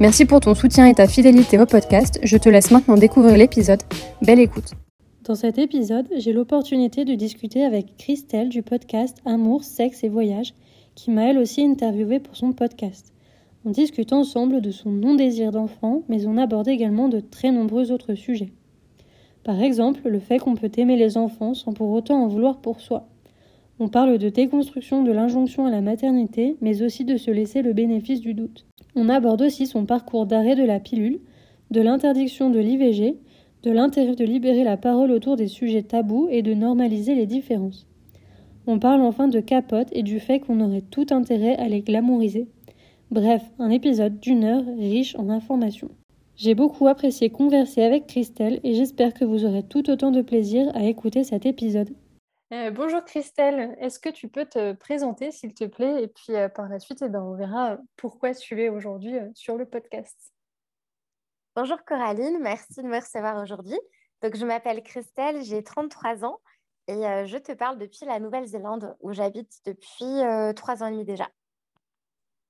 Merci 0.00 0.24
pour 0.24 0.40
ton 0.40 0.56
soutien 0.56 0.86
et 0.86 0.94
ta 0.94 1.06
fidélité 1.06 1.56
au 1.56 1.66
podcast. 1.66 2.18
Je 2.24 2.36
te 2.36 2.48
laisse 2.48 2.72
maintenant 2.72 2.96
découvrir 2.96 3.36
l'épisode. 3.36 3.80
Belle 4.22 4.40
écoute. 4.40 4.72
Dans 5.24 5.36
cet 5.36 5.56
épisode, 5.56 6.08
j'ai 6.16 6.32
l'opportunité 6.32 7.04
de 7.04 7.14
discuter 7.14 7.64
avec 7.64 7.96
Christelle 7.96 8.48
du 8.48 8.62
podcast 8.62 9.18
Amour, 9.24 9.62
Sexe 9.62 10.02
et 10.02 10.08
Voyage, 10.08 10.52
qui 10.96 11.12
m'a 11.12 11.26
elle 11.26 11.38
aussi 11.38 11.62
interviewé 11.62 12.18
pour 12.18 12.36
son 12.36 12.52
podcast. 12.52 13.12
On 13.64 13.70
discute 13.70 14.12
ensemble 14.12 14.60
de 14.60 14.72
son 14.72 14.90
non-désir 14.90 15.52
d'enfant, 15.52 16.02
mais 16.08 16.26
on 16.26 16.38
aborde 16.38 16.66
également 16.66 17.08
de 17.08 17.20
très 17.20 17.52
nombreux 17.52 17.92
autres 17.92 18.14
sujets. 18.14 18.52
Par 19.44 19.62
exemple, 19.62 20.08
le 20.08 20.18
fait 20.18 20.38
qu'on 20.38 20.56
peut 20.56 20.72
aimer 20.76 20.96
les 20.96 21.16
enfants 21.16 21.54
sans 21.54 21.72
pour 21.72 21.90
autant 21.90 22.24
en 22.24 22.26
vouloir 22.26 22.58
pour 22.58 22.80
soi. 22.80 23.06
On 23.84 23.88
parle 23.88 24.16
de 24.16 24.30
déconstruction 24.30 25.02
de 25.02 25.12
l'injonction 25.12 25.66
à 25.66 25.70
la 25.70 25.82
maternité, 25.82 26.56
mais 26.62 26.80
aussi 26.80 27.04
de 27.04 27.18
se 27.18 27.30
laisser 27.30 27.60
le 27.60 27.74
bénéfice 27.74 28.22
du 28.22 28.32
doute. 28.32 28.64
On 28.96 29.10
aborde 29.10 29.42
aussi 29.42 29.66
son 29.66 29.84
parcours 29.84 30.24
d'arrêt 30.24 30.56
de 30.56 30.64
la 30.64 30.80
pilule, 30.80 31.20
de 31.70 31.82
l'interdiction 31.82 32.48
de 32.48 32.60
l'IVG, 32.60 33.18
de 33.62 33.70
l'intérêt 33.70 34.14
de 34.14 34.24
libérer 34.24 34.64
la 34.64 34.78
parole 34.78 35.10
autour 35.10 35.36
des 35.36 35.48
sujets 35.48 35.82
tabous 35.82 36.28
et 36.30 36.40
de 36.40 36.54
normaliser 36.54 37.14
les 37.14 37.26
différences. 37.26 37.86
On 38.66 38.78
parle 38.78 39.02
enfin 39.02 39.28
de 39.28 39.40
capote 39.40 39.88
et 39.92 40.02
du 40.02 40.18
fait 40.18 40.40
qu'on 40.40 40.62
aurait 40.62 40.80
tout 40.80 41.08
intérêt 41.10 41.56
à 41.56 41.68
les 41.68 41.82
glamouriser. 41.82 42.48
Bref, 43.10 43.42
un 43.58 43.68
épisode 43.68 44.18
d'une 44.18 44.44
heure 44.44 44.64
riche 44.78 45.14
en 45.16 45.28
informations. 45.28 45.90
J'ai 46.36 46.54
beaucoup 46.54 46.88
apprécié 46.88 47.28
converser 47.28 47.82
avec 47.82 48.06
Christelle 48.06 48.60
et 48.64 48.72
j'espère 48.72 49.12
que 49.12 49.26
vous 49.26 49.44
aurez 49.44 49.62
tout 49.62 49.90
autant 49.90 50.10
de 50.10 50.22
plaisir 50.22 50.74
à 50.74 50.84
écouter 50.84 51.22
cet 51.22 51.44
épisode. 51.44 51.90
Euh, 52.54 52.70
bonjour 52.70 53.04
Christelle, 53.04 53.76
est-ce 53.80 53.98
que 53.98 54.08
tu 54.08 54.28
peux 54.28 54.46
te 54.46 54.74
présenter 54.74 55.32
s'il 55.32 55.54
te 55.54 55.64
plaît? 55.64 56.04
Et 56.04 56.06
puis 56.06 56.36
euh, 56.36 56.48
par 56.48 56.68
la 56.68 56.78
suite 56.78 57.02
eh 57.02 57.08
ben, 57.08 57.20
on 57.20 57.34
verra 57.34 57.78
pourquoi 57.96 58.32
tu 58.32 58.62
es 58.62 58.68
aujourd'hui 58.68 59.18
euh, 59.18 59.28
sur 59.34 59.56
le 59.56 59.66
podcast. 59.66 60.32
Bonjour 61.56 61.84
Coraline, 61.84 62.38
merci 62.40 62.80
de 62.80 62.86
me 62.86 62.96
recevoir 62.96 63.42
aujourd'hui. 63.42 63.78
Donc, 64.22 64.36
je 64.36 64.46
m'appelle 64.46 64.82
Christelle, 64.84 65.42
j'ai 65.42 65.64
33 65.64 66.24
ans 66.24 66.40
et 66.86 66.92
euh, 66.92 67.26
je 67.26 67.38
te 67.38 67.50
parle 67.52 67.76
depuis 67.76 68.06
la 68.06 68.20
Nouvelle-Zélande 68.20 68.96
où 69.00 69.12
j'habite 69.12 69.60
depuis 69.66 70.04
euh, 70.04 70.52
trois 70.52 70.84
ans 70.84 70.86
et 70.86 70.92
demi 70.92 71.04
déjà. 71.04 71.28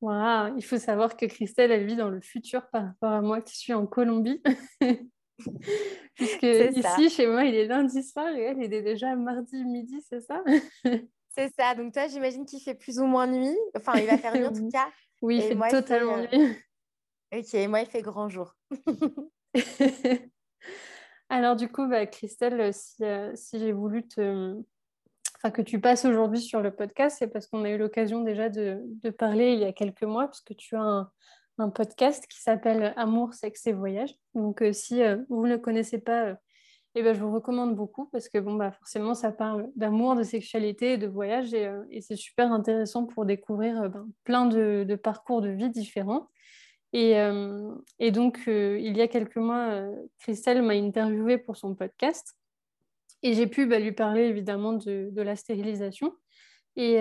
Wow, 0.02 0.54
il 0.56 0.62
faut 0.62 0.76
savoir 0.76 1.16
que 1.16 1.24
Christelle, 1.24 1.72
elle 1.72 1.86
vit 1.86 1.96
dans 1.96 2.10
le 2.10 2.20
futur 2.20 2.68
par 2.68 2.84
rapport 2.84 3.10
à 3.10 3.22
moi 3.22 3.40
qui 3.40 3.56
suis 3.56 3.72
en 3.72 3.86
Colombie. 3.86 4.42
Puisque 6.14 6.42
ici, 6.42 7.10
chez 7.10 7.26
moi, 7.26 7.44
il 7.44 7.54
est 7.54 7.66
lundi 7.66 8.02
soir 8.02 8.28
et 8.28 8.42
elle, 8.42 8.62
il 8.62 8.72
est 8.72 8.82
déjà 8.82 9.14
mardi 9.16 9.64
midi, 9.64 10.00
c'est 10.08 10.20
ça? 10.20 10.42
C'est 11.36 11.52
ça. 11.58 11.74
Donc, 11.74 11.92
toi, 11.92 12.06
j'imagine 12.06 12.46
qu'il 12.46 12.60
fait 12.60 12.76
plus 12.76 13.00
ou 13.00 13.06
moins 13.06 13.26
nuit. 13.26 13.58
Enfin, 13.76 13.94
il 13.96 14.06
va 14.06 14.16
faire 14.16 14.36
nuit 14.36 14.46
en 14.46 14.52
tout 14.52 14.68
cas. 14.68 14.86
Oui, 15.20 15.38
il 15.38 15.42
fait 15.42 15.68
totalement 15.68 16.18
euh, 16.18 16.26
nuit. 16.32 16.56
Ok, 17.36 17.68
moi, 17.68 17.80
il 17.80 17.86
fait 17.86 18.02
grand 18.02 18.28
jour. 18.28 18.54
Alors, 21.28 21.56
du 21.56 21.68
coup, 21.68 21.88
bah, 21.88 22.06
Christelle, 22.06 22.72
si, 22.72 23.02
euh, 23.02 23.32
si 23.34 23.58
j'ai 23.58 23.72
voulu 23.72 24.06
te. 24.06 24.54
Enfin, 25.36 25.50
que 25.50 25.62
tu 25.62 25.80
passes 25.80 26.04
aujourd'hui 26.04 26.40
sur 26.40 26.60
le 26.60 26.72
podcast, 26.72 27.16
c'est 27.18 27.26
parce 27.26 27.48
qu'on 27.48 27.64
a 27.64 27.70
eu 27.70 27.78
l'occasion 27.78 28.22
déjà 28.22 28.48
de, 28.48 28.80
de, 28.84 29.10
parler 29.10 29.54
il 29.54 29.58
y 29.58 29.64
a 29.64 29.72
quelques 29.72 30.04
mois, 30.04 30.26
parce 30.26 30.42
que 30.42 30.54
tu 30.54 30.76
as 30.76 30.82
un, 30.82 31.10
un 31.58 31.70
podcast 31.70 32.26
qui 32.28 32.40
s'appelle 32.40 32.92
Amour, 32.96 33.34
sexe 33.34 33.66
et 33.66 33.72
voyage. 33.72 34.14
Donc, 34.34 34.62
euh, 34.62 34.72
si 34.72 35.02
euh, 35.02 35.18
vous 35.28 35.46
ne 35.46 35.52
le 35.52 35.58
connaissez 35.58 35.98
pas, 35.98 36.36
eh 36.96 37.02
ben, 37.02 37.12
je 37.12 37.20
vous 37.20 37.32
recommande 37.32 37.74
beaucoup 37.74 38.06
parce 38.06 38.28
que 38.28 38.38
bon, 38.38 38.54
bah, 38.54 38.70
forcément, 38.70 39.14
ça 39.14 39.32
parle 39.32 39.68
d'amour, 39.74 40.14
de 40.14 40.22
sexualité 40.22 40.92
et 40.92 40.98
de 40.98 41.08
voyage 41.08 41.52
et, 41.52 42.00
c'est 42.00 42.16
super 42.16 42.52
intéressant 42.52 43.04
pour 43.04 43.24
découvrir 43.24 43.90
ben, 43.90 44.08
plein 44.22 44.46
de, 44.46 44.94
parcours 44.94 45.40
de 45.40 45.48
vie 45.48 45.70
différents. 45.70 46.28
Et, 46.92 47.18
euh, 47.18 47.74
donc, 48.12 48.42
euh, 48.46 48.78
il 48.80 48.96
y 48.96 49.02
a 49.02 49.08
quelques 49.08 49.36
mois, 49.36 49.70
euh, 49.72 49.92
Christelle 50.20 50.62
m'a 50.62 50.74
interviewée 50.74 51.38
pour 51.38 51.56
son 51.56 51.74
podcast. 51.74 52.36
Et 53.22 53.34
j'ai 53.34 53.48
pu 53.48 53.66
bah, 53.66 53.80
lui 53.80 53.92
parler 53.92 54.22
évidemment 54.22 54.74
de, 54.74 55.08
de 55.10 55.22
la 55.22 55.34
stérilisation. 55.34 56.12
Et, 56.76 56.94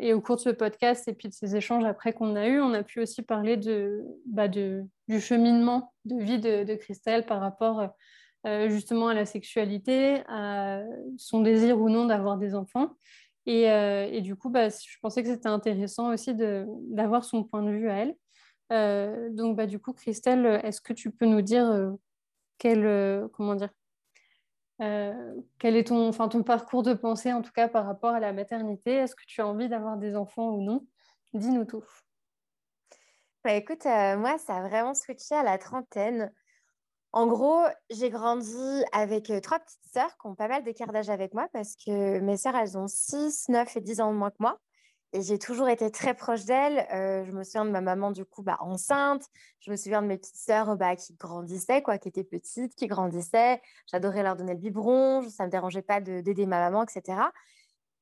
et, 0.00 0.12
au 0.12 0.20
cours 0.20 0.36
de 0.36 0.40
ce 0.40 0.50
podcast 0.50 1.06
et 1.06 1.12
puis 1.12 1.28
de 1.28 1.34
ces 1.34 1.54
échanges 1.54 1.84
après 1.84 2.12
qu'on 2.12 2.34
a 2.34 2.48
eu, 2.48 2.60
on 2.60 2.74
a 2.74 2.82
pu 2.82 3.00
aussi 3.00 3.22
parler 3.22 3.56
de, 3.56 4.02
bah 4.26 4.48
du 4.48 4.88
cheminement 5.20 5.94
de 6.04 6.16
vie 6.16 6.40
de, 6.40 6.74
Christelle 6.74 7.24
par 7.24 7.40
rapport 7.40 7.94
justement 8.44 9.06
à 9.06 9.14
la 9.14 9.24
sexualité, 9.24 10.22
à 10.26 10.82
son 11.16 11.42
désir 11.42 11.80
ou 11.80 11.90
non 11.90 12.06
d'avoir 12.06 12.38
des 12.38 12.56
enfants. 12.56 12.96
Et, 13.46 13.66
et, 13.66 14.20
du 14.20 14.34
coup, 14.34 14.50
bah, 14.50 14.68
je 14.68 14.98
pensais 15.00 15.22
que 15.22 15.28
c'était 15.28 15.48
intéressant 15.48 16.12
aussi 16.12 16.34
d'avoir 16.34 17.24
son 17.24 17.44
point 17.44 17.62
de 17.62 17.70
vue 17.70 17.88
à 17.88 17.98
elle. 17.98 18.16
Euh, 18.72 19.28
donc, 19.30 19.56
bah, 19.56 19.66
du 19.66 19.78
coup, 19.78 19.92
Christelle, 19.92 20.60
est-ce 20.64 20.80
que 20.80 20.92
tu 20.92 21.10
peux 21.10 21.26
nous 21.26 21.42
dire 21.42 21.66
euh, 21.70 21.92
quel, 22.58 22.84
euh, 22.86 23.28
comment 23.32 23.54
dire, 23.54 23.70
quel 24.78 25.76
est 25.76 25.88
ton, 25.88 26.08
enfin, 26.08 26.28
ton 26.28 26.42
parcours 26.42 26.82
de 26.82 26.94
pensée, 26.94 27.32
en 27.32 27.42
tout 27.42 27.52
cas 27.52 27.68
par 27.68 27.86
rapport 27.86 28.14
à 28.14 28.20
la 28.20 28.32
maternité? 28.32 28.92
Est-ce 28.92 29.14
que 29.14 29.24
tu 29.26 29.40
as 29.40 29.46
envie 29.46 29.68
d'avoir 29.68 29.96
des 29.96 30.16
enfants 30.16 30.50
ou 30.50 30.62
non? 30.62 30.86
Dis-nous 31.32 31.64
tout. 31.64 31.84
Bah, 33.44 33.52
écoute, 33.52 33.84
moi, 33.84 34.38
ça 34.38 34.56
a 34.56 34.68
vraiment 34.68 34.94
switché 34.94 35.34
à 35.34 35.42
la 35.42 35.58
trentaine. 35.58 36.32
En 37.12 37.26
gros, 37.26 37.62
j'ai 37.90 38.10
grandi 38.10 38.84
avec 38.90 39.32
trois 39.42 39.60
petites 39.60 39.86
sœurs 39.92 40.16
qui 40.18 40.26
ont 40.26 40.34
pas 40.34 40.48
mal 40.48 40.64
d'écart 40.64 40.90
d'âge 40.92 41.10
avec 41.10 41.32
moi 41.34 41.46
parce 41.52 41.76
que 41.76 42.18
mes 42.20 42.36
sœurs, 42.36 42.56
elles 42.56 42.76
ont 42.76 42.88
6, 42.88 43.48
9 43.48 43.76
et 43.76 43.80
10 43.80 44.00
ans 44.00 44.12
de 44.12 44.16
moins 44.16 44.30
que 44.30 44.38
moi. 44.40 44.58
Et 45.14 45.22
j'ai 45.22 45.38
toujours 45.38 45.68
été 45.68 45.92
très 45.92 46.12
proche 46.12 46.44
d'elle. 46.44 46.88
Euh, 46.92 47.24
je 47.24 47.30
me 47.30 47.44
souviens 47.44 47.64
de 47.64 47.70
ma 47.70 47.80
maman, 47.80 48.10
du 48.10 48.24
coup, 48.24 48.42
bah, 48.42 48.56
enceinte. 48.58 49.22
Je 49.60 49.70
me 49.70 49.76
souviens 49.76 50.02
de 50.02 50.08
mes 50.08 50.18
petites 50.18 50.36
sœurs 50.36 50.76
bah, 50.76 50.96
qui 50.96 51.14
grandissaient, 51.14 51.82
quoi, 51.82 51.98
qui 51.98 52.08
étaient 52.08 52.24
petites, 52.24 52.74
qui 52.74 52.88
grandissaient. 52.88 53.62
J'adorais 53.86 54.24
leur 54.24 54.34
donner 54.34 54.54
le 54.54 54.58
biberon. 54.58 55.22
Ça 55.30 55.44
ne 55.44 55.46
me 55.46 55.50
dérangeait 55.52 55.82
pas 55.82 56.00
d'aider 56.00 56.46
ma 56.46 56.58
maman, 56.58 56.82
etc. 56.82 57.30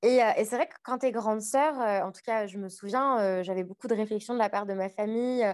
Et, 0.03 0.22
euh, 0.22 0.31
et 0.39 0.47
c'est 0.47 0.56
vrai 0.56 0.67
que 0.67 0.75
quand 0.83 1.01
tu 1.01 1.06
es 1.06 1.12
grande 1.12 1.43
sœur, 1.43 1.78
euh, 1.83 2.01
en 2.01 2.12
tout 2.12 2.22
cas, 2.25 2.47
je 2.47 2.56
me 2.56 2.71
souviens, 2.71 3.43
j'avais 3.43 3.62
beaucoup 3.62 3.89
de 3.89 3.95
réflexions 3.95 4.33
de 4.33 4.39
la 4.39 4.49
part 4.49 4.65
de 4.65 4.72
ma 4.72 4.89
famille. 4.89 5.45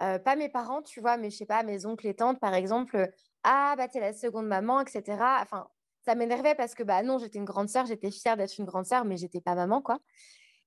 pas 0.00 0.36
mes 0.36 0.48
parents, 0.48 0.82
tu 0.82 1.00
vois, 1.00 1.16
mais 1.18 1.30
je 1.30 1.36
sais 1.36 1.46
pas, 1.46 1.62
mes 1.62 1.86
oncles 1.86 2.08
et 2.08 2.14
tantes, 2.16 2.40
par 2.40 2.54
exemple. 2.54 3.08
ah, 3.44 3.74
bah, 3.78 3.86
es 3.94 4.00
la 4.00 4.12
seconde 4.12 4.48
maman, 4.48 4.80
etc. 4.80 5.38
Enfin, 5.40 5.68
ça 6.04 6.16
m'énervait 6.16 6.56
parce 6.56 6.74
que, 6.74 6.82
bah 6.82 7.02
non, 7.04 7.18
j'étais 7.18 7.38
une 7.38 7.44
grande 7.44 7.68
sœur, 7.68 7.86
j'étais 7.86 8.10
fière 8.10 8.36
d'être 8.36 8.58
une 8.58 8.64
grande 8.64 8.86
sœur, 8.86 9.04
mais 9.04 9.16
j'étais 9.16 9.40
pas 9.40 9.54
maman, 9.54 9.80
quoi. 9.82 10.00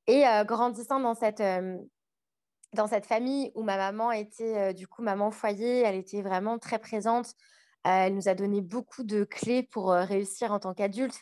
Et 0.09 0.23
grandissant 0.47 0.99
dans 0.99 1.13
cette, 1.13 1.43
dans 2.73 2.87
cette 2.87 3.05
famille 3.05 3.51
où 3.53 3.61
ma 3.61 3.77
maman 3.77 4.11
était 4.11 4.73
du 4.73 4.87
coup 4.87 5.03
maman 5.03 5.29
foyer, 5.29 5.81
elle 5.81 5.93
était 5.93 6.23
vraiment 6.23 6.57
très 6.57 6.79
présente. 6.79 7.35
elle 7.83 8.15
nous 8.15 8.27
a 8.27 8.33
donné 8.33 8.61
beaucoup 8.61 9.03
de 9.03 9.23
clés 9.23 9.61
pour 9.61 9.91
réussir 9.91 10.51
en 10.51 10.57
tant 10.57 10.73
qu'adulte, 10.73 11.19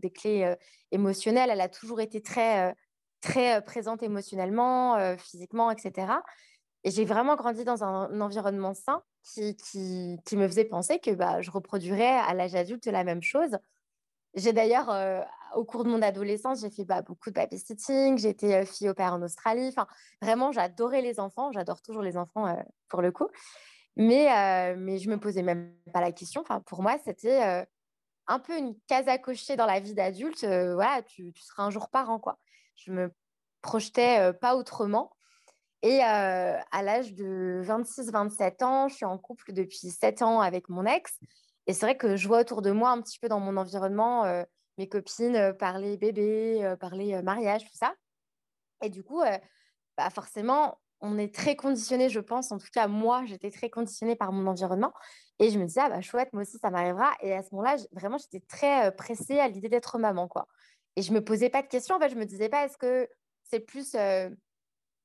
des 0.00 0.10
clés 0.10 0.54
émotionnelles. 0.90 1.50
Elle 1.50 1.60
a 1.60 1.68
toujours 1.68 2.00
été 2.00 2.22
très, 2.22 2.74
très 3.20 3.62
présente 3.62 4.02
émotionnellement, 4.02 5.18
physiquement, 5.18 5.70
etc. 5.70 6.14
Et 6.84 6.90
j'ai 6.90 7.04
vraiment 7.04 7.36
grandi 7.36 7.64
dans 7.64 7.84
un, 7.84 8.22
environnement 8.22 8.72
sain 8.72 9.02
qui, 9.22 9.54
qui, 9.56 10.16
qui, 10.24 10.36
me 10.38 10.48
faisait 10.48 10.64
penser 10.64 10.98
que 10.98 11.10
bah, 11.10 11.42
je 11.42 11.50
reproduirais 11.50 12.16
à 12.16 12.32
l'âge 12.32 12.54
adulte 12.54 12.86
la 12.86 13.04
même 13.04 13.22
chose. 13.22 13.58
J'ai 14.32 14.54
d'ailleurs, 14.54 14.88
au 15.54 15.64
cours 15.64 15.84
de 15.84 15.90
mon 15.90 16.02
adolescence, 16.02 16.60
j'ai 16.60 16.70
fait 16.70 16.84
bah, 16.84 17.02
beaucoup 17.02 17.30
de 17.30 17.34
babysitting, 17.34 18.18
j'ai 18.18 18.30
été 18.30 18.64
fille 18.64 18.88
au 18.88 18.94
père 18.94 19.14
en 19.14 19.22
Australie. 19.22 19.68
Enfin, 19.68 19.86
vraiment, 20.22 20.52
j'adorais 20.52 21.02
les 21.02 21.20
enfants, 21.20 21.52
j'adore 21.52 21.82
toujours 21.82 22.02
les 22.02 22.16
enfants 22.16 22.56
pour 22.88 23.02
le 23.02 23.12
coup. 23.12 23.28
Mais, 23.96 24.74
mais 24.76 24.98
je 24.98 25.10
me 25.10 25.18
posais 25.18 25.42
même 25.42 25.74
pas 25.92 26.00
la 26.00 26.12
question. 26.12 26.40
Enfin, 26.42 26.60
pour 26.60 26.82
moi, 26.82 26.96
c'était 27.04 27.66
un 28.26 28.38
peu 28.38 28.56
une 28.56 28.74
case 28.86 29.08
à 29.08 29.18
cocher 29.18 29.56
dans 29.56 29.66
la 29.66 29.80
vie 29.80 29.94
d'adulte. 29.94 30.44
voilà, 30.44 31.02
tu, 31.02 31.32
tu, 31.32 31.42
seras 31.42 31.64
un 31.64 31.70
jour 31.70 31.90
parent, 31.90 32.18
quoi. 32.18 32.38
Je 32.76 32.92
me 32.92 33.12
projetais 33.62 34.32
pas 34.34 34.56
autrement. 34.56 35.12
Et 35.82 36.00
à 36.02 36.82
l'âge 36.82 37.14
de 37.14 37.62
26-27 37.64 38.64
ans, 38.64 38.88
je 38.88 38.96
suis 38.96 39.06
en 39.06 39.18
couple 39.18 39.52
depuis 39.52 39.90
7 39.90 40.22
ans 40.22 40.40
avec 40.40 40.68
mon 40.68 40.84
ex. 40.84 41.18
Et 41.66 41.72
c'est 41.72 41.86
vrai 41.86 41.96
que 41.96 42.16
je 42.16 42.28
vois 42.28 42.40
autour 42.40 42.62
de 42.62 42.70
moi, 42.70 42.90
un 42.90 43.00
petit 43.00 43.18
peu 43.18 43.28
dans 43.28 43.40
mon 43.40 43.56
environnement, 43.56 44.44
mes 44.80 44.88
copines 44.88 45.54
parler 45.58 45.98
bébé, 45.98 46.74
parler 46.80 47.20
mariage, 47.22 47.64
tout 47.64 47.76
ça. 47.76 47.94
Et 48.82 48.88
du 48.88 49.04
coup, 49.04 49.20
bah 49.98 50.08
forcément, 50.08 50.80
on 51.02 51.18
est 51.18 51.34
très 51.34 51.54
conditionné, 51.54 52.08
je 52.08 52.20
pense. 52.20 52.50
En 52.50 52.56
tout 52.56 52.70
cas, 52.72 52.88
moi, 52.88 53.24
j'étais 53.26 53.50
très 53.50 53.68
conditionnée 53.68 54.16
par 54.16 54.32
mon 54.32 54.46
environnement. 54.46 54.94
Et 55.38 55.50
je 55.50 55.58
me 55.58 55.66
disais, 55.66 55.82
ah 55.82 55.90
bah 55.90 56.00
chouette, 56.00 56.32
moi 56.32 56.42
aussi, 56.42 56.56
ça 56.56 56.70
m'arrivera. 56.70 57.12
Et 57.20 57.34
à 57.34 57.42
ce 57.42 57.50
moment-là, 57.52 57.76
vraiment, 57.92 58.16
j'étais 58.16 58.40
très 58.46 58.94
pressée 58.96 59.38
à 59.38 59.48
l'idée 59.48 59.68
d'être 59.68 59.98
maman, 59.98 60.28
quoi. 60.28 60.48
Et 60.96 61.02
je 61.02 61.12
me 61.12 61.22
posais 61.22 61.50
pas 61.50 61.60
de 61.60 61.68
questions. 61.68 61.96
En 61.96 62.08
je 62.08 62.14
me 62.14 62.24
disais 62.24 62.48
pas, 62.48 62.64
est-ce 62.64 62.78
que 62.78 63.06
c'est 63.42 63.60
plus 63.60 63.94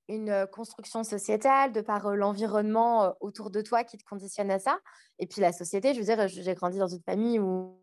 une 0.08 0.48
construction 0.54 1.04
sociétale 1.04 1.74
de 1.74 1.82
par 1.82 2.16
l'environnement 2.16 3.14
autour 3.20 3.50
de 3.52 3.60
toi 3.62 3.84
qui 3.84 3.98
te 3.98 4.06
conditionne 4.06 4.52
à 4.52 4.60
ça? 4.60 4.80
Et 5.20 5.28
puis 5.28 5.42
la 5.42 5.52
société, 5.52 5.94
je 5.94 6.00
veux 6.00 6.06
dire, 6.06 6.28
j'ai 6.30 6.54
grandi 6.56 6.78
dans 6.78 6.88
une 6.88 7.04
famille 7.04 7.40
où, 7.40 7.78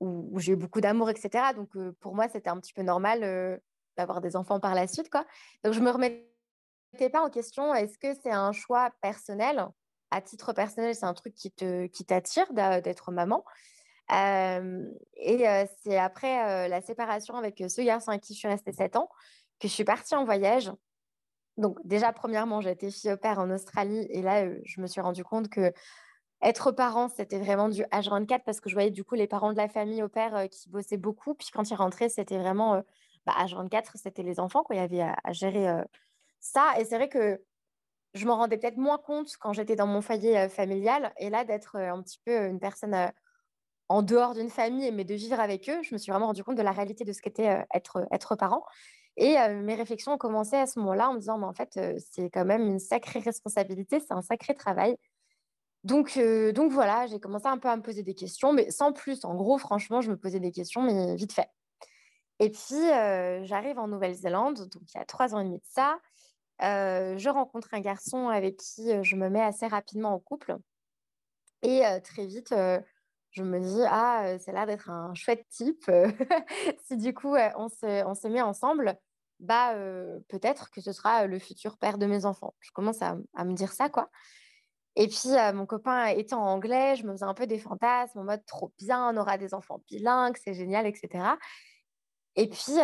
où, 0.00 0.38
j'ai 0.38 0.52
eu 0.52 0.56
beaucoup 0.56 0.80
d'amour, 0.80 1.10
etc. 1.10 1.52
Donc 1.54 1.70
pour 2.00 2.14
moi, 2.14 2.28
c'était 2.28 2.50
un 2.50 2.58
petit 2.58 2.72
peu 2.72 2.82
normal 2.82 3.60
d'avoir 3.96 4.20
des 4.20 4.36
enfants 4.36 4.60
par 4.60 4.74
la 4.74 4.86
suite. 4.86 5.10
Quoi. 5.10 5.24
Donc 5.64 5.72
je 5.72 5.80
me 5.80 5.90
remettais 5.90 7.10
pas 7.10 7.22
en 7.22 7.30
question, 7.30 7.74
est-ce 7.74 7.98
que 7.98 8.14
c'est 8.22 8.32
un 8.32 8.52
choix 8.52 8.90
personnel? 9.00 9.66
À 10.10 10.20
titre 10.20 10.52
personnel, 10.52 10.94
c'est 10.94 11.06
un 11.06 11.14
truc 11.14 11.34
qui 11.34 11.50
t'attire 11.50 12.46
qui 12.46 12.54
d'être 12.54 13.10
maman. 13.10 13.44
et 14.10 15.66
c'est 15.82 15.98
après 15.98 16.68
la 16.68 16.80
séparation 16.80 17.34
avec 17.36 17.62
ce 17.68 17.80
garçon 17.82 18.10
avec 18.10 18.22
qui 18.22 18.34
je 18.34 18.38
suis 18.38 18.48
restée 18.48 18.72
7 18.72 18.96
ans 18.96 19.08
que 19.58 19.68
je 19.68 19.72
suis 19.72 19.84
partie 19.84 20.14
en 20.14 20.24
voyage 20.24 20.70
donc 21.56 21.78
déjà, 21.84 22.12
premièrement, 22.12 22.60
j'ai 22.60 22.70
été 22.70 22.90
fille 22.90 23.12
au 23.12 23.16
père 23.16 23.38
en 23.38 23.50
Australie 23.50 24.06
et 24.10 24.20
là, 24.22 24.44
euh, 24.44 24.60
je 24.64 24.80
me 24.80 24.86
suis 24.86 25.00
rendu 25.00 25.24
compte 25.24 25.48
que 25.48 25.72
être 26.46 26.70
parent, 26.70 27.08
c'était 27.08 27.38
vraiment 27.38 27.68
du 27.68 27.82
H24 27.82 28.42
parce 28.44 28.60
que 28.60 28.68
je 28.68 28.74
voyais 28.74 28.90
du 28.90 29.04
coup 29.04 29.16
les 29.16 29.26
parents 29.26 29.52
de 29.52 29.56
la 29.56 29.68
famille 29.68 30.02
au 30.02 30.08
père 30.08 30.48
qui 30.50 30.68
bossaient 30.68 30.96
beaucoup. 30.96 31.34
Puis 31.34 31.48
quand 31.52 31.68
ils 31.70 31.74
rentraient, 31.74 32.08
c'était 32.08 32.38
vraiment 32.38 32.82
bah, 33.26 33.34
H24, 33.44 33.90
c'était 33.94 34.22
les 34.22 34.38
enfants, 34.38 34.62
quoi. 34.62 34.76
Il 34.76 34.78
y 34.78 34.82
avait 34.82 35.02
à, 35.02 35.32
gérer 35.32 35.66
ça. 36.38 36.74
Et 36.78 36.84
c'est 36.84 36.96
vrai 36.96 37.08
que 37.08 37.42
je 38.14 38.26
m'en 38.26 38.36
rendais 38.36 38.56
peut-être 38.58 38.76
moins 38.76 38.98
compte 38.98 39.36
quand 39.40 39.52
j'étais 39.52 39.76
dans 39.76 39.88
mon 39.88 40.00
foyer 40.00 40.48
familial. 40.48 41.12
Et 41.18 41.30
là, 41.30 41.44
d'être 41.44 41.76
un 41.76 42.00
petit 42.02 42.20
peu 42.24 42.46
une 42.46 42.60
personne 42.60 43.12
en 43.88 44.02
dehors 44.02 44.34
d'une 44.34 44.50
famille, 44.50 44.90
mais 44.92 45.04
de 45.04 45.14
vivre 45.14 45.40
avec 45.40 45.68
eux, 45.68 45.82
je 45.82 45.94
me 45.94 45.98
suis 45.98 46.12
vraiment 46.12 46.26
rendu 46.26 46.44
compte 46.44 46.56
de 46.56 46.62
la 46.62 46.72
réalité 46.72 47.04
de 47.04 47.12
ce 47.12 47.20
qu'était 47.22 47.64
être, 47.74 48.06
être 48.12 48.36
parent. 48.36 48.64
Et 49.16 49.36
mes 49.48 49.74
réflexions 49.74 50.12
ont 50.12 50.18
commencé 50.18 50.56
à 50.56 50.66
ce 50.66 50.78
moment-là 50.78 51.08
en 51.08 51.14
me 51.14 51.18
disant, 51.18 51.38
mais 51.38 51.46
en 51.46 51.54
fait, 51.54 51.80
c'est 52.12 52.30
quand 52.30 52.44
même 52.44 52.66
une 52.66 52.78
sacrée 52.78 53.20
responsabilité, 53.20 53.98
c'est 53.98 54.12
un 54.12 54.22
sacré 54.22 54.54
travail. 54.54 54.96
Donc, 55.86 56.18
donc 56.52 56.72
voilà, 56.72 57.06
j'ai 57.06 57.20
commencé 57.20 57.46
un 57.46 57.58
peu 57.58 57.68
à 57.68 57.76
me 57.76 57.82
poser 57.82 58.02
des 58.02 58.16
questions, 58.16 58.52
mais 58.52 58.72
sans 58.72 58.92
plus. 58.92 59.24
En 59.24 59.36
gros, 59.36 59.56
franchement, 59.56 60.00
je 60.00 60.10
me 60.10 60.16
posais 60.16 60.40
des 60.40 60.50
questions, 60.50 60.82
mais 60.82 61.14
vite 61.14 61.32
fait. 61.32 61.48
Et 62.40 62.50
puis, 62.50 62.82
j'arrive 63.46 63.78
en 63.78 63.86
Nouvelle-Zélande, 63.86 64.68
donc 64.68 64.82
il 64.92 64.98
y 64.98 65.00
a 65.00 65.04
trois 65.04 65.36
ans 65.36 65.38
et 65.38 65.44
demi 65.44 65.58
de 65.58 65.64
ça. 65.68 66.00
je 66.60 67.28
rencontre 67.28 67.68
un 67.72 67.78
garçon 67.78 68.28
avec 68.28 68.56
qui 68.56 68.90
je 69.04 69.14
me 69.14 69.30
mets 69.30 69.40
assez 69.40 69.68
rapidement 69.68 70.12
en 70.12 70.18
couple. 70.18 70.56
Et 71.62 71.82
très 72.02 72.26
vite, 72.26 72.52
je 73.30 73.42
me 73.44 73.60
dis, 73.60 73.82
ah, 73.86 74.34
a 74.36 74.52
l'air 74.52 74.66
d'être 74.66 74.90
un 74.90 75.14
chouette 75.14 75.46
type. 75.50 75.88
si 76.88 76.96
du 76.96 77.14
coup, 77.14 77.36
on 77.56 77.68
se 77.68 78.26
met 78.26 78.42
ensemble, 78.42 78.98
bah, 79.38 79.72
peut-être 80.26 80.68
que 80.70 80.80
ce 80.80 80.90
sera 80.90 81.28
le 81.28 81.38
futur 81.38 81.78
père 81.78 81.96
de 81.96 82.06
mes 82.06 82.24
enfants. 82.24 82.54
Je 82.58 82.72
commence 82.72 83.02
à, 83.02 83.14
me 83.44 83.52
dire 83.52 83.72
ça, 83.72 83.88
quoi. 83.88 84.10
Et 84.96 85.08
puis, 85.08 85.28
mon 85.54 85.66
copain 85.66 86.06
étant 86.06 86.42
anglais, 86.42 86.96
je 86.96 87.06
me 87.06 87.12
faisais 87.12 87.24
un 87.24 87.34
peu 87.34 87.46
des 87.46 87.58
fantasmes 87.58 88.18
en 88.18 88.24
mode 88.24 88.44
trop 88.46 88.72
bien, 88.78 89.14
on 89.14 89.16
aura 89.18 89.36
des 89.36 89.52
enfants 89.52 89.80
bilingues, 89.88 90.36
c'est 90.42 90.54
génial, 90.54 90.86
etc. 90.86 91.36
Et 92.34 92.48
puis, 92.48 92.78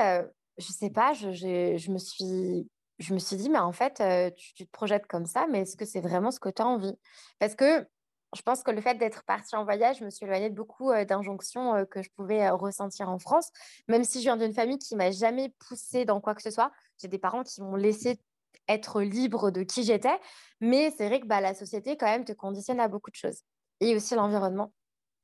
je 0.58 0.72
sais 0.72 0.90
pas, 0.90 1.14
je, 1.14 1.90
me 1.90 1.98
suis, 1.98 2.68
je 2.98 3.14
me 3.14 3.18
suis 3.18 3.36
dit, 3.36 3.48
mais 3.48 3.58
en 3.58 3.72
fait, 3.72 4.02
tu, 4.36 4.54
tu 4.54 4.66
te 4.66 4.70
projettes 4.70 5.06
comme 5.06 5.24
ça, 5.24 5.46
mais 5.50 5.60
est-ce 5.62 5.76
que 5.76 5.86
c'est 5.86 6.02
vraiment 6.02 6.30
ce 6.30 6.38
que 6.38 6.50
tu 6.50 6.60
as 6.60 6.66
envie? 6.66 6.98
Parce 7.38 7.54
que 7.54 7.86
je 8.34 8.42
pense 8.42 8.62
que 8.62 8.70
le 8.70 8.80
fait 8.80 8.94
d'être 8.94 9.24
partie 9.24 9.56
en 9.56 9.64
voyage, 9.64 9.98
je 9.98 10.04
me 10.04 10.10
suis 10.10 10.24
éloignée 10.24 10.48
de 10.48 10.54
beaucoup 10.54 10.92
d'injonctions 11.04 11.84
que 11.86 12.02
je 12.02 12.08
pouvais 12.16 12.48
ressentir 12.50 13.10
en 13.10 13.18
France. 13.18 13.50
Même 13.88 14.04
si 14.04 14.18
je 14.18 14.24
viens 14.24 14.36
d'une 14.38 14.54
famille 14.54 14.78
qui 14.78 14.96
m'a 14.96 15.10
jamais 15.10 15.54
poussée 15.68 16.04
dans 16.04 16.20
quoi 16.20 16.34
que 16.34 16.42
ce 16.42 16.50
soit, 16.50 16.72
j'ai 17.00 17.08
des 17.08 17.18
parents 17.18 17.42
qui 17.42 17.60
m'ont 17.60 17.76
laissé 17.76 18.18
être 18.68 19.02
libre 19.02 19.50
de 19.50 19.62
qui 19.62 19.82
j'étais. 19.84 20.18
Mais 20.60 20.90
c'est 20.96 21.06
vrai 21.06 21.20
que 21.20 21.26
bah, 21.26 21.40
la 21.40 21.54
société, 21.54 21.96
quand 21.96 22.06
même, 22.06 22.24
te 22.24 22.32
conditionne 22.32 22.80
à 22.80 22.88
beaucoup 22.88 23.10
de 23.10 23.16
choses. 23.16 23.42
Et 23.80 23.96
aussi 23.96 24.14
l'environnement. 24.14 24.72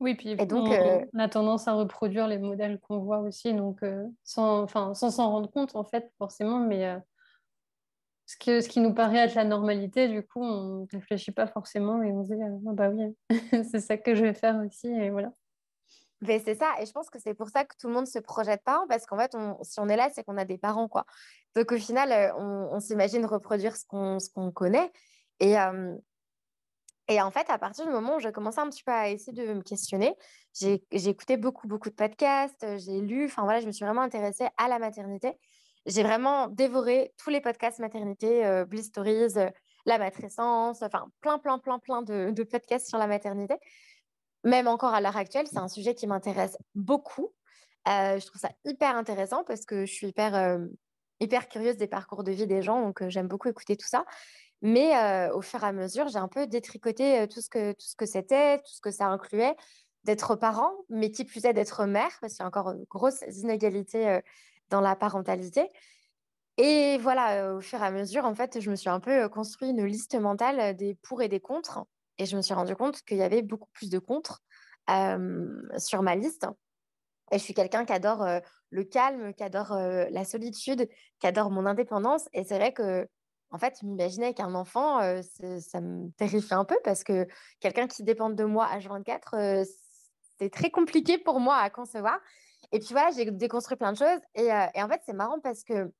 Oui, 0.01 0.15
puis 0.15 0.31
et 0.31 0.47
donc, 0.47 0.69
on, 0.69 1.19
a 1.19 1.29
tendance 1.29 1.67
à 1.67 1.73
reproduire 1.73 2.29
les 2.29 2.39
modèles 2.39 2.79
qu'on 2.79 2.99
voit 3.01 3.19
aussi, 3.19 3.53
donc 3.53 3.81
sans 4.23 4.69
s'en 4.69 5.31
rendre 5.31 5.51
compte, 5.51 5.75
en 5.75 5.83
fait, 5.83 6.13
forcément. 6.19 6.61
Mais 6.61 6.97
ce, 8.27 8.37
que, 8.37 8.61
ce 8.61 8.69
qui 8.69 8.81
nous 8.81 8.95
paraît 8.95 9.19
être 9.19 9.35
la 9.35 9.45
normalité, 9.45 10.07
du 10.07 10.23
coup, 10.23 10.41
on 10.43 10.83
ne 10.83 10.87
réfléchit 10.93 11.33
pas 11.33 11.47
forcément 11.47 12.03
et 12.03 12.13
on 12.13 12.25
se 12.25 12.33
dit, 12.33 12.41
ah, 12.41 12.73
bah 12.75 12.91
oui, 12.91 13.17
c'est 13.65 13.81
ça 13.81 13.97
que 13.97 14.15
je 14.15 14.23
vais 14.23 14.35
faire 14.35 14.63
aussi, 14.65 14.87
et 14.87 15.11
voilà. 15.11 15.33
Mais 16.21 16.41
c'est 16.45 16.57
ça, 16.57 16.75
et 16.81 16.87
je 16.87 16.93
pense 16.93 17.11
que 17.11 17.19
c'est 17.21 17.35
pour 17.35 17.49
ça 17.49 17.65
que 17.65 17.77
tout 17.79 17.87
le 17.87 17.95
monde 17.95 18.07
se 18.07 18.19
projette 18.19 18.63
pas, 18.65 18.85
parce 18.89 19.07
qu'en 19.07 19.17
fait, 19.17 19.37
si 19.63 19.79
on 19.79 19.89
est 19.89 19.97
là, 19.97 20.09
c'est 20.13 20.25
qu'on 20.25 20.37
a 20.37 20.45
des 20.45 20.59
parents, 20.59 20.89
quoi. 20.89 21.05
Donc 21.55 21.71
au 21.71 21.79
final, 21.79 22.13
euh, 22.13 22.35
on, 22.37 22.81
s'imagine 22.81 23.25
reproduire 23.25 23.77
ce 23.77 23.85
qu'on 23.87 24.51
connaît. 24.51 24.91
Et, 25.41 25.59
euh, 25.59 25.95
et 27.07 27.23
en 27.23 27.31
fait, 27.31 27.49
à 27.51 27.59
partir 27.59 27.87
du 27.87 27.93
moment 27.93 28.17
où 28.17 28.21
j'ai 28.21 28.33
commencé 28.33 28.59
un 28.59 28.69
petit 28.69 28.83
peu 28.83 28.93
à 28.93 29.09
essayer 29.09 29.33
de 29.33 29.55
me 29.55 29.63
questionner, 29.63 30.17
j'ai 30.53 30.83
écouté 30.93 31.37
beaucoup, 31.37 31.69
beaucoup 31.69 31.89
de 31.89 31.95
podcasts, 31.95 32.67
j'ai 32.79 33.01
lu, 33.01 33.27
enfin 33.27 33.45
voilà, 33.45 33.61
je 33.61 33.67
me 33.67 33.73
suis 33.73 33.85
vraiment 33.85 34.03
intéressée 34.03 34.49
à 34.57 34.69
la 34.69 34.79
maternité 34.79 35.39
j'ai 35.89 36.03
vraiment 36.03 36.49
dévoré 36.49 37.13
tous 37.17 37.31
les 37.31 37.41
podcasts 37.41 37.79
maternité, 37.79 38.45
euh, 38.45 38.65
Bliss 38.65 38.87
Stories, 38.87 39.39
euh, 39.39 39.51
la 39.87 39.99
matrescence, 39.99 40.83
enfin 40.83 41.07
plein, 41.21 41.39
plein, 41.39 41.59
plein, 41.59 41.79
plein 41.79 42.03
de, 42.03 42.43
podcasts 42.43 42.89
sur 42.89 42.99
la 42.99 43.07
maternité. 43.07 43.55
Même 44.45 44.69
encore 44.69 44.95
à 44.95 45.01
l'heure 45.01 45.17
actuelle, 45.17 45.47
c'est 45.47 45.59
un 45.59 45.69
sujet 45.69 45.95
qui 45.95 46.07
m'intéresse 46.07 46.57
beaucoup. 46.75 47.35
Euh, 47.89 48.19
je 48.19 48.27
trouve 48.27 48.41
ça 48.41 48.51
hyper 48.65 48.97
intéressant 48.97 49.45
parce 49.45 49.65
que 49.65 49.87
je 49.87 49.93
suis 49.93 50.09
hyper, 50.09 50.59
hyper 51.21 51.49
curieuse 51.49 51.77
des 51.77 51.87
parcours 51.87 52.23
de 52.23 52.33
vie 52.33 52.47
des 52.47 52.63
gens, 52.63 52.81
donc 52.83 53.07
j'aime 53.09 53.29
beaucoup 53.29 53.49
écouter 53.49 53.77
tout 53.77 53.87
ça. 53.87 54.05
Mais 54.61 55.31
au 55.31 55.41
fur 55.41 55.63
et 55.63 55.67
à 55.67 55.73
mesure, 55.73 56.09
j'ai 56.09 56.19
un 56.19 56.29
peu 56.29 56.47
détricoté 56.47 57.27
tout 57.29 57.41
ce 57.41 57.49
que 57.49 57.73
tout 57.73 57.87
ce 57.87 57.97
que 57.97 58.07
c'était, 58.07 58.59
tout 58.59 58.73
ce 58.73 58.81
que 58.81 58.91
ça 58.91 59.07
incluait 59.07 59.57
d'être 60.05 60.37
parent, 60.37 60.73
mais 60.89 61.11
qui 61.11 61.25
plus 61.25 61.45
est 61.45 61.53
d'être 61.53 61.85
mère, 61.87 62.11
parce 62.21 62.35
qu'il 62.35 62.43
y 62.43 62.45
a 62.45 62.49
encore 62.49 62.71
une 62.71 62.85
grosse 62.85 63.23
inégalité 63.29 64.21
dans 64.71 64.81
la 64.81 64.97
parentalité. 64.97 65.69
Et 66.59 66.99
voilà, 66.99 67.55
au 67.55 67.61
fur 67.61 67.81
et 67.81 67.87
à 67.87 67.91
mesure, 67.93 68.25
en 68.25 68.35
fait, 68.35 68.61
je 68.61 68.69
me 68.71 68.75
suis 68.75 68.89
un 68.89 69.01
peu 69.01 69.29
construit 69.29 69.71
une 69.71 69.85
liste 69.85 70.17
mentale 70.17 70.77
des 70.77 70.97
pour 70.97 71.23
et 71.23 71.29
des 71.29 71.41
contre. 71.41 71.85
Et 72.19 72.27
je 72.27 72.37
me 72.37 72.43
suis 72.43 72.55
rendu 72.55 72.75
compte 72.77 73.03
qu'il 73.03 73.17
y 73.17 73.23
avait 73.23 73.43
beaucoup 73.43 73.71
plus 73.73 73.91
de 73.91 73.99
contre 73.99 74.43
sur 75.77 76.03
ma 76.03 76.17
liste. 76.17 76.47
Et 77.31 77.39
je 77.39 77.43
suis 77.43 77.55
quelqu'un 77.55 77.85
qui 77.85 77.93
adore 77.93 78.27
le 78.71 78.85
calme, 78.85 79.35
qui 79.35 79.43
adore 79.43 79.75
la 79.75 80.25
solitude, 80.25 80.89
qui 81.21 81.27
adore 81.27 81.51
mon 81.51 81.67
indépendance. 81.67 82.29
Et 82.33 82.45
c'est 82.45 82.57
vrai 82.57 82.73
que, 82.73 83.07
en 83.51 83.59
fait, 83.59 83.83
m'imaginais 83.83 84.35
qu'un 84.35 84.55
enfant, 84.55 85.01
ça 85.61 85.81
me 85.81 86.11
terrifie 86.13 86.55
un 86.55 86.65
peu 86.65 86.79
parce 86.85 87.05
que 87.05 87.27
quelqu'un 87.61 87.87
qui 87.87 88.03
dépend 88.03 88.31
de 88.31 88.45
moi 88.45 88.67
à 88.67 88.79
24, 88.79 89.65
c'est 90.39 90.51
très 90.51 90.71
compliqué 90.71 91.19
pour 91.19 91.39
moi 91.39 91.57
à 91.57 91.69
concevoir. 91.69 92.19
Et 92.73 92.79
puis 92.79 92.89
voilà, 92.93 93.11
j'ai 93.11 93.31
déconstruit 93.31 93.77
plein 93.77 93.93
de 93.93 93.99
choses. 93.99 94.21
Et, 94.35 94.47
et 94.47 94.83
en 94.83 94.89
fait, 94.89 95.03
c'est 95.05 95.13
marrant 95.13 95.41
parce 95.41 95.65
que 95.65 95.93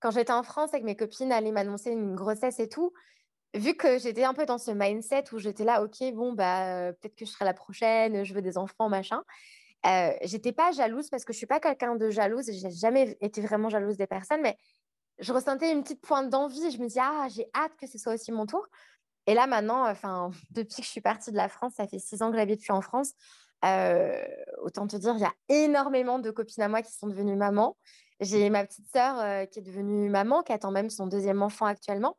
quand 0.00 0.12
j'étais 0.12 0.32
en 0.32 0.42
France 0.42 0.72
avec 0.74 0.84
mes 0.84 0.96
copines, 0.96 1.32
allaient 1.32 1.52
m'annoncer 1.52 1.90
une 1.90 2.14
grossesse 2.14 2.60
et 2.60 2.68
tout, 2.68 2.92
vu 3.54 3.74
que 3.74 3.98
j'étais 3.98 4.24
un 4.24 4.34
peu 4.34 4.46
dans 4.46 4.58
ce 4.58 4.70
mindset 4.70 5.24
où 5.32 5.38
j'étais 5.38 5.64
là, 5.64 5.82
ok, 5.82 6.12
bon, 6.14 6.32
bah, 6.32 6.92
peut-être 7.00 7.14
que 7.16 7.24
je 7.24 7.30
serai 7.30 7.44
la 7.44 7.54
prochaine, 7.54 8.24
je 8.24 8.34
veux 8.34 8.42
des 8.42 8.58
enfants, 8.58 8.88
machin. 8.88 9.22
J'étais 10.22 10.52
pas 10.52 10.72
jalouse 10.72 11.08
parce 11.10 11.24
que 11.24 11.32
je 11.32 11.38
suis 11.38 11.46
pas 11.46 11.60
quelqu'un 11.60 11.96
de 11.96 12.10
jalouse, 12.10 12.50
j'ai 12.50 12.70
jamais 12.70 13.16
été 13.20 13.40
vraiment 13.40 13.68
jalouse 13.68 13.96
des 13.96 14.06
personnes, 14.06 14.42
mais 14.42 14.56
je 15.18 15.32
ressentais 15.32 15.72
une 15.72 15.82
petite 15.82 16.00
pointe 16.00 16.30
d'envie. 16.30 16.70
Je 16.70 16.78
me 16.78 16.86
disais, 16.86 17.00
ah, 17.02 17.26
j'ai 17.30 17.46
hâte 17.54 17.76
que 17.76 17.86
ce 17.86 17.98
soit 17.98 18.14
aussi 18.14 18.32
mon 18.32 18.46
tour. 18.46 18.66
Et 19.26 19.34
là, 19.34 19.46
maintenant, 19.46 19.88
enfin, 19.88 20.30
depuis 20.50 20.76
que 20.76 20.84
je 20.84 20.90
suis 20.90 21.00
partie 21.00 21.30
de 21.30 21.36
la 21.36 21.48
France, 21.48 21.74
ça 21.76 21.86
fait 21.86 21.98
six 21.98 22.22
ans 22.22 22.30
que 22.30 22.36
j'habite 22.36 22.60
plus 22.60 22.72
en 22.72 22.80
France. 22.80 23.12
Autant 24.62 24.86
te 24.86 24.96
dire, 24.96 25.14
il 25.16 25.20
y 25.20 25.24
a 25.24 25.34
énormément 25.48 26.18
de 26.18 26.30
copines 26.30 26.62
à 26.62 26.68
moi 26.68 26.82
qui 26.82 26.92
sont 26.92 27.08
devenues 27.08 27.36
mamans. 27.36 27.76
J'ai 28.20 28.50
ma 28.50 28.64
petite 28.64 28.88
sœur 28.92 29.48
qui 29.48 29.60
est 29.60 29.62
devenue 29.62 30.08
maman, 30.10 30.42
qui 30.42 30.52
attend 30.52 30.70
même 30.70 30.90
son 30.90 31.06
deuxième 31.06 31.42
enfant 31.42 31.66
actuellement. 31.66 32.16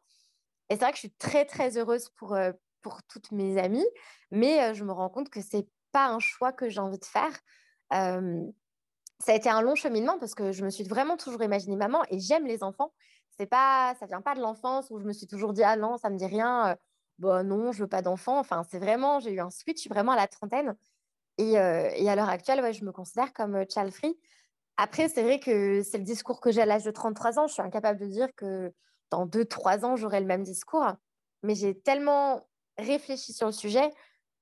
Et 0.69 0.75
c'est 0.75 0.81
vrai 0.81 0.91
que 0.91 0.97
je 0.97 1.01
suis 1.01 1.11
très, 1.11 1.45
très 1.45 1.77
heureuse 1.77 2.09
pour, 2.09 2.33
euh, 2.33 2.51
pour 2.81 3.01
toutes 3.03 3.31
mes 3.31 3.57
amies, 3.57 3.87
mais 4.31 4.73
je 4.73 4.83
me 4.83 4.91
rends 4.91 5.09
compte 5.09 5.29
que 5.29 5.41
c'est 5.41 5.67
pas 5.91 6.07
un 6.07 6.19
choix 6.19 6.51
que 6.51 6.69
j'ai 6.69 6.79
envie 6.79 6.99
de 6.99 7.05
faire. 7.05 7.31
ça 7.91 9.31
a 9.33 9.35
été 9.35 9.49
un 9.49 9.61
long 9.61 9.75
cheminement 9.75 10.17
parce 10.19 10.35
que 10.35 10.51
je 10.51 10.63
me 10.63 10.69
suis 10.69 10.83
vraiment 10.83 11.17
toujours 11.17 11.43
imaginée 11.43 11.75
maman 11.75 12.03
et 12.09 12.19
j'aime 12.19 12.45
les 12.45 12.63
enfants. 12.63 12.93
C'est 13.37 13.47
pas, 13.47 13.95
ça 13.99 14.05
vient 14.05 14.21
pas 14.21 14.35
de 14.35 14.41
l'enfance 14.41 14.89
où 14.91 14.99
je 14.99 15.05
me 15.05 15.13
suis 15.13 15.27
toujours 15.27 15.53
dit 15.53 15.63
ah 15.63 15.75
non, 15.75 15.97
ça 15.97 16.09
me 16.09 16.17
dit 16.17 16.25
rien. 16.25 16.77
bon 17.17 17.45
non, 17.45 17.71
je 17.71 17.83
veux 17.83 17.89
pas 17.89 18.01
d'enfant. 18.01 18.39
Enfin, 18.39 18.63
c'est 18.69 18.79
vraiment, 18.79 19.19
j'ai 19.19 19.31
eu 19.31 19.39
un 19.39 19.49
switch 19.49 19.87
vraiment 19.89 20.11
à 20.13 20.17
la 20.17 20.27
trentaine. 20.27 20.75
Et, 21.39 21.57
à 21.57 22.15
l'heure 22.15 22.29
actuelle, 22.29 22.73
je 22.73 22.83
me 22.83 22.91
considère 22.91 23.33
comme 23.33 23.63
child 23.69 23.91
free. 23.91 24.17
Après, 24.75 25.09
c'est 25.09 25.23
vrai 25.23 25.39
que 25.39 25.83
c'est 25.83 25.97
le 25.97 26.03
discours 26.03 26.41
que 26.41 26.51
j'ai 26.51 26.61
à 26.61 26.65
l'âge 26.65 26.83
de 26.83 26.91
33 26.91 27.39
ans. 27.39 27.47
Je 27.47 27.53
suis 27.53 27.61
incapable 27.61 27.99
de 27.99 28.05
dire 28.07 28.27
que 28.35 28.73
dans 29.11 29.25
2-3 29.25 29.85
ans, 29.85 29.95
j'aurai 29.95 30.19
le 30.19 30.25
même 30.25 30.43
discours. 30.43 30.85
Mais 31.43 31.55
j'ai 31.55 31.79
tellement 31.79 32.47
réfléchi 32.77 33.33
sur 33.33 33.47
le 33.47 33.53
sujet 33.53 33.89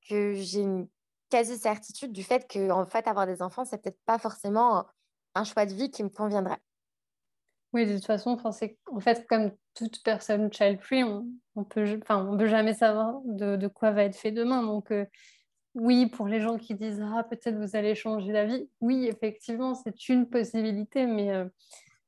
que 0.10 0.34
j'ai 0.34 0.62
une 0.62 0.88
quasi-certitude 1.30 2.12
du 2.12 2.24
fait 2.24 2.48
que, 2.48 2.72
en 2.72 2.86
fait, 2.86 3.08
avoir 3.08 3.28
des 3.28 3.42
enfants, 3.42 3.66
c'est 3.66 3.82
peut-être 3.82 4.00
pas 4.06 4.18
forcément 4.18 4.86
un 5.36 5.44
choix 5.44 5.66
de 5.66 5.74
vie 5.74 5.92
qui 5.92 6.04
me 6.04 6.10
conviendrait. 6.10 6.60
Oui, 7.74 7.86
de 7.86 7.96
toute 7.96 8.06
façon, 8.06 8.38
en 8.42 9.00
fait 9.02 9.28
comme 9.28 9.52
toute 9.74 10.02
personne 10.04 10.52
child-free, 10.52 11.04
on, 11.04 11.28
on 11.56 11.64
peut, 11.64 12.00
enfin, 12.02 12.26
on 12.26 12.38
peut 12.38 12.48
jamais 12.48 12.74
savoir 12.74 13.20
de, 13.26 13.68
quoi 13.68 13.92
va 13.92 14.04
être 14.04 14.16
fait 14.16 14.32
demain. 14.32 14.64
Donc, 14.64 14.92
euh, 14.92 15.06
oui, 15.76 16.08
pour 16.08 16.28
les 16.28 16.40
gens 16.40 16.58
qui 16.58 16.76
disent 16.76 17.04
ah 17.04 17.24
peut-être 17.24 17.58
vous 17.58 17.76
allez 17.76 17.94
changer 17.94 18.32
la 18.32 18.46
vie, 18.46 18.70
oui, 18.80 19.08
effectivement, 19.08 19.76
c'est 19.76 20.10
une 20.10 20.30
possibilité, 20.30 21.06
mais 21.06 21.32
euh, 21.32 21.46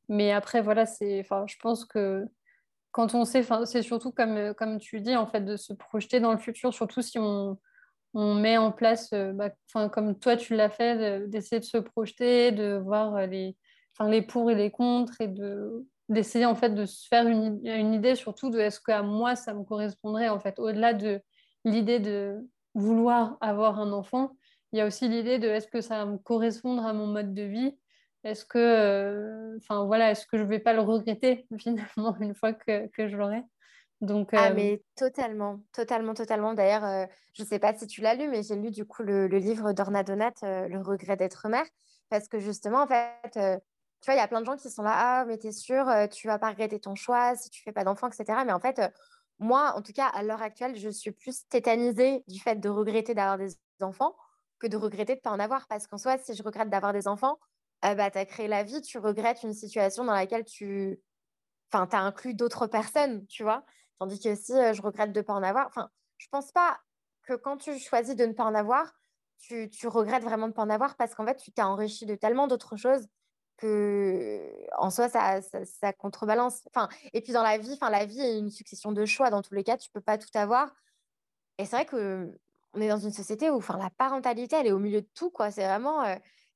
mais 0.08 0.32
après 0.32 0.62
voilà, 0.62 0.86
c'est, 0.86 1.20
enfin, 1.20 1.46
je 1.48 1.56
pense 1.62 1.86
que 1.86 2.25
quand 2.91 3.13
on 3.15 3.25
sait, 3.25 3.43
c'est 3.65 3.81
surtout 3.84 4.12
comme 4.12 4.38
euh, 4.38 4.53
comme 4.53 4.79
tu 4.79 5.01
dis 5.01 5.15
en 5.15 5.27
fait 5.27 5.41
de 5.41 5.58
se 5.58 5.74
projeter 5.74 6.19
dans 6.19 6.31
le 6.31 6.39
futur, 6.39 6.74
surtout 6.74 7.01
si 7.01 7.19
on 7.19 7.58
on 8.15 8.34
met 8.34 8.58
en 8.58 8.72
place, 8.72 9.13
euh, 9.13 9.34
bah, 9.34 9.51
comme 9.89 10.17
toi 10.17 10.36
tu 10.36 10.55
l'as 10.55 10.69
fait, 10.69 11.27
d'essayer 11.27 11.60
de 11.60 11.65
se 11.65 11.77
projeter, 11.77 12.51
de 12.51 12.77
voir 12.84 13.15
euh, 13.15 13.25
les, 13.27 13.55
les 14.08 14.22
pour 14.24 14.50
et 14.50 14.55
les 14.55 14.72
contre 14.72 15.13
et 15.22 15.27
de, 15.27 15.86
d'essayer 16.10 16.46
en 16.46 16.55
fait 16.55 16.72
de 16.72 16.86
se 16.86 17.08
faire 17.08 17.27
une, 17.27 17.60
une 17.65 17.93
idée 17.93 18.15
surtout 18.15 18.50
de 18.50 18.60
est-ce 18.60 18.79
qu'à 18.81 19.03
moi 19.03 19.36
ça 19.36 19.53
me 19.53 19.63
correspondrait 19.63 20.29
en 20.29 20.39
fait. 20.39 20.58
Au-delà 20.60 20.93
de 20.93 21.22
l'idée 21.65 22.00
de 22.00 22.38
vouloir 22.74 23.38
avoir 23.41 23.79
un 23.79 23.91
enfant, 23.91 24.36
il 24.72 24.79
y 24.79 24.81
a 24.81 24.88
aussi 24.88 25.08
l'idée 25.08 25.38
de 25.39 25.48
est-ce 25.48 25.67
que 25.67 25.81
ça 25.81 26.03
va 26.03 26.12
me 26.12 26.17
correspondre 26.17 26.86
à 26.86 26.93
mon 26.93 27.08
mode 27.08 27.34
de 27.34 27.43
vie 27.43 27.77
est-ce 28.24 28.46
que, 28.46 28.58
euh, 28.58 29.58
enfin 29.58 29.86
voilà, 29.86 30.12
est-ce 30.12 30.26
que 30.28 30.38
je 30.38 30.44
vais 30.44 30.60
pas 30.60 30.74
le 30.74 30.82
regretter 30.82 31.48
finalement 31.60 32.16
une 32.20 32.36
fois 32.36 32.54
que, 32.54 32.88
que 32.88 33.08
je 33.08 33.16
l'aurai? 33.16 33.44
Donc, 34.02 34.30
Ah, 34.34 34.50
euh, 34.50 34.54
mais 34.56 34.82
totalement, 34.96 35.60
totalement, 35.74 36.14
totalement. 36.14 36.54
D'ailleurs, 36.54 36.86
euh, 36.86 37.06
je 37.34 37.44
ne 37.44 37.48
sais 37.48 37.60
pas 37.60 37.74
si 37.74 37.86
tu 37.86 38.02
l'as 38.02 38.16
lu, 38.16 38.30
mais 38.30 38.44
j'ai 38.44 38.56
lu 38.56 38.72
du 38.72 38.86
coup 38.86 39.04
le, 39.04 39.28
livre 39.28 39.74
d'Orna 39.74 40.04
Donat, 40.04 40.34
euh, 40.44 40.68
Le 40.70 40.82
regret 40.82 41.18
d'être 41.18 41.50
mère, 41.50 41.66
parce 42.10 42.28
que 42.30 42.40
justement, 42.40 42.84
en 42.84 42.88
fait, 42.88 43.32
tu 43.34 44.06
vois, 44.06 44.14
il 44.14 44.18
y 44.18 44.22
a 44.22 44.28
plein 44.28 44.40
de 44.40 44.46
gens 44.46 44.56
qui 44.56 44.70
sont 44.70 44.84
là, 44.84 44.94
ah, 44.96 45.26
mais 45.26 45.38
t'es 45.38 45.52
sûre, 45.52 45.86
tu 46.12 46.28
vas 46.28 46.40
pas 46.40 46.50
regretter 46.50 46.80
ton 46.80 46.96
choix 46.96 47.36
si 47.36 47.50
tu 47.50 47.62
fais 47.62 47.74
pas 47.74 47.84
d'enfant, 47.84 48.08
etc. 48.08 48.40
Mais 48.46 48.54
en 48.54 48.60
fait, 48.62 48.82
moi, 49.40 49.74
en 49.76 49.82
tout 49.82 49.92
cas, 49.92 50.08
à 50.08 50.24
l'heure 50.24 50.42
actuelle, 50.42 50.78
je 50.78 50.90
suis 50.90 51.12
plus 51.12 51.46
tétanisée 51.50 52.24
du 52.28 52.40
fait 52.40 52.56
de 52.56 52.70
regretter 52.70 53.14
d'avoir 53.14 53.38
des 53.38 53.58
enfants 53.82 54.16
que 54.60 54.68
de 54.68 54.78
regretter 54.78 55.16
de 55.16 55.22
pas 55.22 55.32
en 55.32 55.40
avoir. 55.40 55.68
Parce 55.68 55.88
qu'en 55.88 55.98
soi, 55.98 56.18
si 56.18 56.34
je 56.34 56.44
regrette 56.44 56.70
d'avoir 56.70 56.94
des 56.94 57.08
enfants, 57.08 57.38
bah, 57.81 58.12
tu 58.12 58.17
as 58.17 58.25
créé 58.25 58.48
la 58.48 58.63
vie, 58.63 58.81
tu 58.81 58.98
regrettes 58.98 59.43
une 59.43 59.53
situation 59.53 60.03
dans 60.03 60.13
laquelle 60.13 60.45
tu 60.45 61.00
enfin, 61.71 61.88
as 61.91 62.01
inclus 62.01 62.33
d'autres 62.33 62.67
personnes, 62.67 63.25
tu 63.27 63.43
vois. 63.43 63.63
Tandis 64.00 64.19
que 64.19 64.36
si 64.36 64.53
je 64.53 64.81
regrette 64.81 65.12
de 65.12 65.19
ne 65.19 65.24
pas 65.24 65.33
en 65.33 65.43
avoir, 65.43 65.67
enfin, 65.67 65.89
je 66.17 66.27
pense 66.29 66.51
pas 66.51 66.79
que 67.24 67.33
quand 67.33 67.57
tu 67.57 67.77
choisis 67.79 68.15
de 68.15 68.25
ne 68.25 68.33
pas 68.33 68.43
en 68.43 68.55
avoir, 68.55 68.93
tu, 69.39 69.69
tu 69.69 69.88
regrettes 69.88 70.24
vraiment 70.24 70.48
de 70.48 70.51
ne 70.51 70.55
pas 70.55 70.63
en 70.63 70.69
avoir 70.69 70.95
parce 70.95 71.15
qu'en 71.15 71.25
fait, 71.25 71.38
tu 71.38 71.51
t'es 71.51 71.62
enrichi 71.62 72.05
de 72.05 72.15
tellement 72.15 72.48
d'autres 72.48 72.75
choses 72.75 73.07
que 73.57 74.51
en 74.77 74.89
soi, 74.89 75.09
ça, 75.09 75.41
ça, 75.41 75.93
contrebalance. 75.93 76.62
Enfin, 76.74 76.88
et 77.13 77.21
puis 77.21 77.33
dans 77.33 77.43
la 77.43 77.57
vie, 77.57 77.74
enfin, 77.74 77.89
la 77.89 78.05
vie 78.05 78.21
est 78.21 78.38
une 78.38 78.50
succession 78.50 78.91
de 78.91 79.05
choix. 79.05 79.29
Dans 79.29 79.41
tous 79.41 79.53
les 79.53 79.63
cas, 79.63 79.77
tu 79.77 79.89
peux 79.91 80.01
pas 80.01 80.17
tout 80.17 80.29
avoir. 80.33 80.74
Et 81.57 81.65
c'est 81.65 81.75
vrai 81.75 81.86
que 81.86 82.31
on 82.74 82.81
est 82.81 82.88
dans 82.88 83.00
une 83.00 83.12
société 83.12 83.50
où 83.50 83.57
enfin, 83.57 83.77
la 83.77 83.89
parentalité, 83.89 84.55
elle 84.55 84.67
est 84.67 84.71
au 84.71 84.79
milieu 84.79 85.01
de 85.01 85.09
tout. 85.13 85.29
quoi. 85.29 85.51
C'est 85.51 85.65
vraiment, 85.65 86.03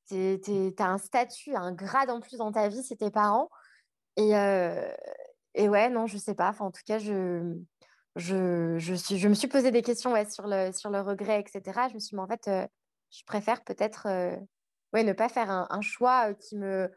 tu 0.08 0.74
as 0.80 0.90
un 0.90 0.98
statut, 0.98 1.56
un 1.56 1.72
grade 1.72 2.10
en 2.10 2.20
plus 2.20 2.38
dans 2.38 2.52
ta 2.52 2.68
vie, 2.68 2.84
c'est 2.84 2.98
tes 2.98 3.12
parents. 3.12 3.50
Et, 4.18 4.32
et 5.56 5.70
ouais, 5.70 5.90
non, 5.90 6.08
je 6.08 6.18
sais 6.18 6.36
pas. 6.36 6.50
Enfin, 6.50 6.66
en 6.66 6.72
tout 6.72 6.82
cas, 6.86 7.00
je, 7.00 7.56
je, 8.16 8.78
je, 8.78 8.94
suis, 8.94 9.28
me 9.28 9.34
suis 9.34 9.48
posé 9.48 9.72
des 9.72 9.82
questions 9.82 10.14
ouais, 10.14 10.30
sur, 10.30 10.46
le, 10.48 10.72
sur 10.72 10.90
le 10.90 11.02
regret, 11.02 11.40
etc. 11.40 11.88
Je 11.90 11.96
me 11.96 12.00
suis 12.00 12.10
dit, 12.10 12.16
mais 12.16 12.22
en 12.22 12.28
fait, 12.28 12.48
euh, 12.48 12.68
je 13.12 13.24
préfère 13.26 13.64
peut-être 13.64 14.08
euh, 14.08 14.36
ouais, 14.94 15.04
ne 15.04 15.14
pas 15.14 15.30
faire 15.30 15.50
un, 15.50 15.82
choix 15.82 16.30
euh, 16.30 16.34
qui 16.34 16.58
me. 16.58 16.92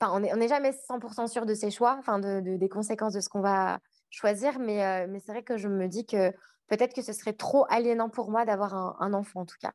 Enfin, 0.00 0.12
on 0.14 0.20
n'est 0.20 0.32
on 0.32 0.40
est 0.40 0.48
jamais 0.48 0.70
100% 0.70 1.26
sûr 1.28 1.46
de 1.46 1.54
ses 1.54 1.70
choix, 1.70 1.96
enfin, 1.98 2.18
de, 2.18 2.40
de, 2.40 2.56
des 2.56 2.68
conséquences 2.68 3.14
de 3.14 3.20
ce 3.20 3.28
qu'on 3.28 3.40
va 3.40 3.78
choisir, 4.10 4.58
mais, 4.60 5.06
mais 5.08 5.18
c'est 5.20 5.32
vrai 5.32 5.42
que 5.42 5.56
je 5.56 5.66
me 5.66 5.88
dis 5.88 6.06
que 6.06 6.30
peut-être 6.68 6.94
que 6.94 7.02
ce 7.02 7.12
serait 7.12 7.32
trop 7.32 7.66
aliénant 7.68 8.08
pour 8.08 8.30
moi 8.30 8.44
d'avoir 8.44 8.74
un, 9.02 9.12
enfant, 9.12 9.40
en 9.40 9.46
tout 9.46 9.56
cas. 9.60 9.72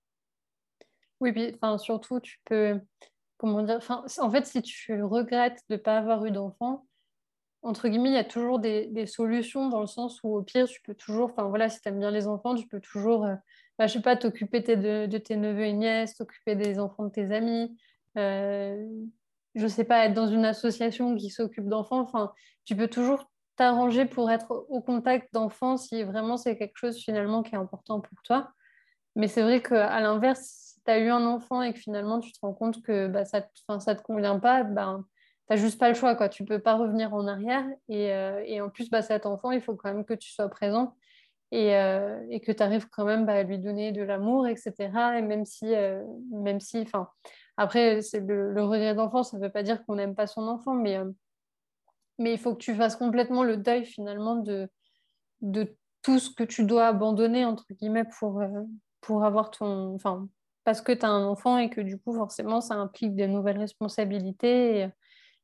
Oui, 1.19 1.31
puis 1.31 1.51
enfin, 1.55 1.77
surtout, 1.77 2.19
tu 2.19 2.39
peux. 2.45 2.79
Comment 3.38 3.63
dire 3.63 3.79
En 4.19 4.31
fait, 4.31 4.45
si 4.45 4.61
tu 4.61 5.01
regrettes 5.03 5.61
de 5.69 5.75
ne 5.75 5.79
pas 5.79 5.97
avoir 5.97 6.25
eu 6.25 6.31
d'enfant, 6.31 6.85
entre 7.61 7.89
guillemets, 7.89 8.09
il 8.09 8.15
y 8.15 8.17
a 8.17 8.23
toujours 8.23 8.59
des, 8.59 9.05
solutions 9.05 9.69
dans 9.69 9.81
le 9.81 9.88
sens 9.88 10.21
où, 10.23 10.35
au 10.35 10.43
pire, 10.43 10.67
tu 10.67 10.81
peux 10.81 10.95
toujours, 10.95 11.29
enfin 11.31 11.43
voilà, 11.49 11.69
si 11.69 11.81
tu 11.81 11.89
aimes 11.89 11.99
bien 11.99 12.11
les 12.11 12.27
enfants, 12.27 12.55
tu 12.55 12.67
peux 12.67 12.79
toujours, 12.79 13.25
euh, 13.25 13.35
bah, 13.77 13.88
je 13.88 13.93
sais 13.93 14.01
pas, 14.01 14.15
t'occuper 14.15 14.61
de, 14.61 15.17
tes 15.17 15.35
neveux 15.35 15.65
et 15.65 15.73
nièces, 15.73 16.15
t'occuper 16.15 16.55
des 16.55 16.79
enfants 16.79 17.05
de 17.05 17.11
tes 17.11 17.33
amis, 17.33 17.77
euh, 18.17 18.88
je 19.55 19.67
sais 19.67 19.83
pas, 19.83 20.05
être 20.05 20.13
dans 20.13 20.27
une 20.27 20.45
association 20.45 21.15
qui 21.15 21.29
s'occupe 21.29 21.67
d'enfants, 21.67 21.99
enfin, 21.99 22.33
tu 22.65 22.75
peux 22.75 22.88
toujours 22.88 23.29
t'arranger 23.57 24.05
pour 24.05 24.31
être 24.31 24.65
au 24.69 24.81
contact 24.81 25.33
d'enfants 25.33 25.75
si 25.75 26.03
vraiment 26.03 26.38
c'est 26.38 26.57
quelque 26.57 26.77
chose 26.77 26.97
finalement 26.97 27.43
qui 27.43 27.55
est 27.55 27.57
important 27.57 27.99
pour 27.99 28.21
toi. 28.23 28.51
Mais 29.17 29.27
c'est 29.27 29.41
vrai 29.41 29.61
qu'à 29.61 29.99
l'inverse, 29.99 30.68
tu 30.98 31.01
eu 31.05 31.10
un 31.10 31.25
enfant 31.25 31.62
et 31.62 31.74
que 31.74 31.79
finalement 31.79 32.19
tu 32.19 32.31
te 32.31 32.39
rends 32.41 32.53
compte 32.53 32.81
que 32.81 33.08
bah, 33.08 33.25
ça 33.25 33.41
ne 33.41 33.93
te 33.93 34.01
convient 34.01 34.39
pas, 34.39 34.63
ben, 34.63 35.05
n'as 35.50 35.55
juste 35.55 35.79
pas 35.79 35.89
le 35.89 35.96
choix, 35.96 36.15
quoi. 36.15 36.29
Tu 36.29 36.46
peux 36.46 36.60
pas 36.60 36.75
revenir 36.75 37.13
en 37.13 37.27
arrière. 37.27 37.65
Et, 37.88 38.13
euh, 38.13 38.41
et 38.46 38.62
en 38.62 38.69
plus, 38.69 38.89
bah, 38.89 39.01
cet 39.01 39.25
enfant, 39.25 39.51
il 39.51 39.62
faut 39.62 39.75
quand 39.75 39.93
même 39.93 40.05
que 40.05 40.13
tu 40.13 40.31
sois 40.31 40.50
présent 40.50 40.96
et, 41.51 41.75
euh, 41.75 42.19
et 42.29 42.39
que 42.39 42.51
tu 42.51 42.62
arrives 42.62 42.88
quand 42.89 43.05
même 43.05 43.25
bah, 43.25 43.34
à 43.34 43.43
lui 43.43 43.60
donner 43.60 43.91
de 43.91 44.03
l'amour, 44.03 44.48
etc. 44.48 44.74
Et 45.17 45.22
même 45.22 45.46
si, 45.46 45.74
euh, 45.74 46.03
même 46.31 46.60
si, 46.60 46.79
enfin, 46.81 47.10
après, 47.58 48.01
c'est 48.01 48.19
le, 48.19 48.53
le, 48.53 48.63
regret 48.63 48.96
d'enfant, 48.96 49.24
ça 49.24 49.38
ne 49.38 49.43
veut 49.43 49.51
pas 49.51 49.63
dire 49.63 49.84
qu'on 49.86 49.96
n'aime 49.96 50.15
pas 50.15 50.27
son 50.27 50.48
enfant, 50.48 50.74
mais, 50.74 50.98
mais 52.19 52.34
il 52.34 52.39
faut 52.39 52.53
que 52.53 52.63
tu 52.63 52.75
fasses 52.75 52.96
complètement 52.96 53.43
le 53.43 53.58
deuil 53.58 53.86
finalement 53.86 54.36
de, 54.36 54.69
de 55.41 55.75
tout 56.01 56.19
ce 56.19 56.29
que 56.29 56.43
tu 56.43 56.63
dois 56.63 56.88
abandonner, 56.88 57.43
entre 57.46 57.65
guillemets, 57.72 58.05
pour, 58.19 58.41
pour 59.01 59.25
avoir 59.25 59.51
ton. 59.51 59.96
Enfin, 59.96 60.29
parce 60.69 60.81
que 60.81 60.91
tu 60.91 61.03
as 61.03 61.09
un 61.09 61.25
enfant 61.25 61.57
et 61.57 61.71
que 61.71 61.81
du 61.81 61.97
coup, 61.97 62.13
forcément, 62.13 62.61
ça 62.61 62.75
implique 62.75 63.15
des 63.15 63.25
nouvelles 63.25 63.57
responsabilités. 63.57 64.88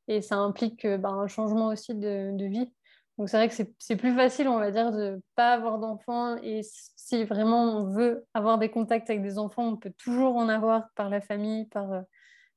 Et, 0.08 0.22
ça 0.22 0.36
implique 0.36 0.86
euh, 0.86 1.00
bah, 1.00 1.10
un 1.10 1.26
changement 1.26 1.70
aussi 1.70 1.96
de, 1.96 2.48
vie. 2.48 2.72
Donc 3.18 3.30
c'est 3.30 3.38
vrai 3.38 3.50
que 3.50 3.56
c'est 3.80 3.96
plus 3.96 4.14
facile, 4.14 4.48
on 4.48 4.60
va 4.60 4.70
dire, 4.70 4.92
de 4.92 5.16
ne 5.16 5.20
pas 5.36 5.54
avoir 5.54 5.80
d'enfants. 5.80 6.38
Et 6.44 6.62
si 6.62 7.24
vraiment 7.24 7.64
on 7.64 7.92
veut 7.92 8.28
avoir 8.36 8.60
des 8.60 8.70
contacts 8.70 9.10
avec 9.10 9.24
des 9.24 9.40
enfants, 9.40 9.64
on 9.64 9.78
peut 9.78 9.94
toujours 9.98 10.36
en 10.36 10.48
avoir 10.48 10.90
par 10.96 11.10
la 11.10 11.22
famille, 11.22 11.66
par, 11.70 11.92
euh, 11.92 12.02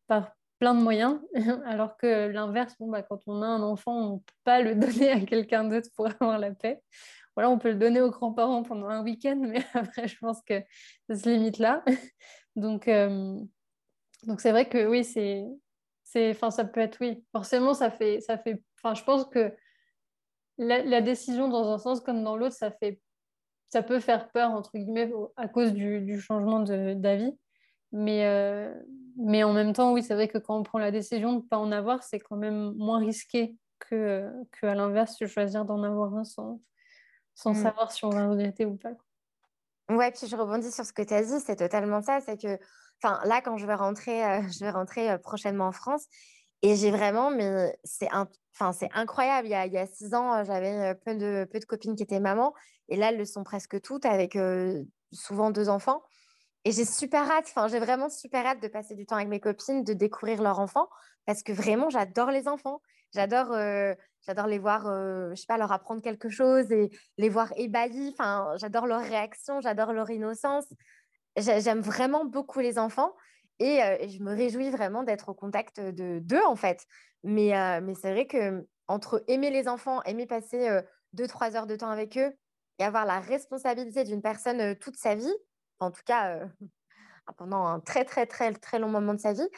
par 0.06 0.32
plein 0.58 0.74
de 0.74 0.82
moyens. 0.82 1.20
Alors 1.64 1.96
que 1.96 2.28
l'inverse, 2.28 2.74
bon, 2.78 2.90
bah, 2.90 3.00
quand 3.02 3.20
on 3.26 3.40
a 3.40 3.46
un 3.46 3.62
enfant, 3.62 3.96
on 3.96 4.12
ne 4.16 4.18
peut 4.18 4.34
pas 4.44 4.60
le 4.60 4.74
donner 4.74 5.10
à 5.10 5.20
quelqu'un 5.20 5.64
d'autre 5.64 5.88
pour 5.96 6.08
avoir 6.08 6.38
la 6.38 6.50
paix. 6.50 6.82
Voilà, 7.38 7.50
on 7.50 7.58
peut 7.58 7.68
le 7.68 7.76
donner 7.76 8.00
aux 8.00 8.10
grands-parents 8.10 8.64
pendant 8.64 8.88
un 8.88 9.04
week-end, 9.04 9.40
mais 9.40 9.64
après, 9.74 10.08
je 10.08 10.18
pense 10.18 10.42
que 10.42 10.60
ça 11.08 11.14
se 11.14 11.28
limite 11.28 11.58
là. 11.58 11.84
Donc, 12.58 12.88
euh, 12.88 13.38
donc 14.24 14.40
c'est 14.40 14.50
vrai 14.50 14.68
que 14.68 14.86
oui, 14.86 15.04
c'est 15.04 15.44
c'est, 16.02 16.30
enfin, 16.30 16.50
ça 16.50 16.64
peut 16.64 16.80
être 16.80 16.98
oui. 17.00 17.22
Forcément, 17.32 17.74
ça 17.74 17.90
fait, 17.90 18.20
ça 18.20 18.38
fait. 18.38 18.62
Enfin, 18.78 18.94
je 18.94 19.04
pense 19.04 19.26
que 19.26 19.52
la, 20.56 21.00
décision 21.02 21.48
dans 21.48 21.70
un 21.70 21.78
sens 21.78 22.00
comme 22.00 22.24
dans 22.24 22.36
l'autre, 22.36 22.54
ça 22.56 22.70
fait, 22.70 23.00
ça 23.68 23.82
peut 23.82 24.00
faire 24.00 24.30
peur 24.30 24.50
entre 24.52 24.70
guillemets 24.74 25.12
à 25.36 25.48
cause 25.48 25.72
du, 25.74 26.18
changement 26.20 26.60
d'avis. 26.60 27.36
Mais, 27.92 28.26
euh, 28.26 28.74
mais 29.16 29.44
en 29.44 29.52
même 29.52 29.74
temps, 29.74 29.92
oui, 29.92 30.02
c'est 30.02 30.14
vrai 30.14 30.28
que 30.28 30.38
quand 30.38 30.58
on 30.58 30.62
prend 30.62 30.78
la 30.78 30.90
décision 30.90 31.32
de 31.32 31.36
ne 31.38 31.42
pas 31.42 31.58
en 31.58 31.72
avoir, 31.72 32.02
c'est 32.02 32.20
quand 32.20 32.36
même 32.36 32.72
moins 32.76 32.98
risqué 32.98 33.56
que, 33.78 34.30
que 34.52 34.66
à 34.66 34.74
l'inverse, 34.74 35.18
de 35.18 35.26
choisir 35.26 35.66
d'en 35.66 35.82
avoir 35.82 36.14
un 36.14 36.24
sans, 36.24 36.60
sans 37.34 37.52
mm. 37.52 37.62
savoir 37.62 37.92
si 37.92 38.04
on 38.06 38.10
va 38.10 38.28
regretter 38.28 38.64
ou 38.64 38.76
pas. 38.76 38.94
Ouais, 39.88 40.10
puis 40.10 40.26
je 40.26 40.36
rebondis 40.36 40.70
sur 40.70 40.84
ce 40.84 40.92
que 40.92 41.02
tu 41.02 41.14
as 41.14 41.22
dit, 41.22 41.40
c'est 41.40 41.56
totalement 41.56 42.02
ça. 42.02 42.20
C'est 42.20 42.40
que 42.40 42.58
Enfin, 43.02 43.20
là, 43.24 43.40
quand 43.40 43.56
je 43.56 43.66
vais 43.66 43.74
rentrer, 43.74 44.24
euh, 44.24 44.42
je 44.52 44.64
vais 44.64 44.70
rentrer 44.70 45.10
euh, 45.10 45.18
prochainement 45.18 45.66
en 45.66 45.72
France. 45.72 46.06
Et 46.62 46.74
j'ai 46.74 46.90
vraiment, 46.90 47.30
mais 47.30 47.78
c'est 47.84 48.08
enfin, 48.12 48.72
c'est 48.72 48.88
incroyable. 48.92 49.46
Il 49.46 49.52
y, 49.72 49.78
a, 49.78 49.86
six 49.86 50.12
ans, 50.14 50.34
euh, 50.34 50.44
j'avais 50.44 50.94
peu 50.96 51.14
de, 51.14 51.46
peu 51.50 51.60
de 51.60 51.64
copines 51.64 51.94
qui 51.94 52.02
étaient 52.02 52.18
mamans. 52.18 52.52
Et 52.88 52.96
là, 52.96 53.10
elles 53.10 53.18
le 53.18 53.24
sont 53.24 53.44
presque 53.44 53.80
toutes, 53.80 54.06
avec 54.06 54.36
souvent 55.12 55.50
deux 55.50 55.68
enfants. 55.68 56.02
et 56.64 56.72
j'ai 56.72 56.84
super 56.84 57.30
hâte, 57.30 57.46
enfin, 57.48 57.68
j'ai 57.68 57.78
vraiment 57.78 58.08
super 58.08 58.44
hâte 58.46 58.60
de 58.62 58.68
passer 58.68 58.94
du 58.94 59.06
temps 59.06 59.16
avec 59.16 59.28
mes 59.28 59.40
copines, 59.40 59.84
de 59.84 59.92
découvrir 59.92 60.42
leurs 60.42 60.58
enfants, 60.58 60.88
parce 61.26 61.42
que 61.42 61.52
vraiment, 61.52 61.90
j'adore 61.90 62.30
les 62.30 62.48
enfants. 62.48 62.80
J'adore 63.14 63.52
euh, 63.52 63.94
j'adore 64.26 64.46
les 64.46 64.58
voir, 64.58 64.86
euh, 64.86 65.30
je 65.30 65.36
sais 65.36 65.46
pas, 65.46 65.58
leur 65.58 65.72
apprendre 65.72 66.02
quelque 66.02 66.28
chose 66.28 66.70
et 66.72 66.90
les 67.16 67.28
voir 67.28 67.52
ébahis. 67.56 68.10
Enfin, 68.12 68.52
j'adore 68.56 68.86
leur 68.86 69.00
réaction, 69.00 69.60
j'adore 69.60 69.92
leur 69.92 70.10
innocence. 70.10 70.66
J'aime 71.36 71.80
vraiment 71.80 72.24
beaucoup 72.24 72.60
les 72.60 72.78
enfants 72.78 73.14
et, 73.60 73.82
euh, 73.82 74.08
je 74.08 74.22
me 74.22 74.34
réjouis 74.34 74.70
vraiment 74.70 75.04
d'être 75.04 75.30
au 75.30 75.34
contact 75.34 75.80
de 75.80 76.18
d'eux, 76.18 76.44
en 76.44 76.56
fait. 76.56 76.84
Mais, 77.24 77.80
mais 77.80 77.94
c'est 77.94 78.12
vrai 78.12 78.26
que 78.26 78.66
entre 78.86 79.24
aimer 79.26 79.50
les 79.50 79.68
enfants, 79.68 80.02
aimer 80.04 80.26
passer 80.26 80.80
deux, 81.12 81.26
trois 81.26 81.56
heures 81.56 81.66
de 81.66 81.76
temps 81.76 81.90
avec 81.90 82.16
eux 82.16 82.32
et 82.78 82.84
avoir 82.84 83.04
la 83.04 83.20
responsabilité 83.20 84.04
d'une 84.04 84.22
personne 84.22 84.76
toute 84.76 84.96
sa 84.96 85.14
vie, 85.14 85.34
en 85.80 85.90
tout 85.90 86.02
cas 86.06 86.40
pendant 87.36 87.66
un 87.66 87.80
très, 87.80 88.04
très, 88.04 88.26
très, 88.26 88.52
très 88.52 88.78
long 88.78 88.88
moment 88.88 89.14
de 89.14 89.20
sa 89.20 89.32
vie, 89.32 89.48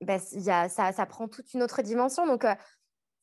bah, 0.00 0.18
y 0.32 0.50
a, 0.50 0.68
ça, 0.68 0.92
ça, 0.92 1.06
prend 1.06 1.28
toute 1.28 1.54
une 1.54 1.62
autre 1.62 1.82
dimension. 1.82 2.26
Donc, 2.26 2.44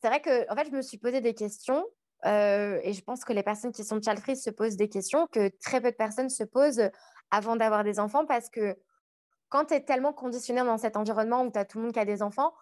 c'est 0.02 0.08
vrai 0.08 0.22
que 0.22 0.52
en 0.52 0.56
fait, 0.56 0.68
je 0.70 0.76
me 0.76 0.82
suis 0.82 0.98
posé 0.98 1.22
des 1.22 1.34
questions 1.34 1.86
et 2.24 2.94
je 2.94 3.02
pense 3.04 3.24
que 3.26 3.34
les 3.34 3.44
personnes 3.44 3.72
qui 3.72 3.84
sont 3.84 4.00
child 4.02 4.20
free 4.20 4.36
se 4.36 4.50
posent 4.50 4.78
des 4.78 4.90
questions 4.90 5.28
que 5.32 5.50
très 5.60 5.82
peu 5.82 5.92
de 5.92 5.96
personnes 5.96 6.30
se 6.30 6.44
posent 6.44 6.90
avant 7.32 7.56
d'avoir 7.56 7.84
des 7.84 8.00
enfants 8.00 8.26
parce 8.26 8.50
que 8.50 8.76
quand 9.50 9.66
tu 9.66 9.74
es 9.74 9.84
tellement 9.84 10.14
conditionné 10.14 10.62
dans 10.62 10.78
cet 10.78 10.98
environnement 10.98 11.44
où 11.44 11.52
tu 11.52 11.60
as 11.60 11.66
tout 11.66 11.78
le 11.78 11.86
monde 11.86 11.94
qui 11.94 12.00
a 12.00 12.06
des 12.06 12.22
enfants, 12.22 12.54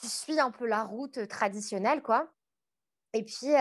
tu 0.00 0.08
suis 0.08 0.40
un 0.40 0.50
peu 0.50 0.66
la 0.66 0.82
route 0.82 1.28
traditionnelle, 1.28 2.02
quoi. 2.02 2.28
Et 3.12 3.24
puis, 3.24 3.52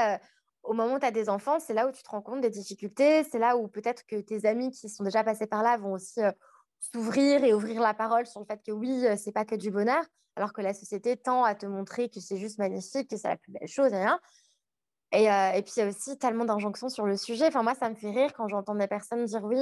au 0.63 0.73
moment 0.73 0.95
où 0.95 0.99
tu 0.99 1.05
as 1.05 1.11
des 1.11 1.29
enfants, 1.29 1.59
c'est 1.59 1.73
là 1.73 1.87
où 1.87 1.91
tu 1.91 2.01
te 2.01 2.09
rends 2.09 2.21
compte 2.21 2.41
des 2.41 2.49
difficultés. 2.49 3.23
C'est 3.25 3.39
là 3.39 3.57
où 3.57 3.67
peut-être 3.67 4.05
que 4.07 4.19
tes 4.19 4.45
amis 4.45 4.71
qui 4.71 4.89
sont 4.89 5.03
déjà 5.03 5.23
passés 5.23 5.45
par 5.45 5.61
là 5.61 5.77
vont 5.77 5.93
aussi 5.93 6.21
s'ouvrir 6.91 7.43
et 7.43 7.53
ouvrir 7.53 7.81
la 7.81 7.93
parole 7.93 8.25
sur 8.25 8.39
le 8.39 8.45
fait 8.45 8.61
que 8.65 8.71
oui, 8.71 9.05
c'est 9.17 9.31
pas 9.31 9.45
que 9.45 9.55
du 9.55 9.71
bonheur, 9.71 10.03
alors 10.35 10.53
que 10.53 10.61
la 10.61 10.73
société 10.73 11.15
tend 11.15 11.43
à 11.43 11.55
te 11.55 11.65
montrer 11.65 12.09
que 12.09 12.19
c'est 12.19 12.37
juste 12.37 12.57
magnifique, 12.57 13.09
que 13.09 13.17
c'est 13.17 13.29
la 13.29 13.37
plus 13.37 13.51
belle 13.51 13.67
chose, 13.67 13.91
et 13.93 13.97
rien. 13.97 14.19
Et, 15.11 15.61
puis, 15.61 15.73
il 15.77 15.79
y 15.79 15.83
a 15.83 15.87
aussi 15.87 16.17
tellement 16.17 16.43
d'injonctions 16.43 16.89
sur 16.89 17.05
le 17.05 17.17
sujet. 17.17 17.45
Enfin, 17.47 17.61
moi, 17.61 17.75
ça 17.75 17.87
me 17.89 17.95
fait 17.95 18.09
rire 18.09 18.33
quand 18.33 18.47
j'entends 18.47 18.73
des 18.73 18.87
personnes 18.87 19.25
dire 19.25 19.43
oui, 19.43 19.59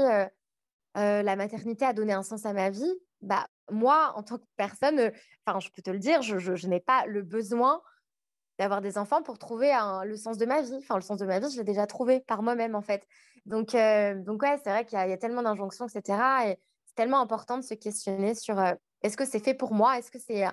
la 0.96 1.36
maternité 1.36 1.86
a 1.86 1.94
donné 1.94 2.14
un 2.14 2.24
sens 2.24 2.46
à 2.46 2.54
ma 2.54 2.70
vie. 2.70 2.94
Bah, 3.22 3.48
moi, 3.70 4.14
en 4.16 4.24
tant 4.24 4.38
que 4.38 4.46
personne, 4.56 5.12
enfin, 5.46 5.60
je 5.60 5.70
peux 5.70 5.82
te 5.82 5.92
le 5.92 6.00
dire, 6.00 6.22
je, 6.22 6.40
je, 6.40 6.68
n'ai 6.68 6.80
pas 6.80 7.06
le 7.06 7.22
besoin 7.22 7.82
d'avoir 8.60 8.82
des 8.82 8.98
enfants 8.98 9.22
pour 9.22 9.38
trouver 9.40 9.74
le 10.06 10.16
sens 10.16 10.38
de 10.38 10.46
ma 10.46 10.62
vie. 10.62 10.78
Enfin, 10.78 10.96
le 10.96 11.02
sens 11.02 11.18
de 11.18 11.26
ma 11.26 11.40
vie, 11.40 11.52
je 11.52 11.58
l'ai 11.58 11.66
déjà 11.66 11.86
trouvé 11.86 12.22
par 12.22 12.44
moi-même, 12.44 12.74
en 12.74 12.82
fait. 12.82 13.06
Donc, 13.46 13.74
donc 13.74 14.42
ouais, 14.42 14.58
c'est 14.64 14.70
vrai 14.70 14.86
qu'il 14.86 14.98
y, 14.98 15.02
a 15.02 15.18
tellement 15.18 15.44
d'injonctions, 15.44 15.86
etc. 15.86 16.18
Et 16.48 16.60
c'est 16.92 17.04
tellement 17.04 17.22
important 17.22 17.58
de 17.58 17.64
se 17.64 17.74
questionner 17.74 18.36
sur 18.36 18.60
est-ce 19.02 19.16
que 19.16 19.26
c'est 19.26 19.40
fait 19.40 19.54
pour 19.54 19.74
moi? 19.74 19.98
Est-ce 19.98 20.12
que 20.12 20.20
c'est 20.20 20.44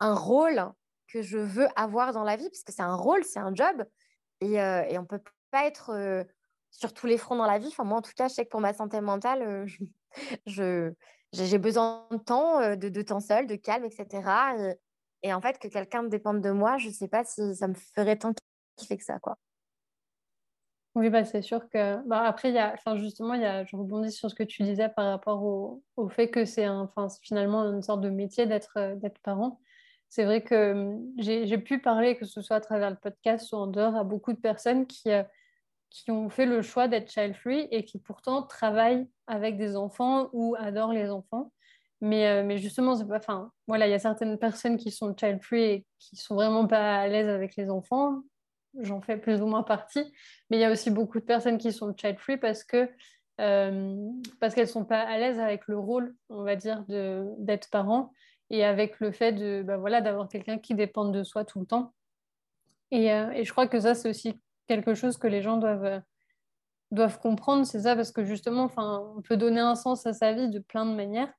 un 0.00 0.14
rôle 0.14 0.72
que 1.08 1.20
je 1.22 1.38
veux 1.38 1.68
avoir 1.76 2.12
dans 2.12 2.24
la 2.24 2.36
vie? 2.36 2.48
Parce 2.48 2.62
que 2.62 2.72
c'est 2.72 2.82
un 2.82 2.96
rôle, 2.96 3.24
c'est 3.24 3.38
un 3.38 3.54
job. 3.54 3.84
Et, 4.40 4.54
et 4.54 4.98
on 4.98 5.02
ne 5.02 5.06
peut 5.06 5.22
pas 5.50 5.66
être 5.66 6.24
sur 6.70 6.94
tous 6.94 7.06
les 7.06 7.18
fronts 7.18 7.36
dans 7.36 7.46
la 7.46 7.58
vie. 7.58 7.68
Enfin, 7.68 7.84
moi, 7.84 7.98
en 7.98 8.02
tout 8.02 8.12
cas, 8.16 8.28
je 8.28 8.34
sais 8.34 8.44
que 8.44 8.50
pour 8.50 8.60
ma 8.60 8.72
santé 8.72 9.00
mentale, 9.00 9.66
j'ai 10.46 11.58
besoin 11.58 12.06
de 12.10 12.16
temps, 12.16 12.74
de, 12.74 12.88
de, 12.88 13.02
temps 13.02 13.20
seul, 13.20 13.46
de 13.46 13.56
calme, 13.56 13.84
etc. 13.84 14.76
Et, 15.22 15.32
en 15.32 15.40
fait, 15.40 15.58
que 15.58 15.68
quelqu'un 15.68 16.02
dépende 16.04 16.40
de 16.40 16.50
moi, 16.50 16.78
je 16.78 16.88
ne 16.88 16.92
sais 16.92 17.08
pas 17.08 17.24
si 17.24 17.54
ça 17.54 17.68
me 17.68 17.74
ferait 17.74 18.16
tant 18.16 18.32
kiffer 18.76 18.96
que 18.96 19.04
ça, 19.04 19.18
quoi. 19.20 19.36
Oui, 20.94 21.08
bah, 21.08 21.24
c'est 21.24 21.40
sûr 21.40 21.68
que. 21.70 22.06
Bah, 22.06 22.22
après, 22.24 22.52
y 22.52 22.58
a, 22.58 22.74
enfin, 22.74 22.98
justement, 22.98 23.34
y 23.34 23.44
a, 23.46 23.64
je 23.64 23.76
rebondis 23.76 24.12
sur 24.12 24.28
ce 24.30 24.34
que 24.34 24.42
tu 24.42 24.62
disais 24.62 24.90
par 24.90 25.06
rapport 25.06 25.42
au, 25.42 25.82
au 25.96 26.08
fait 26.10 26.28
que 26.30 26.44
c'est 26.44 26.68
enfin, 26.68 27.06
finalement 27.22 27.62
une 27.72 27.80
sorte 27.82 28.02
de 28.02 28.10
métier 28.10 28.46
d'être 28.46 28.96
d'être 28.96 29.18
parent. 29.20 29.58
C'est 30.10 30.24
vrai 30.24 30.42
que 30.42 30.72
hum, 30.72 31.02
j'ai 31.18 31.58
pu 31.58 31.80
parler, 31.80 32.16
que 32.16 32.26
ce 32.26 32.42
soit 32.42 32.56
à 32.56 32.60
travers 32.60 32.90
le 32.90 32.96
podcast 32.96 33.50
ou 33.52 33.56
en 33.56 33.66
dehors, 33.68 33.96
à 33.96 34.04
beaucoup 34.04 34.34
de 34.34 34.38
personnes 34.38 34.86
qui, 34.86 35.08
qui 35.90 36.10
ont 36.10 36.30
fait 36.30 36.46
le 36.46 36.62
choix 36.62 36.88
d'être 36.88 37.10
child-free 37.10 37.68
et 37.70 37.84
qui 37.84 37.98
pourtant 37.98 38.42
travaillent 38.42 39.08
avec 39.26 39.58
des 39.58 39.76
enfants 39.76 40.28
ou 40.32 40.56
adorent 40.58 40.92
les 40.92 41.10
enfants. 41.10 41.52
Mais, 42.02 42.28
euh, 42.28 42.44
mais 42.44 42.58
justement. 42.58 42.94
Enfin, 43.12 43.52
voilà, 43.68 43.86
il 43.88 43.90
y 43.90 43.94
a 43.94 43.98
certaines 44.00 44.38
personnes 44.38 44.76
qui 44.78 44.90
sont 44.90 45.14
child-free 45.16 45.62
et 45.62 45.86
qui 45.98 46.16
sont 46.16 46.34
vraiment 46.36 46.66
pas 46.66 46.96
à 47.00 47.08
l'aise 47.08 47.28
avec 47.28 47.56
les 47.56 47.70
enfants. 47.70 48.22
J'en 48.80 49.00
fais 49.00 49.16
plus 49.16 49.42
ou 49.42 49.46
moins 49.46 49.62
partie. 49.62 50.12
Mais 50.50 50.56
il 50.56 50.60
y 50.60 50.64
a 50.64 50.70
aussi 50.70 50.90
beaucoup 50.90 51.20
de 51.20 51.24
personnes 51.24 51.58
qui 51.58 51.72
sont 51.72 51.94
child-free 51.96 52.38
parce 52.38 52.64
que 52.64 52.88
euh, 53.40 53.96
parce 54.40 54.54
qu'elles 54.54 54.68
sont 54.68 54.84
pas 54.84 55.00
à 55.00 55.18
l'aise 55.18 55.40
avec 55.40 55.66
le 55.66 55.78
rôle, 55.78 56.14
on 56.28 56.42
va 56.42 56.54
dire, 56.54 56.84
d'être 56.86 57.70
parent 57.70 58.12
et 58.50 58.64
avec 58.64 59.00
le 59.00 59.10
fait 59.10 59.32
de 59.32 59.62
bah, 59.62 59.78
voilà 59.78 60.00
d'avoir 60.00 60.28
quelqu'un 60.28 60.58
qui 60.58 60.74
dépend 60.74 61.06
de 61.06 61.22
soi 61.22 61.44
tout 61.44 61.60
le 61.60 61.66
temps. 61.66 61.92
Et, 62.90 63.12
euh, 63.12 63.30
et 63.30 63.44
je 63.44 63.50
crois 63.52 63.66
que 63.66 63.80
ça, 63.80 63.94
c'est 63.94 64.10
aussi 64.10 64.38
quelque 64.66 64.94
chose 64.94 65.16
que 65.16 65.26
les 65.26 65.40
gens 65.40 65.56
doivent, 65.56 65.84
euh, 65.84 66.00
doivent 66.90 67.18
comprendre, 67.18 67.64
c'est 67.64 67.80
ça, 67.80 67.96
parce 67.96 68.12
que 68.12 68.22
justement, 68.24 68.64
enfin, 68.64 69.02
on 69.16 69.22
peut 69.22 69.38
donner 69.38 69.60
un 69.60 69.74
sens 69.74 70.06
à 70.06 70.12
sa 70.12 70.34
vie 70.34 70.50
de 70.50 70.58
plein 70.58 70.84
de 70.84 70.94
manières. 70.94 71.32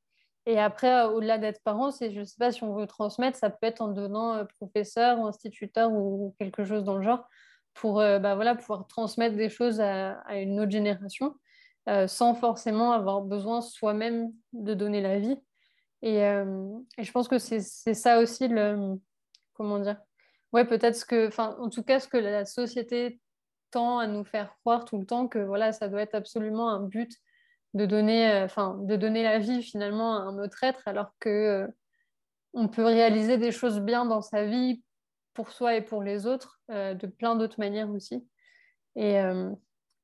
Et 0.45 0.59
après, 0.59 0.91
euh, 0.91 1.09
au-delà 1.09 1.37
d'être 1.37 1.61
parent, 1.63 1.91
c'est, 1.91 2.11
je 2.11 2.19
ne 2.19 2.25
sais 2.25 2.37
pas 2.37 2.51
si 2.51 2.63
on 2.63 2.75
veut 2.75 2.87
transmettre, 2.87 3.37
ça 3.37 3.49
peut 3.49 3.65
être 3.67 3.81
en 3.81 3.87
donnant 3.87 4.35
euh, 4.35 4.43
professeur 4.45 5.19
instituteur 5.25 5.91
ou 5.91 6.35
quelque 6.39 6.63
chose 6.65 6.83
dans 6.83 6.95
le 6.95 7.03
genre, 7.03 7.27
pour 7.73 7.95
bah, 7.95 8.35
voilà, 8.35 8.53
pouvoir 8.53 8.85
transmettre 8.85 9.35
des 9.35 9.49
choses 9.49 9.81
à, 9.81 10.21
une 10.35 10.59
autre 10.59 10.69
génération, 10.69 11.33
sans 12.05 12.35
forcément 12.35 12.91
avoir 12.91 13.21
besoin 13.21 13.61
soi-même 13.61 14.31
de 14.51 14.75
donner 14.75 15.01
la 15.01 15.17
vie. 15.17 15.35
Et, 16.03 16.17
et 16.17 17.03
je 17.03 17.11
pense 17.11 17.27
que 17.27 17.39
c'est 17.39 17.59
ça 17.59 18.19
aussi 18.19 18.47
le... 18.47 18.99
Comment 19.53 19.79
dire 19.79 19.97
Ouais, 20.51 20.65
peut-être 20.65 20.95
ce 20.95 21.03
que, 21.03 21.27
enfin, 21.27 21.55
en 21.59 21.69
tout 21.69 21.81
cas, 21.81 21.99
ce 21.99 22.07
que 22.07 22.17
la 22.17 22.45
société 22.45 23.19
tend 23.71 23.97
à 23.97 24.05
nous 24.05 24.23
faire 24.23 24.55
croire 24.59 24.85
tout 24.85 24.99
le 24.99 25.05
temps 25.05 25.27
que 25.27 25.39
voilà, 25.39 25.73
ça 25.73 25.87
doit 25.89 26.03
être 26.03 26.13
absolument 26.13 26.69
un 26.69 26.79
but 26.79 27.11
de 27.73 27.85
donner, 27.85 28.29
euh, 28.31 28.45
enfin, 28.45 28.77
de 28.81 28.95
donner 28.95 29.23
la 29.23 29.39
vie 29.39 29.63
finalement 29.63 30.15
à 30.15 30.21
un 30.21 30.37
autre 30.39 30.63
être, 30.63 30.81
alors 30.87 31.11
que 31.19 31.29
euh, 31.29 31.67
on 32.53 32.67
peut 32.67 32.85
réaliser 32.85 33.37
des 33.37 33.51
choses 33.51 33.79
bien 33.79 34.05
dans 34.05 34.21
sa 34.21 34.45
vie 34.45 34.83
pour 35.33 35.51
soi 35.51 35.75
et 35.75 35.81
pour 35.81 36.03
les 36.03 36.27
autres 36.27 36.59
euh, 36.71 36.93
de 36.93 37.07
plein 37.07 37.35
d'autres 37.35 37.59
manières 37.59 37.89
aussi. 37.89 38.27
Et, 38.95 39.15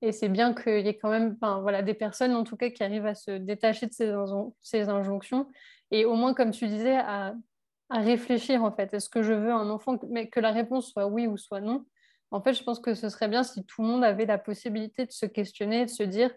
et 0.02 0.12
c'est 0.12 0.30
bien 0.30 0.56
qu'il 0.56 0.84
y 0.84 0.88
ait 0.88 0.98
quand 0.98 1.12
même, 1.12 1.38
enfin, 1.40 1.62
voilà, 1.62 1.84
des 1.84 1.94
personnes 1.94 2.34
en 2.34 2.44
tout 2.44 2.58
cas 2.58 2.72
qui 2.72 2.84
arrivent 2.84 3.06
à 3.06 3.14
se 3.14 3.30
détacher 3.30 3.86
de 3.86 3.94
ces, 3.94 4.12
ces 4.62 4.90
injonctions 4.90 5.48
et 5.92 6.06
au 6.06 6.16
moins, 6.16 6.34
comme 6.34 6.50
tu 6.50 6.66
disais, 6.66 6.98
à 6.98 7.36
à 7.90 8.00
réfléchir 8.00 8.64
en 8.64 8.72
fait. 8.72 8.94
Est-ce 8.94 9.10
que 9.10 9.24
je 9.24 9.34
veux 9.34 9.52
un 9.52 9.70
enfant, 9.70 9.98
mais 10.10 10.30
que 10.30 10.40
la 10.40 10.52
réponse 10.52 10.92
soit 10.92 11.08
oui 11.08 11.28
ou 11.28 11.38
soit 11.38 11.62
non 11.62 11.86
En 12.32 12.42
fait, 12.42 12.54
je 12.54 12.64
pense 12.64 12.80
que 12.80 12.94
ce 12.94 13.10
serait 13.10 13.28
bien 13.28 13.44
si 13.44 13.66
tout 13.66 13.82
le 13.82 13.88
monde 13.88 14.04
avait 14.04 14.26
la 14.26 14.38
possibilité 14.38 15.06
de 15.06 15.12
se 15.12 15.26
questionner, 15.26 15.86
de 15.86 15.90
se 15.90 16.04
dire 16.04 16.32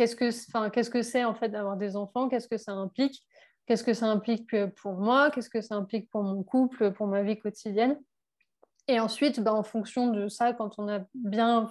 qu'est-ce 0.00 0.16
que 0.16 0.30
enfin, 0.48 0.70
qu'est-ce 0.70 0.88
que 0.88 1.02
c'est 1.02 1.24
en 1.24 1.34
fait 1.34 1.50
d'avoir 1.50 1.76
des 1.76 1.94
enfants? 1.94 2.30
Qu'est-ce 2.30 2.48
que 2.48 2.56
ça 2.56 2.72
implique? 2.72 3.22
Qu'est-ce 3.66 3.84
que 3.84 3.92
ça 3.92 4.06
implique 4.06 4.50
pour 4.76 4.94
moi? 4.94 5.30
Qu'est-ce 5.30 5.50
que 5.50 5.60
ça 5.60 5.74
implique 5.74 6.08
pour 6.08 6.22
mon 6.22 6.42
couple, 6.42 6.92
pour 6.92 7.06
ma 7.06 7.22
vie 7.22 7.38
quotidienne? 7.38 8.00
Et 8.88 8.98
ensuite, 8.98 9.40
bah, 9.40 9.52
en 9.52 9.62
fonction 9.62 10.10
de 10.10 10.28
ça, 10.28 10.54
quand 10.54 10.78
on 10.78 10.88
a 10.88 11.00
bien, 11.14 11.68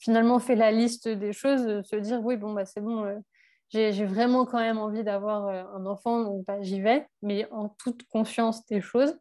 finalement 0.00 0.40
fait 0.40 0.56
la 0.56 0.72
liste 0.72 1.06
des 1.06 1.32
choses, 1.32 1.82
se 1.86 1.94
dire 1.94 2.20
oui, 2.20 2.36
bon, 2.36 2.52
bah, 2.52 2.64
c'est 2.64 2.80
bon. 2.80 3.04
Euh, 3.04 3.16
j'ai 3.68 4.04
vraiment 4.04 4.44
quand 4.44 4.58
même 4.58 4.78
envie 4.78 5.04
d'avoir 5.04 5.46
euh, 5.46 5.62
un 5.76 5.86
enfant, 5.86 6.24
donc 6.24 6.44
bah, 6.46 6.60
j'y 6.62 6.80
vais, 6.80 7.06
mais 7.22 7.46
en 7.52 7.68
toute 7.68 8.02
conscience 8.08 8.66
des 8.66 8.80
choses. 8.80 9.16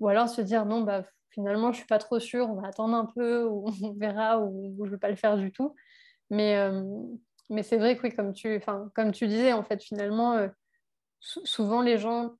Ou 0.00 0.08
alors 0.08 0.28
se 0.28 0.40
dire 0.40 0.66
non, 0.66 0.84
finalement, 1.30 1.70
je 1.70 1.78
suis 1.78 1.86
pas 1.86 1.98
trop 1.98 2.18
sûre, 2.18 2.50
on 2.50 2.60
va 2.60 2.66
attendre 2.66 2.96
un 2.96 3.06
peu, 3.06 3.46
on 3.48 3.92
verra, 3.92 4.40
ou, 4.40 4.74
je 4.80 4.84
ne 4.84 4.90
vais 4.90 4.98
pas 4.98 5.10
le 5.10 5.16
faire 5.16 5.36
du 5.36 5.52
tout. 5.52 5.76
Mais, 6.28 6.56
euh, 6.56 6.82
mais 7.50 7.62
c'est 7.62 7.76
vrai 7.76 7.96
que 7.96 8.02
oui, 8.02 8.14
comme 8.14 8.32
tu, 8.32 8.60
comme 8.94 9.12
tu 9.12 9.26
disais, 9.26 9.52
en 9.52 9.62
fait, 9.62 9.82
finalement, 9.82 10.34
euh, 10.34 10.48
souvent 11.20 11.82
les 11.82 11.98
gens 11.98 12.34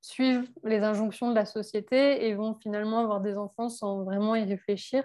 suivent 0.00 0.48
les 0.62 0.80
injonctions 0.80 1.30
de 1.30 1.34
la 1.34 1.46
société 1.46 2.26
et 2.26 2.34
vont 2.34 2.54
finalement 2.54 3.00
avoir 3.00 3.20
des 3.20 3.38
enfants 3.38 3.68
sans 3.68 4.04
vraiment 4.04 4.36
y 4.36 4.44
réfléchir. 4.44 5.04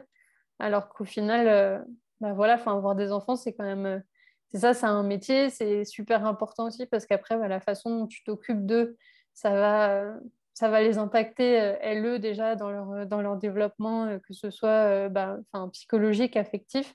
Alors 0.59 0.89
qu'au 0.89 1.05
final, 1.05 1.85
bah, 2.19 2.33
voilà, 2.33 2.53
avoir 2.53 2.95
des 2.95 3.11
enfants, 3.11 3.35
c'est 3.35 3.53
quand 3.53 3.63
même 3.63 4.03
c'est 4.51 4.59
ça, 4.59 4.73
c'est 4.73 4.85
un 4.85 5.03
métier, 5.03 5.49
c'est 5.49 5.85
super 5.85 6.25
important 6.25 6.67
aussi 6.67 6.85
parce 6.85 7.05
qu'après, 7.05 7.37
bah, 7.37 7.47
la 7.47 7.61
façon 7.61 7.99
dont 7.99 8.07
tu 8.07 8.23
t'occupes 8.23 8.65
d'eux, 8.65 8.97
ça 9.33 9.51
va, 9.51 10.13
ça 10.53 10.69
va 10.69 10.81
les 10.81 10.97
impacter, 10.97 11.59
euh, 11.59 11.75
elles, 11.79 12.05
eux, 12.05 12.19
déjà, 12.19 12.55
dans 12.55 12.69
leur, 12.69 13.07
dans 13.07 13.21
leur 13.21 13.37
développement, 13.37 14.05
euh, 14.05 14.19
que 14.19 14.33
ce 14.33 14.49
soit 14.49 15.07
euh, 15.07 15.09
bah, 15.09 15.37
psychologique, 15.71 16.35
affectif. 16.35 16.93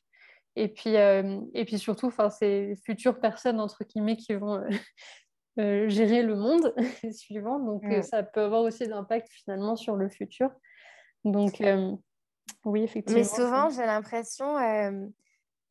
Et 0.56 0.68
puis, 0.68 0.94
et 0.94 1.64
puis 1.64 1.78
surtout, 1.78 2.10
ces 2.30 2.74
futures 2.84 3.20
personnes, 3.20 3.60
entre 3.60 3.84
guillemets, 3.84 4.16
qui 4.16 4.34
vont 4.34 4.62
gérer 5.56 6.22
le 6.22 6.34
monde 6.34 6.74
suivant. 7.12 7.58
Donc, 7.58 7.84
mm. 7.84 8.02
ça 8.02 8.22
peut 8.22 8.42
avoir 8.42 8.62
aussi 8.62 8.88
d'impact 8.88 9.28
finalement 9.30 9.76
sur 9.76 9.96
le 9.96 10.08
futur. 10.08 10.50
Donc, 11.24 11.62
oui, 12.64 12.82
effectivement. 12.82 13.18
Mais 13.18 13.24
souvent, 13.24 13.68
j'ai 13.70 13.84
l'impression 13.84 14.56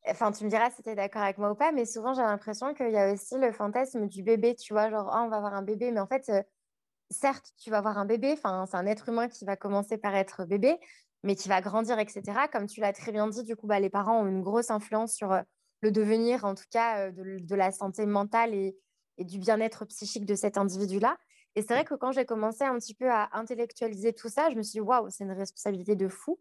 enfin, 0.07 0.31
tu 0.31 0.43
me 0.43 0.49
diras 0.49 0.69
si 0.71 0.83
tu 0.83 0.89
es 0.89 0.95
d'accord 0.95 1.21
avec 1.21 1.37
moi 1.37 1.51
ou 1.51 1.55
pas, 1.55 1.71
mais 1.71 1.85
souvent 1.85 2.13
j'ai 2.13 2.21
l'impression 2.21 2.73
qu'il 2.73 2.91
y 2.91 2.97
a 2.97 3.11
aussi 3.11 3.37
le 3.37 3.51
fantasme 3.51 4.07
du 4.07 4.23
bébé, 4.23 4.55
tu 4.55 4.73
vois, 4.73 4.89
genre, 4.89 5.09
oh, 5.11 5.17
on 5.25 5.29
va 5.29 5.37
avoir 5.37 5.53
un 5.53 5.61
bébé, 5.61 5.91
mais 5.91 5.99
en 5.99 6.07
fait, 6.07 6.29
euh, 6.29 6.41
certes, 7.09 7.51
tu 7.57 7.69
vas 7.69 7.79
avoir 7.79 7.97
un 7.97 8.05
bébé, 8.05 8.33
enfin, 8.33 8.65
c'est 8.69 8.77
un 8.77 8.85
être 8.85 9.09
humain 9.09 9.27
qui 9.27 9.45
va 9.45 9.55
commencer 9.55 9.97
par 9.97 10.15
être 10.15 10.45
bébé, 10.45 10.77
mais 11.25 11.35
qui 11.35 11.49
va 11.49 11.59
grandir, 11.59 11.97
etc. 11.99 12.21
Comme 12.53 12.67
tu 12.67 12.79
l'as 12.79 12.93
très 12.93 13.11
bien 13.11 13.27
dit, 13.27 13.43
du 13.43 13.55
coup, 13.55 13.65
bah, 13.65 13.79
les 13.79 13.89
parents 13.89 14.21
ont 14.21 14.27
une 14.27 14.43
grosse 14.43 14.69
influence 14.69 15.13
sur 15.13 15.33
euh, 15.33 15.41
le 15.81 15.91
devenir, 15.91 16.45
en 16.45 16.53
tout 16.53 16.65
cas, 16.69 17.07
euh, 17.07 17.11
de, 17.11 17.55
la 17.55 17.71
santé 17.71 18.05
mentale 18.05 18.53
et, 18.53 18.77
du 19.17 19.39
bien-être 19.39 19.85
psychique 19.85 20.25
de 20.25 20.35
cet 20.35 20.57
individu-là. 20.57 21.17
Et 21.55 21.61
c'est 21.61 21.73
vrai 21.73 21.83
que 21.83 21.95
quand 21.95 22.11
j'ai 22.11 22.25
commencé 22.25 22.63
un 22.63 22.77
petit 22.77 22.93
peu 22.93 23.09
à 23.09 23.29
intellectualiser 23.31 24.13
tout 24.13 24.29
ça, 24.29 24.49
je 24.51 24.55
me 24.55 24.61
suis 24.61 24.73
dit, 24.73 24.81
waouh, 24.81 25.09
c'est 25.09 25.23
une 25.23 25.31
responsabilité 25.31 25.95
de 25.95 26.07
fou. 26.07 26.39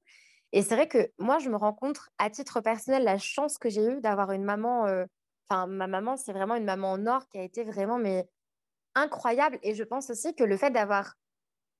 Et 0.52 0.62
c'est 0.62 0.74
vrai 0.74 0.86
que 0.86 1.10
moi, 1.18 1.38
je 1.38 1.48
me 1.48 1.56
rends 1.56 1.72
compte, 1.72 2.00
à 2.18 2.30
titre 2.30 2.60
personnel, 2.60 3.04
la 3.04 3.16
chance 3.16 3.56
que 3.56 3.70
j'ai 3.70 3.86
eue 3.86 4.00
d'avoir 4.00 4.32
une 4.32 4.44
maman. 4.44 4.86
Euh, 4.86 5.06
enfin, 5.48 5.66
ma 5.66 5.86
maman, 5.86 6.16
c'est 6.16 6.32
vraiment 6.32 6.56
une 6.56 6.64
maman 6.64 6.92
en 6.92 7.06
or 7.06 7.26
qui 7.28 7.38
a 7.38 7.42
été 7.42 7.64
vraiment 7.64 7.96
mais, 7.96 8.28
incroyable. 8.94 9.58
Et 9.62 9.74
je 9.74 9.84
pense 9.84 10.10
aussi 10.10 10.34
que 10.34 10.44
le 10.44 10.56
fait 10.56 10.70
d'avoir 10.70 11.14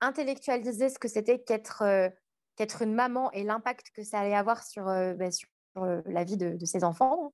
intellectualisé 0.01 0.89
ce 0.89 0.99
que 0.99 1.09
c'était 1.09 1.41
qu'être 1.41 1.83
qu'être 2.57 2.83
une 2.83 2.95
maman 2.95 3.31
et 3.33 3.43
l'impact 3.43 3.91
que 3.95 4.03
ça 4.03 4.21
allait 4.21 4.35
avoir 4.35 4.63
sur, 4.65 4.89
euh, 4.89 5.15
ben, 5.15 5.31
sur 5.31 5.49
la 5.77 6.23
vie 6.23 6.37
de, 6.37 6.57
de 6.57 6.67
ses 6.67 6.85
enfants, 6.85 7.33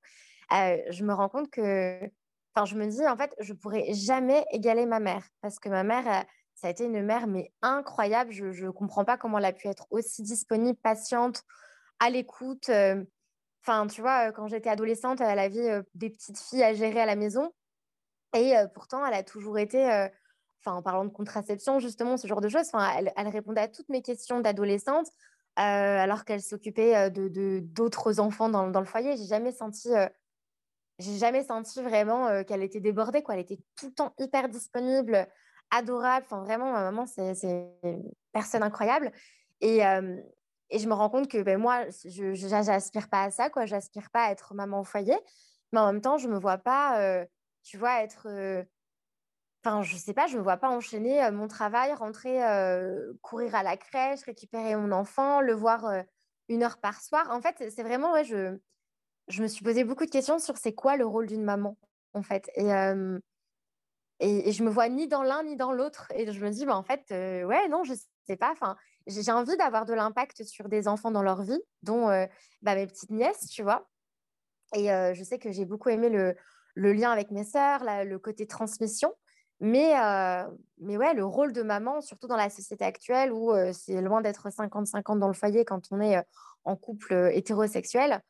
je 0.50 1.04
me 1.04 1.12
rends 1.12 1.28
compte 1.28 1.50
que 1.50 2.10
Enfin, 2.54 2.64
je 2.66 2.74
me 2.74 2.86
dis, 2.86 3.06
en 3.06 3.16
fait, 3.16 3.34
je 3.40 3.52
pourrais 3.52 3.92
jamais 3.92 4.44
égaler 4.50 4.86
ma 4.86 4.98
mère 4.98 5.24
parce 5.40 5.58
que 5.58 5.68
ma 5.68 5.84
mère, 5.84 6.06
euh, 6.08 6.22
ça 6.54 6.66
a 6.66 6.70
été 6.70 6.84
une 6.84 7.02
mère, 7.02 7.26
mais 7.26 7.52
incroyable. 7.62 8.32
Je 8.32 8.64
ne 8.64 8.70
comprends 8.70 9.04
pas 9.04 9.16
comment 9.16 9.38
elle 9.38 9.44
a 9.44 9.52
pu 9.52 9.68
être 9.68 9.86
aussi 9.90 10.22
disponible, 10.22 10.78
patiente, 10.78 11.42
à 12.00 12.10
l'écoute. 12.10 12.68
Euh. 12.68 13.04
Enfin, 13.62 13.86
tu 13.86 14.00
vois, 14.00 14.28
euh, 14.28 14.32
quand 14.32 14.48
j'étais 14.48 14.68
adolescente, 14.68 15.20
elle 15.20 15.38
avait 15.38 15.82
des 15.94 16.10
petites 16.10 16.38
filles 16.38 16.64
à 16.64 16.74
gérer 16.74 17.00
à 17.00 17.06
la 17.06 17.16
maison. 17.16 17.52
Et 18.34 18.54
pourtant, 18.74 19.04
elle 19.04 19.14
a 19.14 19.24
toujours 19.24 19.58
été, 19.58 20.08
en 20.66 20.82
parlant 20.82 21.04
de 21.04 21.10
contraception, 21.10 21.78
justement, 21.78 22.16
ce 22.16 22.26
genre 22.26 22.40
de 22.40 22.48
choses, 22.48 22.68
enfin, 22.72 22.90
elle, 23.16 23.28
répondait 23.28 23.62
à 23.62 23.68
toutes 23.68 23.88
mes 23.88 24.02
questions 24.02 24.40
d'adolescente. 24.40 25.06
alors 25.56 26.24
qu'elle 26.24 26.42
s'occupait 26.42 27.10
de 27.10 27.60
d'autres 27.60 28.20
enfants 28.20 28.48
dans, 28.48 28.68
dans, 28.68 28.80
le 28.80 28.86
foyer. 28.86 29.16
J'ai 29.16 29.26
jamais 29.26 29.52
senti 29.52 29.90
j'ai 31.00 31.16
jamais 31.16 31.42
senti 31.42 31.82
vraiment 31.82 32.28
euh, 32.28 32.44
qu'elle 32.44 32.62
était 32.62 32.80
débordée. 32.80 33.22
Quoi. 33.22 33.34
Elle 33.34 33.40
était 33.40 33.58
tout 33.76 33.86
le 33.86 33.92
temps 33.92 34.14
hyper 34.18 34.48
disponible, 34.48 35.26
adorable. 35.70 36.26
Enfin, 36.26 36.44
vraiment, 36.44 36.72
ma 36.72 36.82
maman, 36.82 37.06
c'est 37.06 37.32
une 37.82 38.12
personne 38.32 38.62
incroyable. 38.62 39.10
Et, 39.62 39.84
euh, 39.84 40.16
et, 40.68 40.78
je 40.78 40.86
me 40.86 40.92
rends 40.92 41.08
compte 41.08 41.28
que 41.28 41.42
ben, 41.42 41.58
moi, 41.58 41.86
je 41.88 42.48
n'aspire 42.48 43.08
pas 43.08 43.24
à 43.24 43.30
ça. 43.30 43.48
quoi. 43.48 43.64
J'aspire 43.66 44.10
pas 44.10 44.24
à 44.24 44.30
être 44.30 44.54
maman 44.54 44.80
au 44.80 44.84
foyer. 44.84 45.16
Mais 45.72 45.80
en 45.80 45.92
même 45.92 46.02
temps, 46.02 46.18
je 46.18 46.28
me 46.28 46.38
vois 46.38 46.58
pas, 46.58 47.00
euh, 47.00 47.24
tu 47.62 47.78
vois, 47.78 48.02
être. 48.02 48.28
Enfin, 49.62 49.82
je 49.82 49.96
sais 49.96 50.14
pas, 50.14 50.26
je 50.26 50.38
me 50.38 50.42
vois 50.42 50.56
pas 50.56 50.70
enchaîner 50.70 51.30
mon 51.30 51.46
travail, 51.46 51.92
rentrer, 51.92 52.40
courir 53.20 53.54
à 53.54 53.62
la 53.62 53.76
crèche, 53.76 54.22
récupérer 54.24 54.74
mon 54.76 54.90
enfant, 54.90 55.40
le 55.40 55.52
voir 55.52 55.84
une 56.48 56.62
heure 56.62 56.78
par 56.78 57.00
soir. 57.02 57.30
En 57.30 57.42
fait, 57.42 57.70
c'est 57.70 57.82
vraiment, 57.82 58.12
ouais, 58.12 58.24
je 58.24 58.58
je 59.30 59.42
me 59.42 59.48
suis 59.48 59.64
posé 59.64 59.84
beaucoup 59.84 60.04
de 60.04 60.10
questions 60.10 60.38
sur 60.38 60.56
c'est 60.56 60.74
quoi 60.74 60.96
le 60.96 61.06
rôle 61.06 61.26
d'une 61.26 61.44
maman, 61.44 61.78
en 62.14 62.22
fait. 62.22 62.50
Et, 62.56 62.74
euh, 62.74 63.18
et, 64.18 64.52
je 64.52 64.62
me 64.62 64.70
vois 64.70 64.88
ni 64.88 65.08
dans 65.08 65.22
l'un 65.22 65.42
ni 65.44 65.56
dans 65.56 65.72
l'autre. 65.72 66.12
Et 66.14 66.30
je 66.30 66.44
me 66.44 66.50
dis, 66.50 66.66
bah, 66.66 66.76
en 66.76 66.82
fait, 66.82 67.04
ouais, 67.10 67.68
non, 67.68 67.84
je 67.84 67.94
sais 68.26 68.36
pas. 68.36 68.50
Enfin, 68.52 68.76
j'ai 69.06 69.32
envie 69.32 69.56
d'avoir 69.56 69.86
de 69.86 69.94
l'impact 69.94 70.44
sur 70.44 70.68
des 70.68 70.88
enfants 70.88 71.10
dans 71.10 71.22
leur 71.22 71.42
vie, 71.42 71.60
dont 71.82 72.08
bah, 72.62 72.74
mes 72.74 72.86
petites 72.86 73.10
nièces, 73.10 73.46
tu 73.48 73.62
vois. 73.62 73.88
Et 74.74 74.88
je 74.88 75.22
sais 75.24 75.38
que 75.38 75.50
j'ai 75.50 75.64
beaucoup 75.64 75.88
aimé 75.88 76.10
le, 76.10 76.36
le, 76.74 76.92
lien 76.92 77.10
avec 77.10 77.30
mes 77.30 77.44
sœurs, 77.44 77.82
le 77.84 78.18
côté 78.18 78.46
transmission. 78.46 79.14
Mais, 79.60 79.92
mais 80.78 80.96
ouais, 80.96 81.12
le 81.12 81.24
rôle 81.24 81.52
de 81.52 81.62
maman, 81.62 82.00
surtout 82.00 82.26
dans 82.26 82.36
la 82.36 82.48
société 82.48 82.84
actuelle 82.84 83.32
où 83.32 83.52
c'est 83.72 84.00
loin 84.00 84.22
d'être 84.22 84.48
50-50 84.48 85.18
dans 85.18 85.28
le 85.28 85.34
foyer 85.34 85.64
quand 85.64 85.82
on 85.90 86.00
est 86.00 86.22
en 86.64 86.76
couple 86.76 87.30
hétérosexuel, 87.34 88.22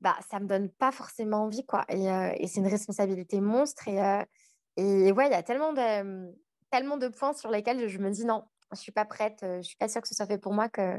bah, 0.00 0.16
ça 0.30 0.40
me 0.40 0.46
donne 0.46 0.70
pas 0.70 0.92
forcément 0.92 1.44
envie, 1.44 1.64
quoi. 1.66 1.84
Et, 1.88 2.10
euh, 2.10 2.32
c'est 2.46 2.60
une 2.60 2.66
responsabilité 2.66 3.40
monstre. 3.40 3.86
Et, 3.88 4.00
euh, 4.00 5.12
ouais, 5.12 5.26
il 5.26 5.32
y 5.32 5.34
a 5.34 5.42
tellement 5.42 5.72
de, 5.72 6.32
tellement 6.70 6.96
de 6.96 7.08
points 7.08 7.34
sur 7.34 7.50
lesquels 7.50 7.88
je 7.88 7.98
me 7.98 8.10
dis 8.10 8.24
non, 8.24 8.44
je 8.72 8.78
suis 8.78 8.92
pas 8.92 9.04
prête, 9.04 9.42
euh, 9.42 9.58
je 9.58 9.68
suis 9.68 9.76
pas 9.76 9.88
sûre 9.88 10.00
que 10.00 10.08
ce 10.08 10.14
soit 10.14 10.26
fait 10.26 10.38
pour 10.38 10.54
moi, 10.54 10.68
que, 10.68 10.98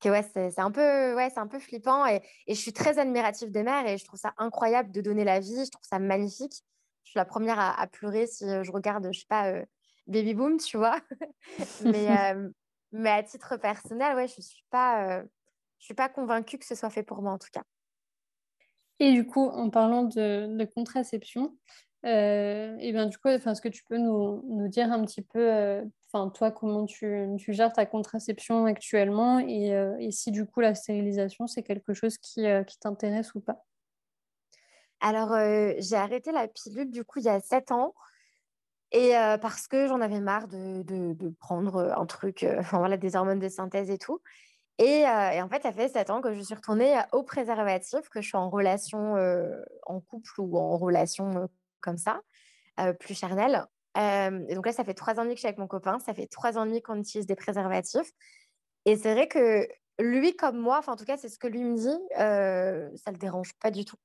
que 0.00 0.08
ouais, 0.08 0.24
c'est 0.34 0.58
un, 0.58 0.70
peu, 0.72 1.14
ouais, 1.14 1.32
un 1.36 1.46
peu 1.46 1.58
flippant. 1.60 2.06
Et, 2.06 2.20
je 2.48 2.54
suis 2.54 2.72
très 2.72 2.98
admirative 2.98 3.50
des 3.50 3.62
mères 3.62 3.86
et 3.86 3.98
je 3.98 4.04
trouve 4.04 4.18
ça 4.18 4.34
incroyable 4.38 4.90
de 4.90 5.00
donner 5.00 5.24
la 5.24 5.40
vie, 5.40 5.64
je 5.64 5.70
trouve 5.70 5.86
ça 5.88 5.98
magnifique. 5.98 6.64
Je 7.04 7.10
suis 7.10 7.18
la 7.18 7.24
première 7.24 7.58
à, 7.58 7.80
à 7.80 7.86
pleurer 7.86 8.26
si 8.26 8.44
je 8.46 8.72
regarde, 8.72 9.08
je 9.12 9.20
sais 9.20 9.26
pas, 9.28 9.52
Baby 10.06 10.34
Boom, 10.34 10.58
tu 10.58 10.76
vois. 10.76 11.00
mais, 11.84 12.08
mais 12.92 13.10
à 13.10 13.22
titre 13.22 13.56
personnel, 13.56 14.16
ouais, 14.16 14.28
je 14.28 14.40
suis 14.40 14.64
pas, 14.70 15.22
je 15.78 15.84
suis 15.84 15.94
pas 15.94 16.08
convaincue 16.08 16.58
que 16.58 16.64
ce 16.64 16.74
soit 16.74 16.90
fait 16.90 17.02
pour 17.02 17.22
moi 17.22 17.32
en 17.32 17.38
tout 17.38 17.50
cas. 17.52 17.64
Et 19.02 19.12
du 19.12 19.26
coup, 19.26 19.48
en 19.48 19.68
parlant 19.68 20.04
de, 20.04 20.64
contraception, 20.76 21.56
euh, 22.06 22.76
et 22.78 22.92
bien 22.92 23.06
du 23.06 23.18
coup, 23.18 23.26
est-ce 23.26 23.60
que 23.60 23.68
tu 23.68 23.82
peux 23.82 23.98
nous, 23.98 24.44
nous, 24.48 24.68
dire 24.68 24.92
un 24.92 25.04
petit 25.04 25.22
peu, 25.22 25.40
euh, 25.40 25.84
enfin 26.06 26.30
toi, 26.30 26.52
comment 26.52 26.86
tu, 26.86 27.26
tu, 27.36 27.52
gères 27.52 27.72
ta 27.72 27.84
contraception 27.84 28.64
actuellement 28.64 29.40
et, 29.40 29.74
euh, 29.74 29.96
et, 29.98 30.12
si 30.12 30.30
du 30.30 30.46
coup 30.46 30.60
la 30.60 30.76
stérilisation, 30.76 31.48
c'est 31.48 31.64
quelque 31.64 31.94
chose 31.94 32.16
qui, 32.16 32.44
qui 32.68 32.78
t'intéresse 32.78 33.34
ou 33.34 33.40
pas? 33.40 33.64
Alors, 35.02 35.36
j'ai 35.78 35.96
arrêté 35.96 36.32
la 36.32 36.48
pilule 36.48 36.90
du 36.90 37.04
coup 37.04 37.18
il 37.18 37.26
y 37.26 37.28
a 37.28 37.40
7 37.40 37.72
ans. 37.72 37.94
Et 38.92 39.12
parce 39.40 39.68
que 39.68 39.86
j'en 39.86 40.00
avais 40.00 40.20
marre 40.20 40.48
de, 40.48 41.28
prendre 41.40 41.92
un 41.96 42.06
truc, 42.06 42.46
voilà, 42.72 42.96
des 42.96 43.16
hormones 43.16 43.40
de 43.40 43.48
synthèse 43.48 43.90
et 43.90 43.98
tout. 43.98 44.20
Euh, 44.80 45.30
et, 45.30 45.42
en 45.42 45.48
fait, 45.48 45.62
ça 45.62 45.72
fait 45.72 45.88
7 45.88 46.10
ans 46.10 46.20
que 46.20 46.34
je 46.34 46.40
suis 46.40 46.54
retournée 46.54 47.00
au 47.12 47.22
préservatif, 47.22 48.08
que 48.08 48.20
je 48.20 48.28
suis 48.28 48.36
en 48.36 48.50
relation 48.50 49.16
euh, 49.16 49.62
en 49.86 50.00
couple 50.00 50.32
ou 50.38 50.58
en 50.58 50.76
relation 50.76 51.30
euh, 51.36 51.46
comme 51.80 51.98
ça, 51.98 52.20
plus 53.00 53.14
charnelle. 53.14 53.66
et 53.96 54.54
donc 54.54 54.66
là, 54.66 54.72
ça 54.72 54.84
fait 54.84 54.94
3 54.94 55.18
ans 55.18 55.22
et 55.22 55.24
demi 55.24 55.34
que 55.34 55.38
je 55.38 55.40
suis 55.40 55.48
avec 55.48 55.58
mon 55.58 55.66
copain, 55.66 55.98
ça 55.98 56.14
fait 56.14 56.26
3 56.26 56.58
ans 56.58 56.64
et 56.64 56.68
demi 56.68 56.82
qu'on 56.82 56.96
utilise 56.96 57.26
des 57.26 57.36
préservatifs. 57.36 58.10
Et 58.86 58.96
c'est 58.96 59.12
vrai 59.12 59.28
que 59.28 59.68
lui, 60.00 60.34
comme 60.36 60.58
moi, 60.58 60.78
enfin 60.78 60.92
en 60.92 60.96
tout 60.96 61.04
cas, 61.04 61.16
c'est 61.16 61.28
ce 61.28 61.38
que 61.38 61.46
lui 61.48 61.64
me 61.64 61.76
dit, 61.76 61.98
ça 62.16 63.10
ne 63.10 63.14
le 63.14 63.18
dérange 63.18 63.52
pas 63.60 63.70
du 63.70 63.84
tout. 63.84 63.96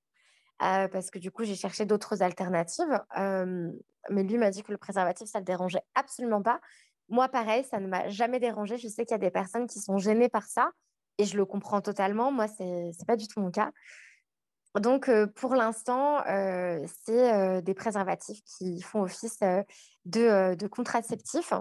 Parce 0.59 1.11
que 1.11 1.19
du 1.19 1.31
coup, 1.31 1.43
j'ai 1.43 1.55
cherché 1.55 1.85
d'autres 1.85 2.21
alternatives. 2.23 3.01
mais 4.09 4.23
lui 4.23 4.37
m'a 4.37 4.49
dit 4.49 4.63
que 4.63 4.71
le 4.71 4.77
préservatif, 4.77 5.29
ça 5.29 5.39
ne 5.39 5.41
le 5.41 5.45
dérangeait 5.45 5.83
absolument 5.95 6.41
pas. 6.41 6.59
Moi, 7.09 7.29
pareil, 7.29 7.63
ça 7.63 7.79
ne 7.79 7.87
m'a 7.87 8.09
jamais 8.09 8.39
dérangé. 8.39 8.77
Je 8.77 8.87
sais 8.87 9.05
qu'il 9.05 9.13
y 9.13 9.15
a 9.15 9.19
des 9.19 9.31
personnes 9.31 9.67
qui 9.67 9.79
sont 9.79 9.97
gênées 9.97 10.29
par 10.29 10.43
ça 10.43 10.71
et 11.17 11.25
je 11.25 11.37
le 11.37 11.45
comprends 11.45 11.81
totalement. 11.81 12.31
Moi, 12.31 12.47
ce 12.47 12.63
n'est 12.63 13.05
pas 13.07 13.15
du 13.15 13.27
tout 13.27 13.39
mon 13.39 13.51
cas. 13.51 13.71
Donc, 14.79 15.09
euh, 15.09 15.27
pour 15.27 15.55
l'instant, 15.55 16.23
euh, 16.27 16.85
c'est 17.05 17.33
euh, 17.33 17.61
des 17.61 17.73
préservatifs 17.73 18.41
qui 18.43 18.81
font 18.81 19.03
office 19.03 19.39
de, 20.05 20.55
de 20.55 20.67
contraceptifs. 20.67 21.53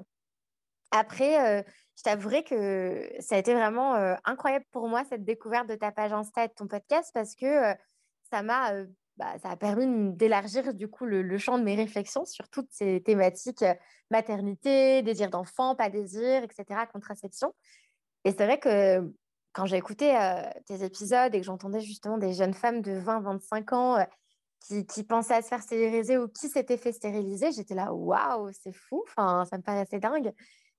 Après, 0.91 1.65
je 1.97 2.03
t'avouerai 2.03 2.45
que 2.45 3.11
ça 3.19 3.35
a 3.35 3.39
été 3.39 3.55
vraiment 3.55 3.95
incroyable 4.25 4.65
pour 4.71 4.89
moi, 4.89 5.03
cette 5.05 5.25
découverte 5.25 5.69
de 5.69 5.75
ta 5.75 5.91
page 5.91 6.13
Insta 6.13 6.45
et 6.45 6.49
de 6.49 6.53
ton 6.55 6.69
podcast, 6.69 7.11
parce 7.13 7.35
que 7.35 7.75
ça 8.37 8.43
m'a 8.43 8.73
bah, 9.17 9.39
ça 9.43 9.51
a 9.51 9.57
permis 9.57 10.13
d'élargir 10.13 10.75
du 10.75 10.89
coup 10.89 11.07
le, 11.07 11.39
champ 11.39 11.59
de 11.59 11.65
mes 11.65 11.75
réflexions 11.75 12.27
sur 12.27 12.49
toutes 12.51 12.69
ces 12.71 13.03
thématiques 13.03 13.63
euh, 13.63 13.75
maternité, 14.11 15.03
désir 15.03 15.31
d'enfant, 15.31 15.75
pas 15.75 15.89
désir, 15.89 16.43
etc., 16.43 16.81
contraception. 16.93 17.55
Et 18.25 18.33
c'est 18.33 18.45
vrai 18.45 18.61
que 18.61 19.11
quand 19.55 19.65
j'ai 19.65 19.77
écouté 19.77 20.15
euh, 20.15 20.43
tes 20.67 20.85
épisodes 20.85 21.35
et 21.35 21.41
que 21.41 21.47
j'entendais 21.47 21.81
justement 21.81 22.19
des 22.19 22.35
jeunes 22.35 22.53
femmes 22.53 22.83
de 22.83 22.93
20-25 23.01 23.75
ans 23.75 23.97
euh, 23.97 24.05
qui, 24.61 24.85
qui, 24.85 25.03
pensaient 25.03 25.37
à 25.37 25.43
se 25.43 25.49
faire 25.49 25.63
stériliser 25.63 26.19
ou 26.19 26.29
qui 26.29 26.51
s'étaient 26.51 26.77
fait 26.77 26.93
stériliser, 26.93 27.53
j'étais 27.53 27.75
là, 27.75 27.95
waouh, 27.95 28.51
c'est 28.53 28.75
fou, 28.75 29.03
enfin, 29.09 29.47
ça 29.47 29.57
me 29.57 29.63
paraissait 29.63 29.99
dingue. 29.99 30.31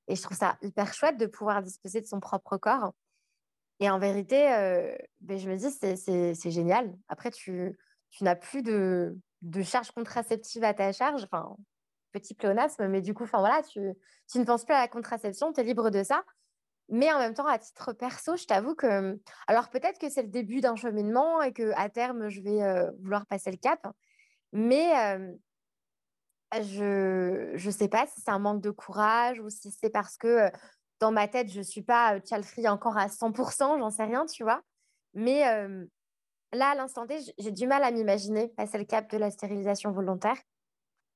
Et 0.07 0.15
je 0.15 0.21
trouve 0.21 0.37
ça 0.37 0.57
hyper 0.61 0.93
chouette 0.93 1.17
de 1.17 1.25
pouvoir 1.25 1.63
disposer 1.63 2.01
de 2.01 2.05
son 2.05 2.19
propre 2.19 2.57
corps. 2.57 2.93
Et 3.79 3.89
en 3.89 3.99
vérité, 3.99 4.37
ben, 5.21 5.37
je 5.37 5.49
me 5.49 5.55
dis, 5.55 5.71
c'est 5.71 6.51
génial. 6.51 6.93
Après, 7.09 7.31
tu, 7.31 7.77
n'as 8.21 8.35
plus 8.35 8.63
de, 8.63 9.15
charge 9.63 9.91
contraceptive 9.91 10.63
à 10.63 10.73
ta 10.73 10.91
charge. 10.91 11.27
Petit 12.11 12.33
pléonasme, 12.33 12.87
mais 12.87 13.01
du 13.01 13.13
coup, 13.13 13.25
voilà, 13.25 13.61
tu, 13.63 13.79
ne 13.79 14.43
penses 14.43 14.65
plus 14.65 14.73
à 14.73 14.79
la 14.79 14.87
contraception, 14.87 15.53
tu 15.53 15.61
es 15.61 15.63
libre 15.63 15.89
de 15.89 16.03
ça. 16.03 16.23
Mais 16.89 17.11
en 17.11 17.19
même 17.19 17.33
temps, 17.33 17.47
à 17.47 17.59
titre 17.59 17.91
perso, 17.93 18.37
je 18.37 18.45
t'avoue 18.45 18.73
que. 18.73 19.19
Alors, 19.47 19.69
peut-être 19.69 19.99
que 19.99 20.09
c'est 20.09 20.21
le 20.23 20.29
début 20.29 20.61
d'un 20.61 20.75
cheminement 20.75 21.41
et 21.41 21.51
qu'à 21.51 21.89
terme, 21.89 22.29
je 22.29 22.41
vais 22.41 22.63
euh, 22.63 22.89
vouloir 23.01 23.25
passer 23.25 23.51
le 23.51 23.57
cap. 23.57 23.85
Mais 24.53 24.97
euh, 25.15 25.33
je 26.53 27.53
ne 27.65 27.71
sais 27.71 27.89
pas 27.89 28.07
si 28.07 28.21
c'est 28.21 28.31
un 28.31 28.39
manque 28.39 28.61
de 28.61 28.71
courage 28.71 29.39
ou 29.41 29.49
si 29.49 29.69
c'est 29.71 29.89
parce 29.89 30.17
que 30.17 30.27
euh, 30.27 30.49
dans 30.99 31.11
ma 31.11 31.27
tête, 31.27 31.51
je 31.51 31.59
ne 31.59 31.63
suis 31.63 31.83
pas 31.83 32.19
child 32.21 32.43
free 32.43 32.67
encore 32.67 32.97
à 32.97 33.07
100%, 33.07 33.79
j'en 33.79 33.89
sais 33.89 34.03
rien, 34.03 34.25
tu 34.25 34.43
vois. 34.43 34.61
Mais 35.13 35.41
là, 36.53 36.69
à 36.69 36.75
l'instant 36.75 37.05
T, 37.05 37.19
j'ai 37.37 37.51
du 37.51 37.67
mal 37.67 37.83
à 37.83 37.91
m'imaginer 37.91 38.49
passer 38.49 38.77
le 38.77 38.85
cap 38.85 39.09
de 39.11 39.17
la 39.17 39.31
stérilisation 39.31 39.91
volontaire. 39.91 40.37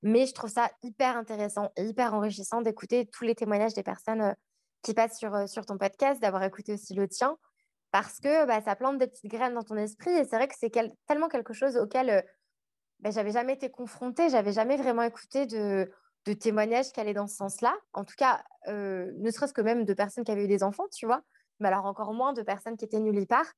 Mais 0.04 0.26
je 0.26 0.34
trouve 0.34 0.50
ça 0.50 0.72
hyper 0.82 1.15
intéressant 1.15 1.72
et 1.76 1.84
hyper 1.84 2.13
enrichissant 2.13 2.62
d'écouter 2.62 3.08
tous 3.08 3.24
les 3.24 3.36
témoignages 3.36 3.76
des 3.76 3.84
personnes 3.84 4.36
qui 4.82 4.94
passent 4.94 5.17
sur, 5.17 5.48
sur 5.48 5.65
ton 5.65 5.78
podcast, 5.78 6.20
d'avoir 6.22 6.44
écouté 6.44 6.74
aussi 6.74 6.96
le 6.96 7.08
tien, 7.08 7.38
parce 7.91 8.20
que 8.20 8.46
bah, 8.46 8.62
ça 8.62 8.76
plante 8.76 8.98
des 8.98 9.08
petites 9.08 9.30
graines 9.30 9.54
dans 9.54 9.63
ton 9.63 9.76
esprit. 9.76 10.12
Et 10.12 10.24
c'est 10.24 10.36
vrai 10.38 10.48
que 10.48 10.56
c'est 10.58 10.72
tellement 11.08 11.28
quelque 11.28 11.54
chose 11.54 11.78
auquel 11.78 12.26
bah, 13.00 13.12
j'avais 13.12 13.32
jamais 13.32 13.54
été 13.54 13.70
confrontée, 13.70 14.30
j'avais 14.30 14.54
jamais 14.54 14.78
vraiment 14.78 15.04
écouté 15.04 15.46
de, 15.46 15.91
de 16.25 16.34
témoignages 16.34 16.91
qui 16.91 16.99
allaient 16.99 17.13
dans 17.13 17.27
ce 17.27 17.36
sens-là. 17.36 17.75
En 17.93 18.03
tout 18.03 18.15
cas, 18.17 18.43
ne 18.67 19.31
serait-ce 19.31 19.53
que 19.53 19.62
même 19.62 19.86
de 19.86 19.93
personnes 19.93 20.23
qui 20.23 20.31
avaient 20.31 20.45
eu 20.45 20.47
des 20.47 20.63
enfants, 20.63 20.88
tu 20.91 21.05
vois, 21.05 21.21
mais 21.60 21.67
alors 21.67 21.86
encore 21.86 22.13
moins 22.13 22.34
de 22.34 22.41
personnes 22.43 22.77
qui 22.77 22.86
étaient 22.86 22.99
nulle 22.99 23.25
part. 23.25 23.51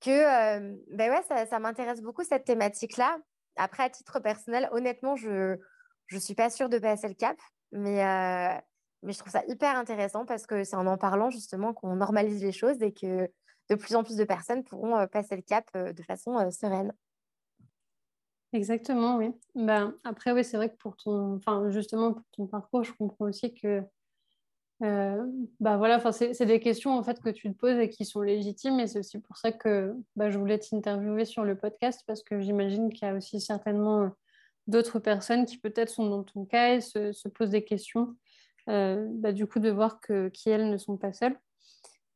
Que 0.00 0.58
ben 0.94 1.10
ouais, 1.10 1.46
ça, 1.46 1.58
m'intéresse 1.58 2.02
beaucoup 2.02 2.24
cette 2.24 2.44
thématique-là. 2.44 3.18
Après, 3.56 3.84
à 3.84 3.90
titre 3.90 4.20
personnel, 4.20 4.68
honnêtement, 4.72 5.16
je 5.16 5.56
je 6.12 6.18
suis 6.18 6.34
pas 6.34 6.50
sûre 6.50 6.68
de 6.68 6.78
passer 6.78 7.08
le 7.08 7.14
cap, 7.14 7.36
mais, 7.72 8.04
euh, 8.04 8.60
mais 9.02 9.12
je 9.12 9.18
trouve 9.18 9.32
ça 9.32 9.42
hyper 9.48 9.76
intéressant 9.76 10.26
parce 10.26 10.46
que 10.46 10.62
c'est 10.62 10.76
en 10.76 10.86
en 10.86 10.98
parlant 10.98 11.30
justement 11.30 11.72
qu'on 11.72 11.96
normalise 11.96 12.42
les 12.42 12.52
choses 12.52 12.82
et 12.82 12.92
que 12.92 13.30
de 13.70 13.74
plus 13.74 13.96
en 13.96 14.04
plus 14.04 14.16
de 14.16 14.24
personnes 14.24 14.62
pourront 14.62 14.96
euh, 14.96 15.06
passer 15.06 15.36
le 15.36 15.42
cap 15.42 15.64
euh, 15.74 15.92
de 15.92 16.02
façon 16.02 16.50
sereine. 16.50 16.92
Exactement, 18.52 19.16
oui. 19.16 19.30
Ben, 19.54 19.94
après, 20.04 20.32
oui, 20.32 20.44
c'est 20.44 20.56
vrai 20.58 20.68
que 20.70 20.76
pour 20.76 20.96
ton, 20.96 21.36
enfin, 21.36 21.70
justement, 21.70 22.12
pour 22.12 22.24
ton 22.32 22.46
parcours, 22.46 22.84
je 22.84 22.92
comprends 22.92 23.26
aussi 23.26 23.54
que 23.54 23.82
bah 25.60 25.76
voilà, 25.76 26.00
c'est 26.12 26.46
des 26.46 26.58
questions 26.58 26.98
en 26.98 27.04
fait 27.04 27.20
que 27.20 27.30
tu 27.30 27.52
te 27.52 27.56
poses 27.56 27.78
et 27.78 27.88
qui 27.88 28.04
sont 28.04 28.20
légitimes 28.20 28.80
et 28.80 28.88
c'est 28.88 28.98
aussi 28.98 29.20
pour 29.20 29.36
ça 29.36 29.52
que 29.52 29.94
bah, 30.16 30.28
je 30.28 30.38
voulais 30.38 30.58
t'interviewer 30.58 31.24
sur 31.24 31.44
le 31.44 31.56
podcast 31.56 32.02
parce 32.06 32.22
que 32.24 32.40
j'imagine 32.40 32.92
qu'il 32.92 33.06
y 33.06 33.10
a 33.10 33.14
aussi 33.14 33.40
certainement 33.40 34.10
d'autres 34.66 34.98
personnes 34.98 35.46
qui 35.46 35.58
peut-être 35.58 35.88
sont 35.88 36.08
dans 36.08 36.24
ton 36.24 36.44
cas 36.44 36.74
et 36.74 36.80
se, 36.80 37.28
posent 37.28 37.50
des 37.50 37.64
questions. 37.64 38.16
Euh, 38.68 39.06
bah, 39.10 39.32
du 39.32 39.46
coup, 39.46 39.60
de 39.60 39.70
voir 39.70 40.00
que 40.00 40.28
qui 40.28 40.50
elles 40.50 40.68
ne 40.68 40.76
sont 40.78 40.96
pas 40.96 41.12
seules. 41.12 41.38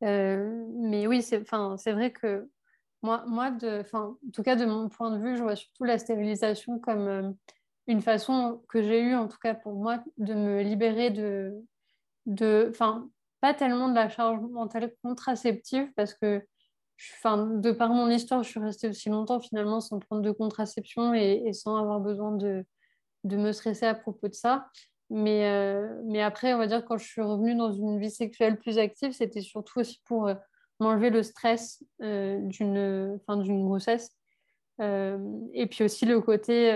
Euh, 0.03 0.65
mais 0.77 1.07
oui, 1.07 1.21
c'est 1.21 1.39
vrai 1.91 2.11
que 2.11 2.49
moi, 3.03 3.23
moi 3.27 3.51
de, 3.51 3.83
en 3.93 4.15
tout 4.33 4.43
cas 4.43 4.55
de 4.55 4.65
mon 4.65 4.89
point 4.89 5.11
de 5.11 5.21
vue, 5.23 5.37
je 5.37 5.43
vois 5.43 5.55
surtout 5.55 5.83
la 5.83 5.97
stérilisation 5.97 6.79
comme 6.79 7.07
euh, 7.07 7.31
une 7.87 8.01
façon 8.01 8.61
que 8.69 8.81
j'ai 8.81 9.01
eue, 9.01 9.15
en 9.15 9.27
tout 9.27 9.37
cas 9.41 9.53
pour 9.53 9.73
moi, 9.73 10.03
de 10.17 10.33
me 10.33 10.61
libérer 10.61 11.09
de, 11.09 11.53
de, 12.25 12.71
pas 13.39 13.53
tellement 13.53 13.89
de 13.89 13.95
la 13.95 14.09
charge 14.09 14.41
mentale 14.41 14.93
contraceptive 15.03 15.91
parce 15.95 16.13
que 16.13 16.43
enfin, 17.17 17.45
de 17.45 17.71
par 17.71 17.89
mon 17.89 18.09
histoire, 18.09 18.43
je 18.43 18.49
suis 18.49 18.59
restée 18.59 18.89
aussi 18.89 19.09
longtemps 19.09 19.39
finalement 19.39 19.79
sans 19.79 19.99
prendre 19.99 20.21
de 20.21 20.31
contraception 20.31 21.13
et, 21.13 21.53
sans 21.53 21.77
avoir 21.77 21.99
besoin 21.99 22.31
de, 22.31 22.65
de, 23.23 23.37
me 23.37 23.51
stresser 23.51 23.85
à 23.85 23.95
propos 23.95 24.27
de 24.27 24.33
ça. 24.33 24.67
Mais, 25.09 25.47
euh, 25.47 26.01
mais 26.05 26.21
après, 26.21 26.53
on 26.53 26.57
va 26.57 26.67
dire, 26.67 26.83
quand 26.83 26.97
je 26.97 27.05
suis 27.05 27.21
revenue 27.21 27.55
dans 27.55 27.71
une 27.71 27.99
vie 27.99 28.11
sexuelle 28.11 28.57
plus 28.57 28.77
active, 28.77 29.13
c'était 29.13 29.41
surtout 29.41 29.79
aussi 29.79 30.01
pour 30.05 30.27
euh, 30.27 30.35
m'enlever 30.79 31.09
le 31.09 31.23
stress 31.23 31.83
euh, 32.01 32.39
d'une 32.41 33.19
grossesse. 33.65 34.11
et 34.79 35.67
puis 35.69 35.83
aussi 35.83 36.05
le 36.05 36.21
côté. 36.21 36.71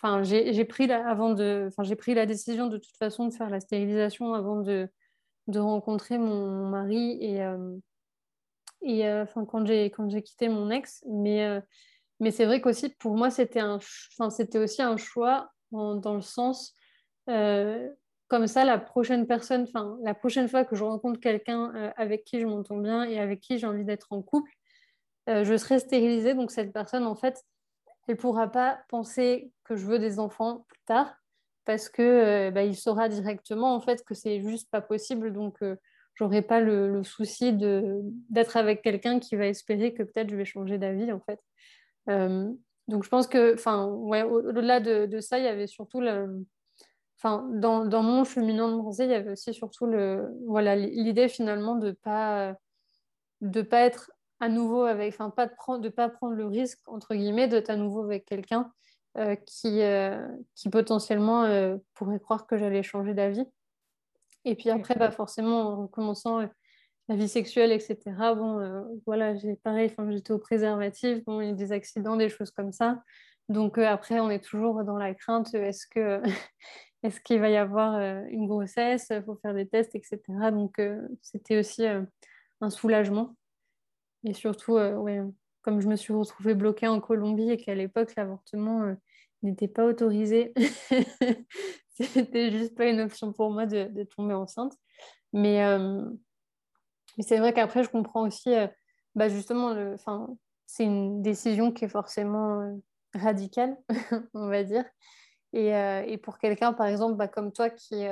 Enfin, 0.00 0.22
j'ai 0.22 0.64
pris, 0.64 0.86
la, 0.86 1.08
avant 1.08 1.32
de, 1.32 1.70
j'ai 1.82 1.96
pris 1.96 2.14
la 2.14 2.26
décision 2.26 2.66
de 2.66 2.76
toute 2.76 2.96
façon 2.96 3.28
de 3.28 3.34
faire 3.34 3.50
la 3.50 3.60
stérilisation 3.60 4.34
avant 4.34 4.60
de, 4.60 4.88
de 5.46 5.58
rencontrer 5.60 6.18
mon 6.18 6.68
mari. 6.68 7.18
Et, 7.20 7.40
et 8.82 9.06
euh, 9.06 9.22
enfin 9.22 9.44
quand 9.44 9.64
j'ai 9.64 9.86
quand 9.86 10.10
j'ai 10.10 10.22
quitté 10.22 10.48
mon 10.48 10.70
ex 10.70 11.04
mais 11.08 11.44
euh, 11.44 11.60
mais 12.20 12.30
c'est 12.30 12.44
vrai 12.44 12.60
qu'aussi 12.60 12.88
pour 12.90 13.16
moi 13.16 13.30
c'était 13.30 13.60
un 13.60 13.78
c'était 14.30 14.58
aussi 14.58 14.82
un 14.82 14.96
choix 14.96 15.50
dans 15.70 16.14
le 16.14 16.20
sens 16.20 16.74
euh, 17.30 17.88
comme 18.32 18.46
ça 18.46 18.64
la 18.64 18.78
prochaine 18.78 19.26
personne 19.26 19.64
enfin 19.64 19.98
la 20.02 20.14
prochaine 20.14 20.48
fois 20.48 20.64
que 20.64 20.74
je 20.74 20.82
rencontre 20.82 21.20
quelqu'un 21.20 21.92
avec 21.96 22.24
qui 22.24 22.40
je 22.40 22.46
m'entends 22.46 22.78
bien 22.78 23.04
et 23.04 23.18
avec 23.18 23.40
qui 23.40 23.58
j'ai 23.58 23.66
envie 23.66 23.84
d'être 23.84 24.06
en 24.10 24.22
couple 24.22 24.50
je 25.26 25.56
serai 25.58 25.78
stérilisée 25.78 26.32
donc 26.32 26.50
cette 26.50 26.72
personne 26.72 27.06
en 27.06 27.14
fait 27.14 27.44
elle 28.08 28.16
pourra 28.16 28.50
pas 28.50 28.80
penser 28.88 29.52
que 29.64 29.76
je 29.76 29.84
veux 29.84 29.98
des 29.98 30.18
enfants 30.18 30.64
plus 30.68 30.80
tard 30.86 31.14
parce 31.66 31.90
que 31.90 32.48
bah, 32.48 32.64
il 32.64 32.74
saura 32.74 33.10
directement 33.10 33.74
en 33.74 33.80
fait 33.80 34.02
que 34.02 34.14
c'est 34.14 34.40
juste 34.40 34.70
pas 34.70 34.80
possible 34.80 35.34
donc 35.34 35.58
j'aurais 36.14 36.42
pas 36.42 36.60
le, 36.60 37.02
souci 37.02 37.52
d'être 37.52 38.56
avec 38.56 38.82
quelqu'un 38.82 39.18
qui 39.18 39.36
va 39.36 39.46
espérer 39.46 39.94
que 39.94 40.02
peut-être 40.02 40.30
je 40.30 40.36
vais 40.36 40.44
changer 40.44 40.78
d'avis 40.78 41.12
en 41.12 41.20
fait. 41.20 41.40
Euh, 42.08 42.50
donc 42.88 43.04
je 43.04 43.08
pense 43.08 43.26
que, 43.26 43.54
enfin, 43.54 43.86
ouais, 43.86 44.22
au-delà 44.22 44.80
de, 44.80 45.20
ça, 45.20 45.38
il 45.38 45.44
y 45.44 45.48
avait 45.48 45.66
surtout 45.66 46.00
le, 46.00 46.44
enfin, 47.22 47.48
dans, 47.52 48.02
mon 48.02 48.24
cheminant 48.24 48.76
de 48.76 48.82
pensée, 48.82 49.04
il 49.04 49.10
y 49.10 49.14
avait 49.14 49.32
aussi 49.32 49.54
surtout 49.54 49.86
le, 49.86 50.28
voilà, 50.46 50.76
l'idée 50.76 51.28
finalement 51.28 51.76
de 51.76 51.92
pas, 51.92 52.56
de 53.40 53.62
pas 53.62 53.80
être 53.80 54.10
à 54.40 54.48
nouveau 54.48 54.82
avec, 54.82 55.14
enfin, 55.14 55.30
pas 55.30 55.46
de 55.46 55.54
prendre, 55.54 55.80
de 55.80 55.88
pas 55.88 56.08
prendre 56.08 56.34
le 56.34 56.46
risque 56.46 56.80
entre 56.86 57.14
guillemets 57.14 57.48
d'être 57.48 57.70
à 57.70 57.76
nouveau 57.76 58.02
avec 58.02 58.24
quelqu'un 58.24 58.72
euh, 59.18 59.36
qui, 59.46 59.82
euh, 59.82 60.26
qui 60.54 60.68
potentiellement 60.68 61.44
pourrait 61.94 62.20
croire 62.20 62.46
que 62.46 62.56
j'allais 62.56 62.82
changer 62.82 63.14
d'avis. 63.14 63.46
Et 64.44 64.54
puis 64.54 64.70
après, 64.70 64.94
bah, 64.94 65.10
forcément, 65.10 65.60
en 65.60 65.82
recommençant 65.82 66.40
euh, 66.40 66.46
la 67.08 67.16
vie 67.16 67.28
sexuelle, 67.28 67.72
etc., 67.72 67.98
bon, 68.36 68.58
euh, 68.58 68.82
voilà, 69.06 69.34
j'ai 69.36 69.56
pareil, 69.56 69.92
j'étais 70.10 70.32
au 70.32 70.38
préservatif, 70.38 71.24
bon, 71.24 71.40
il 71.40 71.48
y 71.48 71.50
a 71.50 71.54
des 71.54 71.72
accidents, 71.72 72.16
des 72.16 72.28
choses 72.28 72.50
comme 72.50 72.72
ça. 72.72 73.02
Donc 73.52 73.78
euh, 73.78 73.86
après, 73.86 74.20
on 74.20 74.30
est 74.30 74.42
toujours 74.42 74.84
dans 74.84 74.96
la 74.96 75.14
crainte, 75.14 75.54
est-ce 75.54 75.86
que 75.86 76.22
est-ce 77.02 77.20
qu'il 77.20 77.40
va 77.40 77.50
y 77.50 77.56
avoir 77.56 77.98
une 78.28 78.46
grossesse, 78.46 79.08
il 79.10 79.22
faut 79.24 79.36
faire 79.36 79.54
des 79.54 79.66
tests, 79.66 79.94
etc. 79.94 80.20
Donc 80.52 80.80
c'était 81.20 81.58
aussi 81.58 81.84
un 81.84 82.70
soulagement. 82.70 83.34
Et 84.24 84.34
surtout, 84.34 84.74
ouais, 84.74 85.20
comme 85.62 85.80
je 85.80 85.88
me 85.88 85.96
suis 85.96 86.12
retrouvée 86.12 86.54
bloquée 86.54 86.86
en 86.86 87.00
Colombie 87.00 87.50
et 87.50 87.56
qu'à 87.56 87.74
l'époque, 87.74 88.14
l'avortement 88.16 88.94
n'était 89.42 89.68
pas 89.68 89.84
autorisé, 89.84 90.52
c'était 91.90 92.50
juste 92.50 92.74
pas 92.74 92.86
une 92.86 93.00
option 93.00 93.32
pour 93.32 93.50
moi 93.50 93.66
de, 93.66 94.04
tomber 94.04 94.34
enceinte. 94.34 94.74
Mais, 95.32 95.64
euh, 95.64 96.04
c'est 97.18 97.38
vrai 97.38 97.52
qu'après, 97.52 97.84
je 97.84 97.90
comprends 97.90 98.26
aussi, 98.26 98.54
euh, 98.54 98.66
bah 99.14 99.28
justement, 99.28 99.74
c'est 100.66 100.84
une 100.84 101.22
décision 101.22 101.72
qui 101.72 101.84
est 101.84 101.88
forcément 101.88 102.60
euh, 102.60 102.74
radicale, 103.14 103.76
on 104.34 104.48
va 104.48 104.64
dire. 104.64 104.84
Et, 105.52 105.68
et 105.68 106.16
pour 106.16 106.38
quelqu'un, 106.38 106.72
par 106.72 106.86
exemple, 106.86 107.16
bah, 107.16 107.28
comme 107.28 107.52
toi, 107.52 107.68
qui, 107.68 108.06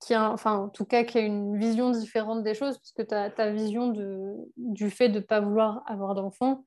qui 0.00 0.14
a, 0.14 0.30
enfin, 0.30 0.54
en 0.54 0.68
tout 0.68 0.84
cas, 0.84 1.04
qui 1.04 1.18
a 1.18 1.20
une 1.20 1.58
vision 1.58 1.90
différente 1.90 2.42
des 2.42 2.54
choses, 2.54 2.78
parce 2.78 2.92
que 2.92 3.02
ta, 3.02 3.30
ta 3.30 3.50
vision 3.50 3.88
de, 3.88 4.34
du 4.56 4.90
fait 4.90 5.08
de 5.08 5.18
ne 5.18 5.24
pas 5.24 5.40
vouloir 5.40 5.82
avoir 5.86 6.14
d'enfant, 6.14 6.64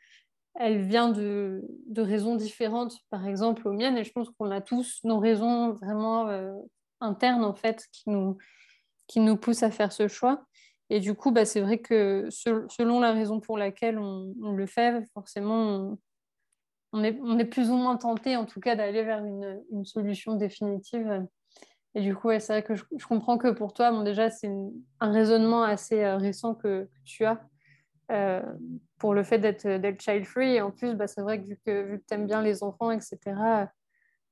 elle 0.56 0.86
vient 0.86 1.10
de, 1.10 1.64
raisons 1.98 2.36
différentes, 2.36 2.98
par 3.10 3.26
exemple 3.28 3.68
aux 3.68 3.72
miennes, 3.72 3.98
et 3.98 4.04
je 4.04 4.12
pense 4.12 4.30
qu'on 4.32 4.52
a 4.52 4.62
tous 4.62 5.00
nos 5.04 5.20
raisons 5.20 5.74
vraiment 5.74 6.28
euh, 6.28 6.54
internes, 7.00 7.46
en 7.46 7.56
fait, 7.56 7.88
qui 7.92 8.10
nous, 8.10 8.38
qui 9.08 9.20
nous 9.20 9.38
poussent 9.38 9.64
à 9.64 9.72
faire 9.72 9.94
ce 9.94 10.08
choix. 10.08 10.46
Et 10.90 11.00
du 11.00 11.16
coup, 11.16 11.32
bah, 11.32 11.46
c'est 11.46 11.62
vrai 11.62 11.80
que 11.80 12.28
selon 12.30 13.00
la 13.00 13.14
raison 13.14 13.40
pour 13.40 13.58
laquelle 13.58 13.98
on, 13.98 14.34
le 14.42 14.66
fait, 14.66 15.06
forcément, 15.14 15.56
on, 15.56 15.98
est, 17.04 17.18
on, 17.24 17.40
est, 17.40 17.46
plus 17.46 17.70
ou 17.70 17.76
moins 17.76 17.98
tenté, 17.98 18.36
en 18.36 18.46
tout 18.46 18.60
cas, 18.60 18.76
d'aller 18.76 19.04
vers 19.04 19.24
une, 19.24 19.64
une, 19.72 19.86
solution 19.86 20.36
définitive. 20.36 21.26
Et 21.96 22.02
du 22.02 22.16
coup, 22.16 22.30
c'est 22.40 22.54
vrai 22.54 22.64
que 22.64 22.76
je, 22.76 22.84
comprends 23.08 23.38
que 23.38 23.50
pour 23.50 23.74
toi, 23.74 23.92
bon, 23.92 24.04
déjà, 24.04 24.30
c'est 24.30 24.50
un 25.00 25.12
raisonnement 25.12 25.64
assez 25.64 26.04
euh, 26.04 26.18
récent 26.18 26.56
que, 26.56 26.90
tu 27.06 27.26
as. 27.26 27.42
Euh, 28.12 28.42
pour 28.98 29.14
le 29.14 29.24
fait 29.24 29.40
d'être 29.40 30.02
child-free. 30.02 30.56
Et 30.56 30.62
en 30.62 30.72
plus, 30.72 30.96
bah, 30.96 31.08
c'est 31.08 31.22
vrai 31.22 31.42
que 31.42 31.48
vu 31.48 31.60
que, 31.66 31.96
tu 32.08 32.14
aimes 32.14 32.28
bien 32.28 32.42
les 32.42 32.62
enfants, 32.62 32.92
etc., 32.92 33.18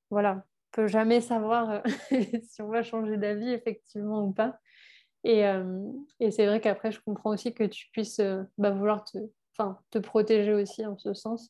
voilà, 0.10 0.36
on 0.36 0.72
peut 0.72 0.88
jamais 0.88 1.22
savoir 1.22 1.70
euh, 1.70 1.82
si 2.44 2.62
on 2.62 2.68
va 2.68 2.84
changer 2.84 3.18
d'avis, 3.18 3.52
effectivement, 3.52 4.26
ou 4.26 4.32
pas. 4.34 4.60
Et, 5.24 5.46
euh, 5.46 5.92
et 6.20 6.32
c'est 6.32 6.46
vrai 6.46 6.60
qu'après, 6.62 6.92
je 6.92 7.00
comprends 7.02 7.32
aussi 7.32 7.54
que 7.54 7.64
tu 7.64 7.88
puisses 7.92 8.22
bah, 8.58 8.72
vouloir 8.72 9.04
te, 9.06 9.18
te 9.92 10.00
protéger 10.00 10.54
aussi 10.54 10.86
en 10.86 10.98
ce 10.98 11.14
sens. 11.14 11.50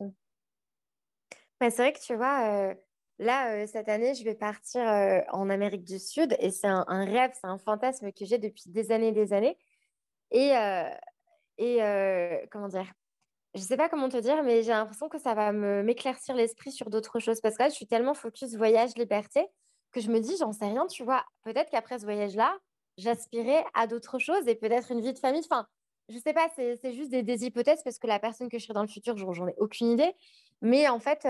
C'est 1.62 1.78
vrai 1.78 1.94
que 1.94 2.00
tu 2.00 2.16
vois, 2.16 2.74
là, 3.20 3.68
cette 3.68 3.90
année, 3.90 4.16
je 4.16 4.24
vais 4.24 4.36
partir 4.36 4.82
en 5.32 5.50
Amérique 5.50 5.84
du 5.84 6.00
Sud 6.00 6.36
et 6.40 6.52
c'est 6.52 6.68
un, 6.68 6.86
rêve, 6.88 7.32
c'est 7.34 7.48
un 7.48 7.58
fantasme 7.58 8.12
que 8.12 8.26
j'ai 8.26 8.38
depuis 8.38 8.64
des 8.68 8.92
années 8.92 9.10
et 9.10 9.12
des 9.12 9.34
années. 9.34 9.58
Et, 10.32 10.52
et 11.58 11.80
comment 12.52 12.68
dire 12.70 12.92
Je 13.56 13.60
ne 13.60 13.66
sais 13.66 13.78
pas 13.78 13.90
comment 13.90 14.10
te 14.10 14.18
dire, 14.18 14.44
mais 14.44 14.64
j'ai 14.64 14.72
l'impression 14.72 15.10
que 15.10 15.20
ça 15.20 15.34
va 15.34 15.52
m'éclaircir 15.52 16.36
l'esprit 16.36 16.72
sur 16.72 16.90
d'autres 16.90 17.20
choses. 17.20 17.42
Parce 17.42 17.58
que 17.58 17.64
là, 17.64 17.70
je 17.70 17.76
suis 17.76 17.88
tellement 17.88 18.14
focus 18.14 18.56
voyage, 18.56 18.96
liberté, 18.96 19.46
que 19.92 20.02
je 20.02 20.10
me 20.10 20.20
dis, 20.20 20.36
j'en 20.40 20.54
sais 20.54 20.66
rien, 20.66 20.88
tu 20.88 21.04
vois. 21.04 21.26
Peut-être 21.44 21.70
qu'après 21.70 22.00
ce 22.00 22.06
voyage-là, 22.06 22.58
j'aspirais 22.98 23.64
à 23.74 23.88
d'autres 23.88 24.20
choses 24.20 24.48
et 24.48 24.56
peut-être 24.56 24.92
une 24.92 25.02
vie 25.02 25.14
de 25.14 25.20
famille. 25.20 25.42
Enfin, 25.44 25.68
je 26.10 26.18
sais 26.18 26.34
pas, 26.34 26.50
c'est 26.56 26.94
juste 26.94 27.12
des, 27.12 27.46
hypothèses 27.46 27.82
parce 27.84 28.00
que 28.00 28.08
la 28.08 28.20
personne 28.20 28.50
que 28.50 28.58
je 28.58 28.64
serai 28.64 28.74
dans 28.74 28.82
le 28.82 28.88
futur, 28.88 29.16
j'en 29.18 29.48
ai 29.48 29.56
aucune 29.58 29.88
idée. 29.88 30.14
Mais 30.62 30.88
en 30.88 31.00
fait, 31.00 31.28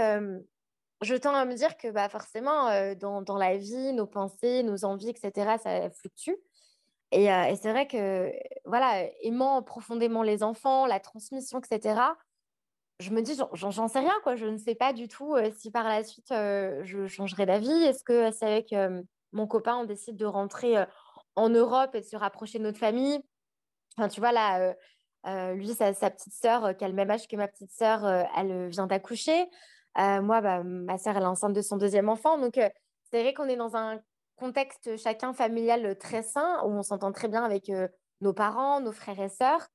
je 1.01 1.15
tends 1.15 1.35
à 1.35 1.45
me 1.45 1.53
dire 1.53 1.77
que 1.77 1.89
bah, 1.89 2.09
forcément, 2.09 2.69
dans, 2.95 3.21
dans, 3.21 3.37
la 3.37 3.57
vie, 3.57 3.93
nos 3.93 4.07
pensées, 4.07 4.63
nos 4.63 4.85
envies, 4.85 5.09
etc., 5.09 5.57
ça 5.61 5.89
fluctue. 5.91 6.35
Et, 7.11 7.25
et 7.25 7.55
c'est 7.55 7.71
vrai 7.71 7.87
que, 7.87 8.31
voilà, 8.65 9.07
aimant 9.21 9.61
profondément 9.63 10.23
les 10.23 10.43
enfants, 10.43 10.85
la 10.85 10.99
transmission, 10.99 11.59
etc., 11.59 11.99
je 12.99 13.11
me 13.11 13.21
dis, 13.21 13.37
j'en 13.53 13.87
sais 13.87 13.99
rien, 13.99 14.15
quoi. 14.23 14.35
Je 14.35 14.45
ne 14.45 14.57
sais 14.57 14.75
pas 14.75 14.91
du 14.91 15.07
tout 15.07 15.37
si 15.57 15.71
par 15.71 15.87
la 15.87 16.03
suite, 16.03 16.29
je 16.31 17.07
changerai 17.07 17.45
d'avis. 17.45 17.71
Est-ce 17.83 18.03
que 18.03 18.29
c'est 18.31 18.45
avec 18.45 18.75
mon 19.31 19.47
copain, 19.47 19.77
on 19.77 19.85
décide 19.85 20.17
de 20.17 20.25
rentrer 20.25 20.75
en 21.35 21.49
Europe 21.49 21.95
et 21.95 22.01
de 22.01 22.05
se 22.05 22.17
rapprocher 22.17 22.59
de 22.59 22.63
notre 22.63 22.77
famille? 22.77 23.19
Enfin, 23.97 24.09
tu 24.09 24.19
vois, 24.19 24.33
là, 24.33 24.75
lui, 25.25 25.73
sa, 25.73 25.93
petite 25.93 26.33
sœur, 26.33 26.75
qui 26.77 26.85
a 26.85 26.87
le 26.87 26.93
même 26.93 27.09
âge 27.11 27.27
que 27.27 27.35
ma 27.35 27.47
petite 27.47 27.71
sœur, 27.71 28.05
elle 28.37 28.69
vient 28.69 28.87
d'accoucher. 28.87 29.47
moi, 29.95 30.41
bah, 30.41 30.63
ma 30.63 30.97
sœur, 30.97 31.17
elle 31.17 31.23
est 31.23 31.27
enceinte 31.27 31.53
de 31.53 31.61
son 31.61 31.77
deuxième 31.77 32.09
enfant. 32.09 32.37
Donc, 32.37 32.53
c'est 32.55 33.21
vrai 33.21 33.33
qu'on 33.33 33.47
est 33.47 33.55
dans 33.55 33.75
un 33.75 33.99
contexte 34.37 34.97
chacun 34.97 35.33
familial 35.33 35.97
très 35.97 36.23
sain, 36.23 36.61
où 36.63 36.69
on 36.69 36.83
s'entend 36.83 37.11
très 37.11 37.27
bien 37.27 37.43
avec 37.43 37.71
nos 38.21 38.33
parents, 38.33 38.81
nos 38.81 38.91
frères 38.91 39.19
et 39.19 39.29
sœurs. 39.29 39.67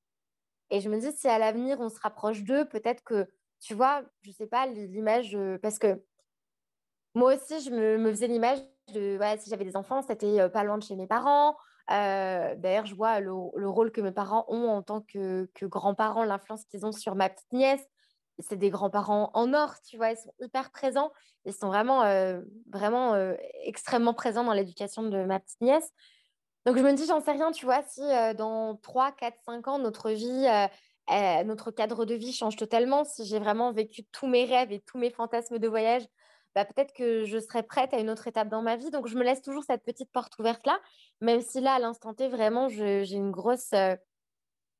Et 0.71 0.79
je 0.79 0.89
me 0.89 0.99
dis, 0.99 1.11
si 1.11 1.27
à 1.27 1.37
l'avenir, 1.37 1.79
on 1.79 1.89
se 1.89 1.99
rapproche 1.99 2.43
d'eux, 2.43 2.65
peut-être 2.65 3.03
que, 3.03 3.27
tu 3.59 3.75
vois, 3.75 4.03
je 4.21 4.31
sais 4.31 4.47
pas, 4.47 4.65
l'image, 4.65 5.37
parce 5.61 5.79
que 5.79 6.01
moi 7.13 7.33
aussi, 7.33 7.61
je 7.61 7.69
me, 7.71 8.09
faisais 8.11 8.27
l'image 8.27 8.59
de, 8.93 9.17
si 9.39 9.49
j'avais 9.49 9.63
des 9.63 9.77
enfants, 9.77 10.01
c'était 10.01 10.49
pas 10.49 10.63
loin 10.63 10.77
de 10.77 10.83
chez 10.83 10.95
mes 10.95 11.07
parents. 11.07 11.55
D'ailleurs, 11.87 12.85
je 12.85 12.95
vois 12.95 13.19
le, 13.19 13.31
rôle 13.31 13.91
que 13.91 14.01
mes 14.01 14.11
parents 14.11 14.45
ont 14.47 14.69
en 14.69 14.81
tant 14.81 15.01
que, 15.01 15.47
grands-parents, 15.61 16.23
l'influence 16.23 16.65
qu'ils 16.65 16.85
ont 16.85 16.91
sur 16.91 17.15
ma 17.15 17.29
petite 17.29 17.51
nièce 17.51 17.85
c'est 18.39 18.57
des 18.57 18.69
grands-parents 18.69 19.31
en 19.33 19.53
or, 19.53 19.75
tu 19.87 19.97
vois, 19.97 20.11
ils 20.11 20.17
sont 20.17 20.33
hyper 20.41 20.69
présents, 20.71 21.11
ils 21.45 21.53
sont 21.53 21.67
vraiment, 21.67 22.01
vraiment 22.69 23.15
extrêmement 23.63 24.13
présents 24.13 24.43
dans 24.43 24.53
l'éducation 24.53 25.03
de 25.03 25.23
ma 25.23 25.39
petite 25.39 25.61
nièce. 25.61 25.89
Donc 26.65 26.77
je 26.77 26.81
me 26.81 26.93
dis, 26.93 27.05
j'en 27.05 27.21
sais 27.21 27.31
rien, 27.31 27.51
tu 27.51 27.65
vois, 27.65 27.83
si 27.83 28.01
dans 28.35 28.75
3, 28.77 29.11
4, 29.13 29.37
5 29.45 29.67
ans, 29.67 29.79
notre 29.79 30.11
vie, 30.11 30.47
notre 31.45 31.71
cadre 31.71 32.05
de 32.05 32.15
vie 32.15 32.33
change 32.33 32.55
totalement, 32.55 33.05
si 33.05 33.25
j'ai 33.25 33.39
vraiment 33.39 33.71
vécu 33.71 34.03
tous 34.11 34.27
mes 34.27 34.45
rêves 34.45 34.71
et 34.71 34.81
tous 34.81 34.97
mes 34.97 35.11
fantasmes 35.11 35.59
de 35.59 35.67
voyage, 35.67 36.03
bah, 36.55 36.65
peut-être 36.65 36.93
que 36.93 37.25
je 37.25 37.37
serai 37.37 37.63
prête 37.63 37.93
à 37.93 37.99
une 37.99 38.09
autre 38.09 38.27
étape 38.27 38.49
dans 38.49 38.61
ma 38.61 38.77
vie. 38.77 38.89
Donc 38.89 39.07
je 39.07 39.17
me 39.17 39.23
laisse 39.23 39.41
toujours 39.41 39.63
cette 39.63 39.83
petite 39.83 40.11
porte 40.11 40.39
ouverte 40.39 40.65
là, 40.65 40.79
même 41.21 41.41
si 41.41 41.61
là, 41.61 41.73
à 41.75 41.79
l'instant 41.79 42.13
T, 42.13 42.27
vraiment, 42.29 42.69
j'ai 42.69 43.11
une 43.11 43.31
grosse 43.31 43.73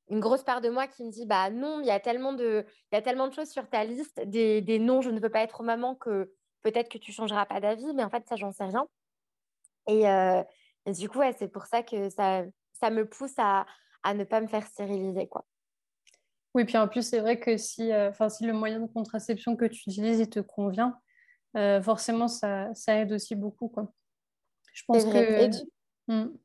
une 0.10 0.20
grosse 0.20 0.44
part 0.44 0.62
de 0.62 0.70
moi 0.70 0.88
qui 0.88 1.04
me 1.04 1.12
dit 1.12 1.26
bah 1.26 1.50
non, 1.50 1.80
il 1.82 1.88
y 1.88 1.92
a 1.92 2.00
tellement 2.00 2.34
de, 2.34 2.66
il 2.92 2.96
y 2.96 2.98
a 2.98 3.02
tellement 3.02 3.28
de 3.28 3.34
choses 3.34 3.50
sur 3.50 3.68
ta 3.70 3.84
liste, 3.84 4.22
des, 4.26 4.62
des 4.62 4.80
non, 4.80 5.02
je 5.02 5.10
ne 5.10 5.20
veux 5.20 5.30
pas 5.30 5.42
être 5.42 5.64
maman 5.64 5.96
que 5.96 6.32
peut-être 6.62 6.90
que 6.90 6.98
tu 6.98 7.12
changeras 7.12 7.46
pas 7.46 7.60
d'avis, 7.60 7.94
mais 7.94 8.04
en 8.04 8.10
fait 8.10 8.28
ça 8.28 8.36
j'en 8.36 8.52
sais 8.52 8.66
rien. 8.66 8.88
Et, 9.88 10.08
euh, 10.08 10.44
du 10.88 11.10
coup 11.10 11.20
c'est 11.38 11.48
pour 11.48 11.66
ça 11.66 11.82
que 11.82 12.10
ça, 12.10 12.44
ça 12.74 12.90
me 12.92 13.08
pousse 13.08 13.34
à, 13.38 13.66
à 14.04 14.14
ne 14.14 14.24
pas 14.24 14.42
me 14.42 14.48
faire 14.48 14.66
stériliser 14.68 15.28
quoi. 15.28 15.46
Oui, 16.54 16.66
puis 16.66 16.78
en 16.78 16.88
plus 16.88 17.02
c'est 17.02 17.20
vrai 17.20 17.40
que 17.40 17.58
si, 17.58 17.92
euh, 17.92 18.12
si 18.30 18.46
le 18.46 18.54
moyen 18.54 18.80
de 18.80 18.88
contraception 18.88 19.56
que 19.56 19.66
tu 19.66 19.90
utilises 19.90 20.20
il 20.20 20.30
te 20.30 20.40
convient, 20.40 21.00
euh, 21.56 21.82
forcément 21.82 22.28
ça, 22.28 22.74
ça, 22.74 22.96
aide 22.96 23.12
aussi 23.14 23.36
beaucoup 23.36 23.68
quoi. 23.68 23.92
Je 24.74 24.84
pense 24.88 25.06
que. 25.06 25.50
Mmh. 26.08 26.38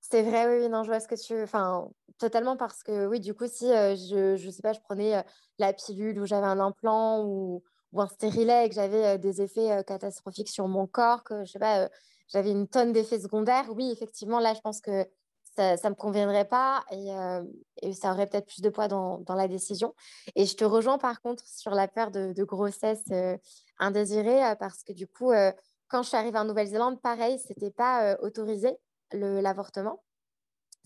C'est 0.00 0.22
vrai, 0.22 0.46
oui, 0.48 0.68
non, 0.68 0.82
je 0.82 0.88
vois 0.88 1.00
ce 1.00 1.08
que 1.08 1.14
tu... 1.14 1.42
Enfin, 1.42 1.88
totalement 2.18 2.56
parce 2.56 2.82
que, 2.82 3.06
oui, 3.06 3.20
du 3.20 3.34
coup, 3.34 3.46
si 3.46 3.66
je, 3.66 4.36
je 4.36 4.50
sais 4.50 4.60
pas, 4.60 4.72
je 4.72 4.80
prenais 4.80 5.24
la 5.58 5.72
pilule 5.72 6.20
ou 6.20 6.26
j'avais 6.26 6.46
un 6.46 6.58
implant 6.58 7.24
ou, 7.24 7.62
ou 7.92 8.00
un 8.02 8.08
stérilet 8.08 8.66
et 8.66 8.68
que 8.68 8.74
j'avais 8.74 9.16
des 9.18 9.40
effets 9.40 9.82
catastrophiques 9.86 10.48
sur 10.48 10.66
mon 10.68 10.86
corps, 10.86 11.24
que, 11.24 11.44
je 11.44 11.52
sais 11.52 11.58
pas, 11.58 11.88
j'avais 12.28 12.50
une 12.50 12.66
tonne 12.66 12.92
d'effets 12.92 13.20
secondaires, 13.20 13.66
oui, 13.74 13.90
effectivement, 13.92 14.40
là, 14.40 14.54
je 14.54 14.60
pense 14.60 14.80
que 14.80 15.06
ça 15.56 15.76
ne 15.84 15.88
me 15.90 15.94
conviendrait 15.94 16.46
pas 16.46 16.84
et, 16.90 17.10
et 17.82 17.92
ça 17.92 18.12
aurait 18.12 18.26
peut-être 18.26 18.46
plus 18.46 18.62
de 18.62 18.70
poids 18.70 18.88
dans, 18.88 19.24
la 19.28 19.48
décision. 19.48 19.94
Et 20.34 20.46
je 20.46 20.56
te 20.56 20.64
rejoins, 20.64 20.98
par 20.98 21.20
contre, 21.20 21.46
sur 21.46 21.72
la 21.72 21.88
peur 21.88 22.10
de, 22.10 22.44
grossesse 22.44 23.04
indésirée 23.78 24.54
parce 24.58 24.82
que, 24.82 24.92
du 24.92 25.06
coup, 25.06 25.32
quand 25.88 26.02
je 26.02 26.08
suis 26.08 26.16
arrivée 26.16 26.38
en 26.38 26.44
Nouvelle-Zélande, 26.44 27.00
pareil, 27.00 27.38
c'était 27.38 27.70
pas 27.70 28.16
autorisé 28.20 28.76
l'avortement. 29.12 30.02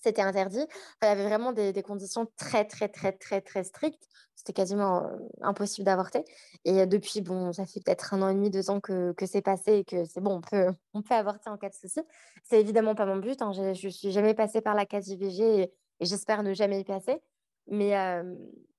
C'était 0.03 0.23
interdit. 0.23 0.65
il 1.03 1.07
y 1.07 1.09
avait 1.09 1.25
vraiment 1.25 1.53
des, 1.53 1.83
conditions 1.83 2.27
très, 2.37 2.65
très, 2.65 2.89
très, 2.89 3.13
très, 3.13 3.41
très 3.41 3.65
strictes. 3.65 4.07
C'était 4.47 4.63
quasiment 4.63 5.03
euh, 5.03 5.17
impossible 5.41 5.85
d'avorter. 5.85 6.25
Et 6.65 6.83
euh, 6.83 6.87
depuis, 6.87 7.21
bon, 7.21 7.53
ça 7.53 7.67
fait 7.67 7.81
peut-être 7.85 8.15
un 8.15 8.23
an 8.23 8.29
et 8.29 8.35
demi, 8.35 8.49
deux 8.49 8.71
ans 8.71 8.79
que, 8.81 9.11
que 9.15 9.27
c'est 9.27 9.43
passé 9.43 9.79
et 9.79 9.85
que 9.85 10.05
c'est 10.05 10.21
bon, 10.21 10.37
on 10.37 10.41
peut, 10.41 10.73
on 10.95 11.03
peut 11.03 11.15
avorter 11.15 11.51
en 11.51 11.57
cas 11.57 11.69
de 11.69 11.75
souci. 11.75 12.01
C'est 12.45 12.61
évidemment 12.61 12.95
pas 12.95 13.07
mon 13.07 13.17
but. 13.17 13.43
Hein. 13.43 13.51
Je 13.51 13.63
ne 13.87 13.91
suis 13.91 14.13
jamais 14.13 14.35
passée 14.35 14.61
par 14.61 14.77
la 14.77 14.87
case 14.87 15.09
IVG 15.09 15.63
et, 15.63 15.73
j'espère 16.01 16.45
ne 16.45 16.55
jamais 16.55 16.81
y 16.81 16.85
passer. 16.85 17.21
Mais, 17.67 17.99
euh, 17.99 18.23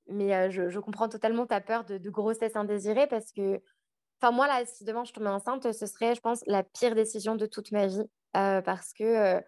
mais 0.07 0.49
je, 0.51 0.69
je, 0.69 0.79
comprends 0.79 1.09
totalement 1.09 1.45
ta 1.45 1.59
peur 1.59 1.83
de, 1.83 2.09
grossesse 2.09 2.55
indésirée 2.55 3.07
parce 3.07 3.33
que 3.33 3.61
Enfin, 4.19 4.31
moi, 4.31 4.47
là, 4.47 4.65
si 4.65 4.83
demain 4.83 5.03
je 5.03 5.13
tombais 5.13 5.27
enceinte, 5.27 5.71
ce 5.71 5.85
serait, 5.85 6.15
je 6.15 6.21
pense, 6.21 6.41
la 6.47 6.63
pire 6.63 6.95
décision 6.95 7.35
de 7.35 7.45
toute 7.45 7.71
ma 7.71 7.85
vie. 7.85 8.01
Parce 8.33 8.93
que, 8.93 9.43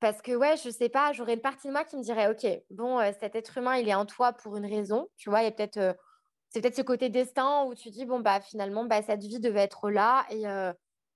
parce 0.00 0.22
que, 0.22 0.32
ouais, 0.32 0.56
je 0.56 0.70
sais 0.70 0.88
pas, 0.88 1.12
j'aurais 1.12 1.34
une 1.34 1.40
partie 1.40 1.68
de 1.68 1.72
moi 1.72 1.84
qui 1.84 1.96
me 1.96 2.02
dirait, 2.02 2.30
OK, 2.30 2.46
bon, 2.70 2.98
euh, 2.98 3.12
cet 3.20 3.34
être 3.36 3.58
humain, 3.58 3.76
il 3.76 3.88
est 3.88 3.94
en 3.94 4.06
toi 4.06 4.32
pour 4.32 4.56
une 4.56 4.66
raison. 4.66 5.08
Tu 5.16 5.30
vois, 5.30 5.42
il 5.42 5.44
y 5.44 5.48
a 5.48 5.52
peut-être, 5.52 5.96
c'est 6.48 6.60
peut-être 6.60 6.76
ce 6.76 6.82
côté 6.82 7.10
destin 7.10 7.64
où 7.64 7.74
tu 7.74 7.90
dis, 7.90 8.06
bon, 8.06 8.20
bah, 8.20 8.40
finalement, 8.40 8.84
bah, 8.84 9.02
cette 9.02 9.22
vie 9.22 9.40
devait 9.40 9.60
être 9.60 9.90
là 9.90 10.26
et, 10.30 10.44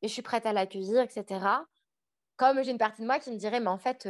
et 0.02 0.08
je 0.08 0.12
suis 0.12 0.22
prête 0.22 0.46
à 0.46 0.52
l'accueillir, 0.52 1.00
etc. 1.00 1.64
Comme 2.36 2.62
j'ai 2.62 2.70
une 2.70 2.78
partie 2.78 3.02
de 3.02 3.06
moi 3.06 3.18
qui 3.18 3.30
me 3.30 3.36
dirait, 3.36 3.60
mais 3.60 3.68
en 3.68 3.78
fait, 3.78 4.08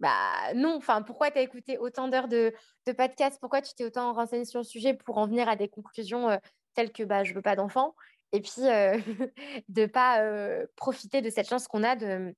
bah 0.00 0.52
non, 0.54 0.76
enfin, 0.76 1.02
pourquoi 1.02 1.30
tu 1.30 1.38
as 1.38 1.42
écouté 1.42 1.78
autant 1.78 2.08
d'heures 2.08 2.28
de, 2.28 2.52
de 2.86 2.92
podcasts? 2.92 3.40
Pourquoi 3.40 3.62
tu 3.62 3.72
t'es 3.74 3.84
autant 3.84 4.12
renseigné 4.12 4.44
sur 4.44 4.60
le 4.60 4.64
sujet 4.64 4.94
pour 4.94 5.18
en 5.18 5.26
venir 5.26 5.48
à 5.48 5.56
des 5.56 5.68
conclusions 5.68 6.38
telles 6.74 6.92
que 6.92 7.02
bah, 7.02 7.24
je 7.24 7.34
veux 7.34 7.42
pas 7.42 7.56
d'enfant 7.56 7.94
et 8.32 8.40
puis 8.40 8.62
euh, 8.66 8.98
de 9.68 9.82
ne 9.82 9.86
pas 9.86 10.22
euh, 10.22 10.66
profiter 10.76 11.22
de 11.22 11.30
cette 11.30 11.48
chance 11.48 11.68
qu'on 11.68 11.82
a 11.82 11.96
de, 11.96 12.34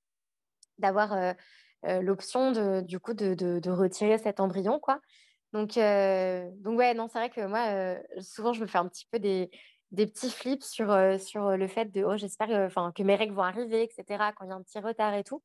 d'avoir 0.79 1.13
euh, 1.13 1.33
l'option 2.01 2.51
de, 2.51 2.97
coup 2.97 3.13
de, 3.13 3.69
retirer 3.69 4.17
cet 4.17 4.39
embryon. 4.39 4.81
Donc, 5.53 5.75
donc 5.75 6.77
ouais, 6.77 6.93
non, 6.93 7.07
c'est 7.07 7.19
vrai 7.19 7.29
que 7.29 7.45
moi, 7.45 7.97
souvent, 8.21 8.53
je 8.53 8.61
me 8.61 8.67
fais 8.67 8.77
un 8.77 8.87
petit 8.87 9.07
peu 9.11 9.19
des, 9.19 9.49
petits 9.95 10.29
flips 10.29 10.63
sur, 10.63 10.87
le 10.87 11.67
fait 11.67 11.85
de, 11.85 12.03
oh, 12.03 12.17
j'espère 12.17 12.47
que, 12.47 12.91
que 12.91 13.03
mes 13.03 13.15
règles 13.15 13.33
vont 13.33 13.43
arriver, 13.43 13.83
etc., 13.83 14.31
quand 14.35 14.45
il 14.45 14.49
y 14.49 14.51
a 14.51 14.55
un 14.55 14.63
petit 14.63 14.79
retard 14.79 15.13
et 15.13 15.23
tout. 15.23 15.41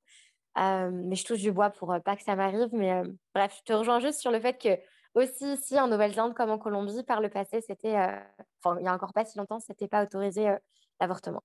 mais 0.56 1.16
je 1.16 1.24
touche 1.24 1.40
du 1.40 1.52
bois 1.52 1.70
pour 1.70 1.94
pas 2.04 2.16
que 2.16 2.22
ça 2.22 2.36
m'arrive. 2.36 2.68
Mais 2.72 3.02
bref, 3.34 3.56
je 3.58 3.62
te 3.64 3.72
rejoins 3.72 4.00
juste 4.00 4.20
sur 4.20 4.30
le 4.30 4.40
fait 4.40 4.58
que 4.60 4.78
aussi 5.14 5.52
ici 5.52 5.78
en 5.78 5.88
Nouvelle-Zélande 5.88 6.34
comme 6.34 6.50
en 6.50 6.58
Colombie, 6.58 7.02
par 7.04 7.20
le 7.20 7.28
passé, 7.28 7.60
c'était, 7.60 7.96
euh, 7.96 8.18
enfin, 8.62 8.76
il 8.78 8.82
n'y 8.82 8.88
a 8.88 8.94
encore 8.94 9.12
pas 9.12 9.24
si 9.24 9.38
longtemps, 9.38 9.60
c'était 9.60 9.88
pas 9.88 10.02
autorisé 10.02 10.48
euh, 10.48 10.58
l'avortement. 11.00 11.42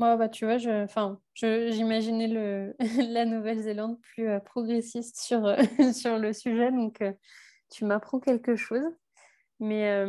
Moi, 0.00 0.16
bah, 0.16 0.28
tu 0.28 0.46
vois, 0.46 0.58
je, 0.58 0.84
enfin, 0.84 1.20
j'imaginais 1.34 2.26
le, 2.26 2.74
la 3.12 3.24
Nouvelle-Zélande 3.24 4.00
plus 4.00 4.28
euh, 4.28 4.40
progressiste 4.40 5.18
sur, 5.18 5.54
sur 5.94 6.18
le 6.18 6.32
sujet, 6.32 6.72
donc 6.72 7.02
tu 7.70 7.84
m'apprends 7.84 8.18
quelque 8.18 8.56
chose. 8.56 8.84
Mais, 9.62 10.04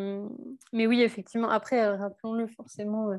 mais 0.72 0.88
oui, 0.88 1.02
effectivement, 1.02 1.50
après, 1.50 1.86
rappelons-le 1.86 2.48
forcément, 2.48 3.12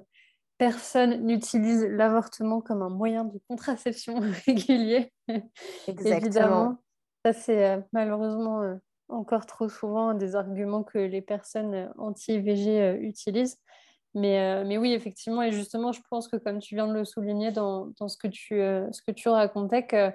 personne 0.56 1.26
n'utilise 1.26 1.84
l'avortement 1.84 2.62
comme 2.62 2.80
un 2.80 2.88
moyen 2.88 3.24
de 3.24 3.38
contraception 3.48 4.18
régulier. 4.46 5.12
Exactement. 5.86 6.16
Évidemment, 6.16 6.82
ça 7.22 7.34
c'est 7.34 7.84
malheureusement 7.92 8.78
encore 9.12 9.46
trop 9.46 9.68
souvent 9.68 10.14
des 10.14 10.34
arguments 10.34 10.82
que 10.82 10.98
les 10.98 11.22
personnes 11.22 11.92
anti-IVG 11.98 12.80
euh, 12.80 12.96
utilisent. 13.00 13.58
Mais, 14.14 14.40
euh, 14.40 14.64
mais, 14.66 14.76
oui, 14.76 14.92
effectivement, 14.92 15.42
et 15.42 15.52
justement, 15.52 15.92
je 15.92 16.00
pense 16.10 16.28
que 16.28 16.36
comme 16.36 16.58
tu 16.58 16.74
viens 16.74 16.86
de 16.86 16.92
le 16.92 17.04
souligner 17.04 17.50
dans, 17.50 17.92
dans 17.98 18.08
ce, 18.08 18.18
que 18.18 18.28
tu, 18.28 18.60
euh, 18.60 18.90
ce 18.92 19.00
que 19.02 19.10
tu 19.10 19.28
racontais, 19.28 19.86
que 19.86 20.10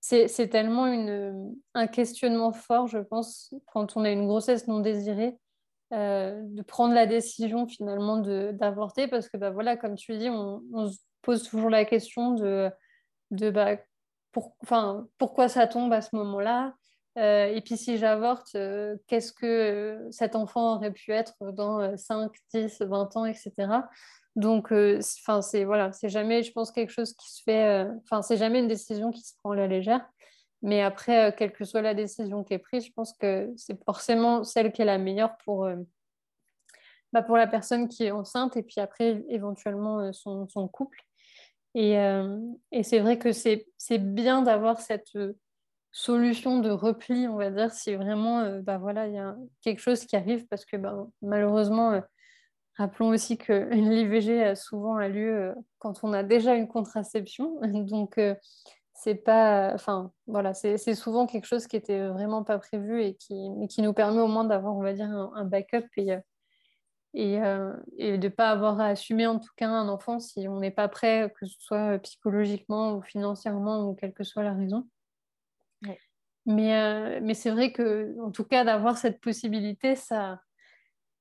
c'est 0.00 0.48
tellement 0.48 0.86
une, 0.86 1.54
un 1.74 1.86
questionnement 1.86 2.52
fort, 2.52 2.88
je 2.88 2.98
pense, 2.98 3.54
quand 3.66 3.96
on 3.96 4.04
a 4.04 4.10
une 4.10 4.26
grossesse 4.26 4.66
non 4.66 4.80
désirée, 4.80 5.38
de 5.92 6.62
prendre 6.62 6.94
la 6.94 7.06
décision 7.06 7.66
finalement 7.66 8.16
d'avorter, 8.16 9.08
parce 9.08 9.28
que 9.28 9.36
bah, 9.36 9.50
voilà, 9.50 9.76
comme 9.76 9.94
tu 9.94 10.16
dis, 10.16 10.30
on, 10.30 10.62
on, 10.72 10.88
se 10.88 10.98
pose 11.20 11.42
toujours 11.42 11.68
la 11.68 11.84
question 11.84 12.32
de, 12.32 12.70
de 13.30 13.50
bah, 13.50 13.76
pour, 14.32 14.56
pourquoi 15.18 15.48
ça 15.48 15.66
tombe 15.66 15.92
à 15.92 16.00
ce 16.00 16.16
moment-là? 16.16 16.74
Euh, 17.18 17.46
et 17.46 17.60
puis 17.60 17.76
si 17.76 17.98
j'avorte, 17.98 18.54
euh, 18.54 18.96
qu'est-ce 19.06 19.32
que 19.32 19.46
euh, 19.46 20.10
cet 20.10 20.34
enfant 20.34 20.76
aurait 20.76 20.92
pu 20.92 21.12
être 21.12 21.34
dans 21.52 21.96
5, 21.96 22.32
10, 22.54 22.80
20 22.80 23.16
ans, 23.16 23.26
etc. 23.26 23.52
Donc, 24.34 24.72
enfin, 24.72 25.42
c'est 25.42 25.64
voilà, 25.64 25.92
c'est 25.92 26.08
jamais, 26.08 26.42
je 26.42 26.52
pense, 26.52 26.70
quelque 26.72 26.90
chose 26.90 27.12
qui 27.14 27.30
se 27.30 27.42
fait. 27.42 27.86
Enfin, 28.04 28.22
c'est 28.22 28.38
jamais 28.38 28.60
une 28.60 28.68
décision 28.68 29.10
qui 29.10 29.20
se 29.22 29.34
prend 29.36 29.50
à 29.50 29.56
la 29.56 29.66
légère. 29.66 30.08
Mais 30.62 30.80
après, 30.80 31.34
quelle 31.36 31.52
que 31.52 31.64
soit 31.64 31.82
la 31.82 31.92
décision 31.92 32.44
qui 32.44 32.54
est 32.54 32.58
prise, 32.58 32.86
je 32.86 32.92
pense 32.92 33.12
que 33.14 33.52
c'est 33.56 33.84
forcément 33.84 34.42
celle 34.44 34.72
qui 34.72 34.80
est 34.80 34.86
la 34.86 34.96
meilleure 34.96 35.36
pour, 35.44 35.68
bah, 37.12 37.22
pour 37.22 37.36
la 37.36 37.46
personne 37.46 37.88
qui 37.88 38.04
est 38.04 38.10
enceinte 38.10 38.56
et 38.56 38.62
puis 38.62 38.80
après, 38.80 39.22
éventuellement, 39.28 40.12
son, 40.14 40.46
couple. 40.68 41.02
Et, 41.74 41.92
et 42.70 42.82
c'est 42.84 43.00
vrai 43.00 43.18
que 43.18 43.32
c'est 43.32 43.98
bien 43.98 44.40
d'avoir 44.40 44.80
cette 44.80 45.18
solution 45.92 46.58
de 46.58 46.70
repli, 46.70 47.28
on 47.28 47.36
va 47.36 47.50
dire, 47.50 47.70
si 47.70 47.94
vraiment 47.94 48.58
bah, 48.60 48.78
voilà, 48.78 49.06
il 49.06 49.14
y 49.14 49.18
a 49.18 49.36
quelque 49.60 49.80
chose 49.80 50.06
qui 50.06 50.16
arrive, 50.16 50.46
parce 50.48 50.64
que 50.64 50.76
bah, 50.76 51.06
malheureusement, 51.20 52.00
rappelons 52.78 53.10
aussi 53.10 53.38
que 53.38 53.52
l'IVG 53.72 54.42
a 54.42 54.56
souvent 54.56 54.98
lieu 54.98 55.54
quand 55.78 56.02
on 56.02 56.12
a 56.12 56.22
déjà 56.22 56.54
une 56.54 56.68
contraception. 56.68 57.60
Donc, 57.62 58.18
c'est 58.94 59.14
pas. 59.16 59.72
Enfin, 59.74 60.12
voilà, 60.26 60.54
c'est 60.54 60.94
souvent 60.94 61.26
quelque 61.26 61.46
chose 61.46 61.66
qui 61.66 61.76
était 61.76 62.08
vraiment 62.08 62.44
pas 62.44 62.58
prévu 62.58 63.02
et 63.02 63.14
qui, 63.16 63.82
nous 63.82 63.92
permet 63.92 64.20
au 64.20 64.28
moins 64.28 64.44
d'avoir, 64.44 64.76
on 64.76 64.82
va 64.82 64.92
dire, 64.94 65.06
un, 65.06 65.44
backup 65.44 65.86
et 65.96 67.38
de 67.38 68.16
ne 68.16 68.28
pas 68.28 68.50
avoir 68.50 68.80
à 68.80 68.86
assumer 68.88 69.26
en 69.26 69.38
tout 69.38 69.52
cas 69.56 69.68
un 69.68 69.88
enfant 69.88 70.20
si 70.20 70.48
on 70.48 70.60
n'est 70.60 70.70
pas 70.70 70.88
prêt, 70.88 71.32
que 71.38 71.46
ce 71.46 71.56
soit 71.58 71.98
psychologiquement 71.98 72.94
ou 72.94 73.02
financièrement 73.02 73.88
ou 73.88 73.94
quelle 73.94 74.14
que 74.14 74.24
soit 74.24 74.42
la 74.42 74.54
raison. 74.54 74.86
Mais, 76.46 76.74
euh, 76.74 77.20
mais 77.22 77.34
c'est 77.34 77.50
vrai 77.50 77.72
que, 77.72 78.16
en 78.20 78.30
tout 78.30 78.44
cas, 78.44 78.64
d'avoir 78.64 78.98
cette 78.98 79.20
possibilité, 79.20 79.94
ça, 79.94 80.40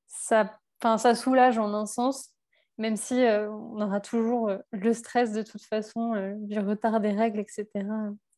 ça, 0.07 0.59
ça 0.81 1.15
soulage 1.15 1.57
en 1.57 1.73
un 1.73 1.85
sens, 1.85 2.31
même 2.77 2.95
si 2.95 3.23
euh, 3.23 3.49
on 3.51 3.79
aura 3.81 4.01
toujours 4.01 4.49
euh, 4.49 4.57
le 4.71 4.93
stress 4.93 5.31
de 5.31 5.43
toute 5.43 5.63
façon, 5.63 6.35
du 6.39 6.59
retard 6.59 6.99
des 6.99 7.11
règles, 7.11 7.39
etc. 7.39 7.67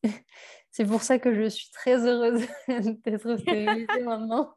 c'est 0.70 0.84
pour 0.84 1.02
ça 1.02 1.18
que 1.18 1.34
je 1.34 1.48
suis 1.48 1.70
très 1.70 2.06
heureuse 2.06 2.46
d'être 3.04 3.38
stérilisée 3.38 3.86
maintenant. 4.04 4.54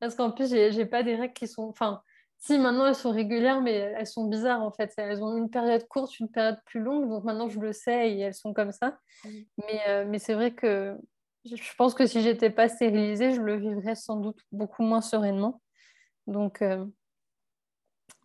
Parce 0.00 0.14
qu'en 0.14 0.30
plus, 0.30 0.48
j'ai 0.48 0.86
pas 0.86 1.02
des 1.02 1.16
règles 1.16 1.34
qui 1.34 1.48
sont. 1.48 1.64
Enfin, 1.64 2.00
si 2.38 2.56
maintenant 2.56 2.86
elles 2.86 2.94
sont 2.94 3.10
régulières, 3.10 3.60
mais 3.60 3.74
elles 3.74 4.06
sont 4.06 4.28
bizarres 4.28 4.62
en 4.62 4.70
fait. 4.70 4.94
Elles 4.96 5.24
ont 5.24 5.36
une 5.36 5.50
période 5.50 5.86
courte, 5.88 6.20
une 6.20 6.30
période 6.30 6.60
plus 6.64 6.80
longue. 6.80 7.10
Donc 7.10 7.24
maintenant, 7.24 7.48
je 7.48 7.58
le 7.58 7.72
sais 7.72 8.12
et 8.12 8.20
elles 8.20 8.34
sont 8.34 8.54
comme 8.54 8.70
ça. 8.70 8.96
Mais, 9.24 10.04
mais 10.06 10.20
c'est 10.20 10.34
vrai 10.34 10.54
que 10.54 10.96
je 11.44 11.74
pense 11.76 11.94
que 11.94 12.06
si 12.06 12.22
j'étais 12.22 12.50
pas 12.50 12.68
stérilisée, 12.68 13.32
je 13.32 13.40
le 13.40 13.56
vivrais 13.56 13.94
sans 13.94 14.16
doute 14.16 14.40
beaucoup 14.52 14.82
moins 14.82 15.00
sereinement. 15.00 15.60
Donc, 16.26 16.62
euh, 16.62 16.84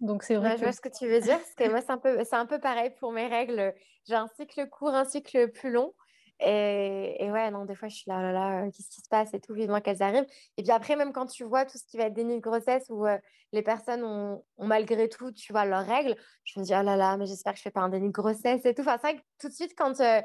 donc 0.02 0.24
c'est 0.24 0.36
vrai. 0.36 0.58
Je 0.58 0.64
vois 0.64 0.74
ce 0.74 0.82
que 0.82 0.90
tu 0.90 1.08
veux 1.08 1.22
dire. 1.22 1.38
Parce 1.38 1.56
que 1.56 1.70
moi, 1.70 1.82
c'est 1.82 1.92
un, 1.92 1.98
peu, 1.98 2.24
c'est 2.24 2.36
un 2.36 2.46
peu 2.46 2.60
pareil 2.60 2.92
pour 3.00 3.12
mes 3.12 3.28
règles. 3.28 3.74
J'ai 4.08 4.16
un 4.16 4.28
cycle 4.36 4.68
court, 4.70 4.94
un 4.94 5.06
cycle 5.06 5.52
plus 5.52 5.72
long. 5.72 5.94
Et, 6.40 7.24
et, 7.24 7.32
ouais, 7.32 7.52
non, 7.52 7.64
des 7.64 7.76
fois, 7.76 7.88
je 7.88 7.96
suis 7.96 8.10
là, 8.10 8.18
oh 8.18 8.22
là, 8.22 8.32
là, 8.34 8.66
qu'est-ce 8.72 8.90
qui 8.90 9.02
se 9.02 9.08
passe 9.08 9.34
et 9.34 9.40
tout, 9.40 9.54
vivement 9.54 9.80
qu'elles 9.80 10.02
arrivent. 10.02 10.26
Et 10.58 10.64
puis 10.64 10.72
après, 10.72 10.96
même 10.96 11.14
quand 11.14 11.28
tu 11.28 11.44
vois 11.44 11.64
tout 11.66 11.78
ce 11.78 11.86
qui 11.86 11.96
va 11.96 12.06
être 12.06 12.14
déni 12.14 12.36
de 12.36 12.42
grossesse 12.42 12.86
où 12.90 13.06
euh, 13.06 13.18
les 13.54 13.62
personnes 13.62 14.04
ont, 14.04 14.44
malgré 14.58 15.08
tout, 15.08 15.32
tu 15.32 15.54
vois, 15.54 15.64
leurs 15.64 15.86
règles, 15.86 16.16
je 16.44 16.60
me 16.60 16.66
dis, 16.66 16.74
oh 16.78 16.82
là 16.82 16.98
là, 16.98 17.16
mais 17.18 17.28
j'espère 17.28 17.54
que 17.54 17.60
je 17.60 17.64
fais 17.64 17.72
pas 17.72 17.82
un 17.82 17.90
déni 17.90 18.08
de 18.08 18.12
grossesse 18.12 18.66
et 18.66 18.74
tout. 18.74 18.82
Enfin, 18.82 18.98
c'est 19.00 19.12
vrai 19.12 19.18
que 19.18 19.24
tout 19.40 19.48
de 19.48 19.54
suite, 19.54 19.74
quand, 19.78 20.02
euh, 20.02 20.22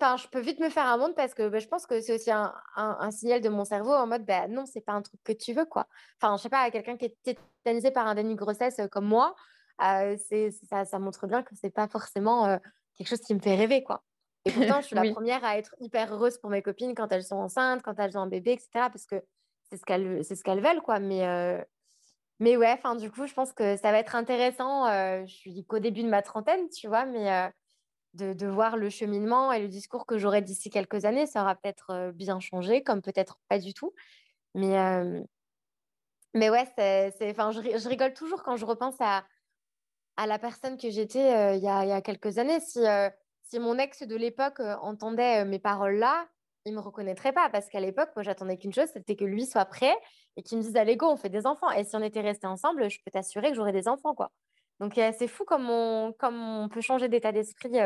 Enfin, 0.00 0.16
je 0.16 0.26
peux 0.28 0.40
vite 0.40 0.60
me 0.60 0.70
faire 0.70 0.86
un 0.86 0.96
monde 0.96 1.14
parce 1.14 1.34
que 1.34 1.46
bah, 1.48 1.58
je 1.58 1.66
pense 1.66 1.86
que 1.86 2.00
c'est 2.00 2.14
aussi 2.14 2.30
un, 2.30 2.54
un, 2.74 3.10
signal 3.10 3.42
de 3.42 3.50
mon 3.50 3.66
cerveau 3.66 3.92
en 3.92 4.06
mode 4.06 4.24
bah, 4.24 4.48
non, 4.48 4.64
c'est 4.64 4.80
pas 4.80 4.92
un 4.92 5.02
truc 5.02 5.20
que 5.22 5.32
tu 5.32 5.52
veux 5.52 5.66
quoi. 5.66 5.88
Enfin, 6.20 6.38
je 6.38 6.42
sais 6.42 6.48
pas, 6.48 6.70
quelqu'un 6.70 6.96
qui 6.96 7.04
est 7.04 7.16
tétanisé 7.22 7.90
par 7.90 8.06
un 8.06 8.14
déni 8.14 8.34
de 8.34 8.38
grossesse 8.38 8.78
euh, 8.78 8.88
comme 8.88 9.04
moi, 9.04 9.34
euh, 9.82 10.16
ça, 10.70 10.86
ça, 10.86 10.98
montre 10.98 11.26
bien 11.26 11.42
que 11.42 11.54
c'est 11.54 11.70
pas 11.70 11.86
forcément 11.86 12.46
euh, 12.46 12.56
quelque 12.96 13.08
chose 13.08 13.20
qui 13.20 13.34
me 13.34 13.40
fait 13.40 13.56
rêver 13.56 13.82
quoi. 13.82 14.02
Et 14.46 14.52
pourtant, 14.52 14.80
je 14.80 14.86
suis 14.86 14.96
la 14.96 15.12
première 15.12 15.44
à 15.44 15.58
être 15.58 15.74
hyper 15.80 16.14
heureuse 16.14 16.38
pour 16.38 16.48
mes 16.48 16.62
copines 16.62 16.94
quand 16.94 17.12
elles 17.12 17.24
sont 17.24 17.36
enceintes, 17.36 17.82
quand 17.82 17.98
elles 17.98 18.16
ont 18.16 18.22
un 18.22 18.26
bébé, 18.26 18.52
etc. 18.52 18.70
Parce 18.74 19.04
que 19.04 19.22
c'est 19.68 19.76
ce 19.76 19.84
qu'elles, 19.84 20.24
ce 20.24 20.42
qu'elles 20.42 20.62
veulent 20.62 20.80
quoi. 20.80 20.98
Mais, 20.98 21.62
mais 22.38 22.56
ouais, 22.56 22.72
enfin, 22.72 22.96
du 22.96 23.10
coup, 23.10 23.26
je 23.26 23.34
pense 23.34 23.52
que 23.52 23.76
ça 23.76 23.92
va 23.92 23.98
être 23.98 24.14
intéressant. 24.14 24.86
je 25.26 25.30
suis 25.30 25.66
qu'au 25.66 25.78
début 25.78 26.02
de 26.02 26.08
ma 26.08 26.22
trentaine, 26.22 26.70
tu 26.70 26.88
vois, 26.88 27.04
mais 27.04 27.52
de, 28.14 28.46
voir 28.46 28.76
le 28.76 28.90
cheminement 28.90 29.52
et 29.52 29.60
le 29.60 29.68
discours 29.68 30.06
que 30.06 30.18
j'aurai 30.18 30.42
d'ici 30.42 30.70
quelques 30.70 31.04
années. 31.04 31.26
Ça 31.26 31.42
aura 31.42 31.54
peut-être 31.54 31.90
euh, 31.90 32.12
bien 32.12 32.40
changé, 32.40 32.82
comme 32.82 33.02
peut-être 33.02 33.38
pas 33.48 33.58
du 33.58 33.74
tout. 33.74 33.92
Mais, 34.54 34.78
euh, 34.78 35.22
mais 36.34 36.50
ouais, 36.50 36.66
c'est, 36.76 37.30
enfin, 37.30 37.50
je, 37.52 37.60
je, 37.60 37.88
rigole 37.88 38.14
toujours 38.14 38.42
quand 38.42 38.56
je 38.56 38.64
repense 38.64 38.96
à, 39.00 39.24
à 40.16 40.26
la 40.26 40.38
personne 40.38 40.76
que 40.76 40.90
j'étais 40.90 41.32
euh, 41.34 41.54
il, 41.54 41.62
y 41.62 41.68
a, 41.68 42.00
quelques 42.02 42.38
années. 42.38 42.60
Si, 42.60 42.80
si 43.42 43.58
mon 43.58 43.78
ex 43.78 44.02
de 44.02 44.16
l'époque 44.16 44.60
entendait 44.60 45.44
mes 45.44 45.58
paroles 45.58 45.96
là, 45.96 46.28
il 46.66 46.74
me 46.74 46.80
reconnaîtrait 46.80 47.32
pas 47.32 47.48
parce 47.48 47.68
qu'à 47.68 47.80
l'époque, 47.80 48.10
moi, 48.14 48.22
j'attendais 48.22 48.56
qu'une 48.58 48.72
chose, 48.72 48.88
c'était 48.92 49.16
que 49.16 49.24
lui 49.24 49.46
soit 49.46 49.64
prêt 49.64 49.96
et 50.36 50.42
qu'il 50.42 50.58
me 50.58 50.62
dise 50.62 50.76
Allez, 50.76 50.96
go, 50.96 51.06
on 51.06 51.16
fait 51.16 51.30
des 51.30 51.46
enfants. 51.46 51.70
Et 51.70 51.84
si 51.84 51.96
on 51.96 52.02
était 52.02 52.20
restés 52.20 52.46
ensemble, 52.46 52.90
je 52.90 52.98
peux 53.04 53.10
t'assurer 53.10 53.50
que 53.50 53.56
j'aurais 53.56 53.72
des 53.72 53.88
enfants, 53.88 54.14
quoi. 54.14 54.30
Donc, 54.80 54.94
c'est 54.96 55.28
fou 55.28 55.44
comme 55.44 55.68
on, 55.68 56.12
comme 56.18 56.40
on 56.42 56.68
peut 56.70 56.80
changer 56.80 57.08
d'état 57.08 57.32
d'esprit 57.32 57.78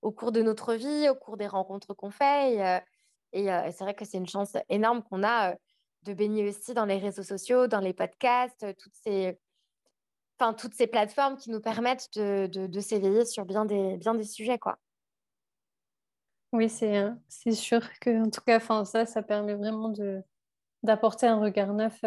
au 0.00 0.10
cours 0.10 0.32
de 0.32 0.40
notre 0.40 0.74
vie, 0.74 1.08
au 1.10 1.14
cours 1.14 1.36
des 1.36 1.46
rencontres 1.46 1.92
qu'on 1.92 2.10
fait. 2.10 2.82
Et, 3.32 3.44
c'est 3.44 3.84
vrai 3.84 3.94
que 3.94 4.06
c'est 4.06 4.16
une 4.16 4.28
chance 4.28 4.56
énorme 4.70 5.02
qu'on 5.02 5.22
a 5.22 5.54
de 6.04 6.14
baigner 6.14 6.48
aussi 6.48 6.72
dans 6.72 6.86
les 6.86 6.96
réseaux 6.96 7.22
sociaux, 7.22 7.66
dans 7.66 7.80
les 7.80 7.92
podcasts, 7.92 8.64
toutes 8.78 8.94
ces, 8.94 9.38
plateformes 10.86 11.36
qui 11.36 11.50
nous 11.50 11.60
permettent 11.60 12.08
de, 12.16 12.80
s'éveiller 12.80 13.26
sur 13.26 13.44
bien 13.44 13.66
des, 13.66 13.98
sujets. 14.24 14.58
Oui, 16.52 16.70
c'est, 16.70 17.52
sûr 17.52 17.82
que, 18.00 18.24
en 18.24 18.30
tout 18.30 18.40
cas, 18.40 18.58
ça, 18.86 19.04
ça 19.04 19.22
permet 19.22 19.54
vraiment 19.54 19.92
d'apporter 20.82 21.26
un 21.26 21.40
regard 21.40 21.74
neuf 21.74 22.02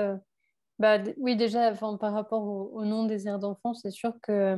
bah, 0.82 0.97
oui, 1.17 1.36
déjà, 1.36 1.71
par 1.73 2.13
rapport 2.13 2.43
au, 2.43 2.84
non-désir 2.84 3.38
d'enfant, 3.38 3.73
c'est 3.73 3.91
sûr 3.91 4.13
que 4.21 4.57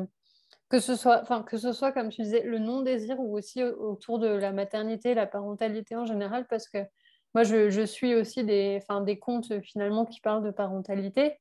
que 0.69 0.80
ce 0.80 0.95
soit, 0.95 1.21
enfin, 1.21 1.43
que 1.43 1.57
ce 1.57 1.71
soit, 1.71 1.91
comme 1.91 2.09
tu 2.09 2.24
disais, 2.24 2.41
le 2.43 2.57
non-désir 2.57 3.19
ou 3.19 3.38
aussi 3.38 3.61
autour 3.63 4.17
de 4.17 4.28
la 4.28 4.51
maternité, 4.51 5.13
la 5.13 5.28
parentalité 5.28 5.95
en 5.95 6.05
général, 6.05 6.47
parce 6.47 6.67
que 6.67 6.80
moi, 7.36 7.43
je, 7.43 7.69
je 7.69 7.82
suis 7.82 8.15
aussi 8.15 8.43
des, 8.43 8.80
enfin, 8.82 9.01
des 9.01 9.19
comptes 9.19 9.61
finalement 9.61 10.05
qui 10.05 10.19
parlent 10.21 10.43
de 10.43 10.51
parentalité. 10.51 11.38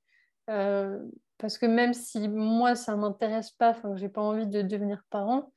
Euh, 0.50 0.98
parce 1.38 1.58
que 1.58 1.66
même 1.66 1.94
si 1.94 2.28
moi, 2.28 2.74
ça 2.74 2.94
ne 2.94 3.00
m'intéresse 3.00 3.52
pas, 3.52 3.70
enfin, 3.70 3.96
je 3.96 4.02
n'ai 4.02 4.08
pas 4.08 4.20
envie 4.20 4.46
de 4.46 4.62
devenir 4.62 5.02
parent, 5.10 5.52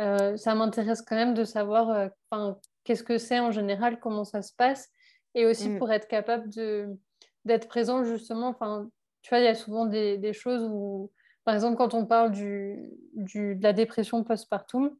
euh, 0.00 0.36
ça 0.36 0.54
m'intéresse 0.54 1.02
quand 1.02 1.16
même 1.16 1.34
de 1.34 1.44
savoir 1.44 1.90
euh, 1.90 2.52
qu'est-ce 2.84 3.02
que 3.02 3.18
c'est 3.18 3.40
en 3.40 3.50
général, 3.50 3.98
comment 4.00 4.24
ça 4.24 4.42
se 4.42 4.52
passe, 4.54 4.88
et 5.34 5.44
aussi 5.44 5.68
mm. 5.70 5.78
pour 5.78 5.92
être 5.92 6.08
capable 6.08 6.48
de, 6.50 6.96
d'être 7.44 7.68
présent 7.68 8.04
justement. 8.04 8.48
Enfin, 8.48 8.88
tu 9.22 9.30
vois, 9.30 9.38
il 9.40 9.44
y 9.44 9.48
a 9.48 9.54
souvent 9.54 9.86
des, 9.86 10.18
des, 10.18 10.32
choses 10.32 10.64
où, 10.64 11.10
par 11.44 11.54
exemple, 11.54 11.76
quand 11.76 11.94
on 11.94 12.06
parle 12.06 12.30
du, 12.30 12.90
du 13.14 13.56
de 13.56 13.62
la 13.62 13.72
dépression 13.72 14.24
postpartum, 14.24 14.96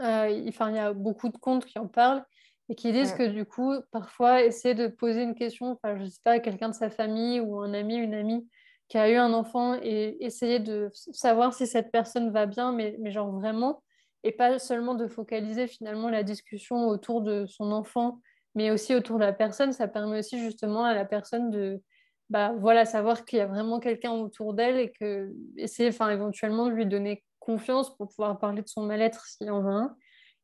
euh, 0.00 0.28
il, 0.28 0.48
il 0.48 0.74
y 0.74 0.78
a 0.78 0.92
beaucoup 0.92 1.28
de 1.28 1.36
comptes 1.36 1.64
qui 1.64 1.78
en 1.78 1.88
parlent 1.88 2.24
et 2.68 2.74
qui 2.74 2.92
disent 2.92 3.12
que 3.12 3.26
du 3.26 3.46
coup, 3.46 3.72
parfois, 3.90 4.42
essayer 4.42 4.74
de 4.74 4.88
poser 4.88 5.22
une 5.22 5.34
question, 5.34 5.72
enfin, 5.72 5.96
je 5.96 6.02
ne 6.02 6.08
sais 6.08 6.20
pas, 6.22 6.32
à 6.32 6.38
quelqu'un 6.38 6.68
de 6.68 6.74
sa 6.74 6.90
famille 6.90 7.40
ou 7.40 7.60
un 7.60 7.72
ami, 7.72 7.96
une 7.96 8.14
amie 8.14 8.46
qui 8.88 8.98
a 8.98 9.10
eu 9.10 9.16
un 9.16 9.32
enfant 9.32 9.74
et 9.82 10.16
essayer 10.20 10.60
de 10.60 10.90
savoir 10.92 11.54
si 11.54 11.66
cette 11.66 11.90
personne 11.90 12.30
va 12.30 12.46
bien, 12.46 12.72
mais, 12.72 12.96
mais 13.00 13.10
genre 13.10 13.30
vraiment, 13.32 13.82
et 14.22 14.32
pas 14.32 14.58
seulement 14.58 14.94
de 14.94 15.06
focaliser 15.06 15.66
finalement 15.66 16.08
la 16.08 16.22
discussion 16.22 16.88
autour 16.88 17.22
de 17.22 17.46
son 17.46 17.72
enfant 17.72 18.20
mais 18.54 18.70
aussi 18.70 18.94
autour 18.94 19.18
de 19.18 19.24
la 19.24 19.32
personne, 19.32 19.72
ça 19.72 19.88
permet 19.88 20.18
aussi 20.18 20.38
justement 20.38 20.84
à 20.84 20.94
la 20.94 21.04
personne 21.04 21.50
de 21.50 21.82
bah, 22.30 22.52
voilà, 22.58 22.84
savoir 22.84 23.24
qu'il 23.24 23.38
y 23.38 23.42
a 23.42 23.46
vraiment 23.46 23.80
quelqu'un 23.80 24.12
autour 24.12 24.54
d'elle 24.54 24.78
et 24.78 24.92
que 24.92 25.32
essayer 25.56 25.88
enfin, 25.88 26.10
éventuellement 26.10 26.66
de 26.66 26.72
lui 26.72 26.86
donner 26.86 27.24
confiance 27.38 27.96
pour 27.96 28.08
pouvoir 28.08 28.38
parler 28.38 28.62
de 28.62 28.68
son 28.68 28.82
mal-être 28.82 29.24
s'il 29.26 29.50
en 29.50 29.62
veut 29.62 29.70
un. 29.70 29.96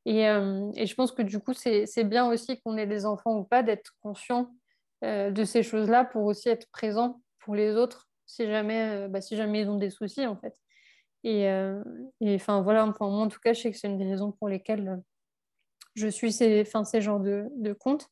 Et, 0.07 0.29
euh, 0.29 0.71
et, 0.77 0.87
je 0.87 0.95
pense 0.95 1.13
que 1.13 1.23
du 1.23 1.39
coup, 1.41 1.53
c'est 1.55 2.05
bien 2.05 2.27
aussi 2.29 2.61
qu'on 2.61 2.77
ait 2.77 2.87
des 2.87 3.07
enfants 3.07 3.39
ou 3.39 3.45
pas, 3.45 3.63
d'être 3.63 3.93
conscient 4.03 4.51
euh, 5.05 5.31
de 5.31 5.45
ces 5.45 5.63
choses-là 5.63 6.05
pour 6.05 6.25
aussi 6.25 6.49
être 6.49 6.69
présent 6.71 7.21
pour 7.41 7.55
les 7.55 7.75
autres 7.75 8.09
si 8.27 8.47
jamais, 8.47 9.05
euh, 9.05 9.09
bah, 9.09 9.21
si 9.21 9.37
jamais 9.37 9.61
ils 9.61 9.69
ont 9.69 9.77
des 9.77 9.91
soucis 9.91 10.27
en 10.27 10.37
fait. 10.37 10.55
Et, 11.25 11.49
enfin 12.35 12.61
voilà, 12.61 12.85
moi 12.85 12.95
en 13.01 13.29
tout 13.29 13.41
cas, 13.41 13.55
je 13.55 13.63
sais 13.63 13.71
que 13.71 13.79
c'est 13.79 13.89
une 13.89 13.97
des 13.97 14.05
raisons 14.05 14.33
pour 14.33 14.49
lesquelles 14.49 15.03
je 15.95 16.09
suis 16.09 16.33
ces, 16.33 16.65
genres 17.01 17.21
de, 17.21 17.47
de 17.57 17.73
comptes. 17.73 18.11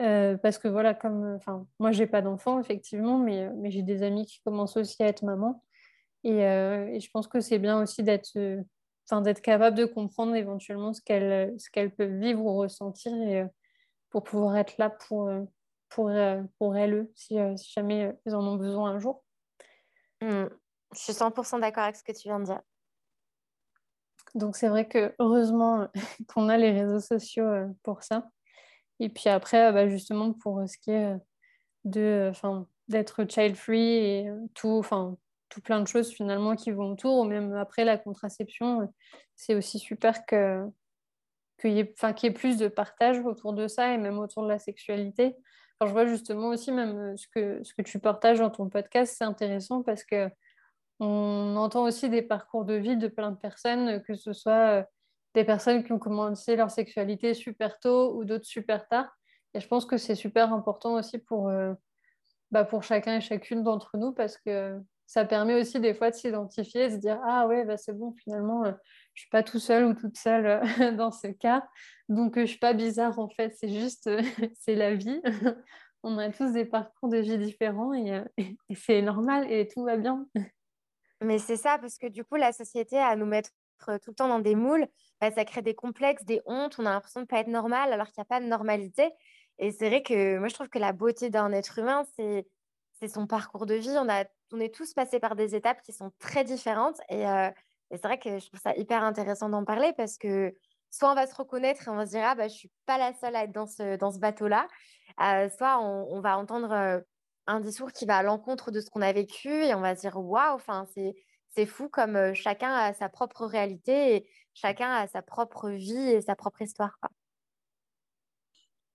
Euh, 0.00 0.38
parce 0.38 0.58
que 0.58 0.68
voilà, 0.68 0.94
comme, 0.94 1.38
moi, 1.78 1.92
j'ai 1.92 2.06
pas 2.06 2.22
d'enfant, 2.22 2.58
effectivement, 2.58 3.18
mais, 3.18 3.50
j'ai 3.70 3.82
des 3.82 4.02
amis 4.02 4.24
qui 4.26 4.40
commencent 4.42 4.76
aussi 4.76 5.02
à 5.02 5.06
être 5.06 5.22
maman. 5.24 5.62
Et, 6.24 6.44
euh, 6.46 6.86
et 6.88 7.00
je 7.00 7.10
pense 7.10 7.28
que 7.28 7.40
c'est 7.40 7.58
bien 7.58 7.80
aussi 7.82 8.02
d'être 8.02 8.36
euh, 8.36 8.62
capable 9.42 9.76
de 9.76 9.84
comprendre 9.84 10.34
éventuellement 10.34 10.92
ce 10.92 11.02
qu'elles 11.02 11.94
peuvent 11.94 12.18
vivre 12.18 12.44
ou 12.44 12.56
ressentir 12.56 13.12
et, 13.12 13.46
pour 14.08 14.24
pouvoir 14.24 14.56
être 14.56 14.76
là 14.78 14.90
pour, 14.90 15.30
pour, 15.88 16.10
pour 16.58 16.76
elles, 16.76 17.08
si, 17.14 17.36
jamais 17.74 18.12
ils 18.26 18.34
en 18.34 18.44
ont 18.44 18.56
besoin 18.56 18.92
un 18.92 18.98
jour. 18.98 19.22
Mmh. 20.22 20.46
Je 20.92 20.98
suis 20.98 21.12
100% 21.12 21.60
d'accord 21.60 21.84
avec 21.84 21.96
ce 21.96 22.02
que 22.02 22.12
tu 22.12 22.28
viens 22.28 22.40
de 22.40 22.46
dire. 22.46 22.60
Donc 24.34 24.56
c'est 24.56 24.68
vrai 24.68 24.88
que 24.88 25.14
heureusement 25.18 25.88
qu'on 26.28 26.48
a 26.48 26.56
les 26.56 26.72
réseaux 26.72 27.00
sociaux 27.00 27.44
euh, 27.44 27.66
pour 27.82 28.02
ça. 28.02 28.30
Et 29.00 29.08
puis 29.08 29.28
après, 29.28 29.72
bah, 29.72 29.88
justement, 29.88 30.32
pour 30.32 30.62
ce 30.68 30.76
qui 30.78 30.90
est 30.90 31.16
de, 31.84 32.32
d'être 32.88 33.24
child-free 33.28 33.96
et 33.96 34.30
tout, 34.54 34.82
tout 35.48 35.60
plein 35.62 35.80
de 35.80 35.88
choses 35.88 36.10
finalement 36.10 36.54
qui 36.54 36.70
vont 36.70 36.92
autour, 36.92 37.18
ou 37.18 37.24
même 37.24 37.54
après 37.54 37.84
la 37.84 37.96
contraception, 37.98 38.92
c'est 39.36 39.54
aussi 39.54 39.78
super 39.78 40.26
que 40.26 40.64
qu'il 41.60 41.72
y, 41.72 41.80
ait, 41.80 41.94
y 42.22 42.26
ait 42.26 42.30
plus 42.30 42.56
de 42.56 42.68
partage 42.68 43.20
autour 43.20 43.52
de 43.52 43.68
ça 43.68 43.92
et 43.92 43.98
même 43.98 44.18
autour 44.18 44.42
de 44.44 44.48
la 44.48 44.58
sexualité. 44.58 45.36
je 45.82 45.88
vois 45.88 46.06
justement 46.06 46.48
aussi 46.48 46.72
même 46.72 47.16
ce 47.18 47.26
que, 47.28 47.62
ce 47.62 47.74
que 47.74 47.82
tu 47.82 47.98
partages 47.98 48.38
dans 48.38 48.50
ton 48.50 48.68
podcast, 48.70 49.14
c'est 49.18 49.24
intéressant 49.24 49.82
parce 49.82 50.04
que 50.04 50.30
on 51.00 51.56
entend 51.56 51.84
aussi 51.84 52.08
des 52.10 52.22
parcours 52.22 52.64
de 52.64 52.74
vie 52.74 52.96
de 52.96 53.08
plein 53.08 53.30
de 53.30 53.36
personnes, 53.36 54.02
que 54.02 54.14
ce 54.14 54.32
soit 54.32 54.86
des 55.34 55.44
personnes 55.44 55.84
qui 55.84 55.92
ont 55.92 55.98
commencé 55.98 56.56
leur 56.56 56.70
sexualité 56.70 57.34
super 57.34 57.78
tôt 57.78 58.14
ou 58.16 58.24
d'autres 58.24 58.46
super 58.46 58.86
tard. 58.88 59.10
Et 59.54 59.60
je 59.60 59.68
pense 59.68 59.86
que 59.86 59.96
c'est 59.96 60.14
super 60.14 60.52
important 60.52 60.94
aussi 60.94 61.18
pour, 61.18 61.48
euh, 61.48 61.72
bah 62.50 62.64
pour 62.64 62.82
chacun 62.82 63.16
et 63.16 63.20
chacune 63.20 63.62
d'entre 63.62 63.96
nous 63.96 64.12
parce 64.12 64.36
que 64.36 64.78
ça 65.06 65.24
permet 65.24 65.60
aussi 65.60 65.80
des 65.80 65.94
fois 65.94 66.10
de 66.10 66.14
s'identifier, 66.16 66.88
de 66.88 66.94
se 66.94 66.98
dire 66.98 67.20
Ah 67.24 67.46
ouais, 67.46 67.64
bah 67.64 67.76
c'est 67.76 67.92
bon, 67.92 68.14
finalement, 68.22 68.64
euh, 68.64 68.72
je 69.14 69.22
suis 69.22 69.30
pas 69.30 69.42
tout 69.42 69.58
seul 69.58 69.84
ou 69.84 69.94
toute 69.94 70.16
seule 70.16 70.46
euh, 70.46 70.92
dans 70.96 71.10
ce 71.10 71.28
cas. 71.28 71.66
Donc, 72.08 72.38
je 72.38 72.44
suis 72.44 72.58
pas 72.58 72.74
bizarre 72.74 73.18
en 73.18 73.28
fait, 73.28 73.54
c'est 73.56 73.68
juste, 73.68 74.08
c'est 74.54 74.76
la 74.76 74.94
vie. 74.94 75.20
On 76.02 76.16
a 76.16 76.30
tous 76.30 76.52
des 76.52 76.64
parcours 76.64 77.10
de 77.10 77.18
vie 77.18 77.36
différents 77.36 77.92
et 77.92 78.24
c'est 78.74 79.02
normal 79.02 79.52
et 79.52 79.68
tout 79.68 79.84
va 79.84 79.98
bien. 79.98 80.26
Mais 81.22 81.38
c'est 81.38 81.56
ça, 81.56 81.78
parce 81.78 81.98
que 81.98 82.06
du 82.06 82.24
coup, 82.24 82.36
la 82.36 82.52
société, 82.52 82.98
à 82.98 83.16
nous 83.16 83.26
mettre 83.26 83.50
tout 83.80 84.10
le 84.10 84.14
temps 84.14 84.28
dans 84.28 84.40
des 84.40 84.54
moules, 84.54 84.86
bah, 85.20 85.30
ça 85.30 85.44
crée 85.44 85.62
des 85.62 85.74
complexes, 85.74 86.24
des 86.24 86.40
hontes. 86.46 86.76
On 86.78 86.86
a 86.86 86.90
l'impression 86.90 87.20
de 87.20 87.24
ne 87.24 87.28
pas 87.28 87.40
être 87.40 87.48
normal 87.48 87.92
alors 87.92 88.06
qu'il 88.06 88.18
n'y 88.18 88.22
a 88.22 88.26
pas 88.26 88.40
de 88.40 88.46
normalité. 88.46 89.10
Et 89.58 89.72
c'est 89.72 89.88
vrai 89.88 90.02
que 90.02 90.38
moi, 90.38 90.48
je 90.48 90.54
trouve 90.54 90.68
que 90.68 90.78
la 90.78 90.92
beauté 90.92 91.30
d'un 91.30 91.52
être 91.52 91.78
humain, 91.78 92.04
c'est 92.16 93.08
son 93.08 93.26
parcours 93.26 93.66
de 93.66 93.74
vie. 93.74 93.96
On, 93.98 94.08
a, 94.08 94.24
on 94.52 94.60
est 94.60 94.74
tous 94.74 94.94
passés 94.94 95.20
par 95.20 95.36
des 95.36 95.54
étapes 95.54 95.82
qui 95.82 95.92
sont 95.92 96.12
très 96.18 96.44
différentes. 96.44 97.00
Et, 97.08 97.26
euh, 97.26 97.50
c'est 97.90 98.02
vrai 98.02 98.18
que 98.18 98.38
je 98.38 98.46
trouve 98.46 98.60
ça 98.60 98.74
hyper 98.76 99.02
intéressant 99.02 99.48
d'en 99.48 99.64
parler 99.64 99.92
parce 99.96 100.16
que 100.16 100.54
soit 100.90 101.10
on 101.10 101.14
va 101.14 101.26
se 101.26 101.34
reconnaître 101.34 101.88
et 101.88 101.90
on 101.90 101.96
va 101.96 102.06
se 102.06 102.12
dire 102.12 102.22
ah 102.24 102.34
bah 102.34 102.46
je 102.46 102.54
suis 102.54 102.70
pas 102.86 102.98
la 102.98 103.12
seule 103.14 103.34
à 103.34 103.44
être 103.44 103.52
dans 103.52 103.66
ce 103.66 103.96
dans 103.96 104.12
ce 104.12 104.18
bateau 104.18 104.46
là 104.48 104.68
euh, 105.20 105.48
soit 105.56 105.80
on, 105.80 106.20
va 106.20 106.38
entendre 106.38 106.70
euh, 106.70 107.00
un 107.50 107.60
discours 107.60 107.92
qui 107.92 108.06
va 108.06 108.18
à 108.18 108.22
l'encontre 108.22 108.70
de 108.70 108.80
ce 108.80 108.90
qu'on 108.90 109.02
a 109.02 109.12
vécu 109.12 109.48
et 109.48 109.74
on 109.74 109.80
va 109.80 109.94
se 109.94 110.00
dire 110.00 110.16
waouh 110.16 110.58
c'est 110.94 111.14
c'est 111.50 111.66
fou 111.66 111.88
comme 111.88 112.32
chacun 112.32 112.72
a 112.72 112.92
sa 112.92 113.08
propre 113.08 113.44
réalité 113.44 114.14
et 114.14 114.26
chacun 114.54 114.90
a 114.92 115.08
sa 115.08 115.20
propre 115.20 115.68
vie 115.70 115.96
et 115.96 116.20
sa 116.20 116.36
propre 116.36 116.62
histoire. 116.62 116.96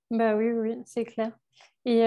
Bah 0.09 0.35
oui, 0.35 0.51
oui, 0.51 0.77
c'est 0.85 1.03
clair. 1.03 1.37
Et, 1.83 2.01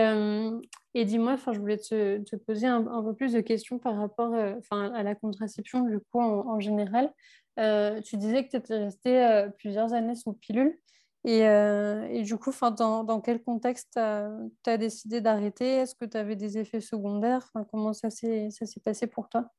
et 0.94 1.04
dis-moi, 1.04 1.36
je 1.36 1.58
voulais 1.58 1.76
te, 1.76 2.18
te 2.24 2.36
poser 2.36 2.66
un, 2.66 2.86
un, 2.86 3.02
peu 3.02 3.14
plus 3.14 3.34
de 3.34 3.40
questions 3.40 3.78
par 3.78 3.96
rapport 3.96 4.34
à 4.34 5.02
la 5.02 5.14
contraception, 5.14 5.82
du 5.82 5.98
coup, 6.00 6.20
en, 6.20 6.48
en 6.48 6.60
général. 6.60 7.12
tu 7.56 8.16
disais 8.16 8.46
que 8.46 8.50
tu 8.50 8.56
étais 8.56 8.78
restée 8.78 9.48
plusieurs 9.58 9.92
années 9.92 10.14
sous 10.14 10.32
pilule. 10.32 10.78
Et, 11.24 11.40
et 11.40 12.22
du 12.22 12.36
coup, 12.38 12.52
dans, 12.76 13.04
dans 13.04 13.20
quel 13.20 13.42
contexte 13.42 13.92
tu 13.92 13.98
as, 13.98 14.76
décidé 14.78 15.20
d'arrêter? 15.20 15.76
Est-ce 15.76 15.94
que 15.94 16.04
tu 16.04 16.16
avais 16.16 16.36
des 16.36 16.58
effets 16.58 16.80
secondaires? 16.80 17.50
Comment 17.70 17.92
ça 17.92 18.08
s'est 18.10 18.50
passé 18.84 19.06
pour 19.06 19.28
toi? 19.28 19.50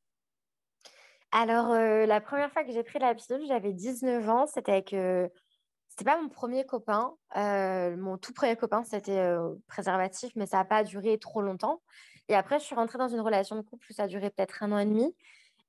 Alors, 1.31 1.71
euh, 1.71 2.05
la 2.05 2.21
première 2.21 2.51
fois 2.51 2.63
que 2.63 2.71
j'ai 2.71 2.83
pris 2.83 2.97
la 2.97 3.13
pilule, 3.13 3.45
j'avais 3.47 3.73
19 3.73 4.27
ans. 4.29 4.47
C'était 4.47 4.71
avec. 4.71 4.93
Euh, 4.93 5.27
c'était 5.87 6.05
pas 6.05 6.19
mon 6.19 6.29
premier 6.29 6.65
copain. 6.65 7.13
Euh, 7.35 7.95
mon 7.97 8.17
tout 8.17 8.33
premier 8.33 8.55
copain, 8.55 8.83
c'était 8.83 9.35
préservatif, 9.67 10.31
mais 10.35 10.45
ça 10.45 10.57
n'a 10.57 10.65
pas 10.65 10.83
duré 10.83 11.17
trop 11.19 11.41
longtemps. 11.41 11.81
Et 12.29 12.35
après, 12.35 12.59
je 12.59 12.63
suis 12.65 12.75
rentrée 12.75 12.97
dans 12.97 13.09
une 13.09 13.19
relation 13.19 13.55
de 13.55 13.61
couple 13.61 13.87
où 13.89 13.93
ça 13.93 14.03
a 14.03 14.07
duré 14.07 14.29
peut-être 14.29 14.63
un 14.63 14.71
an 14.71 14.79
et 14.79 14.85
demi. 14.85 15.15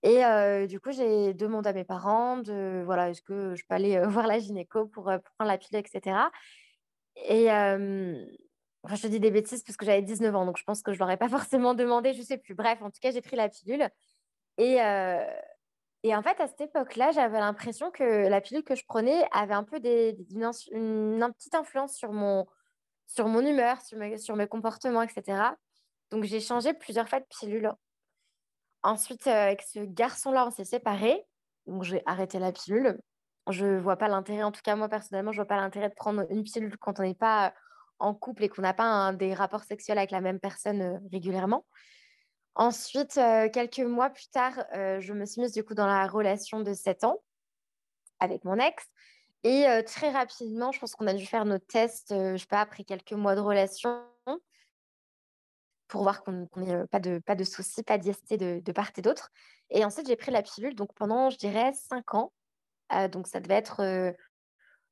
Et 0.03 0.67
du 0.67 0.81
coup, 0.81 0.93
j'ai 0.93 1.35
demandé 1.35 1.69
à 1.69 1.73
mes 1.73 1.85
parents 1.85 2.39
de, 2.39 2.83
voilà, 2.85 3.11
est-ce 3.11 3.23
que 3.23 3.55
je 3.55 3.65
peux 3.67 3.75
aller 3.75 4.01
voir 4.07 4.27
la 4.27 4.39
gynéco 4.39 4.87
pour, 4.87 5.05
prendre 5.05 5.21
la 5.51 5.59
pilule, 5.59 5.81
etc. 5.85 6.17
Et 7.17 7.47
je 7.47 9.03
te 9.03 9.07
dis 9.07 9.21
des 9.21 9.31
bêtises 9.31 9.63
parce 9.63 9.77
que 9.77 9.85
j'avais 9.85 10.03
19 10.03 10.35
ans, 10.35 10.47
donc 10.47 10.57
je 10.57 10.65
pense 10.65 10.83
que 10.83 10.93
je 10.93 10.97
ne 10.97 11.01
l'aurais 11.01 11.19
pas 11.19 11.29
forcément 11.29 11.75
demandé, 11.75 12.13
je 12.15 12.21
ne 12.21 12.25
sais 12.25 12.39
plus. 12.39 12.55
Bref, 12.55 12.81
en 12.83 12.91
tout 12.91 13.01
cas, 13.01 13.11
j'ai 13.11 13.21
pris 13.21 13.37
la 13.37 13.49
pilule. 13.49 13.89
Et, 14.59 14.79
et 16.03 16.15
en 16.17 16.23
fait, 16.23 16.41
à 16.41 16.47
cette 16.47 16.63
époque-là, 16.63 17.11
j'avais 17.13 17.39
l'impression 17.39 17.91
que 17.91 18.27
la 18.29 18.41
pilule 18.41 18.65
que 18.65 18.75
je 18.75 18.85
prenais 18.87 19.23
avait 19.33 19.55
un 19.55 19.65
peu 19.65 19.81
des, 19.81 20.17
une, 20.71 21.33
petite 21.37 21.55
influence 21.55 21.95
sur 21.95 22.13
mon, 22.13 22.47
sur 23.07 23.29
mon 23.29 23.45
humeur, 23.45 23.81
sur 23.83 23.99
mes, 23.99 24.17
sur 24.17 24.35
mes 24.37 24.47
comportements, 24.47 25.03
etc. 25.03 25.43
Donc, 26.11 26.25
j'ai 26.25 26.41
changé 26.41 26.73
plusieurs 26.73 27.09
fois 27.09 27.21
de 27.21 27.27
pilule. 27.27 27.73
Ensuite, 28.83 29.27
euh, 29.27 29.31
avec 29.31 29.63
ce 29.63 29.81
garçon-là, 29.81 30.47
on 30.47 30.51
s'est 30.51 30.65
séparés. 30.65 31.23
Donc, 31.67 31.83
j'ai 31.83 32.03
arrêté 32.07 32.39
la 32.39 32.53
pilule. 32.53 32.99
Je 33.49 33.67
ne 33.67 33.81
vois 33.81 33.97
pas 33.97 34.09
l'intérêt, 34.09 34.43
en 34.43 34.53
tout 34.53 34.63
cas, 34.63 34.77
moi, 34.77 34.89
personnellement, 34.89 35.33
je 35.33 35.39
ne 35.39 35.45
vois 35.45 35.49
pas 35.49 35.57
l'intérêt 35.57 35.89
de 35.89 35.95
prendre 35.95 36.25
une 36.31 36.45
pilule 36.45 36.77
quand 36.79 36.99
on 37.01 37.03
n'est 37.03 37.15
pas 37.15 37.53
en 37.99 38.15
couple 38.15 38.45
et 38.45 38.49
qu'on 38.49 38.63
n'a 38.63 38.73
pas 38.73 39.13
des 39.13 39.35
rapports 39.35 39.65
sexuels 39.65 39.99
avec 39.99 40.11
la 40.11 40.21
même 40.21 40.41
personne 40.41 40.81
euh, 40.81 40.99
régulièrement. 41.13 41.67
Ensuite, 42.55 43.19
euh, 43.19 43.49
quelques 43.51 43.81
mois 43.81 44.11
plus 44.11 44.29
tard, 44.29 44.65
je 44.75 45.13
me 45.13 45.25
suis 45.25 45.41
mise 45.41 45.53
du 45.53 45.63
coup 45.63 45.75
dans 45.75 45.87
la 45.87 46.07
relation 46.07 46.61
de 46.61 46.75
7 46.75 47.05
ans 47.05 47.23
avec 48.19 48.45
mon 48.45 48.57
ex. 48.57 48.85
Et 49.45 49.65
très 49.87 50.11
rapidement, 50.11 50.73
je 50.73 50.81
pense 50.81 50.95
qu'on 50.95 51.07
a 51.07 51.15
dû 51.15 51.25
faire 51.25 51.47
nos 51.47 51.59
tests, 51.59 52.13
je 52.13 52.37
sais 52.37 52.47
pas, 52.47 52.61
après 52.61 52.85
quelques 52.85 53.13
mois 53.13 53.37
de 53.37 53.41
relation, 53.41 54.03
pour 55.91 56.03
voir 56.03 56.23
qu'on 56.23 56.49
n'ait 56.57 56.87
pas 56.87 57.01
de, 57.01 57.19
pas 57.19 57.35
de 57.35 57.45
soucis, 57.45 57.83
pas 57.83 57.99
d'IST 57.99 58.35
de, 58.35 58.61
de 58.61 58.73
part 58.73 58.91
et 58.97 59.03
d'autre. 59.03 59.31
Et 59.71 59.85
ensuite, 59.85 60.07
j'ai 60.09 60.17
pris 60.17 60.33
la 60.33 60.43
pilule 60.43 60.75
donc 60.75 60.95
pendant, 60.95 61.31
je 61.31 61.37
dirais, 61.37 61.73
5 61.73 62.15
ans. 62.15 62.33
donc 63.13 63.27
ça 63.27 63.41
devait 63.41 63.55
être 63.55 64.15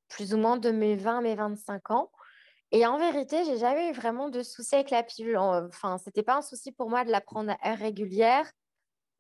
plus 0.09 0.35
ou 0.35 0.39
moins 0.39 0.57
de 0.57 0.71
mes 0.71 0.97
20 0.97 1.19
à 1.19 1.21
mes 1.21 1.35
25 1.35 1.91
ans. 1.91 2.11
Et 2.71 2.87
en 2.87 2.99
vérité, 2.99 3.45
j'ai 3.45 3.57
jamais 3.57 3.91
eu 3.91 3.93
vraiment 3.93 4.29
de 4.29 4.43
soucis 4.43 4.75
avec 4.75 4.91
la 4.91 5.03
pilule. 5.03 5.39
Enfin, 5.39 5.99
c'était 5.99 6.23
pas 6.23 6.37
un 6.37 6.43
souci 6.43 6.73
pour 6.73 6.91
moi 6.91 7.05
de 7.05 7.11
la 7.11 7.21
prendre 7.21 7.53
à 7.63 7.71
heure 7.71 7.79
régulière. 7.79 8.51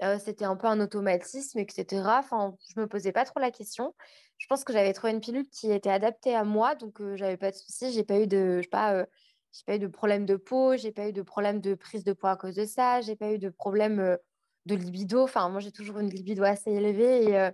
Euh, 0.02 0.18
c'était 0.18 0.44
un 0.44 0.54
peu 0.54 0.66
un 0.66 0.80
automatisme, 0.80 1.58
etc. 1.58 2.18
Enfin, 2.18 2.54
je 2.74 2.80
me 2.80 2.86
posais 2.86 3.10
pas 3.12 3.24
trop 3.24 3.40
la 3.40 3.50
question. 3.50 3.94
Je 4.36 4.46
pense 4.46 4.64
que 4.64 4.72
j'avais 4.72 4.92
trouvé 4.92 5.12
une 5.12 5.20
pilule 5.20 5.48
qui 5.50 5.72
était 5.72 5.90
adaptée 5.90 6.36
à 6.36 6.44
moi, 6.44 6.76
donc 6.76 7.00
euh, 7.00 7.16
j'avais 7.16 7.36
pas 7.36 7.50
de 7.50 7.56
soucis. 7.56 7.90
J'ai 7.92 8.04
pas 8.04 8.20
eu 8.20 8.26
de, 8.26 8.60
pas, 8.70 8.94
euh, 8.94 9.06
j'ai 9.52 9.64
pas 9.66 9.76
eu 9.76 9.78
de 9.78 9.86
problème 9.86 10.26
de 10.26 10.36
peau, 10.36 10.76
j'ai 10.76 10.92
pas 10.92 11.08
eu 11.08 11.12
de 11.12 11.22
problème 11.22 11.60
de 11.60 11.74
prise 11.74 12.04
de 12.04 12.12
poids 12.12 12.32
à 12.32 12.36
cause 12.36 12.54
de 12.54 12.64
ça, 12.64 13.00
j'ai 13.00 13.16
pas 13.16 13.32
eu 13.32 13.38
de 13.38 13.48
problème 13.48 14.18
de 14.66 14.74
libido. 14.74 15.22
Enfin, 15.22 15.48
moi, 15.48 15.60
j'ai 15.60 15.72
toujours 15.72 15.98
une 15.98 16.10
libido 16.10 16.44
assez 16.44 16.70
élevée 16.70 17.30
et 17.30 17.50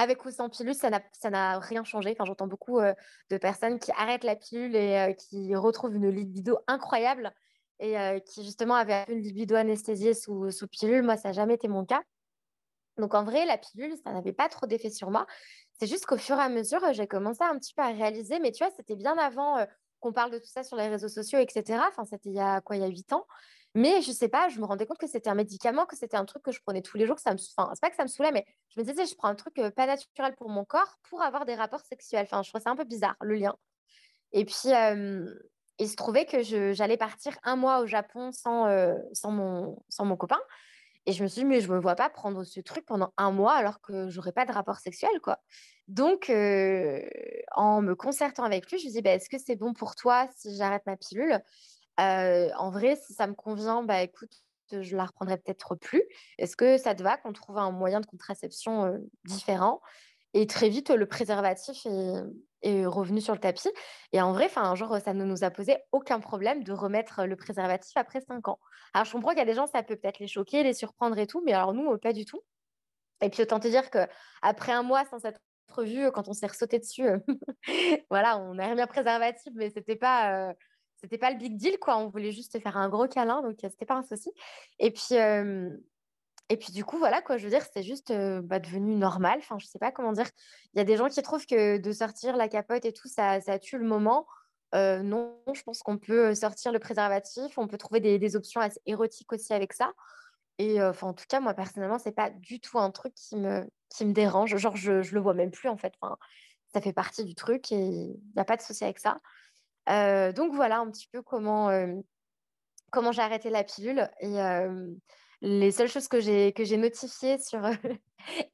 avec 0.00 0.24
ou 0.24 0.30
sans 0.30 0.48
pilule, 0.48 0.74
ça 0.74 0.90
n'a 0.90 1.58
rien 1.58 1.84
changé. 1.84 2.10
Enfin, 2.12 2.24
J'entends 2.24 2.46
beaucoup 2.46 2.78
euh, 2.78 2.94
de 3.30 3.36
personnes 3.36 3.78
qui 3.78 3.92
arrêtent 3.92 4.24
la 4.24 4.36
pilule 4.36 4.74
et 4.74 4.96
euh, 4.98 5.12
qui 5.12 5.54
retrouvent 5.54 5.94
une 5.94 6.08
libido 6.08 6.58
incroyable 6.66 7.32
et 7.80 7.98
euh, 7.98 8.18
qui 8.18 8.44
justement 8.44 8.74
avaient 8.74 9.04
une 9.08 9.20
libido 9.20 9.56
anesthésiée 9.56 10.14
sous, 10.14 10.50
sous 10.50 10.68
pilule. 10.68 11.02
Moi, 11.02 11.16
ça 11.16 11.28
n'a 11.28 11.32
jamais 11.32 11.54
été 11.54 11.68
mon 11.68 11.84
cas. 11.84 12.02
Donc 12.96 13.14
en 13.14 13.24
vrai, 13.24 13.44
la 13.46 13.58
pilule, 13.58 13.94
ça 14.02 14.12
n'avait 14.12 14.32
pas 14.32 14.48
trop 14.48 14.66
d'effet 14.66 14.90
sur 14.90 15.10
moi. 15.10 15.26
C'est 15.78 15.86
juste 15.86 16.06
qu'au 16.06 16.18
fur 16.18 16.36
et 16.36 16.42
à 16.42 16.48
mesure, 16.48 16.80
j'ai 16.92 17.06
commencé 17.06 17.42
un 17.42 17.58
petit 17.58 17.74
peu 17.74 17.82
à 17.82 17.88
réaliser, 17.88 18.38
mais 18.40 18.52
tu 18.52 18.64
vois, 18.64 18.72
c'était 18.76 18.96
bien 18.96 19.16
avant 19.16 19.64
qu'on 20.00 20.12
parle 20.12 20.30
de 20.30 20.38
tout 20.38 20.48
ça 20.48 20.62
sur 20.62 20.76
les 20.76 20.88
réseaux 20.88 21.08
sociaux, 21.08 21.38
etc. 21.38 21.80
Enfin, 21.88 22.04
c'était 22.04 22.30
il 22.30 22.34
y 22.34 22.40
a 22.40 22.60
quoi, 22.60 22.76
il 22.76 22.82
y 22.82 22.84
a 22.84 22.88
huit 22.88 23.12
ans. 23.12 23.26
Mais 23.74 24.02
je 24.02 24.10
sais 24.10 24.28
pas, 24.28 24.48
je 24.48 24.58
me 24.58 24.64
rendais 24.64 24.84
compte 24.84 24.98
que 24.98 25.06
c'était 25.06 25.30
un 25.30 25.34
médicament, 25.34 25.86
que 25.86 25.96
c'était 25.96 26.16
un 26.16 26.24
truc 26.24 26.42
que 26.42 26.50
je 26.50 26.60
prenais 26.60 26.82
tous 26.82 26.96
les 26.96 27.06
jours. 27.06 27.20
Ça 27.20 27.32
me, 27.32 27.38
enfin, 27.56 27.70
c'est 27.74 27.80
pas 27.80 27.90
que 27.90 27.96
ça 27.96 28.02
me 28.02 28.08
saoulait, 28.08 28.32
mais 28.32 28.44
je 28.74 28.80
me 28.80 28.84
disais, 28.84 29.06
je 29.06 29.14
prends 29.14 29.28
un 29.28 29.36
truc 29.36 29.54
pas 29.76 29.86
naturel 29.86 30.34
pour 30.36 30.48
mon 30.48 30.64
corps 30.64 30.96
pour 31.08 31.22
avoir 31.22 31.46
des 31.46 31.54
rapports 31.54 31.80
sexuels. 31.80 32.24
Enfin, 32.24 32.42
je 32.42 32.48
trouvais 32.48 32.64
ça 32.64 32.70
un 32.70 32.76
peu 32.76 32.84
bizarre, 32.84 33.16
le 33.20 33.34
lien. 33.34 33.54
Et 34.32 34.44
puis, 34.44 34.70
il 35.78 35.88
se 35.88 35.96
trouvait 35.96 36.26
que 36.26 36.42
j'allais 36.72 36.96
partir 36.96 37.38
un 37.44 37.56
mois 37.56 37.80
au 37.80 37.86
Japon 37.86 38.32
sans, 38.32 38.66
sans, 39.12 39.30
mon, 39.30 39.80
sans 39.88 40.04
mon 40.04 40.16
copain. 40.16 40.40
Et 41.10 41.12
je 41.12 41.22
me 41.24 41.28
suis 41.28 41.40
dit, 41.40 41.44
mais 41.44 41.60
je 41.60 41.72
me 41.72 41.80
vois 41.80 41.96
pas 41.96 42.08
prendre 42.08 42.44
ce 42.44 42.60
truc 42.60 42.86
pendant 42.86 43.12
un 43.16 43.32
mois 43.32 43.54
alors 43.54 43.80
que 43.80 44.08
j'aurais 44.10 44.30
pas 44.32 44.44
de 44.46 44.52
rapport 44.52 44.78
sexuel, 44.78 45.10
quoi. 45.22 45.38
Donc, 45.88 46.30
en 46.30 47.82
me 47.82 47.94
concertant 47.94 48.44
avec 48.44 48.70
lui, 48.70 48.78
je 48.78 48.84
lui 48.84 48.92
dis, 48.92 49.02
bah, 49.02 49.14
est-ce 49.14 49.28
que 49.28 49.38
c'est 49.38 49.56
bon 49.56 49.72
pour 49.72 49.96
toi 49.96 50.28
si 50.36 50.54
j'arrête 50.56 50.82
ma 50.86 50.96
pilule? 50.96 51.40
En 51.98 52.70
vrai, 52.70 52.96
si 52.96 53.12
ça 53.12 53.26
me 53.26 53.34
convient, 53.34 53.82
bah 53.82 54.02
écoute, 54.02 54.30
je 54.70 54.96
la 54.96 55.04
reprendrai 55.06 55.36
peut-être 55.36 55.74
plus. 55.74 56.04
Est-ce 56.38 56.56
que 56.56 56.78
ça 56.78 56.94
te 56.94 57.02
va 57.02 57.16
qu'on 57.16 57.32
trouve 57.32 57.58
un 57.58 57.72
moyen 57.72 58.00
de 58.00 58.06
contraception 58.06 58.98
différent? 59.24 59.80
Et 60.34 60.46
très 60.46 60.68
vite, 60.68 60.90
le 60.90 61.06
préservatif 61.06 61.86
est, 62.62 62.86
revenu 62.86 63.20
sur 63.20 63.34
le 63.34 63.40
tapis. 63.40 63.68
Et 64.12 64.20
en 64.20 64.32
vrai, 64.32 64.48
genre, 64.74 64.98
ça 65.00 65.14
ne 65.14 65.24
nous 65.24 65.44
a 65.44 65.50
posé 65.50 65.78
aucun 65.92 66.20
problème 66.20 66.62
de 66.62 66.72
remettre 66.72 67.24
le 67.24 67.36
préservatif 67.36 67.96
après 67.96 68.20
5 68.20 68.48
ans. 68.48 68.58
Alors, 68.94 69.06
je 69.06 69.12
comprends 69.12 69.30
qu'il 69.30 69.38
y 69.38 69.42
a 69.42 69.46
des 69.46 69.54
gens, 69.54 69.66
ça 69.66 69.82
peut 69.82 69.96
peut-être 69.96 70.18
les 70.18 70.26
choquer, 70.26 70.62
les 70.62 70.74
surprendre 70.74 71.18
et 71.18 71.26
tout, 71.26 71.42
mais 71.44 71.52
alors 71.52 71.72
nous, 71.72 71.96
pas 71.98 72.12
du 72.12 72.24
tout. 72.24 72.40
Et 73.22 73.30
puis, 73.30 73.42
autant 73.42 73.60
te 73.60 73.68
dire 73.68 73.90
qu'après 73.90 74.72
un 74.72 74.82
mois 74.82 75.04
sans 75.06 75.24
être 75.24 75.40
vue 75.78 76.10
quand 76.12 76.28
on 76.28 76.32
s'est 76.32 76.46
ressauté 76.46 76.78
dessus. 76.78 77.08
voilà, 78.10 78.38
on 78.38 78.58
a 78.58 78.68
remis 78.68 78.80
un 78.80 78.86
préservatif, 78.86 79.52
mais 79.54 79.70
c'était 79.70 79.96
pas, 79.96 80.52
pas 81.20 81.30
le 81.30 81.38
big 81.38 81.56
deal, 81.56 81.78
quoi. 81.78 81.96
On 81.98 82.08
voulait 82.08 82.32
juste 82.32 82.60
faire 82.60 82.76
un 82.76 82.88
gros 82.88 83.08
câlin, 83.08 83.42
donc 83.42 83.56
c'était 83.60 83.86
pas 83.86 83.94
un 83.94 84.02
souci. 84.02 84.30
Et 84.78 84.90
puis, 84.90 85.14
et 86.50 86.56
puis 86.56 86.72
du 86.72 86.84
coup, 86.84 86.98
voilà, 86.98 87.22
quoi, 87.22 87.36
je 87.36 87.44
veux 87.44 87.50
dire, 87.50 87.62
c'était 87.62 87.84
juste 87.84 88.12
bah, 88.12 88.58
devenu 88.58 88.96
normal. 88.96 89.38
Enfin, 89.38 89.56
je 89.60 89.66
sais 89.66 89.78
pas 89.78 89.92
comment 89.92 90.12
dire. 90.12 90.28
Il 90.74 90.78
y 90.78 90.80
a 90.80 90.84
des 90.84 90.96
gens 90.96 91.08
qui 91.08 91.22
trouvent 91.22 91.46
que 91.46 91.78
de 91.78 91.92
sortir 91.92 92.36
la 92.36 92.48
capote 92.48 92.84
et 92.84 92.92
tout, 92.92 93.06
ça, 93.06 93.40
ça 93.40 93.60
tue 93.60 93.78
le 93.78 93.86
moment. 93.86 94.26
non, 94.74 95.40
je 95.54 95.62
pense 95.62 95.80
qu'on 95.84 95.96
peut 95.96 96.34
sortir 96.34 96.72
le 96.72 96.80
préservatif, 96.80 97.56
on 97.56 97.68
peut 97.68 97.78
trouver 97.78 98.00
des, 98.00 98.36
options 98.36 98.60
assez 98.60 98.80
érotiques 98.84 99.32
aussi 99.32 99.52
avec 99.54 99.72
ça. 99.72 99.92
Et 100.58 100.82
enfin, 100.82 101.06
en 101.08 101.14
tout 101.14 101.24
cas, 101.28 101.38
moi, 101.38 101.54
personnellement, 101.54 102.00
c'est 102.00 102.12
pas 102.12 102.30
du 102.30 102.60
tout 102.60 102.80
un 102.80 102.90
truc 102.90 103.14
qui 103.14 103.36
me, 103.36 103.64
qui 103.88 104.04
me 104.04 104.12
dérange. 104.12 104.56
Genre, 104.56 104.76
je, 104.76 105.02
je 105.02 105.14
le 105.14 105.20
vois 105.20 105.34
même 105.34 105.52
plus, 105.52 105.68
en 105.68 105.76
fait. 105.76 105.94
Enfin, 106.00 106.16
ça 106.74 106.80
fait 106.80 106.92
partie 106.92 107.24
du 107.24 107.36
truc 107.36 107.70
et 107.70 107.76
il 107.76 108.20
n'y 108.34 108.40
a 108.40 108.44
pas 108.44 108.56
de 108.56 108.62
souci 108.62 108.82
avec 108.82 108.98
ça. 108.98 109.20
donc, 110.32 110.52
voilà 110.54 110.80
un 110.80 110.90
petit 110.90 111.06
peu 111.12 111.22
comment, 111.22 111.70
comment 112.90 113.12
j'ai 113.12 113.22
arrêté 113.22 113.50
la 113.50 113.62
pilule. 113.62 114.10
Et 114.20 114.36
les 115.42 115.72
seules 115.72 115.88
choses 115.88 116.08
que 116.08 116.20
j'ai, 116.20 116.52
que 116.52 116.64
j'ai 116.64 116.76
notifiées 116.76 117.38
sur 117.38 117.60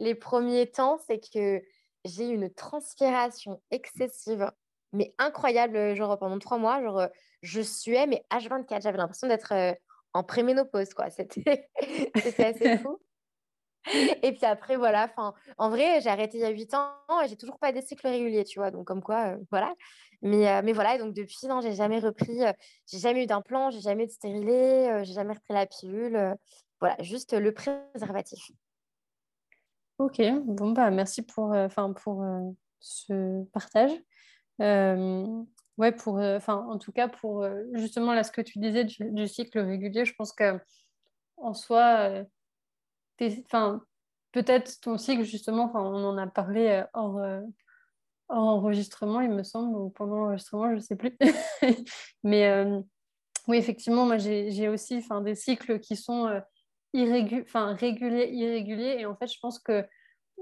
les 0.01 0.15
premiers 0.15 0.71
temps, 0.71 0.99
c'est 1.07 1.21
que 1.21 1.63
j'ai 2.05 2.29
eu 2.29 2.35
une 2.35 2.53
transpiration 2.53 3.61
excessive, 3.71 4.51
mais 4.93 5.15
incroyable, 5.19 5.95
genre 5.95 6.19
pendant 6.19 6.39
trois 6.39 6.59
mois. 6.59 6.83
Genre, 6.83 7.09
je 7.43 7.61
suais, 7.61 8.07
mais 8.07 8.25
H24. 8.31 8.83
J'avais 8.83 8.99
l'impression 8.99 9.27
d'être 9.27 9.53
en 10.13 10.23
préménopause, 10.23 10.95
quoi. 10.95 11.11
C'était 11.11 11.69
assez 12.39 12.79
fou. 12.79 12.99
Et 14.23 14.33
puis 14.33 14.45
après, 14.45 14.77
voilà, 14.77 15.13
en 15.59 15.71
vrai, 15.71 16.01
j'ai 16.01 16.09
arrêté 16.09 16.39
il 16.39 16.41
y 16.41 16.45
a 16.45 16.51
8 16.51 16.75
ans 16.75 16.91
et 17.23 17.29
j'ai 17.29 17.37
toujours 17.37 17.59
pas 17.59 17.73
des 17.73 17.83
cycles 17.83 18.09
réguliers, 18.09 18.45
tu 18.45 18.59
vois. 18.59 18.71
Donc, 18.71 18.87
comme 18.87 19.03
quoi, 19.03 19.35
euh, 19.35 19.37
voilà. 19.51 19.75
Mais, 20.23 20.49
euh, 20.49 20.61
mais 20.65 20.73
voilà, 20.73 20.97
et 20.97 20.99
donc 20.99 21.15
depuis, 21.15 21.47
non, 21.47 21.61
j'ai 21.61 21.75
jamais 21.75 22.01
repris, 22.01 22.43
euh, 22.45 22.53
j'ai 22.91 22.99
jamais 22.99 23.25
eu 23.25 23.27
d'implant, 23.27 23.71
j'ai 23.71 23.81
jamais 23.81 24.05
eu 24.05 24.07
de 24.07 24.13
stérilet, 24.13 25.05
j'ai 25.05 25.13
jamais 25.13 25.35
repris 25.35 25.55
la 25.55 25.67
pilule. 25.67 26.35
Voilà, 26.81 26.97
juste 27.03 27.33
le 27.33 27.53
préservatif. 27.53 28.51
Ok, 29.99 30.21
bon, 30.45 30.73
bah 30.73 30.91
merci 30.91 31.23
pour, 31.23 31.53
enfin 31.53 31.93
pour 31.93 32.25
ce 32.81 33.45
partage. 33.45 33.93
ouais, 34.59 35.93
pour, 35.93 36.19
enfin 36.19 36.55
en 36.55 36.79
tout 36.79 36.93
cas, 36.93 37.09
pour 37.09 37.47
justement 37.73 38.13
là, 38.13 38.23
ce 38.23 38.33
que 38.33 38.43
tu 38.43 38.59
disais 38.59 38.85
du, 38.85 39.29
cycle 39.29 39.59
régulier, 39.59 40.05
je 40.05 40.15
pense 40.15 40.33
que 40.33 40.61
en 41.39 41.55
soi, 41.55 42.25
enfin, 43.45 43.83
peut-être 44.37 44.81
ton 44.81 44.99
cycle, 44.99 45.23
justement, 45.25 45.71
on 45.75 46.05
en 46.05 46.19
a 46.19 46.27
parlé 46.27 46.69
euh, 46.69 46.85
hors, 46.93 47.19
euh, 47.19 47.41
hors, 48.29 48.49
enregistrement, 48.49 49.21
il 49.21 49.31
me 49.31 49.43
semble, 49.43 49.77
ou 49.77 49.91
pendant 49.91 50.17
l'enregistrement, 50.17 50.71
je 50.71 50.75
ne 50.75 50.81
sais 50.81 50.97
plus. 50.97 51.17
Mais 52.25 52.47
euh, 52.49 52.81
oui, 53.49 53.57
effectivement, 53.57 54.05
moi, 54.05 54.19
j'ai 54.19 54.69
aussi 54.69 55.03
des 55.25 55.35
cycles 55.35 55.81
qui 55.81 55.97
sont 55.97 56.41
réguliers, 57.05 58.31
irréguliers. 58.33 58.97
Et 58.99 59.07
en 59.07 59.17
fait, 59.17 59.33
je 59.33 59.39
pense 59.41 59.59
que 59.59 59.85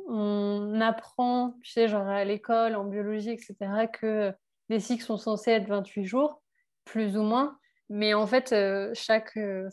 on 0.07 0.81
apprend, 0.81 1.55
tu 1.63 1.71
sais, 1.71 1.89
genre 1.89 2.07
à 2.07 2.25
l'école, 2.25 2.77
en 2.77 2.85
biologie, 2.85 3.31
etc., 3.31 3.57
que 3.93 4.33
les 4.69 4.81
cycles 4.81 5.05
sont 5.05 5.17
censés 5.17 5.53
être 5.53 5.69
28 5.69 6.05
jours, 6.05 6.43
plus 6.85 7.17
ou 7.17 7.23
moins. 7.23 7.57
Mais 7.91 8.15
en 8.15 8.27
fait, 8.27 8.53
euh, 8.53 8.91
chaque, 8.95 9.37
euh, 9.37 9.69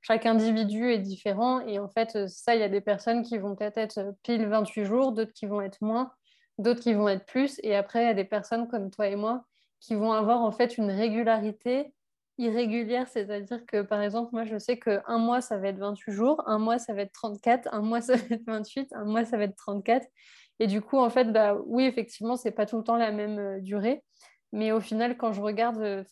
chaque 0.00 0.24
individu 0.26 0.92
est 0.92 0.98
différent. 0.98 1.60
Et 1.60 1.78
en 1.78 1.88
fait, 1.88 2.16
euh, 2.16 2.28
ça, 2.28 2.54
il 2.54 2.60
y 2.60 2.64
a 2.64 2.68
des 2.68 2.80
personnes 2.80 3.22
qui 3.22 3.38
vont 3.38 3.56
peut-être 3.56 3.78
être 3.78 4.14
pile 4.22 4.46
28 4.46 4.84
jours, 4.84 5.12
d'autres 5.12 5.32
qui 5.32 5.46
vont 5.46 5.60
être 5.60 5.82
moins, 5.82 6.12
d'autres 6.58 6.80
qui 6.80 6.94
vont 6.94 7.08
être 7.08 7.26
plus. 7.26 7.58
Et 7.62 7.74
après, 7.74 8.04
il 8.04 8.06
y 8.06 8.10
a 8.10 8.14
des 8.14 8.24
personnes 8.24 8.68
comme 8.68 8.90
toi 8.90 9.08
et 9.08 9.16
moi 9.16 9.44
qui 9.80 9.94
vont 9.94 10.12
avoir 10.12 10.40
en 10.40 10.52
fait 10.52 10.78
une 10.78 10.90
régularité 10.90 11.92
irrégulière. 12.38 13.08
C'est-à-dire 13.08 13.64
que, 13.66 13.82
par 13.82 14.00
exemple, 14.02 14.30
moi, 14.32 14.44
je 14.44 14.58
sais 14.58 14.78
qu'un 14.78 15.18
mois, 15.18 15.40
ça 15.40 15.58
va 15.58 15.68
être 15.68 15.78
28 15.78 16.12
jours, 16.12 16.42
un 16.46 16.58
mois, 16.58 16.78
ça 16.78 16.94
va 16.94 17.02
être 17.02 17.12
34, 17.12 17.68
un 17.72 17.82
mois, 17.82 18.00
ça 18.00 18.16
va 18.16 18.22
être 18.30 18.46
28, 18.46 18.92
un 18.92 19.04
mois, 19.04 19.24
ça 19.24 19.36
va 19.36 19.44
être 19.44 19.56
34. 19.56 20.06
Et 20.58 20.66
du 20.66 20.80
coup, 20.80 20.98
en 20.98 21.10
fait, 21.10 21.32
bah, 21.32 21.56
oui, 21.66 21.84
effectivement, 21.84 22.36
c'est 22.36 22.50
pas 22.50 22.66
tout 22.66 22.78
le 22.78 22.84
temps 22.84 22.96
la 22.96 23.12
même 23.12 23.60
durée. 23.60 24.02
Mais 24.52 24.72
au 24.72 24.80
final, 24.80 25.16
quand 25.18 25.32
je 25.32 25.40
regarde, 25.40 25.78
euh, 25.78 26.04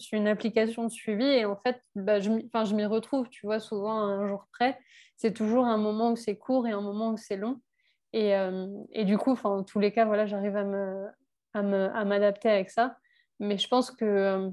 j'ai 0.00 0.16
une 0.16 0.28
application 0.28 0.84
de 0.84 0.90
suivi 0.90 1.24
et 1.24 1.44
en 1.44 1.56
fait, 1.56 1.82
bah, 1.94 2.20
je, 2.20 2.30
m'y 2.74 2.86
retrouve, 2.86 3.28
tu 3.28 3.46
vois, 3.46 3.60
souvent 3.60 3.98
un 3.98 4.26
jour 4.28 4.46
près. 4.52 4.78
C'est 5.16 5.34
toujours 5.34 5.66
un 5.66 5.76
moment 5.76 6.12
où 6.12 6.16
c'est 6.16 6.36
court 6.36 6.66
et 6.66 6.70
un 6.70 6.80
moment 6.80 7.10
où 7.10 7.16
c'est 7.16 7.36
long. 7.36 7.60
Et, 8.12 8.34
euh, 8.36 8.68
et, 8.92 9.04
du 9.04 9.18
coup, 9.18 9.36
en 9.44 9.64
tous 9.64 9.80
les 9.80 9.92
cas, 9.92 10.04
voilà, 10.04 10.24
j'arrive 10.24 10.56
à 10.56 10.64
me, 10.64 11.08
à 11.52 12.04
m'adapter 12.04 12.48
avec 12.48 12.70
ça. 12.70 12.96
Mais 13.40 13.58
je 13.58 13.68
pense 13.68 13.90
que 13.90 14.04
euh, 14.04 14.50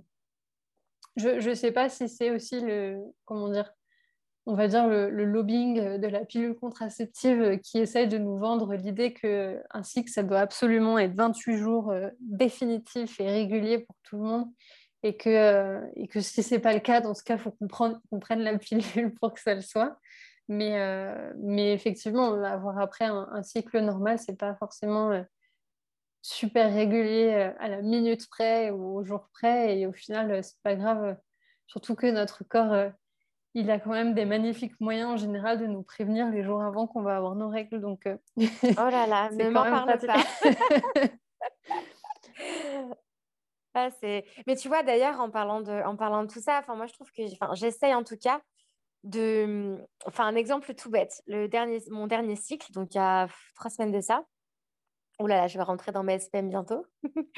je 1.17 1.49
ne 1.49 1.55
sais 1.55 1.71
pas 1.71 1.89
si 1.89 2.07
c'est 2.07 2.31
aussi 2.31 2.59
le, 2.59 2.97
comment 3.25 3.49
dire, 3.49 3.71
on 4.45 4.55
va 4.55 4.67
dire, 4.67 4.87
le, 4.87 5.09
lobbying 5.09 5.97
de 5.97 6.07
la 6.07 6.25
pilule 6.25 6.55
contraceptive 6.55 7.59
qui 7.59 7.77
essaye 7.77 8.07
de 8.07 8.17
nous 8.17 8.37
vendre 8.37 8.73
l'idée 8.73 9.13
qu'un 9.13 9.83
cycle, 9.83 10.09
ça 10.09 10.23
doit 10.23 10.39
absolument 10.39 10.97
être 10.97 11.15
28 11.15 11.57
jours 11.57 11.91
euh, 11.91 12.09
définitifs 12.19 13.19
et 13.19 13.29
réguliers 13.29 13.79
pour 13.79 13.95
tout 14.03 14.17
le 14.17 14.23
monde. 14.23 14.47
Et 15.03 15.17
que, 15.17 15.29
euh, 15.29 15.81
et 15.95 16.07
que 16.07 16.21
si 16.21 16.43
ce 16.43 16.55
n'est 16.55 16.61
pas 16.61 16.73
le 16.73 16.79
cas, 16.79 17.01
dans 17.01 17.13
ce 17.13 17.23
cas, 17.23 17.35
il 17.35 17.39
faut 17.39 17.51
qu'on 17.51 17.67
prenne, 17.67 18.41
la 18.41 18.57
pilule 18.57 19.13
pour 19.15 19.33
que 19.33 19.39
ça 19.39 19.55
le 19.55 19.61
soit. 19.61 19.97
Mais, 20.47 20.79
euh, 20.79 21.33
mais 21.37 21.73
effectivement, 21.73 22.33
avoir 22.43 22.79
après 22.79 23.05
un, 23.05 23.43
cycle 23.43 23.79
normal, 23.79 24.19
ce 24.19 24.31
n'est 24.31 24.37
pas 24.37 24.55
forcément 24.55 25.23
super 26.21 26.73
régulier 26.73 27.51
à 27.59 27.67
la 27.67 27.81
minute 27.81 28.29
près 28.29 28.69
ou 28.69 28.97
au 28.97 29.03
jour 29.03 29.27
près. 29.33 29.79
Et 29.79 29.87
au 29.87 29.93
final, 29.93 30.43
ce 30.43 30.51
n'est 30.51 30.59
pas 30.63 30.75
grave. 30.75 31.17
Surtout 31.67 31.95
que 31.95 32.07
notre 32.07 32.43
corps 32.43 32.91
il 33.53 33.69
a 33.69 33.79
quand 33.79 33.91
même 33.91 34.13
des 34.13 34.25
magnifiques 34.25 34.79
moyens 34.79 35.09
en 35.09 35.17
général 35.17 35.59
de 35.59 35.65
nous 35.65 35.83
prévenir 35.83 36.29
les 36.29 36.43
jours 36.43 36.61
avant 36.61 36.87
qu'on 36.87 37.01
va 37.01 37.17
avoir 37.17 37.35
nos 37.35 37.49
règles. 37.49 37.81
Donc, 37.81 38.07
euh, 38.07 38.17
oh 38.37 38.43
là 38.77 39.07
là, 39.07 39.29
ne 39.33 39.49
m'en 39.49 39.63
parle 39.63 39.99
pas. 39.99 40.23
ah, 43.73 43.89
Mais 44.47 44.55
tu 44.55 44.67
vois, 44.67 44.83
d'ailleurs, 44.83 45.19
en, 45.19 45.29
parlant 45.29 45.61
de, 45.61 45.83
en 45.83 45.97
parlant 45.97 46.23
de 46.23 46.31
tout 46.31 46.39
ça, 46.39 46.63
moi, 46.69 46.85
je 46.85 46.93
trouve 46.93 47.11
que 47.11 47.23
j'essaye 47.53 47.93
en 47.93 48.03
tout 48.03 48.17
cas 48.17 48.41
de. 49.03 49.77
Enfin, 50.05 50.27
un 50.27 50.35
exemple 50.35 50.73
tout 50.73 50.89
bête. 50.89 51.21
Le 51.27 51.47
dernier, 51.47 51.81
mon 51.89 52.07
dernier 52.07 52.37
cycle, 52.37 52.71
donc 52.71 52.93
il 52.93 52.97
y 52.97 53.01
a 53.01 53.27
trois 53.55 53.69
semaines 53.69 53.91
de 53.91 54.01
ça. 54.01 54.23
Oh 55.23 55.27
là 55.27 55.37
là, 55.37 55.47
je 55.47 55.55
vais 55.55 55.63
rentrer 55.63 55.91
dans 55.91 56.01
mes 56.01 56.17
SPM 56.17 56.49
bientôt. 56.49 56.85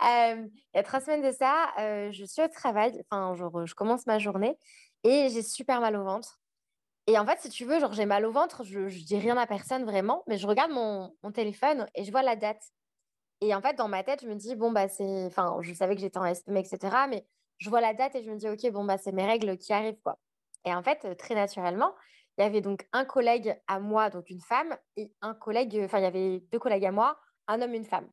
Euh, 0.00 0.46
il 0.46 0.76
y 0.76 0.78
a 0.78 0.84
trois 0.84 1.00
semaines 1.00 1.26
de 1.26 1.32
ça, 1.32 1.72
euh, 1.80 2.12
je 2.12 2.24
suis 2.24 2.40
au 2.40 2.46
travail, 2.46 3.02
enfin, 3.10 3.34
je 3.34 3.74
commence 3.74 4.06
ma 4.06 4.20
journée 4.20 4.56
et 5.02 5.28
j'ai 5.28 5.42
super 5.42 5.80
mal 5.80 5.96
au 5.96 6.04
ventre. 6.04 6.38
Et 7.08 7.18
en 7.18 7.26
fait, 7.26 7.40
si 7.40 7.48
tu 7.48 7.64
veux, 7.64 7.80
genre 7.80 7.92
j'ai 7.92 8.06
mal 8.06 8.24
au 8.24 8.30
ventre, 8.30 8.62
je, 8.62 8.78
ne 8.78 8.88
dis 8.88 9.18
rien 9.18 9.36
à 9.36 9.46
personne 9.46 9.84
vraiment, 9.84 10.22
mais 10.28 10.38
je 10.38 10.46
regarde 10.46 10.70
mon, 10.70 11.12
téléphone 11.32 11.88
et 11.96 12.04
je 12.04 12.12
vois 12.12 12.22
la 12.22 12.36
date. 12.36 12.62
Et 13.40 13.54
en 13.56 13.60
fait, 13.60 13.74
dans 13.74 13.88
ma 13.88 14.04
tête, 14.04 14.22
je 14.22 14.28
me 14.28 14.36
dis, 14.36 14.54
bon, 14.54 14.70
bah, 14.70 14.88
c'est. 14.88 15.24
Enfin, 15.26 15.56
je 15.62 15.74
savais 15.74 15.96
que 15.96 16.00
j'étais 16.00 16.18
en 16.18 16.32
SPM, 16.32 16.56
etc. 16.58 16.78
Mais 17.08 17.26
je 17.58 17.68
vois 17.68 17.80
la 17.80 17.92
date 17.92 18.14
et 18.14 18.22
je 18.22 18.30
me 18.30 18.36
dis, 18.36 18.48
OK, 18.48 18.70
bon, 18.72 18.84
bah, 18.84 18.98
c'est 18.98 19.12
mes 19.12 19.26
règles 19.26 19.58
qui 19.58 19.72
arrivent, 19.72 20.00
quoi. 20.04 20.18
Et 20.64 20.72
en 20.74 20.82
fait, 20.82 21.16
très 21.16 21.34
naturellement, 21.34 21.92
il 22.38 22.42
y 22.42 22.44
avait 22.44 22.60
donc 22.60 22.86
un 22.92 23.04
collègue 23.04 23.60
à 23.66 23.80
moi, 23.80 24.10
donc 24.10 24.30
une 24.30 24.40
femme, 24.40 24.76
et 24.96 25.12
un 25.22 25.34
collègue, 25.34 25.80
enfin, 25.84 25.98
il 25.98 26.04
y 26.04 26.06
avait 26.06 26.40
deux 26.52 26.58
collègues 26.60 26.86
à 26.86 26.92
moi, 26.92 27.18
un 27.48 27.60
homme, 27.60 27.74
une 27.74 27.84
femme. 27.84 28.08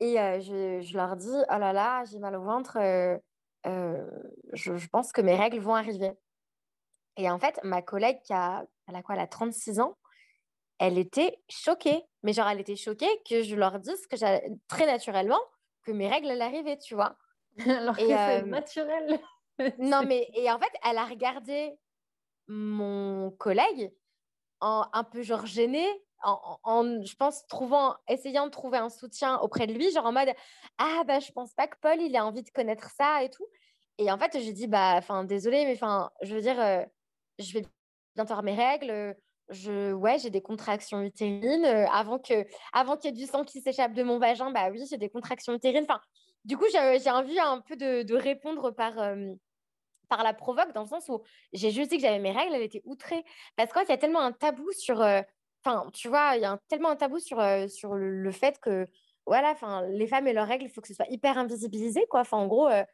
Et 0.00 0.18
euh, 0.18 0.40
je, 0.40 0.96
leur 0.96 1.14
dis, 1.16 1.28
oh 1.28 1.58
là 1.58 1.74
là, 1.74 2.04
j'ai 2.04 2.18
mal 2.18 2.34
au 2.36 2.42
ventre, 2.42 2.78
euh, 2.78 3.18
je, 4.54 4.88
pense 4.88 5.12
que 5.12 5.20
mes 5.20 5.36
règles 5.36 5.58
vont 5.58 5.74
arriver. 5.74 6.12
Et 7.18 7.28
en 7.28 7.38
fait, 7.38 7.60
ma 7.62 7.82
collègue 7.82 8.22
qui 8.24 8.32
a, 8.32 8.64
elle 8.88 8.96
a 8.96 9.02
quoi, 9.02 9.14
elle 9.14 9.20
a 9.20 9.26
36 9.26 9.80
ans, 9.80 9.98
elle 10.78 10.96
était 10.96 11.38
choquée. 11.50 12.02
Mais 12.22 12.32
genre, 12.32 12.48
elle 12.48 12.60
était 12.60 12.76
choquée 12.76 13.10
que 13.28 13.42
je 13.42 13.54
leur 13.56 13.78
dise 13.78 14.06
que 14.06 14.16
très 14.68 14.86
naturellement 14.86 15.40
que 15.82 15.92
mes 15.92 16.08
règles 16.08 16.30
allaient 16.30 16.44
arriver, 16.44 16.78
tu 16.78 16.94
vois. 16.94 17.16
Alors 17.66 17.96
que 17.96 18.06
c'est 18.06 18.42
naturel. 18.42 19.20
non, 19.78 20.02
mais 20.06 20.30
et 20.34 20.50
en 20.50 20.58
fait, 20.58 20.72
elle 20.88 20.96
a 20.96 21.04
regardé 21.04 21.78
mon 22.50 23.30
collègue 23.30 23.92
un 24.60 25.04
peu 25.04 25.22
genre 25.22 25.46
gêné 25.46 25.86
en, 26.22 27.02
je 27.02 27.14
pense, 27.16 27.46
trouvant, 27.46 27.96
essayant 28.08 28.46
de 28.46 28.50
trouver 28.50 28.78
un 28.78 28.90
soutien 28.90 29.38
auprès 29.38 29.66
de 29.66 29.72
lui, 29.72 29.90
genre 29.90 30.06
en 30.06 30.12
mode 30.12 30.28
Ah, 30.78 31.02
bah, 31.06 31.20
je 31.20 31.32
pense 31.32 31.54
pas 31.54 31.66
que 31.66 31.76
Paul, 31.80 32.00
il 32.00 32.14
a 32.16 32.26
envie 32.26 32.42
de 32.42 32.50
connaître 32.50 32.90
ça 32.90 33.22
et 33.22 33.30
tout. 33.30 33.46
Et 33.98 34.10
en 34.10 34.18
fait, 34.18 34.38
j'ai 34.38 34.52
dit 34.52 34.66
Bah, 34.66 34.94
enfin, 34.96 35.24
désolé, 35.24 35.64
mais 35.64 35.74
enfin, 35.74 36.10
je 36.22 36.34
veux 36.34 36.42
dire, 36.42 36.60
euh, 36.60 36.84
je 37.38 37.54
vais 37.54 37.62
bientôt 38.16 38.32
avoir 38.32 38.42
mes 38.42 38.54
règles. 38.54 39.16
Je, 39.48 39.92
ouais, 39.92 40.18
j'ai 40.18 40.30
des 40.30 40.42
contractions 40.42 41.02
utérines. 41.02 41.64
Euh, 41.64 41.86
avant 41.88 42.18
que, 42.18 42.46
avant 42.72 42.96
qu'il 42.96 43.10
y 43.10 43.14
ait 43.14 43.16
du 43.16 43.26
sang 43.26 43.44
qui 43.44 43.60
s'échappe 43.60 43.94
de 43.94 44.02
mon 44.02 44.18
vagin, 44.18 44.50
bah 44.50 44.70
oui, 44.70 44.84
j'ai 44.88 44.98
des 44.98 45.08
contractions 45.08 45.54
utérines. 45.54 45.84
Enfin, 45.88 46.00
du 46.44 46.56
coup, 46.56 46.66
j'ai 46.70 47.10
envie 47.10 47.38
un 47.38 47.60
peu 47.60 47.76
de, 47.76 48.02
de 48.02 48.14
répondre 48.14 48.70
par, 48.72 48.98
euh, 48.98 49.32
par 50.10 50.22
la 50.22 50.34
provoque, 50.34 50.72
dans 50.74 50.82
le 50.82 50.88
sens 50.88 51.08
où 51.08 51.22
j'ai 51.54 51.70
juste 51.70 51.90
dit 51.90 51.96
que 51.96 52.02
j'avais 52.02 52.18
mes 52.18 52.32
règles, 52.32 52.54
elle 52.54 52.62
était 52.62 52.82
outrée. 52.84 53.24
Parce 53.56 53.72
qu'il 53.72 53.88
y 53.88 53.92
a 53.92 53.96
tellement 53.96 54.20
un 54.20 54.32
tabou 54.32 54.70
sur 54.72 55.02
enfin, 55.64 55.90
tu 55.92 56.08
vois, 56.08 56.36
il 56.36 56.42
y 56.42 56.44
a 56.44 56.58
tellement 56.68 56.90
un 56.90 56.96
tabou 56.96 57.18
sur, 57.18 57.42
sur 57.68 57.94
le, 57.94 58.30
fait 58.32 58.58
que, 58.60 58.86
voilà, 59.26 59.54
les 59.90 60.06
femmes 60.06 60.26
et 60.26 60.32
leurs 60.32 60.48
règles, 60.48 60.64
il 60.64 60.70
faut 60.70 60.80
que 60.80 60.88
ce 60.88 60.94
soit 60.94 61.08
hyper 61.10 61.38
invisibilisé, 61.38 62.06
quoi. 62.08 62.22
En 62.32 62.46
gros, 62.46 62.68
il 62.70 62.86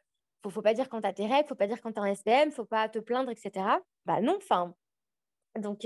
faut, 0.43 0.49
faut 0.49 0.61
pas 0.61 0.73
dire 0.73 0.89
quand 0.89 1.01
tu 1.01 1.07
as 1.07 1.13
tes 1.13 1.25
règles, 1.27 1.47
faut 1.47 1.55
pas 1.55 1.67
dire 1.67 1.81
quand 1.81 1.93
tu 1.93 1.99
as 1.99 2.03
un 2.03 2.13
SPM, 2.13 2.51
faut 2.51 2.65
pas 2.65 2.89
te 2.89 2.99
plaindre, 2.99 3.31
etc. 3.31 3.65
Bah 4.05 4.21
non, 4.21 4.37
enfin. 4.37 4.73
Donc, 5.57 5.85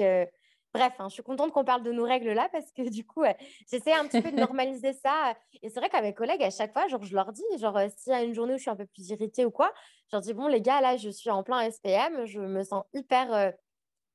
Bref, 0.73 0.93
hein, 0.99 1.09
je 1.09 1.15
suis 1.15 1.23
contente 1.23 1.51
qu'on 1.51 1.65
parle 1.65 1.83
de 1.83 1.91
nos 1.91 2.05
règles 2.05 2.31
là 2.31 2.47
parce 2.49 2.71
que 2.71 2.89
du 2.89 3.05
coup, 3.05 3.23
j'essaie 3.69 3.91
un 3.91 4.07
petit 4.07 4.21
peu 4.21 4.31
de 4.31 4.35
normaliser 4.39 4.93
ça. 4.93 5.35
Et 5.61 5.69
c'est 5.69 5.79
vrai 5.79 5.89
qu'à 5.89 6.01
mes 6.01 6.13
collègues, 6.13 6.43
à 6.43 6.49
chaque 6.49 6.71
fois, 6.71 6.87
genre, 6.87 7.03
je 7.03 7.13
leur 7.13 7.33
dis, 7.33 7.43
genre, 7.59 7.77
s'il 7.97 8.13
y 8.13 8.15
a 8.15 8.23
une 8.23 8.33
journée 8.33 8.53
où 8.53 8.57
je 8.57 8.61
suis 8.61 8.71
un 8.71 8.77
peu 8.77 8.85
plus 8.85 9.09
irritée 9.09 9.43
ou 9.45 9.51
quoi, 9.51 9.73
je 10.09 10.15
leur 10.15 10.21
dis, 10.21 10.33
bon, 10.33 10.47
les 10.47 10.61
gars, 10.61 10.79
là, 10.79 10.95
je 10.95 11.09
suis 11.09 11.29
en 11.29 11.43
plein 11.43 11.69
SPM, 11.69 12.25
je 12.25 12.39
me 12.39 12.63
sens 12.63 12.85
hyper. 12.93 13.53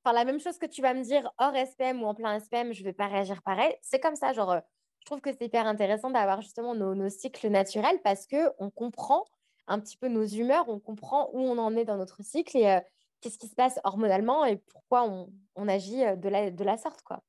Enfin, 0.02 0.14
la 0.14 0.24
même 0.24 0.40
chose 0.40 0.56
que 0.58 0.66
tu 0.66 0.80
vas 0.80 0.94
me 0.94 1.02
dire 1.02 1.30
hors 1.38 1.54
SPM 1.54 2.02
ou 2.02 2.06
en 2.06 2.14
plein 2.14 2.38
SPM, 2.38 2.72
je 2.72 2.80
ne 2.80 2.84
vais 2.86 2.94
pas 2.94 3.06
réagir 3.08 3.42
pareil. 3.42 3.74
C'est 3.82 4.00
comme 4.00 4.16
ça, 4.16 4.32
genre, 4.32 4.60
je 5.00 5.04
trouve 5.04 5.20
que 5.20 5.32
c'est 5.32 5.44
hyper 5.44 5.66
intéressant 5.66 6.10
d'avoir 6.10 6.40
justement 6.40 6.74
nos, 6.74 6.94
nos, 6.94 7.10
cycles 7.10 7.48
naturels 7.48 8.00
parce 8.02 8.26
qu'on 8.26 8.70
comprend 8.70 9.24
un 9.66 9.78
petit 9.78 9.96
peu 9.96 10.08
nos 10.08 10.24
humeurs, 10.24 10.68
on 10.68 10.78
comprend 10.78 11.28
où 11.32 11.40
on 11.40 11.58
en 11.58 11.76
est 11.76 11.84
dans 11.84 11.96
notre 11.96 12.22
cycle 12.22 12.56
et 12.56 12.80
qu'est-ce 13.20 13.38
qui 13.38 13.48
se 13.48 13.54
passe 13.54 13.78
hormonalement 13.84 14.44
et 14.44 14.56
pourquoi 14.72 15.04
on, 15.04 15.28
on 15.54 15.68
agit 15.68 16.04
euh, 16.04 16.16
de 16.16 16.28
la, 16.28 16.50
de 16.50 16.64
la 16.64 16.76
sorte, 16.76 17.02
quoi. 17.02 17.22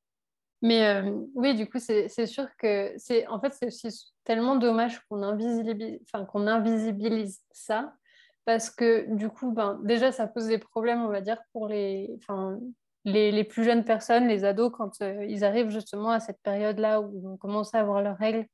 Mais 0.62 0.88
euh, 0.88 1.12
oui, 1.36 1.54
du 1.54 1.70
coup, 1.70 1.78
c'est 1.78 2.26
sûr 2.26 2.48
que 2.58 2.92
c'est 2.98 3.28
en 3.28 3.40
fait 3.40 3.54
c'est 3.70 3.90
tellement 4.24 4.56
dommage 4.56 5.00
qu'on 5.06 5.22
invisibilise, 5.22 6.00
qu'on 6.30 6.48
invisibilise 6.48 7.42
ça 7.52 7.94
parce 8.48 8.70
que 8.70 9.14
du 9.14 9.28
coup, 9.30 9.52
ben, 9.52 9.78
déjà, 9.84 10.14
ça 10.14 10.26
pose 10.26 10.48
des 10.48 10.58
problèmes, 10.58 11.02
on 11.02 11.10
va 11.10 11.20
dire, 11.20 11.38
pour 11.52 11.68
les, 11.68 12.18
les, 13.04 13.30
les 13.30 13.44
plus 13.44 13.66
jeunes 13.66 13.84
personnes, 13.84 14.30
les 14.30 14.46
ados, 14.46 14.72
quand 14.74 15.02
euh, 15.02 15.26
ils 15.26 15.44
arrivent 15.44 15.70
justement 15.70 16.12
à 16.12 16.22
cette 16.22 16.42
période-là 16.42 17.02
où 17.02 17.12
ils 17.14 17.28
ont 17.28 17.36
commencé 17.36 17.76
à 17.76 17.82
avoir 17.82 18.02
leurs 18.02 18.18
règles. 18.18 18.46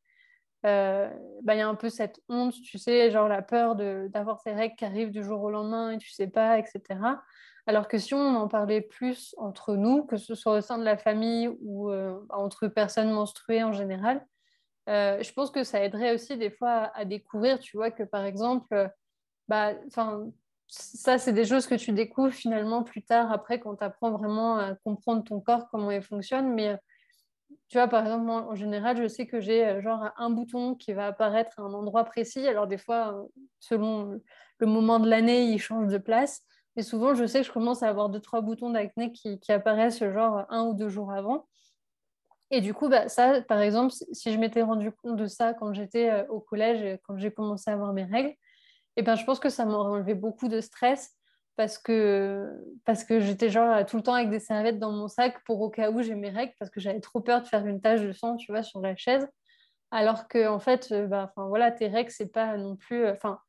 Ben, 0.64 1.12
il 1.56 1.58
y 1.58 1.62
a 1.62 1.68
un 1.68 1.76
peu 1.76 1.90
cette 1.90 2.22
honte, 2.30 2.54
tu 2.64 2.78
sais, 2.78 3.12
genre 3.12 3.28
la 3.28 3.42
peur 3.42 3.76
d'avoir 3.76 4.40
ces 4.40 4.54
règles 4.54 4.76
qui 4.76 4.86
arrivent 4.86 5.12
du 5.12 5.24
jour 5.24 5.42
au 5.42 5.50
lendemain 5.50 5.92
et 5.92 5.98
tu 5.98 6.12
sais 6.12 6.28
pas, 6.28 6.58
etc. 6.58 6.82
Alors 7.66 7.88
que 7.88 7.98
si 7.98 8.14
on 8.14 8.36
en 8.36 8.48
parlait 8.48 8.82
plus 8.82 9.36
entre 9.38 9.76
nous, 9.76 10.04
que 10.04 10.18
ce 10.18 10.36
soit 10.36 10.58
au 10.58 10.62
sein 10.62 10.78
de 10.78 10.84
la 10.84 10.98
famille 10.98 11.50
ou 11.62 11.90
euh, 11.90 12.20
entre 12.30 12.68
personnes 12.68 13.12
menstruées 13.12 13.64
en 13.64 13.72
général, 13.72 14.26
euh, 14.90 15.22
je 15.24 15.32
pense 15.32 15.50
que 15.50 15.64
ça 15.64 15.82
aiderait 15.84 16.14
aussi 16.14 16.38
des 16.38 16.50
fois 16.50 16.92
à, 16.94 17.06
découvrir, 17.06 17.60
tu 17.60 17.78
vois, 17.78 17.90
que 17.90 18.04
par 18.04 18.26
exemple, 18.26 18.92
bah, 19.48 19.74
ça, 20.68 21.18
c'est 21.18 21.32
des 21.32 21.46
choses 21.46 21.68
que 21.68 21.76
tu 21.76 21.94
découvres 21.94 22.34
finalement 22.34 22.84
plus 22.84 23.04
tard, 23.04 23.32
après, 23.32 23.60
quand 23.60 23.78
tu 23.78 23.84
apprends 23.84 24.12
vraiment 24.12 24.58
à 24.58 24.76
comprendre 24.84 25.24
ton 25.24 25.40
corps, 25.40 25.70
comment 25.70 25.92
il 25.92 26.02
fonctionne. 26.02 26.54
Mais 26.54 26.78
tu 27.70 27.78
vois, 27.78 27.88
par 27.88 28.06
exemple, 28.06 28.30
en 28.30 28.56
général, 28.56 28.98
je 28.98 29.08
sais 29.08 29.26
que 29.26 29.40
j'ai 29.40 29.66
euh, 29.66 29.82
genre 29.82 30.10
un 30.18 30.30
bouton 30.30 30.76
qui 30.76 30.94
va 30.94 31.08
apparaître 31.08 31.60
à 31.60 31.64
un 31.64 31.74
endroit 31.74 32.04
précis. 32.04 32.48
Alors, 32.48 32.68
des 32.68 32.78
fois, 32.78 33.26
selon 33.60 34.22
le 34.60 34.68
moment 34.68 35.00
de 35.00 35.10
l'année, 35.10 35.46
il 35.46 35.60
change 35.60 35.92
de 35.92 35.98
place. 35.98 36.42
Et 36.76 36.82
souvent, 36.82 37.14
je 37.16 37.26
sais 37.26 37.42
que 37.42 37.48
je 37.48 37.52
commence 37.52 37.84
à 37.84 37.90
avoir 37.90 38.10
deux, 38.10 38.20
trois 38.20 38.42
boutons 38.42 38.72
d'acné 38.72 39.12
qui, 39.12 39.40
apparaissent 39.50 40.00
genre 40.00 40.46
un 40.50 40.66
ou 40.66 40.74
deux 40.74 40.90
jours 40.90 41.12
avant. 41.12 41.48
Et 42.52 42.62
du 42.62 42.74
coup, 42.74 42.90
bah, 42.90 43.10
ça, 43.10 43.42
par 43.42 43.62
exemple, 43.62 43.94
si 44.12 44.32
je 44.32 44.38
m'étais 44.38 44.62
rendu 44.62 44.92
compte 44.92 45.16
de 45.16 45.28
ça 45.28 45.54
quand 45.54 45.74
j'étais 45.74 46.10
euh, 46.10 46.28
au 46.28 46.40
collège, 46.40 47.00
quand 47.04 47.18
j'ai 47.18 47.32
commencé 47.32 47.72
à 47.72 47.74
avoir 47.74 47.94
mes 47.94 48.04
règles, 48.04 48.36
eh 48.96 49.02
ben, 49.02 49.16
je 49.16 49.26
pense 49.26 49.40
que 49.40 49.50
ça 49.50 49.66
m'aurait 49.66 49.90
enlevé 49.90 50.14
beaucoup 50.14 50.48
de 50.48 50.62
stress 50.62 51.16
parce 51.56 51.78
que, 51.78 52.50
parce 52.86 53.04
que 53.04 53.20
j'étais 53.20 53.50
genre 53.50 53.86
tout 53.86 53.98
le 53.98 54.04
temps 54.04 54.16
avec 54.16 54.30
des 54.30 54.40
serviettes 54.40 54.80
dans 54.80 54.92
mon 54.92 55.08
sac 55.08 55.44
pour 55.46 55.62
au 55.62 55.70
cas 55.70 55.92
où 55.92 56.02
j'ai 56.02 56.16
mes 56.16 56.30
règles, 56.30 56.54
parce 56.60 56.72
que 56.72 56.80
j'avais 56.80 57.00
trop 57.00 57.22
peur 57.22 57.42
de 57.42 57.48
faire 57.48 57.66
une 57.66 57.82
tache 57.82 58.02
de 58.02 58.12
sang, 58.12 58.36
tu 58.38 58.52
vois, 58.52 58.64
sur 58.64 58.82
la 58.82 58.96
chaise. 58.96 59.28
Alors 59.92 60.28
que, 60.28 60.48
en 60.48 60.60
fait, 60.60 60.92
euh, 60.92 61.06
bah, 61.06 61.32
voilà, 61.36 61.72
tes 61.72 61.88
règles, 61.88 62.10
c'est 62.10 62.32
pas 62.32 62.58
non 62.58 62.76
plus. 62.76 63.06
Euh, 63.06 63.14
enfin, 63.14 63.40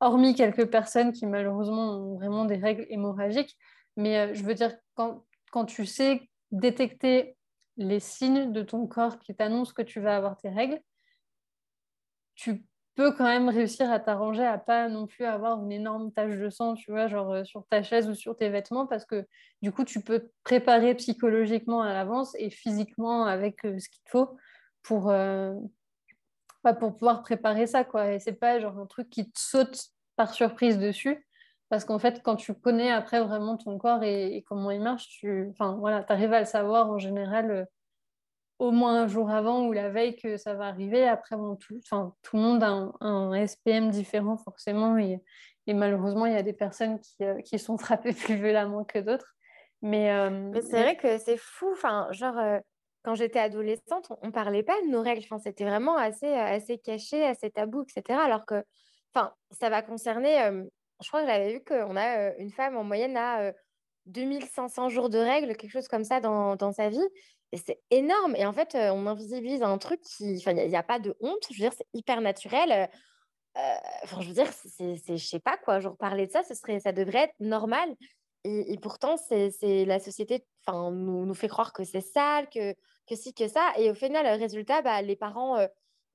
hormis 0.00 0.34
quelques 0.34 0.70
personnes 0.70 1.12
qui 1.12 1.26
malheureusement 1.26 1.90
ont 1.98 2.14
vraiment 2.14 2.46
des 2.46 2.56
règles 2.56 2.86
hémorragiques. 2.88 3.56
Mais 3.96 4.18
euh, 4.18 4.34
je 4.34 4.42
veux 4.42 4.54
dire, 4.54 4.72
quand, 4.94 5.26
quand, 5.52 5.66
tu 5.66 5.84
sais 5.84 6.22
détecter 6.52 7.36
les 7.76 8.00
signes 8.00 8.52
de 8.52 8.62
ton 8.62 8.86
corps 8.86 9.18
qui 9.18 9.34
t'annoncent 9.34 9.74
que 9.74 9.82
tu 9.82 10.00
vas 10.00 10.16
avoir 10.16 10.36
tes 10.38 10.48
règles, 10.48 10.80
tu 12.34 12.64
quand 13.16 13.24
même 13.24 13.48
réussir 13.48 13.90
à 13.90 14.00
t'arranger 14.00 14.44
à 14.44 14.58
pas 14.58 14.88
non 14.88 15.06
plus 15.06 15.24
avoir 15.24 15.62
une 15.62 15.72
énorme 15.72 16.12
tache 16.12 16.36
de 16.36 16.50
sang, 16.50 16.74
tu 16.74 16.90
vois, 16.90 17.08
genre 17.08 17.32
euh, 17.32 17.44
sur 17.44 17.66
ta 17.68 17.82
chaise 17.82 18.08
ou 18.08 18.14
sur 18.14 18.36
tes 18.36 18.48
vêtements, 18.48 18.86
parce 18.86 19.04
que 19.04 19.26
du 19.62 19.72
coup, 19.72 19.84
tu 19.84 20.00
peux 20.00 20.20
te 20.20 20.30
préparer 20.44 20.94
psychologiquement 20.94 21.82
à 21.82 21.92
l'avance 21.92 22.34
et 22.38 22.50
physiquement 22.50 23.24
avec 23.24 23.64
euh, 23.64 23.78
ce 23.78 23.88
qu'il 23.88 24.02
faut 24.08 24.36
pour, 24.82 25.12
pour 26.78 26.96
pouvoir 26.96 27.22
préparer 27.22 27.66
ça, 27.66 27.84
quoi. 27.84 28.12
Et 28.12 28.18
c'est 28.18 28.32
pas 28.32 28.58
genre 28.60 28.78
un 28.78 28.86
truc 28.86 29.10
qui 29.10 29.30
te 29.30 29.38
saute 29.38 29.78
par 30.16 30.32
surprise 30.32 30.78
dessus. 30.78 31.26
Parce 31.70 31.84
qu'en 31.84 32.00
fait, 32.00 32.20
quand 32.22 32.34
tu 32.36 32.52
connais 32.52 32.90
après 32.90 33.22
vraiment 33.22 33.56
ton 33.56 33.78
corps 33.78 34.02
et, 34.02 34.44
comment 34.48 34.72
il 34.72 34.80
marche, 34.80 35.08
tu 35.08 35.48
enfin, 35.50 35.76
voilà, 35.78 36.04
arrives 36.08 36.32
à 36.32 36.40
le 36.40 36.44
savoir 36.44 36.90
en 36.90 36.98
général 36.98 37.50
euh, 37.50 37.64
au 38.60 38.72
moins 38.72 39.02
un 39.02 39.06
jour 39.08 39.30
avant 39.30 39.66
ou 39.66 39.72
la 39.72 39.88
veille 39.88 40.16
que 40.16 40.36
ça 40.36 40.52
va 40.52 40.66
arriver. 40.66 41.08
Après, 41.08 41.34
bon, 41.34 41.56
tout, 41.56 41.80
enfin, 41.82 42.14
tout 42.22 42.36
le 42.36 42.42
monde 42.42 42.62
a 42.62 42.92
un, 43.00 43.46
SPM 43.46 43.90
différent 43.90 44.36
forcément. 44.36 44.98
Et, 44.98 45.18
et 45.66 45.72
malheureusement, 45.72 46.26
il 46.26 46.34
y 46.34 46.36
a 46.36 46.42
des 46.42 46.52
personnes 46.52 47.00
qui, 47.00 47.24
euh, 47.24 47.40
qui 47.40 47.58
sont 47.58 47.78
frappées 47.78 48.12
plus 48.12 48.34
violemment 48.34 48.84
que 48.84 48.98
d'autres. 48.98 49.34
Mais, 49.80 50.12
euh, 50.12 50.28
mais 50.52 50.60
c'est 50.60 50.82
vrai 50.82 50.96
que 50.96 51.16
c'est 51.16 51.38
fou. 51.38 51.70
Enfin, 51.72 52.08
genre, 52.10 52.36
quand 53.02 53.14
j'étais 53.14 53.38
adolescente, 53.38 54.12
on, 54.20 54.26
ne 54.26 54.32
parlait 54.32 54.62
pas 54.62 54.78
de 54.82 54.88
nos 54.88 55.00
règles. 55.00 55.22
Enfin, 55.24 55.38
c'était 55.38 55.64
vraiment 55.64 55.96
assez, 55.96 56.28
assez 56.28 56.76
caché, 56.76 57.24
assez 57.24 57.50
tabou, 57.50 57.82
etc. 57.82 58.20
Alors 58.22 58.44
que, 58.44 58.62
enfin, 59.14 59.32
ça 59.52 59.70
va 59.70 59.80
concerner. 59.80 60.36
je 61.02 61.08
crois 61.08 61.22
que 61.22 61.28
j'avais 61.28 61.54
vu 61.54 61.64
qu'on 61.64 61.96
a 61.96 62.36
une 62.36 62.50
femme 62.50 62.76
en 62.76 62.84
moyenne 62.84 63.16
à 63.16 63.52
2500 64.04 64.90
jours 64.90 65.08
de 65.08 65.18
règles, 65.18 65.56
quelque 65.56 65.72
chose 65.72 65.88
comme 65.88 66.04
ça 66.04 66.20
dans, 66.20 66.56
dans 66.56 66.72
sa 66.72 66.90
vie. 66.90 67.08
C'est 67.52 67.80
énorme. 67.90 68.36
Et 68.36 68.46
en 68.46 68.52
fait, 68.52 68.76
on 68.76 69.06
invisibilise 69.06 69.62
un 69.62 69.76
truc 69.78 70.00
qui. 70.02 70.36
Enfin, 70.38 70.52
il 70.52 70.68
n'y 70.68 70.76
a, 70.76 70.82
pas 70.82 70.98
de 70.98 71.16
honte. 71.20 71.46
Je 71.50 71.54
veux 71.54 71.68
dire, 71.68 71.72
c'est 71.76 71.88
hyper 71.94 72.20
naturel. 72.20 72.88
Enfin, 74.04 74.20
je 74.20 74.28
veux 74.28 74.34
dire, 74.34 74.46
c'est, 74.52 74.96
je 75.16 75.24
sais 75.24 75.40
pas 75.40 75.56
quoi. 75.56 75.80
Genre, 75.80 75.96
parler 75.96 76.26
de 76.26 76.32
ça, 76.32 76.42
ce 76.42 76.54
serait, 76.54 76.78
ça 76.80 76.92
devrait 76.92 77.24
être 77.24 77.34
normal. 77.40 77.96
Et, 78.44 78.78
pourtant, 78.80 79.16
c'est 79.16 79.84
la 79.84 79.98
société 79.98 80.46
nous, 80.68 81.26
nous 81.26 81.34
fait 81.34 81.48
croire 81.48 81.72
que 81.72 81.84
c'est 81.84 82.00
sale, 82.00 82.48
que, 82.48 82.72
que 83.06 83.14
si, 83.14 83.34
que 83.34 83.48
ça. 83.48 83.72
Et 83.76 83.90
au 83.90 83.94
final, 83.94 84.24
le 84.24 84.40
résultat, 84.40 84.82
bah, 84.82 85.02
les 85.02 85.16
parents 85.16 85.58
ne 85.58 85.66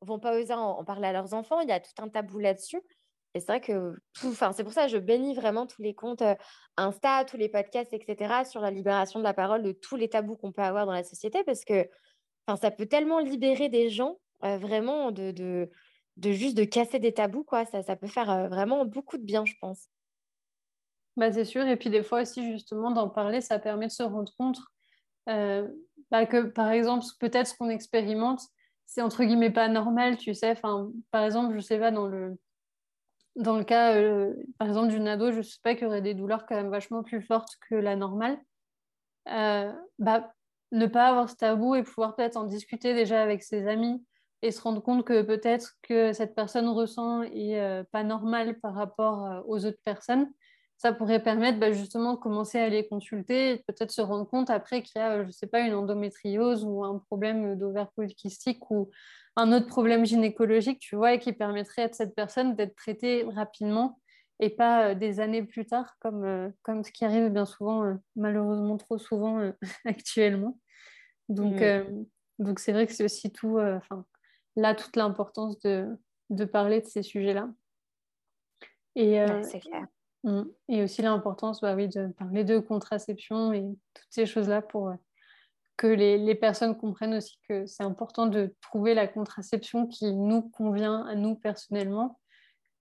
vont 0.01 0.19
pas 0.19 0.39
oser 0.39 0.53
en, 0.53 0.83
parler 0.83 1.07
à 1.07 1.13
leurs 1.13 1.33
enfants. 1.33 1.59
Il 1.59 1.69
y 1.69 1.71
a 1.71 1.79
tout 1.79 1.91
un 2.01 2.09
tabou 2.09 2.39
là-dessus. 2.39 2.81
C'est 3.39 3.47
vrai 3.47 3.61
que 3.61 3.95
enfin, 4.23 4.51
c'est 4.53 4.63
pour 4.63 4.73
ça 4.73 4.85
que 4.85 4.91
je 4.91 4.97
bénis 4.97 5.35
vraiment 5.35 5.67
tous 5.67 5.81
les 5.81 5.93
comptes 5.93 6.23
Insta, 6.77 7.25
tous 7.25 7.37
les 7.37 7.49
podcasts, 7.49 7.93
etc., 7.93 8.45
sur 8.45 8.61
la 8.61 8.71
libération 8.71 9.19
de 9.19 9.23
la 9.23 9.33
parole, 9.33 9.63
de 9.63 9.71
tous 9.71 9.95
les 9.95 10.09
tabous 10.09 10.37
qu'on 10.37 10.51
peut 10.51 10.61
avoir 10.61 10.85
dans 10.85 10.93
la 10.93 11.03
société, 11.03 11.43
parce 11.43 11.65
que 11.65 11.87
ça 12.59 12.71
peut 12.71 12.85
tellement 12.85 13.19
libérer 13.19 13.69
des 13.69 13.89
gens, 13.89 14.17
vraiment, 14.41 15.11
de, 15.11 15.31
de, 15.31 15.69
de, 16.17 16.31
juste 16.31 16.55
de 16.55 16.63
casser 16.63 16.99
des 16.99 17.13
tabous, 17.13 17.43
quoi. 17.43 17.65
Ça, 17.65 17.81
ça 17.81 17.95
peut 17.95 18.07
faire 18.07 18.47
vraiment 18.49 18.85
beaucoup 18.85 19.17
de 19.17 19.23
bien, 19.23 19.45
je 19.45 19.53
pense. 19.59 19.89
Bah, 21.17 21.31
c'est 21.31 21.45
sûr. 21.45 21.65
Et 21.65 21.77
puis 21.77 21.89
des 21.89 22.03
fois 22.03 22.21
aussi, 22.21 22.51
justement, 22.51 22.91
d'en 22.91 23.09
parler, 23.09 23.41
ça 23.41 23.59
permet 23.59 23.87
de 23.87 23.91
se 23.91 24.03
rendre 24.03 24.31
compte 24.37 24.59
euh, 25.29 25.67
bah, 26.11 26.25
que, 26.25 26.43
par 26.43 26.69
exemple, 26.71 27.05
peut-être 27.19 27.47
ce 27.47 27.55
qu'on 27.55 27.69
expérimente, 27.69 28.41
c'est 28.85 29.01
entre 29.01 29.23
guillemets 29.23 29.51
pas 29.51 29.67
normal, 29.67 30.17
tu 30.17 30.33
sais. 30.33 30.55
Par 30.55 31.23
exemple, 31.23 31.55
je 31.55 31.59
sais 31.59 31.79
pas, 31.79 31.91
dans 31.91 32.07
le, 32.07 32.37
dans 33.35 33.57
le 33.57 33.63
cas, 33.63 33.95
euh, 33.95 34.33
par 34.57 34.67
exemple, 34.67 34.89
d'une 34.89 35.07
ado, 35.07 35.31
je 35.31 35.41
sais 35.41 35.59
pas 35.63 35.75
qu'il 35.75 35.83
y 35.83 35.87
aurait 35.87 36.01
des 36.01 36.13
douleurs 36.13 36.45
quand 36.45 36.55
même 36.55 36.69
vachement 36.69 37.03
plus 37.03 37.21
fortes 37.21 37.57
que 37.69 37.75
la 37.75 37.95
normale. 37.95 38.37
Euh, 39.29 39.71
bah, 39.99 40.31
ne 40.71 40.85
pas 40.87 41.07
avoir 41.07 41.29
ce 41.29 41.35
tabou 41.35 41.75
et 41.75 41.83
pouvoir 41.83 42.15
peut-être 42.15 42.37
en 42.37 42.43
discuter 42.43 42.93
déjà 42.93 43.21
avec 43.21 43.43
ses 43.43 43.67
amis 43.67 44.05
et 44.41 44.51
se 44.51 44.61
rendre 44.61 44.81
compte 44.81 45.05
que 45.05 45.21
peut-être 45.21 45.73
que 45.81 46.13
cette 46.13 46.35
personne 46.35 46.67
ressent 46.67 47.23
est 47.23 47.83
pas 47.91 48.03
normal 48.03 48.59
par 48.59 48.73
rapport 48.73 49.43
aux 49.47 49.65
autres 49.65 49.79
personnes 49.83 50.29
ça 50.77 50.91
pourrait 50.91 51.23
permettre 51.23 51.59
bah, 51.59 51.71
justement 51.71 52.13
de 52.13 52.19
commencer 52.19 52.59
à 52.59 52.69
les 52.69 52.87
consulter 52.87 53.51
et 53.51 53.57
peut-être 53.67 53.91
se 53.91 54.01
rendre 54.01 54.27
compte 54.27 54.49
après 54.49 54.81
qu'il 54.81 54.99
y 54.99 55.03
a, 55.03 55.23
je 55.23 55.31
sais 55.31 55.47
pas, 55.47 55.61
une 55.61 55.73
endométriose 55.73 56.65
ou 56.65 56.83
un 56.83 56.99
problème 56.99 57.57
d'ovaire 57.57 57.91
polycystique 57.95 58.69
ou 58.71 58.89
un 59.35 59.51
autre 59.51 59.67
problème 59.67 60.05
gynécologique, 60.05 60.79
tu 60.79 60.95
vois, 60.95 61.13
et 61.13 61.19
qui 61.19 61.33
permettrait 61.33 61.83
à 61.83 61.93
cette 61.93 62.15
personne 62.15 62.55
d'être 62.55 62.75
traitée 62.75 63.25
rapidement 63.35 63.99
et 64.39 64.49
pas 64.49 64.89
euh, 64.89 64.95
des 64.95 65.19
années 65.19 65.43
plus 65.43 65.65
tard, 65.65 65.95
comme, 65.99 66.23
euh, 66.23 66.49
comme 66.63 66.83
ce 66.83 66.91
qui 66.91 67.05
arrive 67.05 67.29
bien 67.29 67.45
souvent, 67.45 67.83
euh, 67.83 67.95
malheureusement 68.15 68.77
trop 68.77 68.97
souvent 68.97 69.51
actuellement. 69.85 70.57
Donc, 71.29 71.63
donc 72.37 72.59
c'est 72.59 72.71
vrai 72.71 72.85
que 72.85 72.93
c'est 72.93 73.03
aussi 73.03 73.31
tout, 73.31 73.57
enfin, 73.59 74.05
là, 74.55 74.75
toute 74.75 74.95
l'importance 74.95 75.57
de, 75.61 75.87
de 76.29 76.45
parler 76.45 76.81
de 76.81 76.85
ces 76.85 77.01
sujets-là. 77.01 77.49
Et, 78.93 79.25
clair. 79.59 79.87
Mm. 80.23 80.43
Et 80.69 80.83
aussi 80.83 81.01
l'importance 81.01 81.61
bah 81.61 81.73
oui, 81.75 81.87
de 81.87 82.09
parler 82.09 82.43
de 82.43 82.59
contraception 82.59 83.53
et 83.53 83.63
toutes 83.93 84.07
ces 84.11 84.27
choses-là 84.27 84.61
pour, 84.61 84.93
que 85.77 85.87
les, 85.87 86.35
personnes 86.35 86.77
comprennent 86.77 87.15
aussi 87.15 87.37
que 87.49 87.65
c'est 87.65 87.83
important 87.83 88.27
de 88.27 88.53
trouver 88.61 88.93
la 88.93 89.07
contraception 89.07 89.87
qui 89.87 90.13
nous 90.13 90.41
convient 90.41 91.05
à 91.05 91.15
nous 91.15 91.35
personnellement, 91.35 92.19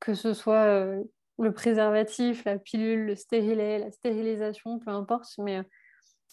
que 0.00 0.14
ce 0.14 0.32
soit 0.32 0.64
euh, 0.64 1.02
le 1.38 1.52
préservatif, 1.52 2.44
la 2.44 2.58
pilule, 2.58 3.06
le 3.06 3.16
stérilet, 3.16 3.78
la 3.78 3.90
stérilisation, 3.90 4.78
peu 4.78 4.90
importe. 4.90 5.32
Mais 5.38 5.62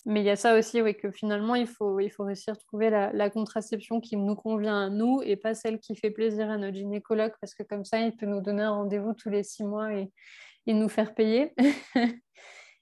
mais 0.05 0.21
il 0.21 0.25
y 0.25 0.29
a 0.31 0.35
ça 0.35 0.57
aussi, 0.57 0.81
oui, 0.81 0.95
que 0.95 1.11
finalement, 1.11 1.53
il 1.55 1.67
faut, 1.67 1.99
il 1.99 2.09
faut 2.09 2.23
réussir 2.23 2.53
à 2.53 2.55
trouver 2.55 2.89
la, 2.89 3.13
la, 3.13 3.29
contraception 3.29 4.01
qui 4.01 4.17
nous 4.17 4.35
convient 4.35 4.85
à 4.85 4.89
nous 4.89 5.21
et 5.23 5.35
pas 5.35 5.53
celle 5.53 5.79
qui 5.79 5.95
fait 5.95 6.09
plaisir 6.09 6.49
à 6.49 6.57
notre 6.57 6.75
gynécologue, 6.75 7.33
parce 7.39 7.53
que 7.53 7.63
comme 7.63 7.85
ça, 7.85 7.99
il 7.99 8.15
peut 8.15 8.25
nous 8.25 8.41
donner 8.41 8.63
un 8.63 8.71
rendez-vous 8.71 9.13
tous 9.13 9.29
les 9.29 9.43
six 9.43 9.63
mois 9.63 9.93
et, 9.93 10.11
et 10.65 10.73
nous 10.73 10.89
faire 10.89 11.13
payer. 11.13 11.53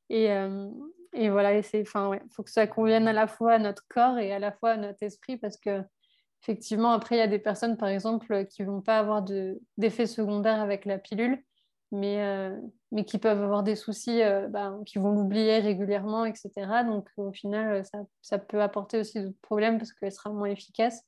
et, 0.09 0.31
euh, 0.31 0.69
et, 1.13 1.29
voilà, 1.29 1.57
il 1.57 1.63
ouais, 1.63 2.21
faut 2.31 2.43
que 2.43 2.51
ça 2.51 2.67
convienne 2.67 3.07
à 3.07 3.13
la 3.13 3.27
fois 3.27 3.53
à 3.53 3.59
notre 3.59 3.87
corps 3.87 4.17
et 4.17 4.31
à 4.31 4.39
la 4.39 4.51
fois 4.51 4.71
à 4.71 4.77
notre 4.77 5.03
esprit, 5.03 5.37
parce 5.37 5.57
que 5.57 5.81
effectivement, 6.41 6.91
après, 6.91 7.15
il 7.15 7.19
y 7.19 7.21
a 7.21 7.27
des 7.27 7.39
personnes, 7.39 7.77
par 7.77 7.89
exemple, 7.89 8.45
qui 8.45 8.63
vont 8.63 8.81
pas 8.81 8.99
avoir 8.99 9.23
d'effet 9.77 10.05
secondaire 10.05 10.61
avec 10.61 10.85
la 10.85 10.97
pilule 10.97 11.43
mais, 11.91 12.23
euh, 12.23 12.55
mais 12.91 13.05
qui 13.05 13.17
peuvent 13.17 13.41
avoir 13.41 13.63
des 13.63 13.75
soucis, 13.75 14.21
euh, 14.21 14.47
bah, 14.47 14.77
qui 14.85 14.99
vont 14.99 15.11
l'oublier 15.11 15.59
régulièrement, 15.59 16.25
etc. 16.25 16.83
Donc 16.85 17.09
au 17.17 17.31
final, 17.31 17.85
ça, 17.85 17.99
ça 18.21 18.37
peut 18.37 18.61
apporter 18.61 18.99
aussi 18.99 19.21
d'autres 19.21 19.41
problèmes 19.41 19.77
parce 19.77 19.93
qu'elle 19.93 20.11
sera 20.11 20.29
moins 20.31 20.49
efficace. 20.49 21.03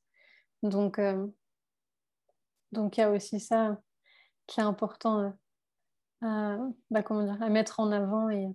Donc 0.62 0.98
euh, 0.98 1.26
donc 2.72 2.96
il 2.96 3.00
y 3.00 3.04
a 3.04 3.10
aussi 3.10 3.40
ça 3.40 3.78
qui 4.46 4.60
est 4.60 4.64
important 4.64 5.34
bah, 6.20 7.02
comment 7.04 7.24
dire, 7.24 7.42
à 7.42 7.48
mettre 7.48 7.80
en 7.80 7.90
avant 7.90 8.30
et 8.30 8.48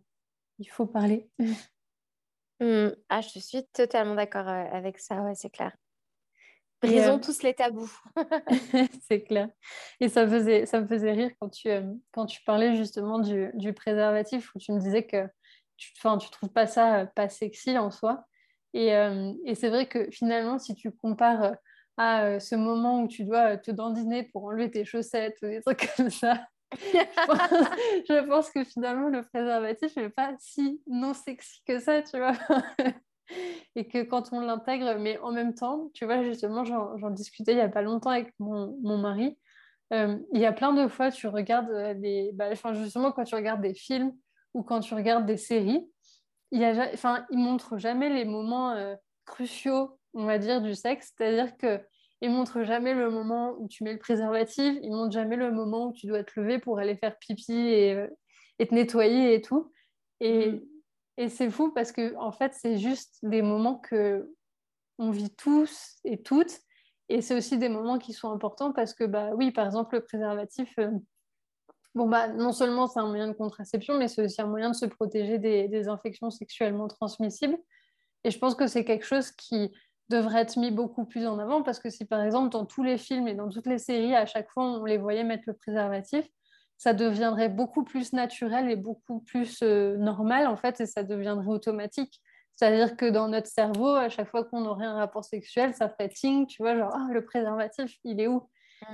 il 0.59 0.69
faut 0.69 0.85
parler. 0.85 1.29
Mmh. 2.59 2.89
Ah, 3.09 3.21
je 3.21 3.37
suis 3.37 3.67
totalement 3.67 4.15
d'accord 4.15 4.47
avec 4.47 4.97
ça, 4.97 5.21
ouais, 5.21 5.35
c'est 5.35 5.51
clair. 5.51 5.77
Brisons 6.81 7.17
euh, 7.17 7.19
tous 7.19 7.41
les 7.43 7.53
tabous. 7.53 7.91
c'est 9.07 9.21
clair. 9.23 9.49
Et 9.99 10.09
ça, 10.09 10.27
faisait, 10.27 10.65
ça 10.65 10.81
me 10.81 10.87
faisait 10.87 11.11
rire 11.11 11.31
quand 11.39 11.49
tu, 11.49 11.69
euh, 11.69 11.81
quand 12.11 12.25
tu 12.25 12.41
parlais 12.43 12.75
justement 12.75 13.19
du, 13.19 13.49
du, 13.55 13.73
préservatif, 13.73 14.53
où 14.53 14.59
tu 14.59 14.71
me 14.71 14.79
disais 14.79 15.03
que 15.03 15.27
tu 15.77 15.91
ne 16.03 16.17
tu 16.17 16.29
trouves 16.29 16.49
pas 16.49 16.67
ça 16.67 17.01
euh, 17.01 17.05
pas 17.05 17.29
sexy 17.29 17.77
en 17.77 17.91
soi. 17.91 18.25
Et, 18.73 18.89
et 19.45 19.55
c'est 19.55 19.69
vrai 19.69 19.87
que 19.87 20.11
finalement, 20.11 20.59
si 20.59 20.75
tu 20.75 20.91
compares 20.91 21.55
à 21.95 22.39
ce 22.39 22.53
moment 22.53 23.01
où 23.01 23.07
tu 23.07 23.23
dois 23.23 23.57
te 23.57 23.71
dandiner 23.71 24.23
pour 24.23 24.43
enlever 24.43 24.69
tes 24.69 24.85
chaussettes 24.85 25.37
ou 25.41 25.47
des 25.47 25.61
trucs 25.61 25.89
comme 25.95 26.11
ça, 26.11 26.45
je 26.73 28.27
pense, 28.27 28.49
que 28.51 28.63
finalement, 28.63 29.09
le 29.09 29.23
préservatif 29.23 29.95
n'est 29.95 30.09
pas 30.09 30.33
si 30.39 30.81
non 30.87 31.13
sexy 31.13 31.61
que 31.65 31.79
ça, 31.79 32.01
tu 32.01 32.17
vois 32.17 32.33
et 33.75 33.87
que 33.87 34.03
quand 34.03 34.31
on 34.31 34.39
l'intègre, 34.39 34.97
mais 34.99 35.17
en 35.19 35.31
même 35.31 35.53
temps, 35.53 35.89
tu 35.93 36.05
vois, 36.05 36.23
justement, 36.23 36.63
j'en 36.63 37.09
discutais 37.09 37.53
il 37.53 37.55
n'y 37.55 37.61
a 37.61 37.69
pas 37.69 37.81
longtemps 37.81 38.11
avec 38.11 38.33
mon, 38.39 38.97
mari. 38.97 39.37
Euh, 39.93 40.17
il 40.33 40.41
y 40.41 40.45
a 40.45 40.51
plein 40.51 40.73
de 40.73 40.87
fois, 40.87 41.11
tu 41.11 41.27
regardes 41.27 41.69
euh, 41.69 41.93
des. 41.93 42.31
Bah, 42.33 42.53
justement, 42.73 43.11
quand 43.11 43.23
tu 43.23 43.35
regardes 43.35 43.61
des 43.61 43.73
films 43.73 44.13
ou 44.53 44.63
quand 44.63 44.81
tu 44.81 44.93
regardes 44.93 45.25
des 45.25 45.37
séries, 45.37 45.89
il 46.51 46.59
y 46.59 46.65
a, 46.65 46.89
enfin, 46.93 47.25
ils 47.31 47.37
montrent 47.37 47.77
jamais 47.77 48.09
les 48.09 48.25
moments 48.25 48.71
euh, 48.71 48.95
cruciaux, 49.25 49.97
on 50.13 50.25
va 50.25 50.39
dire, 50.39 50.61
du 50.61 50.75
sexe. 50.75 51.13
C'est-à-dire 51.17 51.55
que 51.57 51.81
ils 52.21 52.29
montrent 52.29 52.63
jamais 52.63 52.93
le 52.93 53.11
moment 53.11 53.55
où 53.59 53.67
tu 53.67 53.83
mets 53.83 53.93
le 53.93 53.99
préservatif, 53.99 54.77
ils 54.81 54.91
montrent 54.91 55.13
jamais 55.13 55.35
le 55.35 55.51
moment 55.51 55.87
où 55.87 55.93
tu 55.93 56.07
dois 56.07 56.23
te 56.23 56.39
lever 56.39 56.59
pour 56.59 56.79
aller 56.79 56.95
faire 56.95 57.17
pipi 57.19 57.53
et, 57.53 58.07
et 58.59 58.67
te 58.67 58.73
nettoyer 58.73 59.33
et 59.35 59.41
tout. 59.41 59.71
Et, 60.19 60.51
mm. 60.51 60.61
Et 61.17 61.29
c'est 61.29 61.49
fou 61.49 61.71
parce 61.71 61.91
que 61.91 62.15
en 62.17 62.31
fait, 62.31 62.53
c'est 62.53 62.77
juste 62.77 63.17
des 63.23 63.41
moments 63.41 63.75
que 63.75 64.31
on 64.99 65.11
vit 65.11 65.33
tous 65.35 65.97
et 66.03 66.21
toutes. 66.21 66.59
Et 67.09 67.21
c'est 67.21 67.35
aussi 67.35 67.57
des 67.57 67.69
moments 67.69 67.97
qui 67.97 68.13
sont 68.13 68.31
importants 68.31 68.71
parce 68.71 68.93
que, 68.93 69.03
bah 69.03 69.31
oui, 69.33 69.51
par 69.51 69.65
exemple, 69.65 69.95
le 69.95 70.03
préservatif, 70.03 70.71
euh, 70.77 70.91
bon, 71.95 72.07
bah, 72.07 72.27
non 72.27 72.51
seulement 72.51 72.87
c'est 72.87 72.99
un 72.99 73.07
moyen 73.07 73.27
de 73.27 73.33
contraception, 73.33 73.97
mais 73.97 74.07
c'est 74.07 74.23
aussi 74.23 74.41
un 74.41 74.47
moyen 74.47 74.71
de 74.71 74.75
se 74.75 74.85
protéger 74.85 75.39
des, 75.39 75.67
des, 75.67 75.87
infections 75.87 76.29
sexuellement 76.29 76.87
transmissibles. 76.87 77.57
Et 78.23 78.31
je 78.31 78.37
pense 78.39 78.55
que 78.55 78.67
c'est 78.67 78.83
quelque 78.83 79.05
chose 79.05 79.31
qui 79.31 79.71
devrait 80.09 80.41
être 80.41 80.57
mis 80.57 80.71
beaucoup 80.71 81.05
plus 81.05 81.27
en 81.27 81.39
avant 81.39 81.63
parce 81.63 81.79
que 81.79 81.89
si, 81.89 82.05
par 82.05 82.21
exemple, 82.21 82.49
dans 82.49 82.65
tous 82.65 82.83
les 82.83 82.97
films 82.97 83.27
et 83.27 83.33
dans 83.33 83.49
toutes 83.49 83.67
les 83.67 83.77
séries, 83.77 84.15
à 84.15 84.25
chaque 84.25 84.49
fois, 84.49 84.63
on 84.63 84.85
les 84.85 84.97
voyait 84.97 85.23
mettre 85.23 85.43
le 85.47 85.53
préservatif, 85.53 86.25
ça 86.77 86.93
deviendrait 86.93 87.49
beaucoup 87.49 87.83
plus 87.83 88.13
naturel 88.13 88.69
et 88.69 88.75
beaucoup 88.75 89.19
plus 89.19 89.61
euh, 89.63 89.97
normal, 89.97 90.47
en 90.47 90.55
fait, 90.55 90.79
et 90.79 90.85
ça 90.85 91.03
deviendrait 91.03 91.47
automatique. 91.47 92.21
C'est-à-dire 92.55 92.95
que 92.95 93.05
dans 93.05 93.27
notre 93.27 93.47
cerveau, 93.47 93.95
à 93.95 94.09
chaque 94.09 94.29
fois 94.29 94.43
qu'on 94.43 94.65
aurait 94.65 94.85
un 94.85 94.95
rapport 94.95 95.25
sexuel, 95.25 95.73
ça 95.73 95.89
ferait 95.89 96.09
ting, 96.09 96.47
tu 96.47 96.61
vois, 96.61 96.75
genre, 96.77 96.95
oh, 96.95 97.11
le 97.11 97.25
préservatif, 97.25 97.97
il 98.03 98.21
est 98.21 98.27
où? 98.27 98.47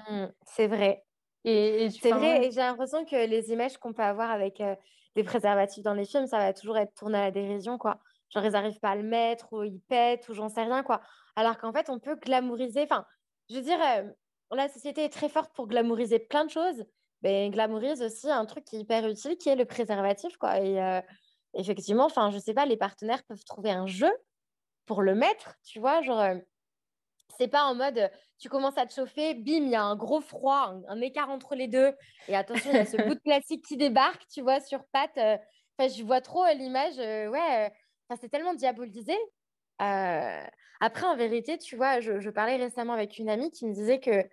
Mmh, 0.09 0.26
C'est 0.45 0.68
vrai. 0.68 1.03
Et, 1.45 1.89
c'est 1.89 2.11
vrai, 2.11 2.45
et 2.45 2.51
j'ai 2.51 2.61
l'impression 2.61 3.03
que 3.03 3.28
les 3.28 3.51
images 3.51 3.78
qu'on 3.78 3.91
peut 3.91 4.01
avoir 4.01 4.32
avec 4.32 4.61
euh, 4.61 4.76
des 5.16 5.24
préservatifs 5.24 5.84
dans 5.84 5.93
les 5.93 6.05
films, 6.05 6.26
ça 6.26 6.38
va 6.38 6.53
toujours 6.53 6.78
être 6.78 6.93
tourné 6.93 7.18
à 7.18 7.26
la 7.26 7.32
dérision, 7.32 7.78
quoi. 7.78 7.99
Genre, 8.34 8.45
ils 8.45 8.51
n'arrivent 8.51 8.79
pas 8.79 8.91
à 8.91 8.95
le 8.95 9.03
mettre, 9.03 9.53
ou 9.53 9.63
ils 9.63 9.79
pètent, 9.79 10.27
ou 10.29 10.34
j'en 10.34 10.49
sais 10.49 10.63
rien, 10.63 10.84
quoi. 10.84 11.01
Alors 11.36 11.57
qu'en 11.57 11.71
fait, 11.71 11.89
on 11.89 11.99
peut 11.99 12.15
glamouriser. 12.15 12.84
Enfin, 12.84 13.05
je 13.49 13.55
veux 13.55 13.61
dire, 13.61 13.79
euh, 13.81 14.03
la 14.51 14.69
société 14.69 15.03
est 15.03 15.09
très 15.09 15.29
forte 15.29 15.53
pour 15.53 15.67
glamouriser 15.67 16.19
plein 16.19 16.45
de 16.45 16.49
choses, 16.49 16.86
ben, 17.21 17.51
glamourise 17.51 18.01
aussi 18.01 18.29
un 18.29 18.45
truc 18.45 18.65
qui 18.65 18.77
est 18.77 18.79
hyper 18.79 19.07
utile, 19.07 19.38
qui 19.38 19.49
est 19.49 19.55
le 19.55 19.65
préservatif. 19.65 20.38
Quoi. 20.38 20.59
Et 20.59 20.81
euh, 20.81 21.01
effectivement, 21.53 22.05
enfin, 22.05 22.31
je 22.31 22.38
sais 22.38 22.53
pas, 22.53 22.65
les 22.65 22.77
partenaires 22.77 23.23
peuvent 23.23 23.43
trouver 23.45 23.71
un 23.71 23.88
jeu 23.88 24.11
pour 24.86 25.01
le 25.01 25.15
mettre, 25.15 25.55
tu 25.63 25.79
vois, 25.79 26.01
genre, 26.01 26.19
euh, 26.19 26.36
c'est 27.38 27.47
pas 27.47 27.63
en 27.63 27.75
mode, 27.75 28.11
tu 28.38 28.49
commences 28.49 28.77
à 28.77 28.86
te 28.86 28.93
chauffer, 28.93 29.34
bim, 29.34 29.63
il 29.63 29.69
y 29.69 29.75
a 29.75 29.84
un 29.84 29.95
gros 29.95 30.19
froid, 30.19 30.73
un, 30.89 30.99
écart 30.99 31.29
entre 31.29 31.55
les 31.55 31.69
deux, 31.69 31.93
et 32.27 32.36
attention, 32.36 32.71
il 32.71 32.77
y 32.77 32.79
a 32.79 32.86
ce 32.86 32.97
bout 33.07 33.15
de 33.15 33.21
plastique 33.21 33.65
qui 33.65 33.77
débarque, 33.77 34.27
tu 34.27 34.41
vois, 34.41 34.59
sur 34.59 34.84
patte. 34.91 35.17
Euh, 35.17 35.38
enfin, 35.77 35.88
je 35.88 36.03
vois 36.03 36.19
trop 36.19 36.45
l'image, 36.53 36.97
ouais, 36.97 37.71
c'est 38.20 38.30
tellement 38.30 38.54
diabolisé. 38.54 39.14
après, 39.80 41.06
en 41.06 41.16
vérité, 41.16 41.58
tu 41.58 41.76
vois, 41.76 41.99
je, 41.99 42.30
parlais 42.30 42.58
récemment 42.58 42.93
avec 42.93 43.18
une 43.18 43.30
amie 43.30 43.51
qui 43.51 43.66
me 43.66 43.74
disait 43.74 43.99
que 43.99 44.24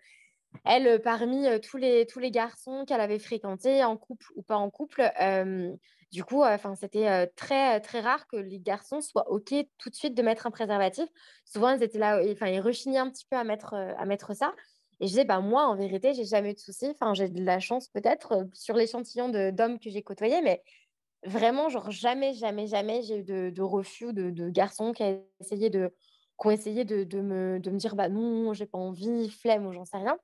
elle, 0.65 0.87
euh, 0.87 0.99
parmi 0.99 1.47
euh, 1.47 1.59
tous, 1.59 1.77
les, 1.77 2.07
tous 2.07 2.19
les 2.19 2.31
garçons 2.31 2.85
qu'elle 2.85 3.01
avait 3.01 3.19
fréquentés, 3.19 3.85
en 3.85 3.97
couple 3.97 4.27
ou 4.35 4.43
pas 4.43 4.57
en 4.57 4.71
couple, 4.71 5.11
euh, 5.21 5.73
du 6.13 6.25
coup, 6.25 6.43
enfin, 6.43 6.75
c'était 6.75 7.29
très, 7.37 7.81
très 7.81 8.01
rare 8.01 8.27
que 8.27 8.37
les 8.37 8.59
garçons 8.59 9.01
soient 9.01 9.31
OK 9.31 9.55
tout 9.79 9.91
de 9.91 9.95
suite 9.95 10.17
de 10.17 10.23
mettre 10.23 10.45
un 10.49 10.51
préservatif. 10.51 11.09
Souvent, 11.45 11.71
ils 11.71 11.85
étaient 11.85 12.01
là, 12.01 12.21
enfin, 12.33 12.49
ils 12.49 12.61
rechignaient 12.61 12.99
un 12.99 13.09
petit 13.09 13.25
peu 13.31 13.37
à 13.37 13.45
mettre, 13.45 13.75
à 13.75 14.05
mettre 14.07 14.35
ça. 14.35 14.53
Et 14.99 15.07
je 15.07 15.11
disais, 15.11 15.25
bah, 15.25 15.39
moi, 15.39 15.69
en 15.69 15.77
vérité, 15.77 16.13
j'ai 16.13 16.25
jamais 16.25 16.51
eu 16.51 16.55
de 16.55 16.59
soucis. 16.59 16.89
Enfin, 16.89 17.15
j'ai 17.15 17.29
de 17.29 17.45
la 17.45 17.61
chance 17.61 17.87
peut-être 17.89 18.49
sur 18.55 18.75
l'échantillon 18.75 19.29
d'hommes 19.53 19.79
que 19.79 19.89
j'ai 19.89 20.03
côtoyés, 20.03 20.43
mais 20.43 20.65
vraiment, 21.25 21.69
genre, 21.69 21.91
jamais, 21.91 22.35
jamais, 22.35 22.67
jamais, 22.67 23.03
j'ai 23.03 23.19
eu 23.19 23.25
de, 23.25 23.63
refus 23.63 24.13
de, 24.13 24.31
de, 24.31 24.49
garçons 24.49 24.93
qui, 24.93 25.03
ont 25.03 25.25
essayé 25.41 25.71
de, 25.71 25.95
qui 26.41 26.47
ont 26.47 26.51
essayé 26.51 26.85
de 26.85 27.21
me 27.21 27.59
dire, 27.59 27.95
bah 27.97 28.09
non, 28.09 28.53
j'ai 28.53 28.67
pas 28.67 28.79
envie, 28.79 29.31
flemme 29.31 29.67
ou 29.67 29.73
j'en 29.73 29.85
sais 29.85 29.99
rien. 29.99 30.19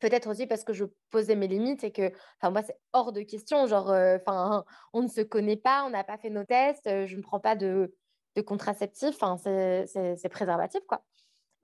Peut-être 0.00 0.28
aussi 0.28 0.46
parce 0.46 0.64
que 0.64 0.72
je 0.72 0.84
posais 1.10 1.36
mes 1.36 1.48
limites 1.48 1.82
et 1.84 1.90
que, 1.90 2.12
enfin, 2.40 2.50
moi, 2.50 2.62
c'est 2.62 2.78
hors 2.92 3.12
de 3.12 3.22
question. 3.22 3.66
Genre, 3.66 3.90
euh, 3.90 4.18
enfin, 4.20 4.64
on 4.92 5.02
ne 5.02 5.08
se 5.08 5.22
connaît 5.22 5.56
pas, 5.56 5.84
on 5.86 5.90
n'a 5.90 6.04
pas 6.04 6.18
fait 6.18 6.30
nos 6.30 6.44
tests, 6.44 6.86
euh, 6.86 7.06
je 7.06 7.16
ne 7.16 7.22
prends 7.22 7.40
pas 7.40 7.56
de, 7.56 7.94
de 8.34 8.42
contraceptif, 8.42 9.16
enfin, 9.20 9.36
c'est 9.38 10.28
préservatif, 10.28 10.80
quoi. 10.86 11.02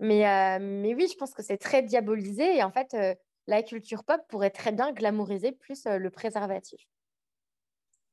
Mais, 0.01 0.27
euh, 0.27 0.59
mais 0.61 0.95
oui, 0.95 1.07
je 1.11 1.17
pense 1.17 1.35
que 1.35 1.43
c'est 1.43 1.59
très 1.59 1.83
diabolisé 1.83 2.57
et 2.57 2.63
en 2.63 2.73
fait, 2.73 2.97
la 3.47 3.63
culture 3.63 4.05
pop 4.05 4.21
pourrait 4.29 4.51
très 4.51 4.73
bien 4.73 4.93
glamouriser 4.93 5.53
plus 5.53 5.85
le 5.87 6.11
préservatif. 6.11 6.81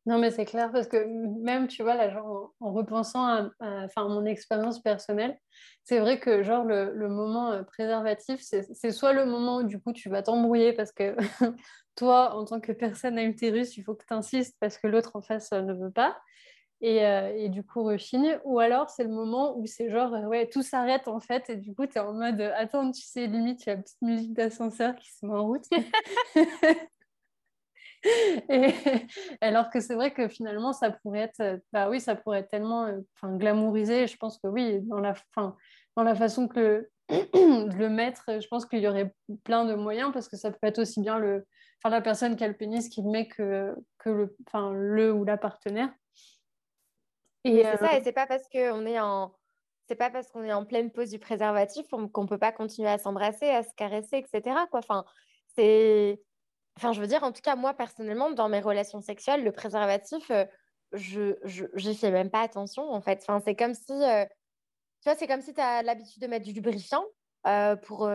Non, 0.09 0.17
mais 0.17 0.31
c'est 0.31 0.45
clair 0.45 0.71
parce 0.71 0.87
que 0.87 1.05
même, 1.39 1.67
tu 1.67 1.83
vois, 1.83 1.93
là, 1.93 2.09
genre, 2.09 2.55
en, 2.59 2.73
repensant 2.73 3.51
à, 3.59 3.87
mon 3.97 4.25
expérience 4.25 4.81
personnelle, 4.81 5.37
c'est 5.83 5.99
vrai 5.99 6.19
que 6.19 6.41
genre 6.41 6.63
le, 6.65 6.91
le 6.95 7.09
moment 7.09 7.51
euh, 7.51 7.61
préservatif, 7.61 8.39
c'est 8.41 8.91
soit 8.91 9.13
le 9.13 9.25
moment 9.25 9.57
où 9.57 9.63
du 9.63 9.79
coup 9.79 9.93
tu 9.93 10.09
vas 10.09 10.23
t'embrouiller 10.23 10.73
parce 10.73 10.91
que 10.91 11.15
toi, 11.95 12.33
en 12.35 12.43
tant 12.45 12.59
que 12.59 12.71
personne 12.71 13.19
à 13.19 13.23
utérus, 13.23 13.77
il 13.77 13.83
faut 13.83 13.93
que 13.93 14.03
tu 14.03 14.11
insistes 14.15 14.57
parce 14.59 14.79
que 14.79 14.87
l'autre 14.87 15.15
en 15.15 15.21
face 15.21 15.53
euh, 15.53 15.61
ne 15.61 15.73
veut 15.73 15.91
pas. 15.91 16.17
Et, 16.81 17.05
euh, 17.05 17.31
et, 17.37 17.49
du 17.49 17.63
coup 17.63 17.83
rechigne, 17.83 18.39
ou 18.45 18.57
alors 18.59 18.89
c'est 18.89 19.03
le 19.03 19.11
moment 19.11 19.59
où 19.59 19.67
c'est 19.67 19.91
genre, 19.91 20.11
ouais, 20.27 20.47
tout 20.47 20.63
s'arrête 20.63 21.07
en 21.07 21.19
fait, 21.19 21.51
et 21.51 21.55
du 21.57 21.75
coup 21.75 21.85
tu 21.85 21.97
es 21.97 21.99
en 21.99 22.13
mode, 22.13 22.41
attends, 22.41 22.91
tu 22.91 23.03
sais, 23.03 23.27
limite, 23.27 23.63
il 23.65 23.69
y 23.69 23.71
a 23.73 23.75
une 23.75 23.83
petite 23.83 24.01
musique 24.01 24.33
d'ascenseur 24.33 24.95
qui 24.95 25.11
se 25.11 25.23
met 25.27 25.33
en 25.33 25.45
route. 25.45 25.65
Et, 28.49 28.73
alors 29.41 29.69
que 29.69 29.79
c'est 29.79 29.95
vrai 29.95 30.13
que 30.13 30.27
finalement, 30.27 30.73
ça 30.73 30.91
pourrait 30.91 31.19
être, 31.19 31.61
bah 31.73 31.89
oui, 31.89 31.99
ça 31.99 32.15
pourrait 32.15 32.39
être 32.39 32.49
tellement 32.49 32.85
euh, 32.85 32.99
enfin, 33.15 33.35
glamourisé. 33.35 34.07
Je 34.07 34.17
pense 34.17 34.37
que 34.37 34.47
oui, 34.47 34.79
dans 34.83 34.99
la, 34.99 35.13
fin, 35.33 35.55
dans 35.95 36.03
la 36.03 36.15
façon 36.15 36.47
que 36.47 36.89
de 37.09 37.77
le 37.77 37.89
mettre, 37.89 38.41
je 38.41 38.47
pense 38.47 38.65
qu'il 38.65 38.79
y 38.79 38.87
aurait 38.87 39.13
plein 39.43 39.65
de 39.65 39.73
moyens 39.73 40.11
parce 40.13 40.29
que 40.29 40.37
ça 40.37 40.51
peut 40.51 40.67
être 40.67 40.79
aussi 40.79 41.01
bien 41.01 41.19
le, 41.19 41.45
enfin, 41.83 41.93
la 41.93 42.01
personne 42.01 42.35
qui 42.35 42.43
a 42.43 42.47
le 42.47 42.57
pénis 42.57 42.87
qui 42.89 43.01
le 43.01 43.09
met 43.09 43.27
que, 43.27 43.75
que 43.97 44.09
le, 44.09 44.35
enfin, 44.47 44.71
le 44.73 45.11
ou 45.11 45.25
la 45.25 45.37
partenaire. 45.37 45.89
Et 47.45 47.63
c'est 47.63 47.77
ça, 47.77 47.93
euh, 47.93 47.97
et 47.97 48.03
c'est 48.03 48.11
pas 48.11 48.27
parce 48.27 48.47
qu'on 48.49 48.85
est 48.85 48.99
en 48.99 49.33
c'est 49.89 49.95
pas 49.95 50.11
parce 50.11 50.29
qu'on 50.29 50.43
est 50.43 50.53
en 50.53 50.65
pleine 50.65 50.91
pause 50.91 51.09
du 51.09 51.17
préservatif 51.17 51.87
qu'on 51.89 52.27
peut 52.27 52.37
pas 52.37 52.51
continuer 52.51 52.89
à 52.89 52.99
s'embrasser, 52.99 53.49
à 53.49 53.63
se 53.63 53.73
caresser, 53.75 54.17
etc. 54.17 54.55
Quoi. 54.69 54.79
Enfin, 54.79 55.03
c'est... 55.55 56.21
Enfin, 56.79 56.93
je 56.93 57.01
veux 57.01 57.07
dire, 57.07 57.23
en 57.23 57.33
tout 57.33 57.41
cas, 57.41 57.57
moi, 57.57 57.73
personnellement, 57.73 58.31
dans 58.31 58.47
mes 58.47 58.61
relations 58.61 59.01
sexuelles, 59.01 59.43
le 59.43 59.51
préservatif, 59.51 60.31
euh, 60.31 60.45
je 60.93 61.35
n'y 61.75 61.93
fais 61.93 62.09
même 62.09 62.29
pas 62.29 62.39
attention, 62.39 62.89
en 62.89 63.01
fait. 63.01 63.19
Enfin, 63.21 63.41
c'est 63.43 63.53
comme 63.53 63.73
si... 63.73 63.91
Euh, 63.91 64.23
tu 65.01 65.09
vois, 65.09 65.15
c'est 65.15 65.27
comme 65.27 65.41
si 65.41 65.53
tu 65.53 65.59
as 65.59 65.83
l'habitude 65.83 66.21
de 66.21 66.27
mettre 66.27 66.45
du 66.45 66.53
lubrifiant 66.53 67.03
euh, 67.47 67.75
pour, 67.75 68.09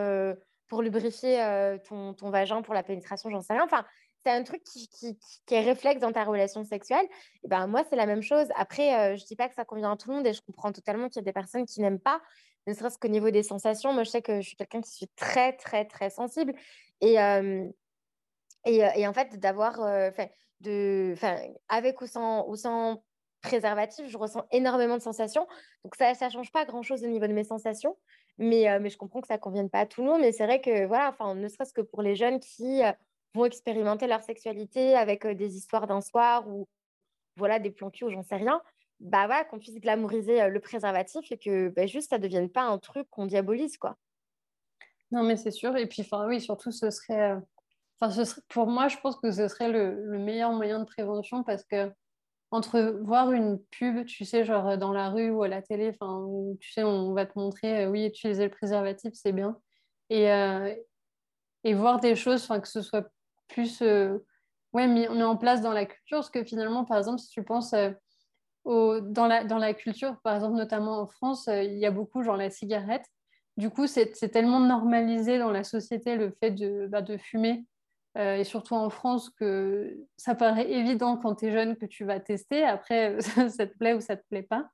pour 0.67 0.81
lubrifier 0.81 1.77
ton, 1.87 2.15
ton, 2.15 2.31
vagin 2.31 2.63
pour 2.63 2.73
la 2.73 2.81
pénétration, 2.81 3.29
j'en 3.29 3.41
sais 3.41 3.53
rien. 3.53 3.63
Enfin, 3.63 3.85
c'est 4.25 4.31
un 4.31 4.41
truc 4.41 4.63
qui, 4.63 4.87
qui, 4.89 5.15
qui, 5.45 5.53
est 5.53 5.61
réflexe 5.61 6.01
dans 6.01 6.11
ta 6.11 6.23
relation 6.23 6.63
sexuelle. 6.63 7.05
Et 7.43 7.47
ben, 7.47 7.67
moi, 7.67 7.83
c'est 7.87 7.95
la 7.95 8.07
même 8.07 8.23
chose. 8.23 8.47
Après, 8.55 9.15
je 9.15 9.21
ne 9.21 9.27
dis 9.27 9.35
pas 9.35 9.47
que 9.47 9.53
ça 9.53 9.63
convient 9.63 9.91
à 9.91 9.95
tout 9.95 10.09
le 10.09 10.15
monde 10.15 10.25
et 10.25 10.33
je 10.33 10.41
comprends 10.41 10.71
totalement 10.71 11.07
qu'il 11.07 11.17
y 11.17 11.23
a 11.23 11.25
des 11.25 11.33
personnes 11.33 11.67
qui 11.67 11.81
n'aiment 11.81 11.99
pas, 11.99 12.19
ne 12.65 12.73
serait-ce 12.73 12.97
qu'au 12.97 13.09
niveau 13.09 13.29
des 13.29 13.43
sensations. 13.43 13.93
Moi, 13.93 14.03
je 14.03 14.09
sais 14.09 14.23
que 14.23 14.41
je 14.41 14.47
suis 14.47 14.57
quelqu'un 14.57 14.81
qui 14.81 14.91
suis 14.91 15.07
très, 15.15 15.53
très, 15.53 15.85
très 15.85 16.09
sensible. 16.09 16.55
Et, 17.01 17.19
et, 18.65 18.77
et, 18.95 19.07
en 19.07 19.13
fait, 19.13 19.39
d'avoir, 19.39 19.79
de, 20.61 21.15
avec 21.69 22.01
ou 22.01 22.07
sans, 22.07 22.47
ou 22.47 22.55
sans 22.55 23.03
préservatif, 23.41 24.07
je 24.07 24.17
ressens 24.17 24.45
énormément 24.51 24.97
de 24.97 25.01
sensations. 25.01 25.47
Donc, 25.83 25.95
ça 25.95 26.13
ne 26.13 26.29
change 26.29 26.51
pas 26.51 26.65
grand-chose 26.65 27.03
au 27.03 27.07
niveau 27.07 27.27
de 27.27 27.33
mes 27.33 27.43
sensations. 27.43 27.97
Mais, 28.37 28.79
mais 28.79 28.89
je 28.89 28.97
comprends 28.97 29.21
que 29.21 29.27
ça 29.27 29.35
ne 29.35 29.39
convienne 29.39 29.69
pas 29.69 29.79
à 29.79 29.85
tout 29.85 30.01
le 30.03 30.09
monde. 30.09 30.21
Mais 30.21 30.31
c'est 30.31 30.45
vrai 30.45 30.61
que, 30.61 30.85
voilà, 30.85 31.09
enfin, 31.09 31.35
ne 31.35 31.47
serait-ce 31.47 31.73
que 31.73 31.81
pour 31.81 32.01
les 32.01 32.15
jeunes 32.15 32.39
qui 32.39 32.81
vont 33.33 33.45
expérimenter 33.45 34.07
leur 34.07 34.23
sexualité 34.23 34.95
avec 34.95 35.25
des 35.27 35.57
histoires 35.57 35.87
d'un 35.87 36.01
soir 36.01 36.47
ou 36.47 36.67
voilà, 37.37 37.59
des 37.59 37.69
plans 37.69 37.91
cul 37.91 38.05
ou 38.05 38.09
j'en 38.09 38.23
sais 38.23 38.37
rien, 38.37 38.61
bah 38.99 39.25
voilà, 39.27 39.43
qu'on 39.43 39.59
puisse 39.59 39.79
glamouriser 39.79 40.47
le 40.49 40.59
préservatif 40.59 41.31
et 41.31 41.37
que 41.37 41.69
bah, 41.69 41.85
juste 41.85 42.09
ça 42.09 42.17
ne 42.17 42.23
devienne 42.23 42.49
pas 42.49 42.63
un 42.63 42.77
truc 42.77 43.09
qu'on 43.09 43.25
diabolise, 43.25 43.77
quoi. 43.77 43.97
Non, 45.11 45.23
mais 45.23 45.37
c'est 45.37 45.51
sûr. 45.51 45.75
Et 45.77 45.85
puis, 45.85 46.01
enfin, 46.01 46.25
oui, 46.27 46.41
surtout, 46.41 46.71
ce 46.71 46.89
serait, 46.89 47.35
enfin, 47.99 48.11
ce 48.11 48.23
serait, 48.25 48.41
pour 48.49 48.67
moi, 48.67 48.87
je 48.87 48.97
pense 48.97 49.15
que 49.17 49.31
ce 49.31 49.47
serait 49.47 49.71
le, 49.71 50.03
le, 50.05 50.19
meilleur 50.19 50.51
moyen 50.53 50.79
de 50.79 50.85
prévention 50.85 51.43
parce 51.43 51.63
que 51.63 51.91
entre 52.51 52.79
voir 53.03 53.31
une 53.31 53.59
pub, 53.71 54.05
tu 54.05 54.25
sais, 54.25 54.45
genre 54.45 54.77
dans 54.77 54.93
la 54.93 55.09
rue 55.09 55.29
ou 55.29 55.43
à 55.43 55.47
la 55.47 55.61
télé, 55.61 55.89
enfin, 55.89 56.25
tu 56.59 56.71
sais, 56.71 56.83
on 56.83 57.13
va 57.13 57.25
te 57.25 57.37
montrer, 57.37 57.87
oui, 57.87 58.05
utiliser 58.05 58.45
le 58.45 58.51
préservatif, 58.51 59.11
c'est 59.13 59.33
bien. 59.33 59.57
Et, 60.09 60.31
euh, 60.31 60.73
et 61.65 61.73
voir 61.73 61.99
des 61.99 62.15
choses, 62.15 62.43
enfin, 62.43 62.59
que 62.61 62.67
ce 62.67 62.81
soit 62.81 63.09
plus 63.47 63.81
euh, 63.81 64.19
ouais, 64.73 64.87
mis, 64.87 65.07
mis, 65.09 65.23
en 65.23 65.35
place 65.35 65.61
dans 65.61 65.73
la 65.73 65.85
culture. 65.85 66.19
Parce 66.19 66.29
que 66.29 66.43
finalement, 66.43 66.85
par 66.85 66.97
exemple, 66.97 67.19
si 67.19 67.29
tu 67.29 67.43
penses 67.43 67.73
euh, 67.73 67.91
au, 68.63 68.99
dans, 69.01 69.27
la, 69.27 69.43
dans 69.43 69.57
la 69.57 69.73
culture, 69.73 70.19
par 70.23 70.35
exemple, 70.35 70.55
notamment 70.55 71.01
en 71.01 71.07
France, 71.07 71.47
euh, 71.47 71.63
il 71.63 71.77
y 71.77 71.85
a 71.85 71.91
beaucoup, 71.91 72.23
genre 72.23 72.37
la 72.37 72.49
cigarette. 72.49 73.05
Du 73.57 73.69
coup, 73.69 73.87
c'est 73.87 74.11
tellement 74.31 74.59
normalisé 74.59 75.39
dans 75.39 75.51
la 75.51 75.63
société 75.63 76.15
le 76.17 76.31
fait 76.39 76.51
de, 76.51 76.87
bah, 76.87 77.01
de 77.01 77.17
fumer. 77.17 77.65
Et 78.15 78.43
surtout 78.45 78.75
en 78.75 78.89
France, 78.89 79.29
que 79.29 79.97
ça 80.15 80.35
paraît 80.35 80.71
évident 80.71 81.17
quand 81.17 81.35
tu 81.35 81.47
es 81.47 81.51
jeune 81.51 81.75
que 81.75 81.85
tu 81.85 82.05
vas 82.05 82.19
tester. 82.19 82.63
Après, 82.63 83.19
ça 83.49 83.67
te 83.67 83.77
plaît 83.77 83.93
ou 83.93 83.99
ça 83.99 84.15
te 84.15 84.23
plaît 84.29 84.43
pas. 84.43 84.69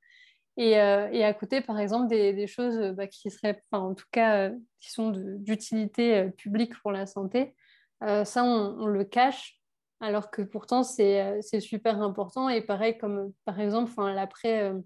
Et, 0.57 0.71
et, 0.71 1.23
à 1.23 1.33
côté, 1.33 1.61
par 1.61 1.79
exemple, 1.79 2.07
des, 2.07 2.45
choses 2.45 2.77
bah, 2.95 3.07
qui 3.07 3.31
seraient, 3.31 3.63
en 3.71 3.95
tout 3.95 4.05
cas, 4.11 4.51
qui 4.79 4.91
sont 4.91 5.11
d'utilité 5.11 6.29
publique 6.37 6.79
pour 6.81 6.91
la 6.91 7.07
santé, 7.07 7.55
euh, 8.03 8.25
ça, 8.25 8.43
on, 8.43 8.85
le 8.87 9.03
cache, 9.03 9.59
alors 9.99 10.31
que 10.31 10.41
pourtant, 10.41 10.83
c'est 10.83 11.21
euh, 11.21 11.59
super 11.59 12.01
important. 12.01 12.49
Et 12.49 12.61
pareil, 12.61 12.97
comme 12.97 13.31
par 13.45 13.59
exemple, 13.59 13.91
l'après 13.97 14.63
euh, 14.63 14.79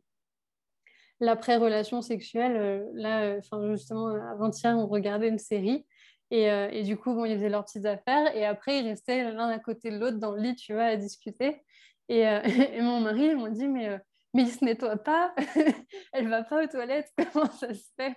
l'après-relation 1.22 2.02
sexuelle, 2.02 2.86
là, 2.94 3.40
justement, 3.72 4.08
avant-hier, 4.08 4.78
on 4.78 4.88
regardait 4.88 5.30
une 5.30 5.40
série. 5.40 5.86
Et, 6.32 6.46
et, 6.46 6.84
du 6.84 6.98
coup, 6.98 7.14
bon, 7.14 7.26
ils 7.26 7.36
faisaient 7.36 7.50
leurs 7.50 7.66
petites 7.66 7.86
affaires. 7.86 8.36
Et 8.36 8.46
après, 8.46 8.80
ils 8.80 8.88
restaient 8.88 9.32
l'un 9.32 9.50
à 9.50 9.60
côté 9.60 9.92
de 9.92 9.98
l'autre 9.98 10.18
dans 10.18 10.32
le 10.32 10.42
lit, 10.42 10.56
tu 10.56 10.74
vois, 10.74 10.86
à 10.86 10.96
discuter. 10.96 11.62
Et, 12.10 12.22
et 12.74 12.82
mon 12.82 13.00
mari, 13.00 13.28
ils 13.28 13.38
m'ont 13.38 13.48
dit, 13.48 13.68
mais, 13.68 14.00
mais 14.34 14.44
il 14.44 14.50
se 14.50 14.66
nettoie 14.66 14.98
pas. 14.98 15.34
Elle 16.14 16.28
va 16.28 16.44
pas 16.44 16.64
aux 16.64 16.68
toilettes. 16.68 17.12
Comment 17.34 17.52
ça 17.52 17.74
se 17.74 17.90
fait? 17.96 18.16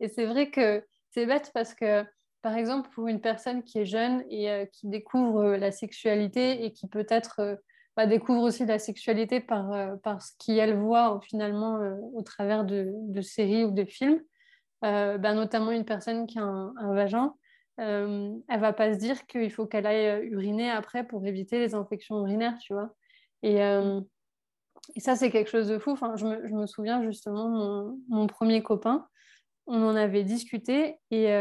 Et 0.00 0.08
c'est 0.08 0.26
vrai 0.26 0.50
que 0.50 0.84
c'est 1.10 1.26
bête 1.26 1.50
parce 1.52 1.74
que 1.74 2.04
par 2.42 2.56
exemple, 2.56 2.88
pour 2.94 3.08
une 3.08 3.20
personne 3.20 3.62
qui 3.62 3.80
est 3.80 3.86
jeune 3.86 4.24
et 4.30 4.50
euh, 4.50 4.64
qui 4.66 4.88
découvre 4.88 5.40
euh, 5.40 5.56
la 5.56 5.72
sexualité 5.72 6.64
et 6.64 6.72
qui 6.72 6.86
peut-être 6.86 7.40
euh, 7.40 7.56
bah, 7.96 8.06
découvre 8.06 8.42
aussi 8.42 8.64
la 8.64 8.78
sexualité 8.78 9.40
par, 9.40 9.98
par 10.02 10.22
ce 10.22 10.32
qu'elle 10.38 10.76
voit 10.76 11.20
finalement 11.24 11.80
au 12.14 12.22
travers 12.22 12.64
de, 12.64 12.92
de, 12.94 13.20
séries 13.20 13.64
ou 13.64 13.72
de 13.72 13.84
films, 13.84 14.22
bah, 14.82 15.34
notamment 15.34 15.72
une 15.72 15.84
personne 15.84 16.28
qui 16.28 16.38
a 16.38 16.44
un 16.44 16.94
vagin, 16.94 17.34
elle 17.78 18.60
va 18.60 18.72
pas 18.72 18.92
se 18.92 18.98
dire 18.98 19.26
qu'il 19.26 19.50
faut 19.50 19.66
qu'elle 19.66 19.86
aille 19.86 20.26
uriner 20.26 20.70
après 20.70 21.06
pour 21.06 21.24
éviter 21.26 21.58
les 21.58 21.74
infections 21.74 22.20
urinaires, 22.20 22.58
tu 22.58 22.74
vois. 22.74 22.94
Et, 23.42 23.56
et 23.56 25.00
ça, 25.00 25.16
c'est 25.16 25.30
quelque 25.30 25.50
chose 25.50 25.68
de 25.68 25.78
fou. 25.78 25.92
Enfin, 25.92 26.16
je, 26.16 26.26
me, 26.26 26.48
je 26.48 26.54
me 26.54 26.66
souviens 26.66 27.02
justement, 27.04 27.48
mon, 27.48 28.00
mon, 28.08 28.26
premier 28.26 28.62
copain, 28.62 29.06
on 29.66 29.82
en 29.82 29.94
avait 29.94 30.24
discuté 30.24 30.98
et 31.10 31.32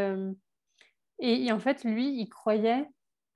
et, 1.20 1.52
en 1.52 1.60
fait, 1.60 1.84
lui, 1.84 2.20
il 2.20 2.30
croyait 2.30 2.88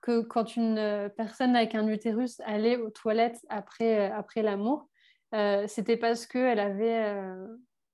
que 0.02 0.22
quand 0.22 0.56
une 0.56 0.78
euh, 0.78 1.10
personne 1.10 1.56
avec 1.56 1.76
un 1.76 1.88
utérus 1.88 2.40
allait 2.42 2.78
aux 2.78 2.90
toilettes 2.90 3.40
après, 3.50 4.10
euh, 4.10 4.16
après 4.16 4.42
l'amour, 4.42 4.88
euh, 5.34 5.66
c'était 5.68 5.98
parce 5.98 6.26
qu'elle 6.26 6.60
avait, 6.60 7.16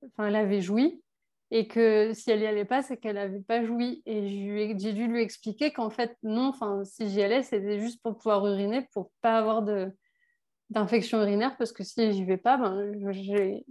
enfin, 0.03 0.27
elle 0.27 0.35
avait 0.35 0.61
joui 0.61 1.03
et 1.51 1.67
que 1.67 2.11
si 2.13 2.29
elle 2.31 2.39
n'y 2.39 2.45
allait 2.45 2.65
pas, 2.65 2.81
c'est 2.81 2.97
qu'elle 2.97 3.15
n'avait 3.15 3.39
pas 3.41 3.63
joui. 3.63 4.01
Et 4.05 4.27
j'ai 4.77 4.93
dû 4.93 5.07
lui 5.07 5.21
expliquer 5.21 5.71
qu'en 5.71 5.89
fait, 5.89 6.15
non, 6.23 6.51
si 6.83 7.09
j'y 7.09 7.21
allais, 7.21 7.43
c'était 7.43 7.79
juste 7.79 8.01
pour 8.01 8.17
pouvoir 8.17 8.45
uriner, 8.45 8.87
pour 8.93 9.11
pas 9.21 9.37
avoir 9.37 9.63
de 9.63 9.91
d'infection 10.69 11.21
urinaire 11.21 11.55
parce 11.55 11.71
que 11.71 11.83
si 11.85 12.11
j'y 12.11 12.25
vais 12.25 12.35
pas 12.35 12.57
ben, 12.57 12.91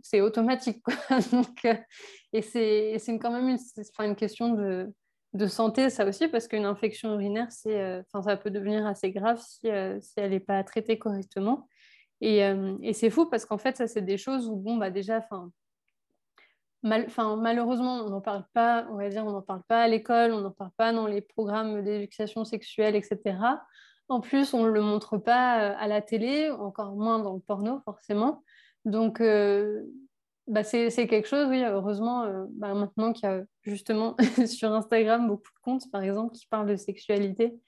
c'est 0.03 0.22
automatique. 0.22 0.83
Donc, 1.31 1.66
et 2.33 2.43
c'est 2.43 2.99
quand 3.20 3.31
même 3.31 3.49
une, 3.51 3.59
une 4.05 4.16
question 4.16 4.55
de, 4.55 4.91
de 5.35 5.47
santé, 5.47 5.91
ça 5.91 6.07
aussi, 6.07 6.29
parce 6.29 6.49
qu'une 6.49 6.64
infection 6.64 7.14
urinaire, 7.14 7.51
c'est, 7.51 7.81
euh, 7.81 8.03
ça 8.22 8.37
peut 8.37 8.51
devenir 8.51 8.87
assez 8.87 9.11
grave 9.11 9.41
si, 9.41 9.68
euh, 9.68 10.01
si 10.01 10.14
elle 10.16 10.31
n'est 10.31 10.41
pas 10.41 10.62
traitée 10.64 10.99
correctement. 10.99 11.68
Et, 12.20 12.45
euh, 12.45 12.77
et 12.83 12.95
c'est 12.95 13.11
fou 13.11 13.27
parce 13.27 13.45
qu'en 13.45 13.59
fait, 13.59 13.77
ça, 13.77 13.87
c'est 13.87 14.03
des 14.03 14.16
choses 14.16 14.49
où, 14.49 14.57
bon, 14.57 14.77
bah, 14.77 14.91
déjà, 14.91 15.20
mal, 16.83 17.07
malheureusement, 17.39 18.05
on 18.05 18.11
n'en 18.11 18.20
parle 18.20 18.45
pas, 18.53 18.87
on 18.91 18.97
va 18.97 19.09
dire, 19.09 19.24
on 19.27 19.33
n'en 19.33 19.43
parle 19.43 19.62
pas 19.68 19.83
à 19.83 19.89
l'école, 19.89 20.33
on 20.33 20.41
n'en 20.41 20.51
parle 20.51 20.72
pas 20.77 20.93
dans 20.93 21.07
les 21.07 21.20
programmes 21.20 21.83
d'éducation 21.83 22.45
sexuelle, 22.45 22.97
etc. 22.97 23.39
En 24.09 24.20
plus, 24.20 24.55
on 24.55 24.62
ne 24.64 24.70
le 24.70 24.81
montre 24.81 25.18
pas 25.18 25.72
à 25.72 25.89
la 25.89 26.01
télé, 26.01 26.51
encore 26.51 26.95
moins 26.95 27.18
dans 27.18 27.35
le 27.35 27.41
porno, 27.41 27.81
forcément. 27.85 28.45
Donc, 28.85 29.20
bah 30.47 30.62
c'est 30.62 31.09
quelque 31.09 31.27
chose, 31.27 31.49
oui, 31.49 31.64
heureusement, 31.64 32.22
euh, 32.22 32.45
bah 32.51 32.72
maintenant 32.74 33.12
qu'il 33.12 33.29
y 33.29 33.33
a 33.33 33.43
justement 33.62 34.16
sur 34.47 34.72
Instagram 34.72 35.27
beaucoup 35.27 35.51
de 35.53 35.61
comptes, 35.62 35.91
par 35.91 36.03
exemple, 36.03 36.35
qui 36.35 36.47
parlent 36.47 36.68
de 36.68 36.77
sexualité 36.77 37.59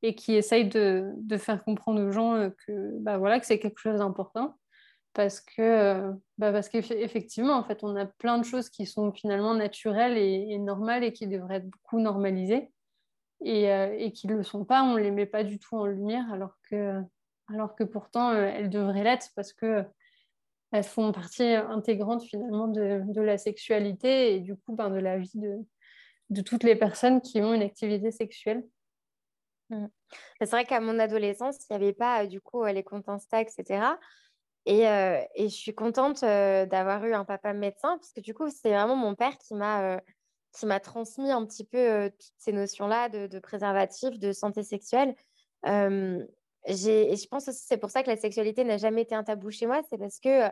et 0.00 0.14
qui 0.14 0.34
essayent 0.34 0.68
de, 0.68 1.12
faire 1.36 1.62
comprendre 1.62 2.02
aux 2.02 2.10
gens 2.10 2.34
euh, 2.34 2.48
que, 2.66 2.98
bah 3.00 3.18
voilà, 3.18 3.38
que 3.38 3.44
c'est 3.46 3.58
quelque 3.58 3.78
chose 3.78 3.98
d'important. 3.98 4.56
Parce 5.14 5.40
que, 5.40 5.60
euh, 5.60 6.12
bah 6.38 6.52
parce 6.52 6.68
qu'effectivement, 6.68 7.54
en 7.54 7.64
fait, 7.64 7.84
on 7.84 7.96
a 7.96 8.06
plein 8.06 8.38
de 8.38 8.44
choses 8.44 8.70
qui 8.70 8.86
sont 8.86 9.12
finalement 9.12 9.54
naturelles 9.54 10.16
et, 10.16 10.58
normales 10.58 11.04
et 11.04 11.12
qui 11.12 11.26
devraient 11.26 11.56
être 11.56 11.68
beaucoup 11.68 12.00
normalisées 12.00 12.72
et, 13.44 13.64
et 13.64 14.12
qui 14.12 14.26
ne 14.26 14.36
le 14.36 14.42
sont 14.42 14.64
pas. 14.64 14.82
On 14.82 14.96
les 14.96 15.10
met 15.10 15.26
pas 15.26 15.44
du 15.44 15.58
tout 15.58 15.76
en 15.76 15.84
lumière 15.84 16.24
alors 16.32 16.56
que, 16.70 17.02
alors 17.48 17.74
que 17.74 17.84
pourtant, 17.84 18.32
elles 18.32 18.70
devraient 18.70 19.04
l'être 19.04 19.28
parce 19.36 19.52
que 19.52 19.84
elles 20.72 20.84
font 20.84 21.12
partie 21.12 21.44
intégrante 21.44 22.24
finalement 22.24 22.66
de, 22.66 23.02
de, 23.04 23.20
la 23.20 23.38
sexualité 23.38 24.34
et 24.34 24.40
du 24.40 24.56
coup 24.56 24.74
ben, 24.74 24.90
de 24.90 24.98
la 24.98 25.18
vie 25.18 25.30
de, 25.38 25.58
de, 26.30 26.40
toutes 26.40 26.64
les 26.64 26.76
personnes 26.76 27.20
qui 27.20 27.42
ont 27.42 27.52
une 27.52 27.62
activité 27.62 28.10
sexuelle. 28.10 28.64
Mmh. 29.68 29.86
C'est 30.40 30.50
vrai 30.50 30.64
qu'à 30.64 30.80
mon 30.80 30.98
adolescence, 30.98 31.58
il 31.68 31.76
n'y 31.76 31.82
avait 31.82 31.92
pas 31.92 32.26
du 32.26 32.40
coup 32.40 32.64
les 32.64 32.82
comptes 32.82 33.08
Insta, 33.08 33.42
etc. 33.42 33.84
Et, 34.64 34.88
euh, 34.88 35.20
et 35.34 35.48
je 35.48 35.54
suis 35.54 35.74
contente 35.74 36.22
euh, 36.22 36.66
d'avoir 36.66 37.04
eu 37.04 37.14
un 37.14 37.24
papa 37.24 37.52
médecin 37.52 37.96
parce 37.98 38.12
que 38.12 38.20
du 38.20 38.32
coup, 38.32 38.48
c'est 38.48 38.70
vraiment 38.70 38.94
mon 38.94 39.14
père 39.14 39.36
qui 39.38 39.54
m'a 39.54 39.96
euh, 39.96 40.78
transmis 40.78 41.30
un 41.32 41.44
petit 41.44 41.64
peu 41.64 42.10
toutes 42.10 42.34
ces 42.38 42.52
notions-là 42.52 43.08
de, 43.08 43.26
de, 43.26 43.38
préservatif, 43.40 44.18
de 44.18 44.32
santé 44.32 44.62
sexuelle. 44.62 45.16
Et 45.64 47.16
je 47.16 47.28
pense 47.28 47.48
aussi 47.48 47.64
c'est 47.66 47.76
pour 47.76 47.90
ça 47.90 48.02
que 48.04 48.10
la 48.10 48.16
sexualité 48.16 48.62
n'a 48.62 48.76
jamais 48.76 49.02
été 49.02 49.14
un 49.14 49.24
tabou 49.24 49.50
chez 49.50 49.66
moi, 49.66 49.82
c'est 49.90 49.98
parce 49.98 50.20
que, 50.20 50.48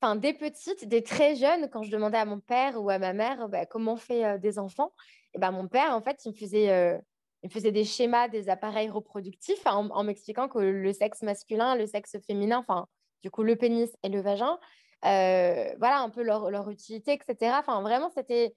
enfin, 0.00 0.14
des 0.14 0.32
petites, 0.32 0.86
des 0.86 1.02
très 1.02 1.34
jeunes, 1.34 1.68
quand 1.70 1.82
je 1.82 1.90
demandais 1.90 2.18
à 2.18 2.24
mon 2.24 2.38
père 2.38 2.80
ou 2.80 2.88
à 2.88 3.00
ma 3.00 3.12
mère 3.12 3.48
bah, 3.48 3.66
comment 3.66 3.94
on 3.94 3.96
fait 3.96 4.38
des 4.38 4.60
enfants, 4.60 4.92
et 5.34 5.38
ben 5.40 5.50
mon 5.50 5.66
père, 5.66 5.92
en 5.92 6.02
fait, 6.02 6.24
il 6.24 6.30
me 6.30 6.36
faisait, 6.36 7.00
il 7.42 7.50
faisait 7.50 7.72
des 7.72 7.84
schémas 7.84 8.28
des 8.28 8.48
appareils 8.48 8.90
reproductifs 8.90 9.66
en, 9.66 10.04
m'expliquant 10.04 10.48
que 10.48 10.58
le 10.58 10.92
sexe 10.92 11.22
masculin, 11.22 11.74
le 11.74 11.86
sexe 11.86 12.16
féminin, 12.24 12.58
enfin, 12.58 12.86
du 13.22 13.30
coup, 13.30 13.42
le 13.42 13.56
pénis 13.56 13.90
et 14.02 14.08
le 14.08 14.20
vagin, 14.20 14.58
voilà, 15.02 16.00
un 16.00 16.10
peu 16.10 16.22
leur, 16.22 16.50
leur 16.50 16.70
utilité, 16.70 17.12
etc. 17.12 17.56
Enfin, 17.58 17.80
vraiment, 17.82 18.10
c'était. 18.10 18.54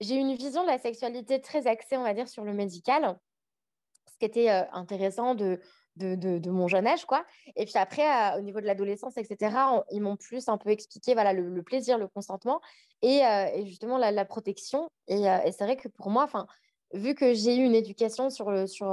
J'ai 0.00 0.16
une 0.16 0.34
vision 0.34 0.62
de 0.62 0.66
la 0.68 0.78
sexualité 0.78 1.40
très 1.40 1.68
axée, 1.68 1.96
on 1.96 2.02
va 2.02 2.12
dire, 2.12 2.28
sur 2.28 2.44
le 2.44 2.52
médical, 2.52 3.16
ce 4.10 4.18
qui 4.18 4.24
était 4.24 4.48
intéressant 4.48 5.36
de, 5.36 5.60
de, 5.96 6.50
mon 6.50 6.68
jeune 6.68 6.86
âge, 6.86 7.04
quoi. 7.04 7.24
Et 7.56 7.64
puis 7.64 7.76
après, 7.76 8.36
au 8.36 8.40
niveau 8.40 8.60
de 8.60 8.66
l'adolescence, 8.66 9.16
etc., 9.16 9.56
ils 9.90 10.00
m'ont 10.00 10.16
plus 10.16 10.48
un 10.48 10.58
peu 10.58 10.70
expliqué 10.70 11.14
voilà, 11.14 11.32
le, 11.32 11.62
plaisir, 11.62 11.98
le 11.98 12.08
consentement 12.08 12.60
et, 13.02 13.22
justement 13.64 13.98
la, 13.98 14.24
protection. 14.24 14.90
Et, 15.08 15.24
c'est 15.52 15.64
vrai 15.64 15.76
que 15.76 15.88
pour 15.88 16.10
moi, 16.10 16.24
enfin, 16.24 16.46
vu 16.92 17.14
que 17.14 17.34
j'ai 17.34 17.56
eu 17.56 17.64
une 17.64 17.74
éducation 17.74 18.30
sur 18.30 18.50
le, 18.50 18.66
sur, 18.66 18.88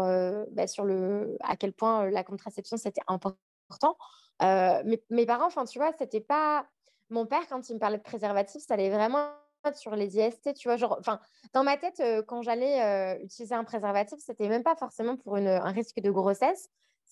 bah, 0.51 0.67
sur 0.67 0.85
le, 0.85 1.37
à 1.41 1.55
quel 1.55 1.73
point 1.73 2.09
la 2.09 2.23
contraception 2.23 2.77
c'était 2.77 3.01
important, 3.07 3.97
mes, 4.41 5.03
mes, 5.09 5.25
parents, 5.25 5.47
enfin, 5.47 5.65
tu 5.65 5.79
vois, 5.79 5.91
c'était 5.97 6.21
pas 6.21 6.65
mon 7.09 7.25
père 7.25 7.47
quand 7.47 7.69
il 7.69 7.75
me 7.75 7.79
parlait 7.79 7.97
de 7.97 8.03
préservatif, 8.03 8.61
ça 8.61 8.75
allait 8.75 8.89
vraiment 8.89 9.29
sur 9.73 9.95
les 9.95 10.17
IST, 10.17 10.53
tu 10.53 10.67
vois, 10.67 10.77
genre, 10.77 10.97
enfin, 10.99 11.19
dans 11.53 11.63
ma 11.63 11.77
tête, 11.77 12.01
quand 12.27 12.41
j'allais 12.41 13.19
utiliser 13.21 13.55
un 13.55 13.63
préservatif, 13.63 14.19
c'était 14.19 14.47
même 14.47 14.63
pas 14.63 14.75
forcément 14.75 15.17
pour 15.17 15.35
un 15.35 15.71
risque 15.71 15.99
de 15.99 16.11
grossesse, 16.11 16.69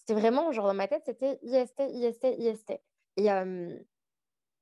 c'était 0.07 0.19
vraiment, 0.19 0.51
genre, 0.53 0.67
dans 0.67 0.73
ma 0.73 0.87
tête, 0.87 1.03
c'était 1.05 1.37
IST, 1.43 1.81
IST, 1.89 2.27
IST. 2.37 2.79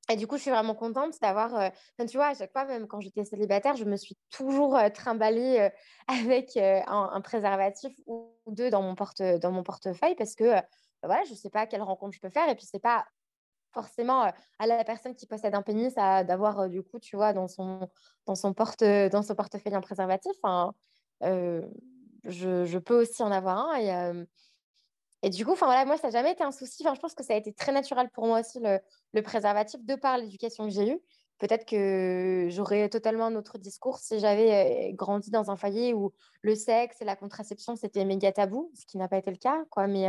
Et, 0.08 0.16
du 0.16 0.26
coup, 0.26 0.36
je 0.36 0.42
suis 0.42 0.50
vraiment 0.50 0.74
contente 0.74 1.20
d'avoir. 1.20 1.70
tu 1.98 2.16
vois, 2.16 2.28
à 2.28 2.34
chaque 2.34 2.52
fois, 2.52 2.64
même 2.64 2.86
quand 2.86 3.00
j'étais 3.00 3.24
célibataire, 3.24 3.76
je 3.76 3.84
me 3.84 3.96
suis 3.96 4.16
toujours 4.30 4.78
trimballée 4.92 5.68
avec 6.08 6.56
un, 6.56 7.20
préservatif 7.20 7.92
ou 8.06 8.32
deux 8.48 8.70
dans 8.70 8.82
mon, 8.82 8.94
porte, 8.94 9.22
dans 9.22 9.52
mon 9.52 9.62
portefeuille 9.62 10.16
parce 10.16 10.34
que 10.34 10.54
voilà, 11.02 11.24
je 11.24 11.30
ne 11.30 11.36
sais 11.36 11.50
pas 11.50 11.66
quelle 11.66 11.82
rencontre 11.82 12.14
je 12.14 12.20
peux 12.20 12.30
faire. 12.30 12.48
Et 12.48 12.54
puis, 12.54 12.66
c'est 12.70 12.78
pas 12.78 13.06
forcément 13.72 14.32
à 14.58 14.66
la 14.66 14.84
personne 14.84 15.14
qui 15.14 15.26
possède 15.26 15.54
un 15.54 15.62
pénis 15.62 15.94
d'avoir, 15.94 16.68
du 16.68 16.82
coup, 16.82 16.98
tu 16.98 17.16
vois, 17.16 17.32
dans 17.32 17.48
son, 17.48 17.88
dans 18.26 18.34
son, 18.34 18.54
porte, 18.54 18.82
dans 18.82 19.22
son 19.22 19.34
portefeuille 19.34 19.74
un 19.74 19.80
préservatif. 19.80 20.32
Je, 21.20 22.78
peux 22.78 23.02
aussi 23.02 23.22
en 23.22 23.30
avoir 23.30 23.58
un. 23.58 23.78
Et, 23.78 24.26
et 25.22 25.30
du 25.30 25.44
coup, 25.44 25.54
voilà, 25.54 25.84
moi, 25.84 25.96
ça 25.96 26.08
n'a 26.08 26.12
jamais 26.12 26.32
été 26.32 26.44
un 26.44 26.52
souci. 26.52 26.84
Je 26.84 27.00
pense 27.00 27.14
que 27.14 27.24
ça 27.24 27.34
a 27.34 27.36
été 27.36 27.52
très 27.52 27.72
naturel 27.72 28.08
pour 28.10 28.26
moi 28.26 28.40
aussi, 28.40 28.60
le, 28.60 29.22
préservatif, 29.22 29.84
de 29.84 29.94
par 29.94 30.18
l'éducation 30.18 30.64
que 30.64 30.70
j'ai 30.70 30.88
eue. 30.88 31.00
Peut-être 31.38 31.66
que 31.66 32.46
j'aurais 32.50 32.88
totalement 32.88 33.26
un 33.26 33.34
autre 33.34 33.58
discours 33.58 33.98
si 33.98 34.20
j'avais 34.20 34.92
grandi 34.94 35.30
dans 35.30 35.50
un 35.50 35.56
foyer 35.56 35.92
où 35.92 36.12
le 36.42 36.54
sexe 36.54 37.02
et 37.02 37.04
la 37.04 37.16
contraception, 37.16 37.76
c'était 37.76 38.04
méga 38.04 38.32
tabou, 38.32 38.70
ce 38.74 38.86
qui 38.86 38.96
n'a 38.98 39.08
pas 39.08 39.18
été 39.18 39.30
le 39.30 39.36
cas. 39.36 39.64
Quoi. 39.70 39.86
Mais 39.86 40.06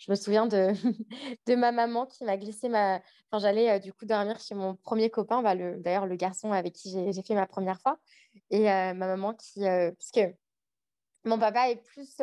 je 0.00 0.10
me 0.10 0.16
souviens 0.16 0.46
de, 1.46 1.54
ma 1.54 1.70
maman 1.70 2.06
qui 2.06 2.24
m'a 2.24 2.36
glissé 2.36 2.68
ma... 2.68 3.00
Enfin, 3.30 3.38
j'allais 3.38 3.78
du 3.78 3.92
coup 3.92 4.06
dormir 4.06 4.40
chez 4.40 4.56
mon 4.56 4.74
premier 4.74 5.10
copain, 5.10 5.42
bah, 5.42 5.54
le... 5.54 5.78
d'ailleurs 5.78 6.06
le 6.06 6.16
garçon 6.16 6.50
avec 6.50 6.74
qui 6.74 6.90
j'ai 6.90 7.22
fait 7.22 7.34
ma 7.34 7.46
première 7.46 7.80
fois. 7.80 7.98
Et 8.50 8.64
ma 8.64 8.94
maman 8.94 9.34
qui... 9.34 9.60
parce 9.60 10.10
que 10.12 10.34
mon 11.24 11.38
papa 11.38 11.70
est 11.70 11.76
plus 11.76 12.20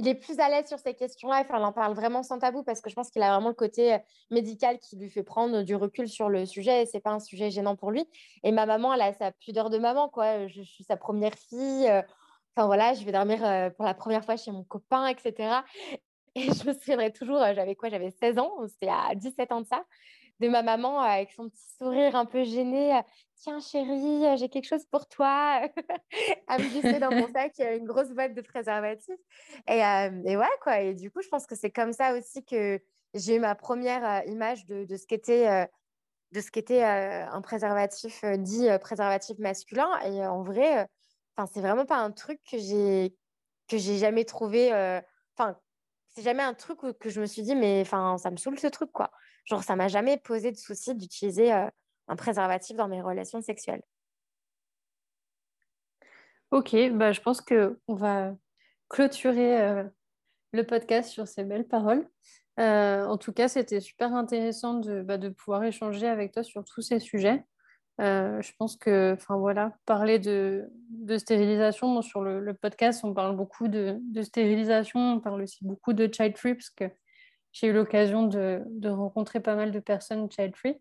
il 0.00 0.08
est 0.08 0.14
plus 0.14 0.38
à 0.40 0.48
l'aise 0.48 0.66
sur 0.66 0.78
ces 0.78 0.94
questions-là. 0.94 1.42
Enfin, 1.42 1.58
il 1.58 1.64
en 1.64 1.72
parle 1.72 1.94
vraiment 1.94 2.22
sans 2.22 2.38
tabou 2.38 2.62
parce 2.62 2.80
que 2.80 2.88
je 2.88 2.94
pense 2.94 3.10
qu'il 3.10 3.22
a 3.22 3.32
vraiment 3.34 3.48
le 3.48 3.54
côté 3.54 3.94
euh, 3.94 3.98
médical 4.30 4.78
qui 4.78 4.96
lui 4.96 5.10
fait 5.10 5.22
prendre 5.22 5.62
du 5.62 5.74
recul 5.74 6.08
sur 6.08 6.28
le 6.28 6.46
sujet 6.46 6.82
et 6.82 6.86
c'est 6.86 7.00
pas 7.00 7.10
un 7.10 7.20
sujet 7.20 7.50
gênant 7.50 7.76
pour 7.76 7.90
lui. 7.90 8.08
Et 8.42 8.50
ma 8.50 8.66
maman, 8.66 8.94
elle 8.94 9.02
a 9.02 9.12
sa 9.12 9.32
pudeur 9.32 9.68
de 9.68 9.78
maman, 9.78 10.08
quoi. 10.08 10.46
Je, 10.46 10.62
suis 10.62 10.84
sa 10.84 10.96
première 10.96 11.34
fille. 11.34 11.86
Euh, 11.88 12.02
enfin, 12.56 12.66
voilà, 12.66 12.94
je 12.94 13.04
vais 13.04 13.12
dormir 13.12 13.44
euh, 13.44 13.68
pour 13.70 13.84
la 13.84 13.94
première 13.94 14.24
fois 14.24 14.36
chez 14.36 14.50
mon 14.52 14.64
copain, 14.64 15.06
etc. 15.06 15.60
Et 16.36 16.52
je 16.52 16.66
me 16.66 16.72
souviendrai 16.72 17.12
toujours, 17.12 17.40
j'avais 17.54 17.74
quoi 17.74 17.88
J'avais 17.88 18.10
16 18.10 18.38
ans, 18.38 18.52
c'était 18.68 18.88
à 18.88 19.14
17 19.14 19.52
ans 19.52 19.60
de 19.60 19.66
ça 19.66 19.84
de 20.40 20.48
ma 20.48 20.62
maman 20.62 21.00
avec 21.00 21.30
son 21.32 21.48
petit 21.48 21.68
sourire 21.78 22.16
un 22.16 22.24
peu 22.24 22.44
gêné. 22.44 22.98
Tiens, 23.36 23.60
chérie, 23.60 24.38
j'ai 24.38 24.48
quelque 24.48 24.66
chose 24.66 24.84
pour 24.86 25.06
toi. 25.06 25.60
à 26.48 26.58
me 26.58 26.68
glisser 26.68 26.98
dans 26.98 27.10
mon 27.10 27.28
sac 27.28 27.52
une 27.58 27.84
grosse 27.84 28.10
boîte 28.10 28.34
de 28.34 28.40
préservatifs. 28.40 29.20
Et, 29.68 29.80
et, 29.80 30.36
ouais, 30.36 30.46
quoi. 30.62 30.80
Et 30.80 30.94
du 30.94 31.10
coup, 31.10 31.20
je 31.20 31.28
pense 31.28 31.46
que 31.46 31.54
c'est 31.54 31.70
comme 31.70 31.92
ça 31.92 32.16
aussi 32.16 32.42
que 32.44 32.80
j'ai 33.12 33.36
eu 33.36 33.38
ma 33.38 33.54
première 33.54 34.26
image 34.26 34.64
de, 34.66 34.84
de 34.84 34.96
ce 34.96 35.06
qu'était. 35.06 35.68
de 36.32 36.40
ce 36.40 36.50
qu'était 36.50 36.82
un 36.84 37.40
préservatif 37.42 38.24
dit 38.38 38.68
préservatif 38.80 39.38
masculin 39.38 39.90
et 40.04 40.24
en 40.24 40.42
vrai 40.42 40.86
enfin 41.36 41.50
c'est 41.52 41.60
vraiment 41.60 41.86
pas 41.86 41.96
un 41.96 42.12
truc 42.12 42.40
que 42.48 42.56
j'ai 42.56 43.16
que 43.66 43.78
j'ai 43.78 43.98
jamais 43.98 44.24
trouvé 44.24 44.72
enfin 45.36 45.58
c'est 46.10 46.22
jamais 46.22 46.42
un 46.42 46.54
truc 46.54 46.82
où, 46.82 46.92
que 46.92 47.08
je 47.08 47.20
me 47.20 47.26
suis 47.26 47.42
dit 47.42 47.54
mais 47.54 47.80
enfin 47.82 48.18
ça 48.18 48.30
me 48.30 48.36
saoule 48.36 48.58
ce 48.58 48.66
truc 48.66 48.90
quoi 48.92 49.10
Genre, 49.44 49.64
ça 49.64 49.76
m'a 49.76 49.88
jamais 49.88 50.16
posé 50.16 50.52
de 50.52 50.56
souci 50.56 50.94
d'utiliser 50.94 51.50
un 51.50 52.16
préservatif 52.16 52.76
dans 52.76 52.88
mes 52.88 53.02
relations 53.02 53.40
sexuelles. 53.40 53.82
Ok, 56.50 56.76
bah, 56.92 57.12
je 57.12 57.20
pense 57.20 57.40
qu'on 57.40 57.94
va 57.94 58.34
clôturer 58.88 59.84
le 60.52 60.66
podcast 60.66 61.10
sur 61.10 61.28
ces 61.28 61.44
belles 61.44 61.66
paroles. 61.66 62.08
en 62.58 63.16
tout 63.16 63.32
cas, 63.32 63.48
c'était 63.48 63.80
super 63.80 64.14
intéressant 64.14 64.80
bah, 65.04 65.18
de, 65.18 65.28
pouvoir 65.28 65.64
échanger 65.64 66.06
avec 66.06 66.32
toi 66.32 66.42
sur 66.42 66.64
tous 66.64 66.82
ces 66.82 67.00
sujets. 67.00 67.44
Je 68.00 68.52
pense 68.58 68.76
que, 68.76 69.14
enfin 69.14 69.36
voilà, 69.36 69.76
parler 69.86 70.18
de, 70.18 70.70
stérilisation, 71.18 72.02
sur 72.02 72.22
le, 72.22 72.54
podcast, 72.54 73.04
on 73.04 73.14
parle 73.14 73.36
beaucoup 73.36 73.68
de, 73.68 74.00
stérilisation, 74.22 75.14
on 75.14 75.20
parle 75.20 75.42
aussi 75.42 75.64
beaucoup 75.64 75.92
de 75.92 76.08
child 76.12 76.36
free, 76.36 76.54
parce 76.54 76.70
que 76.70 76.84
j'ai 77.52 77.68
eu 77.68 77.72
l'occasion 77.72 78.26
de, 78.26 78.88
rencontrer 78.88 79.40
pas 79.40 79.56
mal 79.56 79.70
de 79.70 79.80
personnes 79.80 80.30
child-free. 80.30 80.80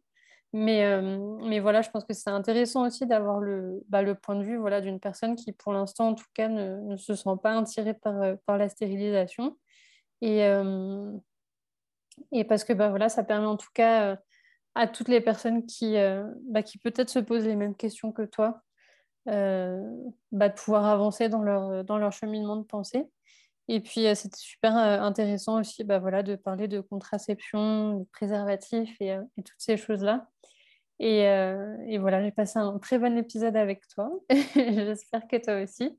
Mais, 0.51 0.83
euh, 0.83 1.37
mais 1.43 1.59
voilà, 1.59 1.83
je 1.83 1.91
pense 1.91 2.05
que 2.05 2.13
c'est 2.13 2.31
intéressant 2.31 2.87
aussi 2.87 3.05
d'avoir 3.05 3.39
le, 3.39 3.83
bah, 3.87 4.01
le 4.01 4.15
point 4.15 4.35
de 4.35 4.43
vue 4.43 4.57
voilà, 4.57 4.81
d'une 4.81 4.99
personne 4.99 5.35
qui, 5.35 5.51
pour 5.53 5.73
l'instant, 5.73 6.09
en 6.09 6.15
tout 6.15 6.25
cas, 6.33 6.47
ne, 6.47 6.97
se 6.97 7.13
sent 7.13 7.29
pas 7.43 7.57
attirée 7.57 7.93
par, 7.93 8.19
euh, 8.21 8.35
la 8.47 8.67
stérilisation. 8.67 9.57
Et, 10.21 10.43
euh, 10.45 11.11
et 12.31 12.43
parce 12.45 12.63
que 12.63 12.73
bah, 12.73 12.89
voilà, 12.89 13.09
ça 13.09 13.23
permet 13.23 13.45
en 13.47 13.57
tout 13.57 13.69
cas 13.73 14.17
à 14.79 14.87
toutes 14.87 15.09
les 15.09 15.21
personnes 15.21 15.65
qui, 15.65 15.95
bah, 16.47 16.63
qui 16.63 16.77
peut-être 16.77 17.09
se 17.09 17.19
posent 17.19 17.45
les 17.45 17.55
mêmes 17.55 17.75
questions 17.75 18.11
que 18.11 18.21
toi, 18.23 18.61
bah, 19.25 20.49
de 20.49 20.53
pouvoir 20.53 20.85
avancer 20.85 21.29
dans 21.29 21.43
leur, 21.43 21.83
dans 21.83 21.97
leur 21.97 22.13
cheminement 22.13 22.55
de 22.55 22.63
pensée. 22.63 23.05
Et 23.71 23.81
puis, 23.81 24.07
euh, 24.07 24.15
c'était 24.15 24.35
super 24.35 24.75
euh, 24.75 24.99
intéressant 24.99 25.59
aussi 25.59 25.83
bah, 25.83 25.99
voilà, 25.99 26.23
de 26.23 26.35
parler 26.35 26.67
de 26.67 26.81
contraception, 26.81 27.99
de 27.99 28.03
préservatif 28.05 28.95
et, 28.99 29.11
euh, 29.11 29.21
toutes 29.37 29.53
ces 29.59 29.77
choses-là. 29.77 30.27
Et, 30.99 31.21
et, 31.87 31.97
voilà, 31.97 32.21
j'ai 32.21 32.31
passé 32.31 32.59
un 32.59 32.77
très 32.77 32.99
bon 32.99 33.17
épisode 33.17 33.55
avec 33.55 33.87
toi. 33.87 34.11
J'espère 34.55 35.27
que 35.29 35.37
toi 35.37 35.61
aussi. 35.63 35.97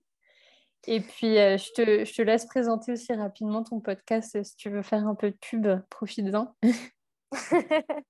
Et 0.87 1.01
puis, 1.01 1.37
je, 1.37 1.73
te, 1.73 2.05
je, 2.05 2.15
te, 2.15 2.21
laisse 2.21 2.45
présenter 2.45 2.93
aussi 2.93 3.15
rapidement 3.15 3.63
ton 3.63 3.81
podcast 3.81 4.43
si 4.43 4.57
tu 4.57 4.69
veux 4.69 4.83
faire 4.83 5.07
un 5.09 5.15
peu 5.15 5.31
de 5.31 5.37
pub, 5.41 5.67
profites-en. 5.89 6.55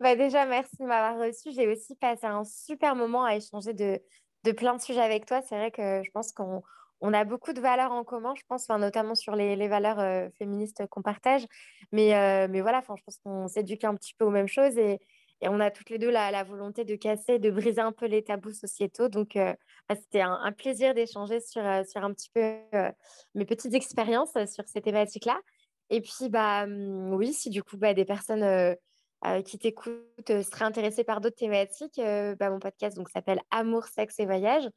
bah 0.00 0.16
déjà, 0.16 0.46
merci 0.46 0.76
de 0.80 0.86
m'avoir 0.86 1.18
reçu. 1.18 1.52
J'ai 1.52 1.68
aussi 1.68 1.94
passé 1.96 2.26
un 2.26 2.44
super 2.44 2.96
moment 2.96 3.24
à 3.24 3.36
échanger 3.36 3.72
de, 3.72 4.00
de 4.44 4.52
plein 4.52 4.74
de 4.74 4.80
sujets 4.80 5.00
avec 5.00 5.26
toi. 5.26 5.42
C'est 5.42 5.56
vrai 5.56 5.70
que 5.70 6.02
je 6.02 6.10
pense 6.10 6.32
qu'on 6.32 6.62
on 7.00 7.12
a 7.12 7.24
beaucoup 7.24 7.52
de 7.52 7.60
valeurs 7.60 7.92
en 7.92 8.02
commun, 8.02 8.34
je 8.34 8.42
pense, 8.48 8.68
notamment 8.70 9.14
sur 9.14 9.36
les, 9.36 9.68
valeurs 9.68 9.98
euh, 10.00 10.28
féministes 10.38 10.86
qu'on 10.88 11.02
partage. 11.02 11.46
Mais, 11.92 12.14
euh, 12.16 12.48
mais 12.50 12.62
voilà, 12.62 12.80
je 12.80 13.02
pense 13.04 13.18
qu'on 13.22 13.46
s'éduque 13.46 13.84
un 13.84 13.94
petit 13.94 14.14
peu 14.14 14.24
aux 14.24 14.30
mêmes 14.30 14.48
choses 14.48 14.78
et, 14.78 15.00
on 15.46 15.60
a 15.60 15.70
toutes 15.70 15.90
les 15.90 15.98
deux 15.98 16.10
la, 16.10 16.42
volonté 16.44 16.84
de 16.86 16.96
casser, 16.96 17.38
de 17.38 17.50
briser 17.50 17.82
un 17.82 17.92
peu 17.92 18.06
les 18.06 18.24
tabous 18.24 18.54
sociétaux. 18.54 19.10
Donc, 19.10 19.36
euh, 19.36 19.52
bah, 19.90 19.94
c'était 19.94 20.22
un, 20.22 20.52
plaisir 20.52 20.94
d'échanger 20.94 21.40
sur, 21.40 21.62
sur 21.86 22.02
un 22.02 22.14
petit 22.14 22.30
peu 22.32 22.40
mes 23.34 23.44
petites 23.44 23.74
expériences 23.74 24.32
sur 24.46 24.66
ces 24.66 24.80
thématiques-là. 24.80 25.38
Et 25.90 26.00
puis, 26.00 26.28
bah, 26.28 26.66
oui, 26.66 27.32
si 27.32 27.50
du 27.50 27.62
coup, 27.62 27.76
bah, 27.76 27.94
des 27.94 28.04
personnes 28.04 28.76
qui 29.44 29.58
t'écoutent 29.58 30.42
seraient 30.42 30.64
intéressées 30.64 31.04
par 31.04 31.20
d'autres 31.20 31.36
thématiques, 31.36 32.00
bah, 32.38 32.50
mon 32.50 32.58
podcast 32.58 32.98
s'appelle 33.12 33.40
Amour, 33.50 33.86
sexe 33.86 34.18
et 34.20 34.26
voyage. 34.26 34.68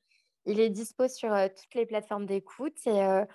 Il 0.46 0.60
est 0.60 0.70
dispo 0.70 1.08
sur 1.08 1.30
toutes 1.30 1.76
les 1.76 1.86
plateformes 1.86 2.26
d'écoute. 2.26 2.78
Et 2.86 3.26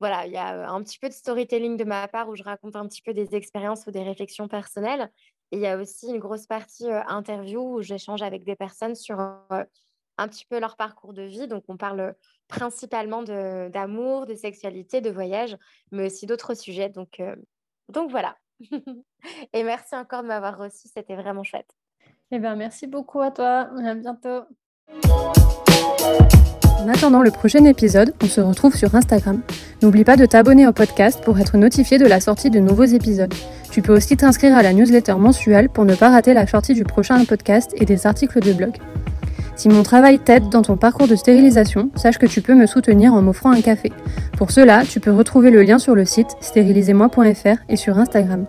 voilà, 0.00 0.26
il 0.26 0.32
y 0.32 0.36
a 0.36 0.70
un 0.70 0.82
petit 0.82 0.98
peu 0.98 1.08
de 1.08 1.14
storytelling 1.14 1.76
de 1.76 1.84
ma 1.84 2.06
part 2.08 2.28
où 2.28 2.36
je 2.36 2.42
raconte 2.42 2.76
un 2.76 2.86
petit 2.86 3.02
peu 3.02 3.12
des 3.14 3.34
expériences 3.34 3.86
ou 3.86 3.90
des 3.90 4.02
réflexions 4.02 4.48
personnelles. 4.48 5.10
Et 5.50 5.56
il 5.56 5.60
y 5.60 5.66
a 5.66 5.78
aussi 5.78 6.08
une 6.08 6.18
grosse 6.18 6.46
partie 6.46 6.90
interview 7.08 7.60
où 7.76 7.82
j'échange 7.82 8.22
avec 8.22 8.44
des 8.44 8.56
personnes 8.56 8.94
sur 8.94 9.18
un 9.20 10.28
petit 10.28 10.44
peu 10.44 10.60
leur 10.60 10.76
parcours 10.76 11.14
de 11.14 11.22
vie. 11.22 11.48
Donc, 11.48 11.64
on 11.68 11.76
parle 11.76 12.14
principalement 12.48 13.22
d'amour, 13.22 14.26
de, 14.26 14.34
sexualité, 14.34 15.00
de 15.00 15.10
voyage, 15.10 15.56
mais 15.92 16.06
aussi 16.06 16.26
d'autres 16.26 16.54
sujets. 16.54 16.88
Donc, 16.88 17.22
donc 17.88 18.10
voilà. 18.10 18.36
Et 19.52 19.62
merci 19.62 19.94
encore 19.94 20.22
de 20.22 20.28
m'avoir 20.28 20.58
reçu. 20.58 20.88
C'était 20.92 21.16
vraiment 21.16 21.44
chouette. 21.44 21.70
Eh 22.30 22.38
bien, 22.38 22.56
merci 22.56 22.86
beaucoup 22.86 23.20
à 23.20 23.30
toi. 23.30 23.68
À 23.84 23.94
bientôt. 23.94 24.44
En 26.80 26.88
attendant 26.88 27.22
le 27.22 27.30
prochain 27.30 27.64
épisode, 27.64 28.14
on 28.22 28.26
se 28.26 28.40
retrouve 28.40 28.76
sur 28.76 28.94
Instagram. 28.94 29.42
N'oublie 29.82 30.04
pas 30.04 30.16
de 30.16 30.26
t'abonner 30.26 30.66
au 30.66 30.72
podcast 30.72 31.22
pour 31.24 31.38
être 31.38 31.56
notifié 31.56 31.98
de 31.98 32.06
la 32.06 32.20
sortie 32.20 32.50
de 32.50 32.60
nouveaux 32.60 32.84
épisodes. 32.84 33.32
Tu 33.70 33.82
peux 33.82 33.94
aussi 33.94 34.16
t'inscrire 34.16 34.56
à 34.56 34.62
la 34.62 34.72
newsletter 34.72 35.14
mensuelle 35.14 35.68
pour 35.68 35.84
ne 35.84 35.94
pas 35.94 36.10
rater 36.10 36.34
la 36.34 36.46
sortie 36.46 36.74
du 36.74 36.84
prochain 36.84 37.24
podcast 37.24 37.74
et 37.76 37.84
des 37.84 38.06
articles 38.06 38.40
de 38.40 38.52
blog. 38.52 38.76
Si 39.58 39.68
mon 39.68 39.82
travail 39.82 40.20
t'aide 40.20 40.50
dans 40.50 40.62
ton 40.62 40.76
parcours 40.76 41.08
de 41.08 41.16
stérilisation, 41.16 41.90
sache 41.96 42.16
que 42.16 42.26
tu 42.26 42.42
peux 42.42 42.54
me 42.54 42.66
soutenir 42.66 43.12
en 43.12 43.22
m'offrant 43.22 43.50
un 43.50 43.60
café. 43.60 43.90
Pour 44.36 44.52
cela, 44.52 44.84
tu 44.84 45.00
peux 45.00 45.10
retrouver 45.10 45.50
le 45.50 45.64
lien 45.64 45.80
sur 45.80 45.96
le 45.96 46.04
site 46.04 46.36
stérilisez-moi.fr 46.40 47.56
et 47.68 47.74
sur 47.74 47.98
Instagram. 47.98 48.46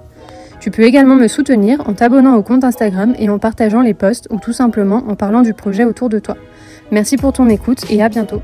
Tu 0.59 0.69
peux 0.69 0.83
également 0.83 1.15
me 1.15 1.27
soutenir 1.27 1.81
en 1.89 1.93
t'abonnant 1.93 2.35
au 2.35 2.43
compte 2.43 2.63
Instagram 2.63 3.15
et 3.17 3.27
en 3.27 3.39
partageant 3.39 3.81
les 3.81 3.95
posts 3.95 4.27
ou 4.29 4.37
tout 4.37 4.53
simplement 4.53 5.03
en 5.07 5.15
parlant 5.15 5.41
du 5.41 5.55
projet 5.55 5.83
autour 5.83 6.09
de 6.09 6.19
toi. 6.19 6.37
Merci 6.91 7.17
pour 7.17 7.33
ton 7.33 7.49
écoute 7.49 7.89
et 7.89 8.03
à 8.03 8.09
bientôt. 8.09 8.43